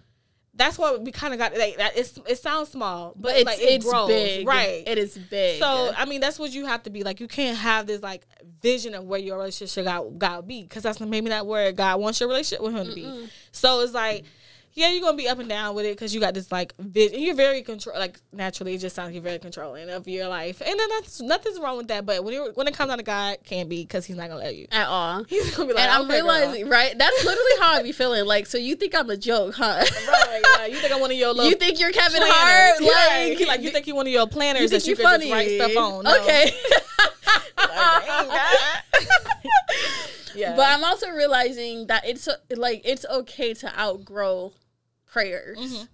that's 0.52 0.76
what 0.76 1.02
we 1.02 1.12
kind 1.12 1.32
of 1.32 1.38
got. 1.38 1.56
Like 1.56 1.76
that, 1.78 1.96
it's 1.96 2.18
it 2.26 2.38
sounds 2.38 2.68
small, 2.68 3.14
but, 3.16 3.22
but 3.22 3.36
it's, 3.36 3.46
like 3.46 3.60
it 3.60 3.64
it's 3.64 3.84
grows, 3.84 4.08
big. 4.08 4.46
right? 4.46 4.82
It 4.86 4.98
is 4.98 5.16
big. 5.16 5.58
So 5.58 5.92
I 5.96 6.04
mean, 6.04 6.20
that's 6.20 6.38
what 6.38 6.52
you 6.52 6.66
have 6.66 6.82
to 6.82 6.90
be. 6.90 7.02
Like 7.02 7.20
you 7.20 7.28
can't 7.28 7.56
have 7.56 7.86
this 7.86 8.02
like 8.02 8.26
vision 8.60 8.94
of 8.94 9.04
where 9.04 9.18
your 9.18 9.38
relationship 9.38 9.86
God 9.86 10.18
God 10.18 10.46
be 10.46 10.62
because 10.62 10.82
that's 10.82 11.00
maybe 11.00 11.30
not 11.30 11.46
where 11.46 11.72
God 11.72 12.00
wants 12.00 12.20
your 12.20 12.28
relationship 12.28 12.62
with 12.62 12.74
Him 12.74 12.86
to 12.88 12.94
be. 12.94 13.28
So 13.52 13.80
it's 13.80 13.94
like. 13.94 14.24
Yeah, 14.80 14.90
you're 14.90 15.02
gonna 15.02 15.16
be 15.16 15.28
up 15.28 15.38
and 15.38 15.48
down 15.48 15.74
with 15.74 15.84
it 15.84 15.94
because 15.96 16.14
you 16.14 16.20
got 16.20 16.32
this 16.34 16.50
like 16.50 16.74
vision. 16.78 17.20
You're 17.20 17.34
very 17.34 17.62
control, 17.62 17.98
like 17.98 18.18
naturally, 18.32 18.74
it 18.74 18.78
just 18.78 18.96
sounds 18.96 19.08
like 19.08 19.14
you're 19.14 19.22
very 19.22 19.38
controlling 19.38 19.90
of 19.90 20.08
your 20.08 20.26
life, 20.28 20.60
and 20.64 20.78
then 20.80 20.88
that's 20.88 21.20
nothing's 21.20 21.58
wrong 21.60 21.76
with 21.76 21.88
that. 21.88 22.06
But 22.06 22.24
when 22.24 22.32
you 22.34 22.50
when 22.54 22.66
it 22.66 22.74
comes 22.74 22.88
down 22.88 22.98
to 22.98 23.04
God, 23.04 23.36
can't 23.44 23.68
be 23.68 23.82
because 23.82 24.06
He's 24.06 24.16
not 24.16 24.28
gonna 24.28 24.40
let 24.40 24.56
you. 24.56 24.66
at 24.72 24.86
all. 24.86 25.24
He's 25.28 25.54
gonna 25.54 25.68
be 25.68 25.74
like, 25.74 25.82
and 25.84 25.92
I'm 25.92 26.02
"Okay, 26.10 26.20
girl." 26.20 26.28
realizing, 26.28 26.68
right? 26.68 26.96
That's 26.96 27.24
literally 27.24 27.50
how 27.60 27.72
I 27.74 27.82
be 27.82 27.92
feeling. 27.92 28.24
Like, 28.24 28.46
so 28.46 28.56
you 28.58 28.74
think 28.76 28.94
I'm 28.94 29.10
a 29.10 29.16
joke, 29.16 29.54
huh? 29.54 29.84
right? 30.08 30.42
Yeah, 30.58 30.66
you 30.66 30.76
think 30.76 30.92
I'm 30.94 31.00
one 31.00 31.10
of 31.10 31.16
your 31.18 31.28
little 31.34 31.50
you 31.50 31.56
think 31.56 31.78
you're 31.78 31.92
Kevin 31.92 32.18
planners. 32.22 32.32
Hart? 32.34 32.80
Yeah, 32.80 33.34
Like, 33.38 33.48
like 33.48 33.60
you 33.62 33.70
think 33.70 33.86
you're 33.86 33.96
one 33.96 34.06
of 34.06 34.12
your 34.12 34.26
planners 34.26 34.62
you 34.62 34.68
that 34.70 34.86
you 34.86 34.90
you're 34.90 34.96
can 34.96 35.04
funny? 35.04 35.24
just 35.28 35.32
write 35.32 35.50
stuff 35.72 35.76
on. 35.76 36.04
No. 36.04 36.20
Okay. 36.22 36.52
Like, 37.60 38.08
yeah, 40.34 40.56
But 40.56 40.68
I'm 40.68 40.84
also 40.84 41.10
realizing 41.10 41.86
that 41.88 42.06
it's 42.08 42.28
like 42.56 42.82
it's 42.84 43.04
okay 43.04 43.52
to 43.54 43.78
outgrow 43.78 44.52
prayers. 45.10 45.58
Mhm. 45.58 45.88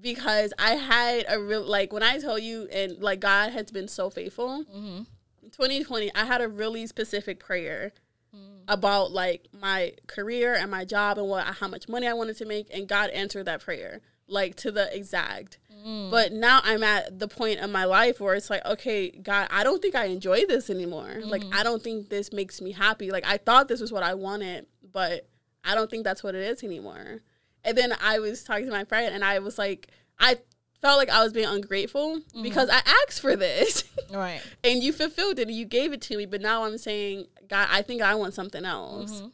Because 0.00 0.52
I 0.58 0.74
had 0.74 1.24
a 1.28 1.40
real 1.40 1.62
like 1.62 1.92
when 1.92 2.02
I 2.04 2.18
tell 2.18 2.38
you 2.38 2.68
and 2.70 2.98
like 2.98 3.20
God 3.20 3.52
has 3.52 3.70
been 3.70 3.88
so 3.88 4.10
faithful. 4.10 4.64
Mhm. 4.64 5.06
2020, 5.50 6.14
I 6.14 6.24
had 6.24 6.40
a 6.40 6.48
really 6.48 6.86
specific 6.86 7.40
prayer 7.40 7.92
Mm. 8.36 8.60
about 8.68 9.10
like 9.10 9.48
my 9.52 9.94
career 10.06 10.54
and 10.54 10.70
my 10.70 10.84
job 10.84 11.16
and 11.18 11.26
what 11.28 11.44
how 11.46 11.66
much 11.66 11.88
money 11.88 12.06
I 12.06 12.12
wanted 12.12 12.36
to 12.36 12.44
make 12.44 12.68
and 12.70 12.86
God 12.86 13.08
answered 13.10 13.44
that 13.46 13.62
prayer 13.62 14.02
like 14.26 14.54
to 14.56 14.70
the 14.70 14.94
exact. 14.94 15.56
Mm. 15.74 16.10
But 16.10 16.32
now 16.32 16.60
I'm 16.62 16.82
at 16.82 17.18
the 17.18 17.26
point 17.28 17.58
in 17.60 17.72
my 17.72 17.84
life 17.86 18.20
where 18.20 18.34
it's 18.34 18.50
like, 18.50 18.64
okay, 18.66 19.08
God, 19.10 19.48
I 19.50 19.64
don't 19.64 19.80
think 19.80 19.94
I 19.94 20.04
enjoy 20.04 20.44
this 20.44 20.68
anymore. 20.68 21.20
Like 21.22 21.40
Mm-hmm. 21.42 21.54
I 21.54 21.62
don't 21.62 21.82
think 21.82 22.10
this 22.10 22.30
makes 22.32 22.60
me 22.60 22.72
happy. 22.72 23.10
Like 23.10 23.24
I 23.26 23.38
thought 23.38 23.66
this 23.68 23.80
was 23.80 23.90
what 23.90 24.02
I 24.02 24.12
wanted, 24.14 24.66
but 24.92 25.26
I 25.64 25.74
don't 25.74 25.90
think 25.90 26.04
that's 26.04 26.22
what 26.22 26.34
it 26.34 26.42
is 26.42 26.62
anymore. 26.62 27.22
And 27.64 27.76
then 27.76 27.92
I 28.00 28.18
was 28.18 28.44
talking 28.44 28.66
to 28.66 28.70
my 28.72 28.84
friend 28.84 29.14
and 29.14 29.24
I 29.24 29.38
was 29.40 29.58
like, 29.58 29.88
I 30.18 30.36
felt 30.80 30.98
like 30.98 31.10
I 31.10 31.22
was 31.24 31.32
being 31.32 31.46
ungrateful 31.48 32.18
Mm-hmm. 32.18 32.42
because 32.42 32.68
I 32.70 32.80
asked 33.06 33.20
for 33.20 33.34
this. 33.36 33.84
right. 34.12 34.40
and 34.64 34.82
you 34.82 34.92
fulfilled 34.92 35.38
it 35.38 35.48
and 35.48 35.56
you 35.56 35.64
gave 35.64 35.92
it 35.92 36.00
to 36.02 36.16
me 36.16 36.24
but 36.24 36.40
now 36.40 36.64
i'm 36.64 36.78
saying 36.78 37.26
god 37.46 37.68
i 37.70 37.82
think 37.82 38.00
i 38.00 38.14
want 38.14 38.32
something 38.32 38.64
else 38.64 39.12
Mm-hmm. 39.12 39.26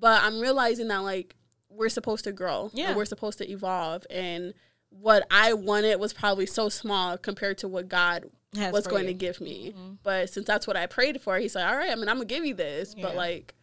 but 0.00 0.22
i'm 0.22 0.40
realizing 0.40 0.88
that 0.88 0.98
like 1.02 1.34
we're 1.68 1.90
supposed 1.90 2.24
to 2.24 2.32
grow 2.32 2.70
Yeah. 2.72 2.88
and 2.88 2.96
we're 2.96 3.04
supposed 3.04 3.36
to 3.38 3.50
evolve 3.50 4.06
and 4.08 4.54
what 4.88 5.26
i 5.30 5.52
wanted 5.52 5.96
was 6.00 6.14
probably 6.14 6.46
so 6.46 6.70
small 6.70 7.18
compared 7.18 7.58
to 7.58 7.68
what 7.68 7.88
god 7.90 8.24
Has 8.56 8.72
was 8.72 8.86
going 8.86 9.02
you. 9.04 9.08
to 9.08 9.14
give 9.14 9.38
me 9.40 9.74
but 10.02 10.30
since 10.30 10.46
that's 10.46 10.66
what 10.66 10.76
i 10.78 10.86
prayed 10.86 11.20
for 11.20 11.36
he's 11.38 11.54
like 11.54 11.66
all 11.66 11.76
right 11.76 11.90
i 11.90 11.94
mean 11.94 12.08
i'm 12.08 12.16
gonna 12.16 12.24
give 12.24 12.46
you 12.46 12.54
this 12.54 12.94
but 12.94 13.14
like 13.14 13.54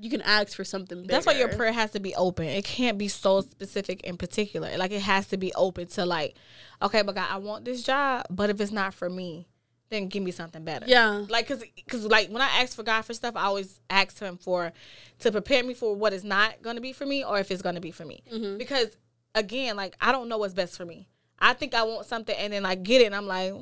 you 0.00 0.10
can 0.10 0.22
ask 0.22 0.54
for 0.54 0.64
something 0.64 0.98
bigger. 1.02 1.12
That's 1.12 1.26
why 1.26 1.34
your 1.34 1.48
prayer 1.48 1.72
has 1.72 1.92
to 1.92 2.00
be 2.00 2.14
open. 2.14 2.46
It 2.46 2.64
can't 2.64 2.98
be 2.98 3.08
so 3.08 3.40
specific 3.40 4.02
in 4.02 4.16
particular. 4.16 4.76
Like 4.76 4.92
it 4.92 5.02
has 5.02 5.26
to 5.28 5.36
be 5.36 5.52
open 5.54 5.86
to 5.88 6.04
like, 6.04 6.36
okay, 6.82 7.02
but 7.02 7.14
God, 7.14 7.28
I 7.30 7.38
want 7.38 7.64
this 7.64 7.82
job, 7.82 8.26
but 8.30 8.50
if 8.50 8.60
it's 8.60 8.72
not 8.72 8.94
for 8.94 9.08
me, 9.08 9.46
then 9.88 10.08
give 10.08 10.22
me 10.22 10.30
something 10.30 10.64
better. 10.64 10.86
yeah 10.88 11.24
Like, 11.28 11.46
cause, 11.46 11.62
cause, 11.88 12.04
like 12.04 12.28
when 12.28 12.42
I 12.42 12.62
ask 12.62 12.74
for 12.74 12.82
God 12.82 13.02
for 13.02 13.14
stuff, 13.14 13.36
I 13.36 13.44
always 13.44 13.80
ask 13.88 14.18
Him 14.18 14.36
for 14.36 14.72
to 15.20 15.32
prepare 15.32 15.62
me 15.62 15.74
for 15.74 15.94
what 15.94 16.12
is 16.12 16.24
not 16.24 16.60
going 16.62 16.76
to 16.76 16.82
be 16.82 16.92
for 16.92 17.06
me, 17.06 17.24
or 17.24 17.38
if 17.38 17.50
it's 17.50 17.62
going 17.62 17.76
to 17.76 17.80
be 17.80 17.92
for 17.92 18.04
me. 18.04 18.22
Mm-hmm. 18.32 18.58
Because 18.58 18.96
again, 19.34 19.76
like 19.76 19.96
I 20.00 20.12
don't 20.12 20.28
know 20.28 20.38
what's 20.38 20.54
best 20.54 20.76
for 20.76 20.84
me. 20.84 21.08
I 21.38 21.52
think 21.52 21.74
I 21.74 21.84
want 21.84 22.06
something, 22.06 22.34
and 22.36 22.52
then 22.52 22.66
I 22.66 22.74
get 22.74 23.02
it, 23.02 23.06
and 23.06 23.14
I'm 23.14 23.26
like, 23.26 23.52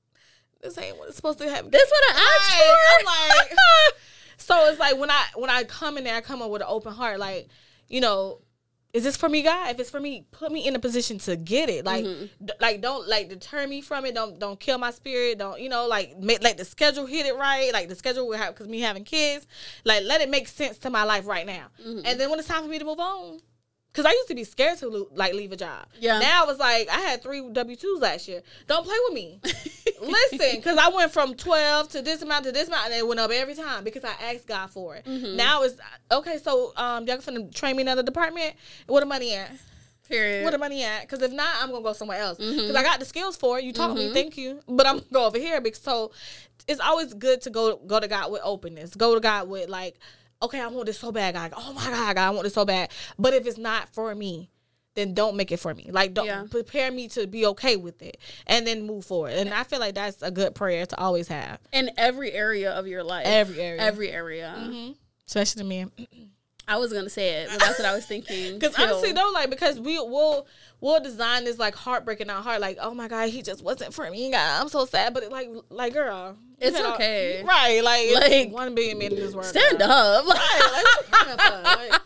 this 0.62 0.78
ain't 0.78 0.96
what 0.98 1.08
it's 1.08 1.16
supposed 1.16 1.38
to 1.38 1.48
happen. 1.48 1.70
This 1.70 1.90
what 1.90 2.16
I 2.16 2.38
asked 2.38 2.52
for? 2.56 3.00
I'm 3.00 3.48
like, 3.50 3.58
so 4.44 4.68
it's 4.68 4.78
like 4.78 4.98
when 4.98 5.10
I 5.10 5.24
when 5.34 5.50
I 5.50 5.64
come 5.64 5.98
in 5.98 6.04
there, 6.04 6.16
I 6.16 6.20
come 6.20 6.42
up 6.42 6.50
with 6.50 6.62
an 6.62 6.68
open 6.70 6.92
heart, 6.92 7.18
like, 7.18 7.48
you 7.88 8.00
know. 8.00 8.40
Is 8.92 9.02
this 9.02 9.16
for 9.16 9.28
me, 9.28 9.42
God? 9.42 9.70
If 9.72 9.80
it's 9.80 9.90
for 9.90 9.98
me, 9.98 10.24
put 10.30 10.52
me 10.52 10.68
in 10.68 10.76
a 10.76 10.78
position 10.78 11.18
to 11.18 11.34
get 11.36 11.68
it. 11.68 11.84
Like, 11.84 12.04
Mm-hmm. 12.04 12.44
d- 12.46 12.52
like 12.60 12.80
don't 12.80 13.08
like 13.08 13.28
deter 13.28 13.66
me 13.66 13.80
from 13.80 14.04
it. 14.06 14.14
Don't 14.14 14.38
don't 14.38 14.60
kill 14.60 14.78
my 14.78 14.92
spirit. 14.92 15.38
Don't 15.38 15.60
you 15.60 15.68
know 15.68 15.88
like 15.88 16.16
make 16.20 16.44
like 16.44 16.58
the 16.58 16.64
schedule 16.64 17.04
hit 17.04 17.26
it 17.26 17.34
right. 17.34 17.72
Like 17.72 17.88
the 17.88 17.96
schedule 17.96 18.28
we 18.28 18.36
have 18.36 18.54
because 18.54 18.68
me 18.68 18.78
having 18.78 19.02
kids. 19.02 19.48
Like 19.84 20.04
let 20.04 20.20
it 20.20 20.30
make 20.30 20.46
sense 20.46 20.78
to 20.78 20.90
my 20.90 21.02
life 21.02 21.26
right 21.26 21.44
now. 21.44 21.66
Mm-hmm. 21.84 22.02
And 22.06 22.20
then 22.20 22.30
when 22.30 22.38
it's 22.38 22.46
time 22.46 22.62
for 22.62 22.68
me 22.68 22.78
to 22.78 22.84
move 22.84 23.00
on, 23.00 23.40
because 23.94 24.06
I 24.06 24.10
used 24.10 24.26
to 24.28 24.34
be 24.34 24.42
scared 24.42 24.78
to 24.78 24.88
lo- 24.88 25.08
like 25.14 25.34
leave 25.34 25.52
a 25.52 25.56
job. 25.56 25.86
Yeah. 26.00 26.18
Now 26.18 26.48
it's 26.48 26.58
like 26.58 26.88
I 26.90 26.98
had 27.00 27.22
three 27.22 27.48
W 27.52 27.76
twos 27.76 28.00
last 28.00 28.26
year. 28.26 28.42
Don't 28.66 28.84
play 28.84 28.96
with 29.06 29.14
me. 29.14 29.40
Listen, 30.02 30.56
because 30.56 30.76
I 30.78 30.88
went 30.88 31.12
from 31.12 31.34
twelve 31.34 31.88
to 31.90 32.02
this 32.02 32.22
amount 32.22 32.44
to 32.46 32.52
this 32.52 32.68
amount, 32.68 32.86
and 32.86 32.94
it 32.94 33.06
went 33.06 33.20
up 33.20 33.30
every 33.30 33.54
time 33.54 33.84
because 33.84 34.04
I 34.04 34.12
asked 34.34 34.46
God 34.48 34.70
for 34.70 34.96
it. 34.96 35.04
Mm-hmm. 35.04 35.36
Now 35.36 35.62
it's 35.62 35.76
okay. 36.10 36.38
So 36.38 36.72
um, 36.76 37.06
y'all 37.06 37.18
finna 37.18 37.54
train 37.54 37.76
me 37.76 37.82
in 37.82 37.88
another 37.88 38.02
department. 38.02 38.54
Where 38.86 39.00
the 39.00 39.06
money 39.06 39.34
at? 39.34 39.52
Period. 40.08 40.42
Where 40.42 40.52
the 40.52 40.58
money 40.58 40.82
at? 40.84 41.02
Because 41.02 41.22
if 41.22 41.32
not, 41.32 41.48
I'm 41.62 41.70
gonna 41.70 41.82
go 41.82 41.92
somewhere 41.94 42.18
else. 42.18 42.36
Because 42.38 42.54
Mm-hmm. 42.56 42.76
I 42.76 42.82
got 42.82 42.98
the 43.00 43.06
skills 43.06 43.36
for 43.36 43.58
it. 43.58 43.64
You 43.64 43.72
taught 43.72 43.94
me, 43.94 44.12
thank 44.12 44.36
you. 44.36 44.60
But 44.68 44.86
I'm 44.86 44.96
gonna 44.98 45.06
go 45.12 45.26
over 45.26 45.38
here 45.38 45.60
because 45.60 45.80
so 45.80 46.10
it's 46.68 46.80
always 46.80 47.14
good 47.14 47.40
to 47.42 47.50
go 47.50 47.76
go 47.86 48.00
to 48.00 48.08
God 48.08 48.30
with 48.30 48.42
openness. 48.44 48.94
Go 48.94 49.14
to 49.14 49.20
God 49.20 49.48
with 49.48 49.68
like, 49.70 49.96
okay, 50.44 50.60
I 50.60 50.66
want 50.68 50.86
this 50.86 50.98
so 50.98 51.12
bad, 51.12 51.34
God. 51.34 51.52
Oh 51.56 51.72
my 51.72 51.84
God, 51.84 52.16
God, 52.16 52.26
I 52.26 52.30
want 52.30 52.44
this 52.44 52.54
so 52.54 52.64
bad. 52.64 52.90
But 53.18 53.34
if 53.34 53.46
it's 53.46 53.58
not 53.58 53.88
for 53.90 54.14
me, 54.14 54.50
then 54.94 55.12
don't 55.12 55.36
make 55.36 55.50
it 55.50 55.58
for 55.58 55.74
me. 55.74 55.88
Like 55.90 56.14
don't 56.14 56.26
Yeah. 56.26 56.44
prepare 56.50 56.90
me 56.92 57.08
to 57.08 57.26
be 57.26 57.46
okay 57.46 57.76
with 57.76 58.00
it 58.02 58.18
and 58.46 58.66
then 58.66 58.86
move 58.86 59.04
forward. 59.04 59.32
And 59.32 59.52
I 59.52 59.64
feel 59.64 59.80
like 59.80 59.94
that's 59.94 60.22
a 60.22 60.30
good 60.30 60.54
prayer 60.54 60.86
to 60.86 60.98
always 61.00 61.28
have. 61.28 61.58
in 61.72 61.90
every 61.96 62.32
area 62.32 62.70
of 62.72 62.86
your 62.86 63.02
life. 63.02 63.26
Every 63.26 63.60
area. 63.60 63.80
Every 63.80 64.10
area. 64.10 64.54
Mm-hmm. 64.56 64.92
Especially 65.26 65.62
to 65.62 65.68
me. 65.68 65.86
I 66.66 66.78
was 66.78 66.92
gonna 66.94 67.10
say 67.10 67.42
it, 67.42 67.48
but 67.50 67.60
that's 67.60 67.78
what 67.78 67.86
I 67.86 67.94
was 67.94 68.06
thinking. 68.06 68.54
Because 68.58 68.74
honestly 68.78 69.12
though, 69.12 69.30
like 69.34 69.50
because 69.50 69.78
we 69.78 69.98
will 69.98 70.46
we'll 70.80 71.00
design 71.00 71.44
this 71.44 71.58
like 71.58 71.74
heartbreaking 71.74 72.30
our 72.30 72.42
heart, 72.42 72.60
like, 72.60 72.78
oh 72.80 72.94
my 72.94 73.06
god, 73.06 73.28
he 73.28 73.42
just 73.42 73.62
wasn't 73.62 73.92
for 73.92 74.10
me. 74.10 74.30
God, 74.30 74.60
I'm 74.62 74.68
so 74.70 74.86
sad. 74.86 75.12
But 75.12 75.24
it, 75.24 75.30
like 75.32 75.50
like 75.68 75.92
girl. 75.92 76.38
You 76.60 76.68
It's 76.68 76.76
had 76.76 76.86
all- 76.86 76.94
okay. 76.94 77.42
right. 77.44 77.82
Like, 77.82 78.10
Like, 78.14 78.50
one 78.52 78.74
billion 78.74 78.98
men 78.98 79.12
in 79.12 79.18
this 79.20 79.34
world. 79.34 79.46
stand 79.46 79.78
girl. 79.78 79.90
up. 79.90 80.26
Right, 80.26 81.90
like, 81.90 82.00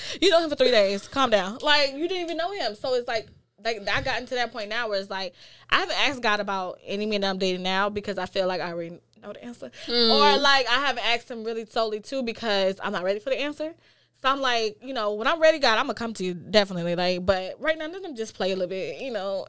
you 0.20 0.30
know 0.30 0.42
him 0.42 0.50
for 0.50 0.56
three 0.56 0.70
days. 0.70 1.06
Calm 1.08 1.30
down. 1.30 1.58
Like 1.62 1.92
you 1.94 2.08
didn't 2.08 2.22
even 2.24 2.36
know 2.36 2.52
him. 2.52 2.74
So 2.74 2.94
it's 2.94 3.08
like 3.08 3.28
like 3.64 3.88
I 3.88 4.02
got 4.02 4.20
into 4.20 4.34
that 4.36 4.52
point 4.52 4.68
now 4.68 4.88
where 4.88 5.00
it's 5.00 5.10
like 5.10 5.34
I 5.70 5.78
haven't 5.80 5.98
asked 6.08 6.22
God 6.22 6.40
about 6.40 6.78
any 6.84 7.06
men 7.06 7.20
that 7.22 7.30
I'm 7.30 7.38
dating 7.38 7.62
now 7.62 7.88
because 7.88 8.18
I 8.18 8.26
feel 8.26 8.46
like 8.46 8.60
I 8.60 8.72
already 8.72 8.98
know 9.22 9.32
the 9.32 9.44
answer. 9.44 9.70
Hmm. 9.86 10.10
Or 10.10 10.38
like 10.38 10.66
I 10.68 10.80
haven't 10.86 11.04
asked 11.06 11.30
him 11.30 11.44
really 11.44 11.66
solely 11.66 12.00
too 12.00 12.22
because 12.22 12.78
I'm 12.82 12.92
not 12.92 13.04
ready 13.04 13.20
for 13.20 13.30
the 13.30 13.40
answer. 13.40 13.74
So 14.20 14.28
I'm 14.28 14.40
like, 14.40 14.78
you 14.82 14.94
know, 14.94 15.14
when 15.14 15.28
I'm 15.28 15.40
ready, 15.40 15.60
God, 15.60 15.78
I'm 15.78 15.84
gonna 15.86 15.94
come 15.94 16.12
to 16.14 16.24
you 16.24 16.34
definitely. 16.34 16.96
Like, 16.96 17.24
but 17.24 17.54
right 17.60 17.78
now, 17.78 17.86
let 17.86 18.02
them 18.02 18.16
just 18.16 18.34
play 18.34 18.50
a 18.50 18.56
little 18.56 18.68
bit, 18.68 19.00
you 19.00 19.12
know. 19.12 19.46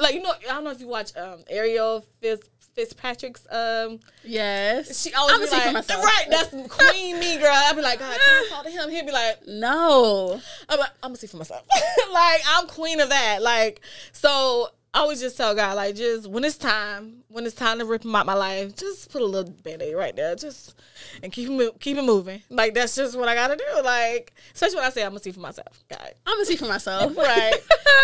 Like, 0.00 0.14
you 0.14 0.22
know, 0.22 0.30
I 0.48 0.52
don't 0.54 0.62
know 0.62 0.70
if 0.70 0.80
you 0.80 0.86
watch 0.86 1.16
um 1.16 1.40
Ariel 1.50 2.04
Fitz, 2.20 2.48
Fitzpatrick's 2.74 3.46
um 3.50 4.00
Yes. 4.24 5.02
she 5.02 5.12
always 5.14 5.52
I'ma 5.52 5.70
be 5.72 5.76
like, 5.76 5.88
right, 5.88 6.26
that's 6.30 6.50
Queen 6.68 7.18
Me 7.18 7.38
girl. 7.38 7.50
I'd 7.52 7.76
be 7.76 7.82
like, 7.82 7.98
God, 7.98 8.12
can 8.12 8.20
I 8.44 8.46
talk 8.50 8.64
to 8.64 8.70
him? 8.70 8.88
He'd 8.90 9.06
be 9.06 9.12
like, 9.12 9.46
No. 9.46 10.40
I'm, 10.68 10.78
like, 10.78 10.90
I'm 11.02 11.10
gonna 11.10 11.16
see 11.16 11.26
for 11.26 11.36
myself. 11.36 11.62
like 12.12 12.40
I'm 12.48 12.66
queen 12.66 13.00
of 13.00 13.08
that. 13.10 13.42
Like 13.42 13.80
so, 14.12 14.68
I 14.94 14.98
always 15.00 15.20
just 15.20 15.38
tell 15.38 15.54
God 15.54 15.76
like 15.76 15.94
just 15.94 16.28
when 16.28 16.44
it's 16.44 16.58
time, 16.58 17.22
when 17.28 17.46
it's 17.46 17.54
time 17.54 17.78
to 17.78 17.84
rip 17.86 18.04
him 18.04 18.14
out 18.14 18.26
my 18.26 18.34
life, 18.34 18.76
just 18.76 19.10
put 19.10 19.22
a 19.22 19.24
little 19.24 19.50
band-aid 19.50 19.96
right 19.96 20.14
there, 20.14 20.34
just 20.34 20.74
and 21.22 21.32
keep 21.32 21.48
him 21.48 21.70
keep 21.80 21.96
it 21.96 22.04
moving. 22.04 22.42
Like 22.50 22.74
that's 22.74 22.94
just 22.94 23.18
what 23.18 23.26
I 23.28 23.34
gotta 23.34 23.56
do. 23.56 23.82
Like 23.82 24.34
especially 24.54 24.76
when 24.76 24.84
I 24.84 24.90
say 24.90 25.02
I'm 25.02 25.10
gonna 25.12 25.20
see 25.20 25.32
for 25.32 25.40
myself. 25.40 25.82
God. 25.88 26.12
I'm 26.26 26.34
gonna 26.36 26.44
see 26.46 26.56
for 26.56 26.66
myself. 26.66 27.16
Right. 27.16 27.54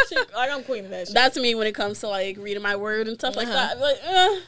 She- 0.09 0.17
like 0.35 0.51
I'm 0.51 0.63
queen 0.63 0.85
of 0.87 0.91
that 0.91 1.09
shit. 1.09 1.15
That's 1.15 1.37
me 1.37 1.55
when 1.55 1.67
it 1.67 1.75
comes 1.75 2.01
to 2.01 2.09
like 2.09 2.39
reading 2.39 2.63
my 2.63 2.77
word 2.77 3.07
and 3.09 3.19
stuff 3.19 3.37
like 3.37 3.49
Uh-huh. 3.49 3.55
that. 3.55 3.77
I'm 3.77 3.81
like, 3.83 3.99
eh, 4.03 4.41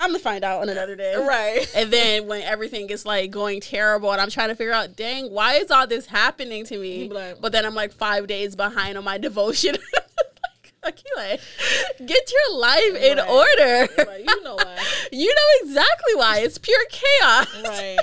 I'm 0.00 0.10
gonna 0.10 0.18
find 0.20 0.44
out 0.44 0.62
on 0.62 0.68
another 0.68 0.94
day. 0.96 1.14
right. 1.16 1.68
And 1.74 1.92
then 1.92 2.26
when 2.28 2.42
everything 2.42 2.88
is 2.90 3.04
like 3.04 3.30
going 3.30 3.60
terrible 3.60 4.12
and 4.12 4.20
I'm 4.20 4.30
trying 4.30 4.48
to 4.48 4.54
figure 4.54 4.72
out, 4.72 4.94
dang, 4.96 5.30
why 5.32 5.54
is 5.54 5.70
all 5.70 5.86
this 5.86 6.06
happening 6.06 6.64
to 6.66 6.78
me? 6.78 7.08
Like- 7.08 7.40
but 7.40 7.52
then 7.52 7.64
I'm 7.66 7.74
like 7.74 7.92
five 7.92 8.26
days 8.28 8.54
behind 8.56 8.96
on 8.96 9.04
my 9.04 9.18
devotion. 9.18 9.76
like, 10.84 10.96
Akile, 10.96 12.06
get 12.06 12.32
your 12.32 12.58
life 12.58 12.94
in 12.94 13.18
order. 13.18 13.88
Right. 14.06 14.24
You 14.26 14.42
know 14.44 14.54
why. 14.54 14.78
you 15.12 15.34
know 15.34 15.66
exactly 15.68 16.14
why. 16.14 16.38
It's 16.40 16.58
pure 16.58 16.84
chaos. 16.90 17.62
Right. 17.64 17.98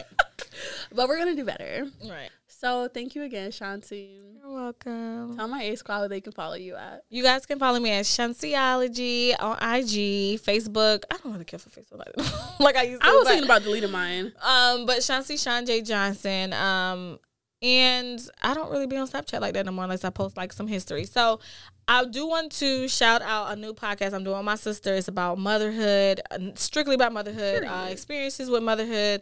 But 0.94 1.08
we're 1.08 1.18
gonna 1.18 1.36
do 1.36 1.46
better. 1.46 1.88
Right. 2.04 2.30
So 2.66 2.88
thank 2.88 3.14
you 3.14 3.22
again, 3.22 3.52
Shanti. 3.52 4.10
You're 4.42 4.52
welcome. 4.52 5.38
Tell 5.38 5.48
my 5.48 5.62
A 5.62 5.78
squad 5.78 6.00
where 6.00 6.10
they 6.10 6.20
can 6.20 6.32
follow 6.32 6.56
you 6.56 6.76
at. 6.76 7.04
You 7.12 7.22
guys 7.22 7.46
can 7.46 7.60
follow 7.60 7.80
me 7.80 7.92
at 7.92 8.06
Shantiology 8.06 9.36
on 9.40 9.56
IG, 9.58 10.42
Facebook. 10.42 11.04
I 11.12 11.18
don't 11.18 11.34
really 11.34 11.46
care 11.46 11.60
for 11.60 11.70
Facebook 11.70 12.00
like, 12.00 12.60
like 12.60 12.76
I 12.76 12.82
used 12.82 13.04
to. 13.04 13.08
I 13.08 13.12
was 13.12 13.26
but- 13.26 13.30
thinking 13.30 13.46
about 13.46 13.62
deleting 13.62 13.92
mine. 13.92 14.34
Um, 14.42 14.88
but 14.88 14.98
Shanti 15.02 15.40
Sean 15.40 15.64
J 15.68 15.84
Johnson. 15.84 16.54
Um, 16.54 17.20
and 17.62 18.20
I 18.42 18.56
don't 18.56 18.72
really 18.72 18.88
be 18.88 18.98
on 18.98 19.08
Snapchat 19.08 19.42
like 19.42 19.54
that 19.54 19.68
no 19.68 19.72
more 19.72 19.84
unless 19.84 20.04
I 20.04 20.10
post 20.10 20.36
like 20.36 20.52
some 20.52 20.66
history. 20.68 21.06
So 21.06 21.40
I 21.88 22.06
do 22.06 22.26
want 22.26 22.52
to 22.54 22.88
shout 22.88 23.22
out 23.22 23.52
a 23.52 23.56
new 23.56 23.74
podcast 23.76 24.14
I'm 24.14 24.24
doing 24.24 24.38
with 24.38 24.46
my 24.46 24.56
sister. 24.56 24.96
It's 24.96 25.08
about 25.08 25.38
motherhood, 25.38 26.20
strictly 26.56 26.96
about 26.96 27.14
motherhood, 27.14 27.64
uh, 27.64 27.90
experiences 27.92 28.50
with 28.50 28.64
motherhood. 28.64 29.22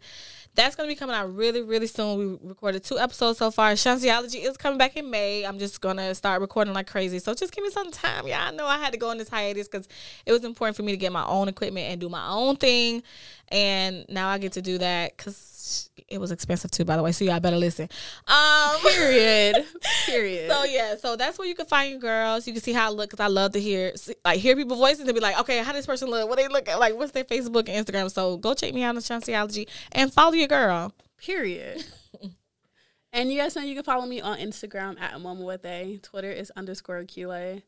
That's 0.56 0.76
gonna 0.76 0.88
be 0.88 0.96
coming 0.96 1.16
out 1.16 1.36
really, 1.36 1.62
really 1.64 1.88
soon. 1.88 2.18
We 2.18 2.50
recorded 2.50 2.84
two 2.84 3.00
episodes 3.00 3.40
so 3.40 3.50
far. 3.50 3.72
Shantiology 3.72 4.46
is 4.46 4.56
coming 4.56 4.78
back 4.78 4.96
in 4.96 5.10
May. 5.10 5.46
I'm 5.46 5.58
just 5.58 5.82
gonna 5.82 6.14
start 6.14 6.42
recording 6.42 6.74
like 6.74 6.88
crazy. 6.88 7.20
So 7.20 7.34
just 7.34 7.54
give 7.54 7.64
me 7.64 7.72
some 7.72 7.90
time. 7.92 8.28
Yeah, 8.28 8.46
I 8.46 8.52
know 8.52 8.68
I 8.68 8.78
had 8.78 8.92
to 8.94 9.00
go 9.00 9.10
on 9.10 9.18
this 9.18 9.30
hiatus 9.30 9.68
because 9.68 9.88
it 10.26 10.32
was 10.32 10.44
important 10.44 10.76
for 10.76 10.84
me 10.84 10.92
to 10.92 10.98
get 10.98 11.12
my 11.12 11.26
own 11.26 11.48
equipment 11.48 11.88
and 11.88 12.00
do 12.00 12.08
my 12.08 12.28
own 12.28 12.58
thing. 12.58 13.02
And 13.50 14.06
now 14.10 14.30
I 14.30 14.38
get 14.38 14.54
to 14.54 14.62
do 14.62 14.78
that 14.78 15.18
because 15.18 15.90
it 16.08 16.20
was 16.20 16.32
expensive 16.32 16.72
too, 16.72 16.86
by 16.86 16.96
the 16.96 17.04
way. 17.04 17.12
So 17.12 17.26
y'all 17.26 17.40
better 17.40 17.58
listen. 17.58 17.90
Um, 18.28 18.78
Period. 18.82 19.66
Period. 20.06 20.52
so 20.52 20.64
yeah, 20.64 20.96
so 20.96 21.16
that's 21.16 21.38
where 21.38 21.48
you 21.48 21.56
can 21.56 21.66
find 21.66 21.92
your 21.92 22.00
girls. 22.00 22.48
You 22.48 22.54
can 22.54 22.62
see 22.62 22.74
how 22.74 22.88
I 22.88 22.90
look 22.90 23.10
because 23.10 23.24
I 23.24 23.28
love 23.28 23.54
to 23.54 23.60
hear 23.60 23.94
like 24.24 24.40
hear 24.40 24.56
people 24.56 24.78
voices 24.78 25.02
and 25.02 25.14
be 25.14 25.20
like, 25.20 25.40
okay, 25.40 25.60
how 25.60 25.72
does 25.72 25.80
this 25.80 25.86
person 25.86 26.10
look? 26.10 26.28
What 26.28 26.38
they 26.38 26.48
look 26.48 26.68
at? 26.68 26.80
Like, 26.80 26.96
what's 26.96 27.12
their 27.12 27.24
Facebook 27.24 27.70
and 27.70 27.86
Instagram? 27.86 28.12
So 28.12 28.38
go 28.38 28.54
check 28.54 28.74
me 28.74 28.84
out 28.84 28.96
on 28.96 29.02
Shantiology 29.02 29.68
and 29.92 30.12
follow 30.12 30.34
your 30.34 30.48
girl. 30.48 30.94
Period. 31.18 31.84
and 33.14 33.32
you 33.32 33.40
guys 33.40 33.56
know 33.56 33.62
you 33.62 33.76
can 33.76 33.84
follow 33.84 34.06
me 34.06 34.22
on 34.22 34.38
Instagram 34.38 35.00
at 35.00 35.20
Mama 35.20 35.44
with 35.44 35.66
A. 35.66 36.00
Twitter 36.02 36.32
is 36.32 36.52
underscore 36.56 37.04
QA. 37.04 37.62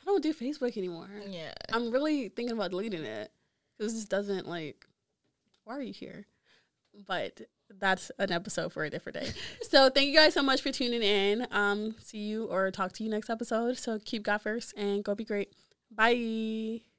I 0.00 0.04
don't 0.06 0.22
do 0.22 0.32
Facebook 0.32 0.76
anymore. 0.76 1.10
Yeah, 1.28 1.52
I'm 1.72 1.90
really 1.90 2.28
thinking 2.28 2.56
about 2.56 2.70
deleting 2.70 3.04
it 3.04 3.30
because 3.76 3.94
this 3.94 4.04
doesn't 4.04 4.48
like. 4.48 4.86
Why 5.64 5.76
are 5.76 5.82
you 5.82 5.92
here? 5.92 6.26
But 7.06 7.42
that's 7.78 8.10
an 8.18 8.32
episode 8.32 8.72
for 8.72 8.84
a 8.84 8.90
different 8.90 9.20
day. 9.20 9.32
so 9.62 9.90
thank 9.90 10.08
you 10.08 10.14
guys 10.14 10.34
so 10.34 10.42
much 10.42 10.62
for 10.62 10.72
tuning 10.72 11.02
in. 11.02 11.46
Um, 11.50 11.94
see 11.98 12.18
you 12.18 12.44
or 12.46 12.70
talk 12.70 12.92
to 12.94 13.04
you 13.04 13.10
next 13.10 13.30
episode. 13.30 13.78
So 13.78 13.98
keep 14.04 14.22
God 14.22 14.38
first 14.38 14.74
and 14.76 15.04
go 15.04 15.14
be 15.14 15.24
great. 15.24 15.52
Bye. 15.90 16.89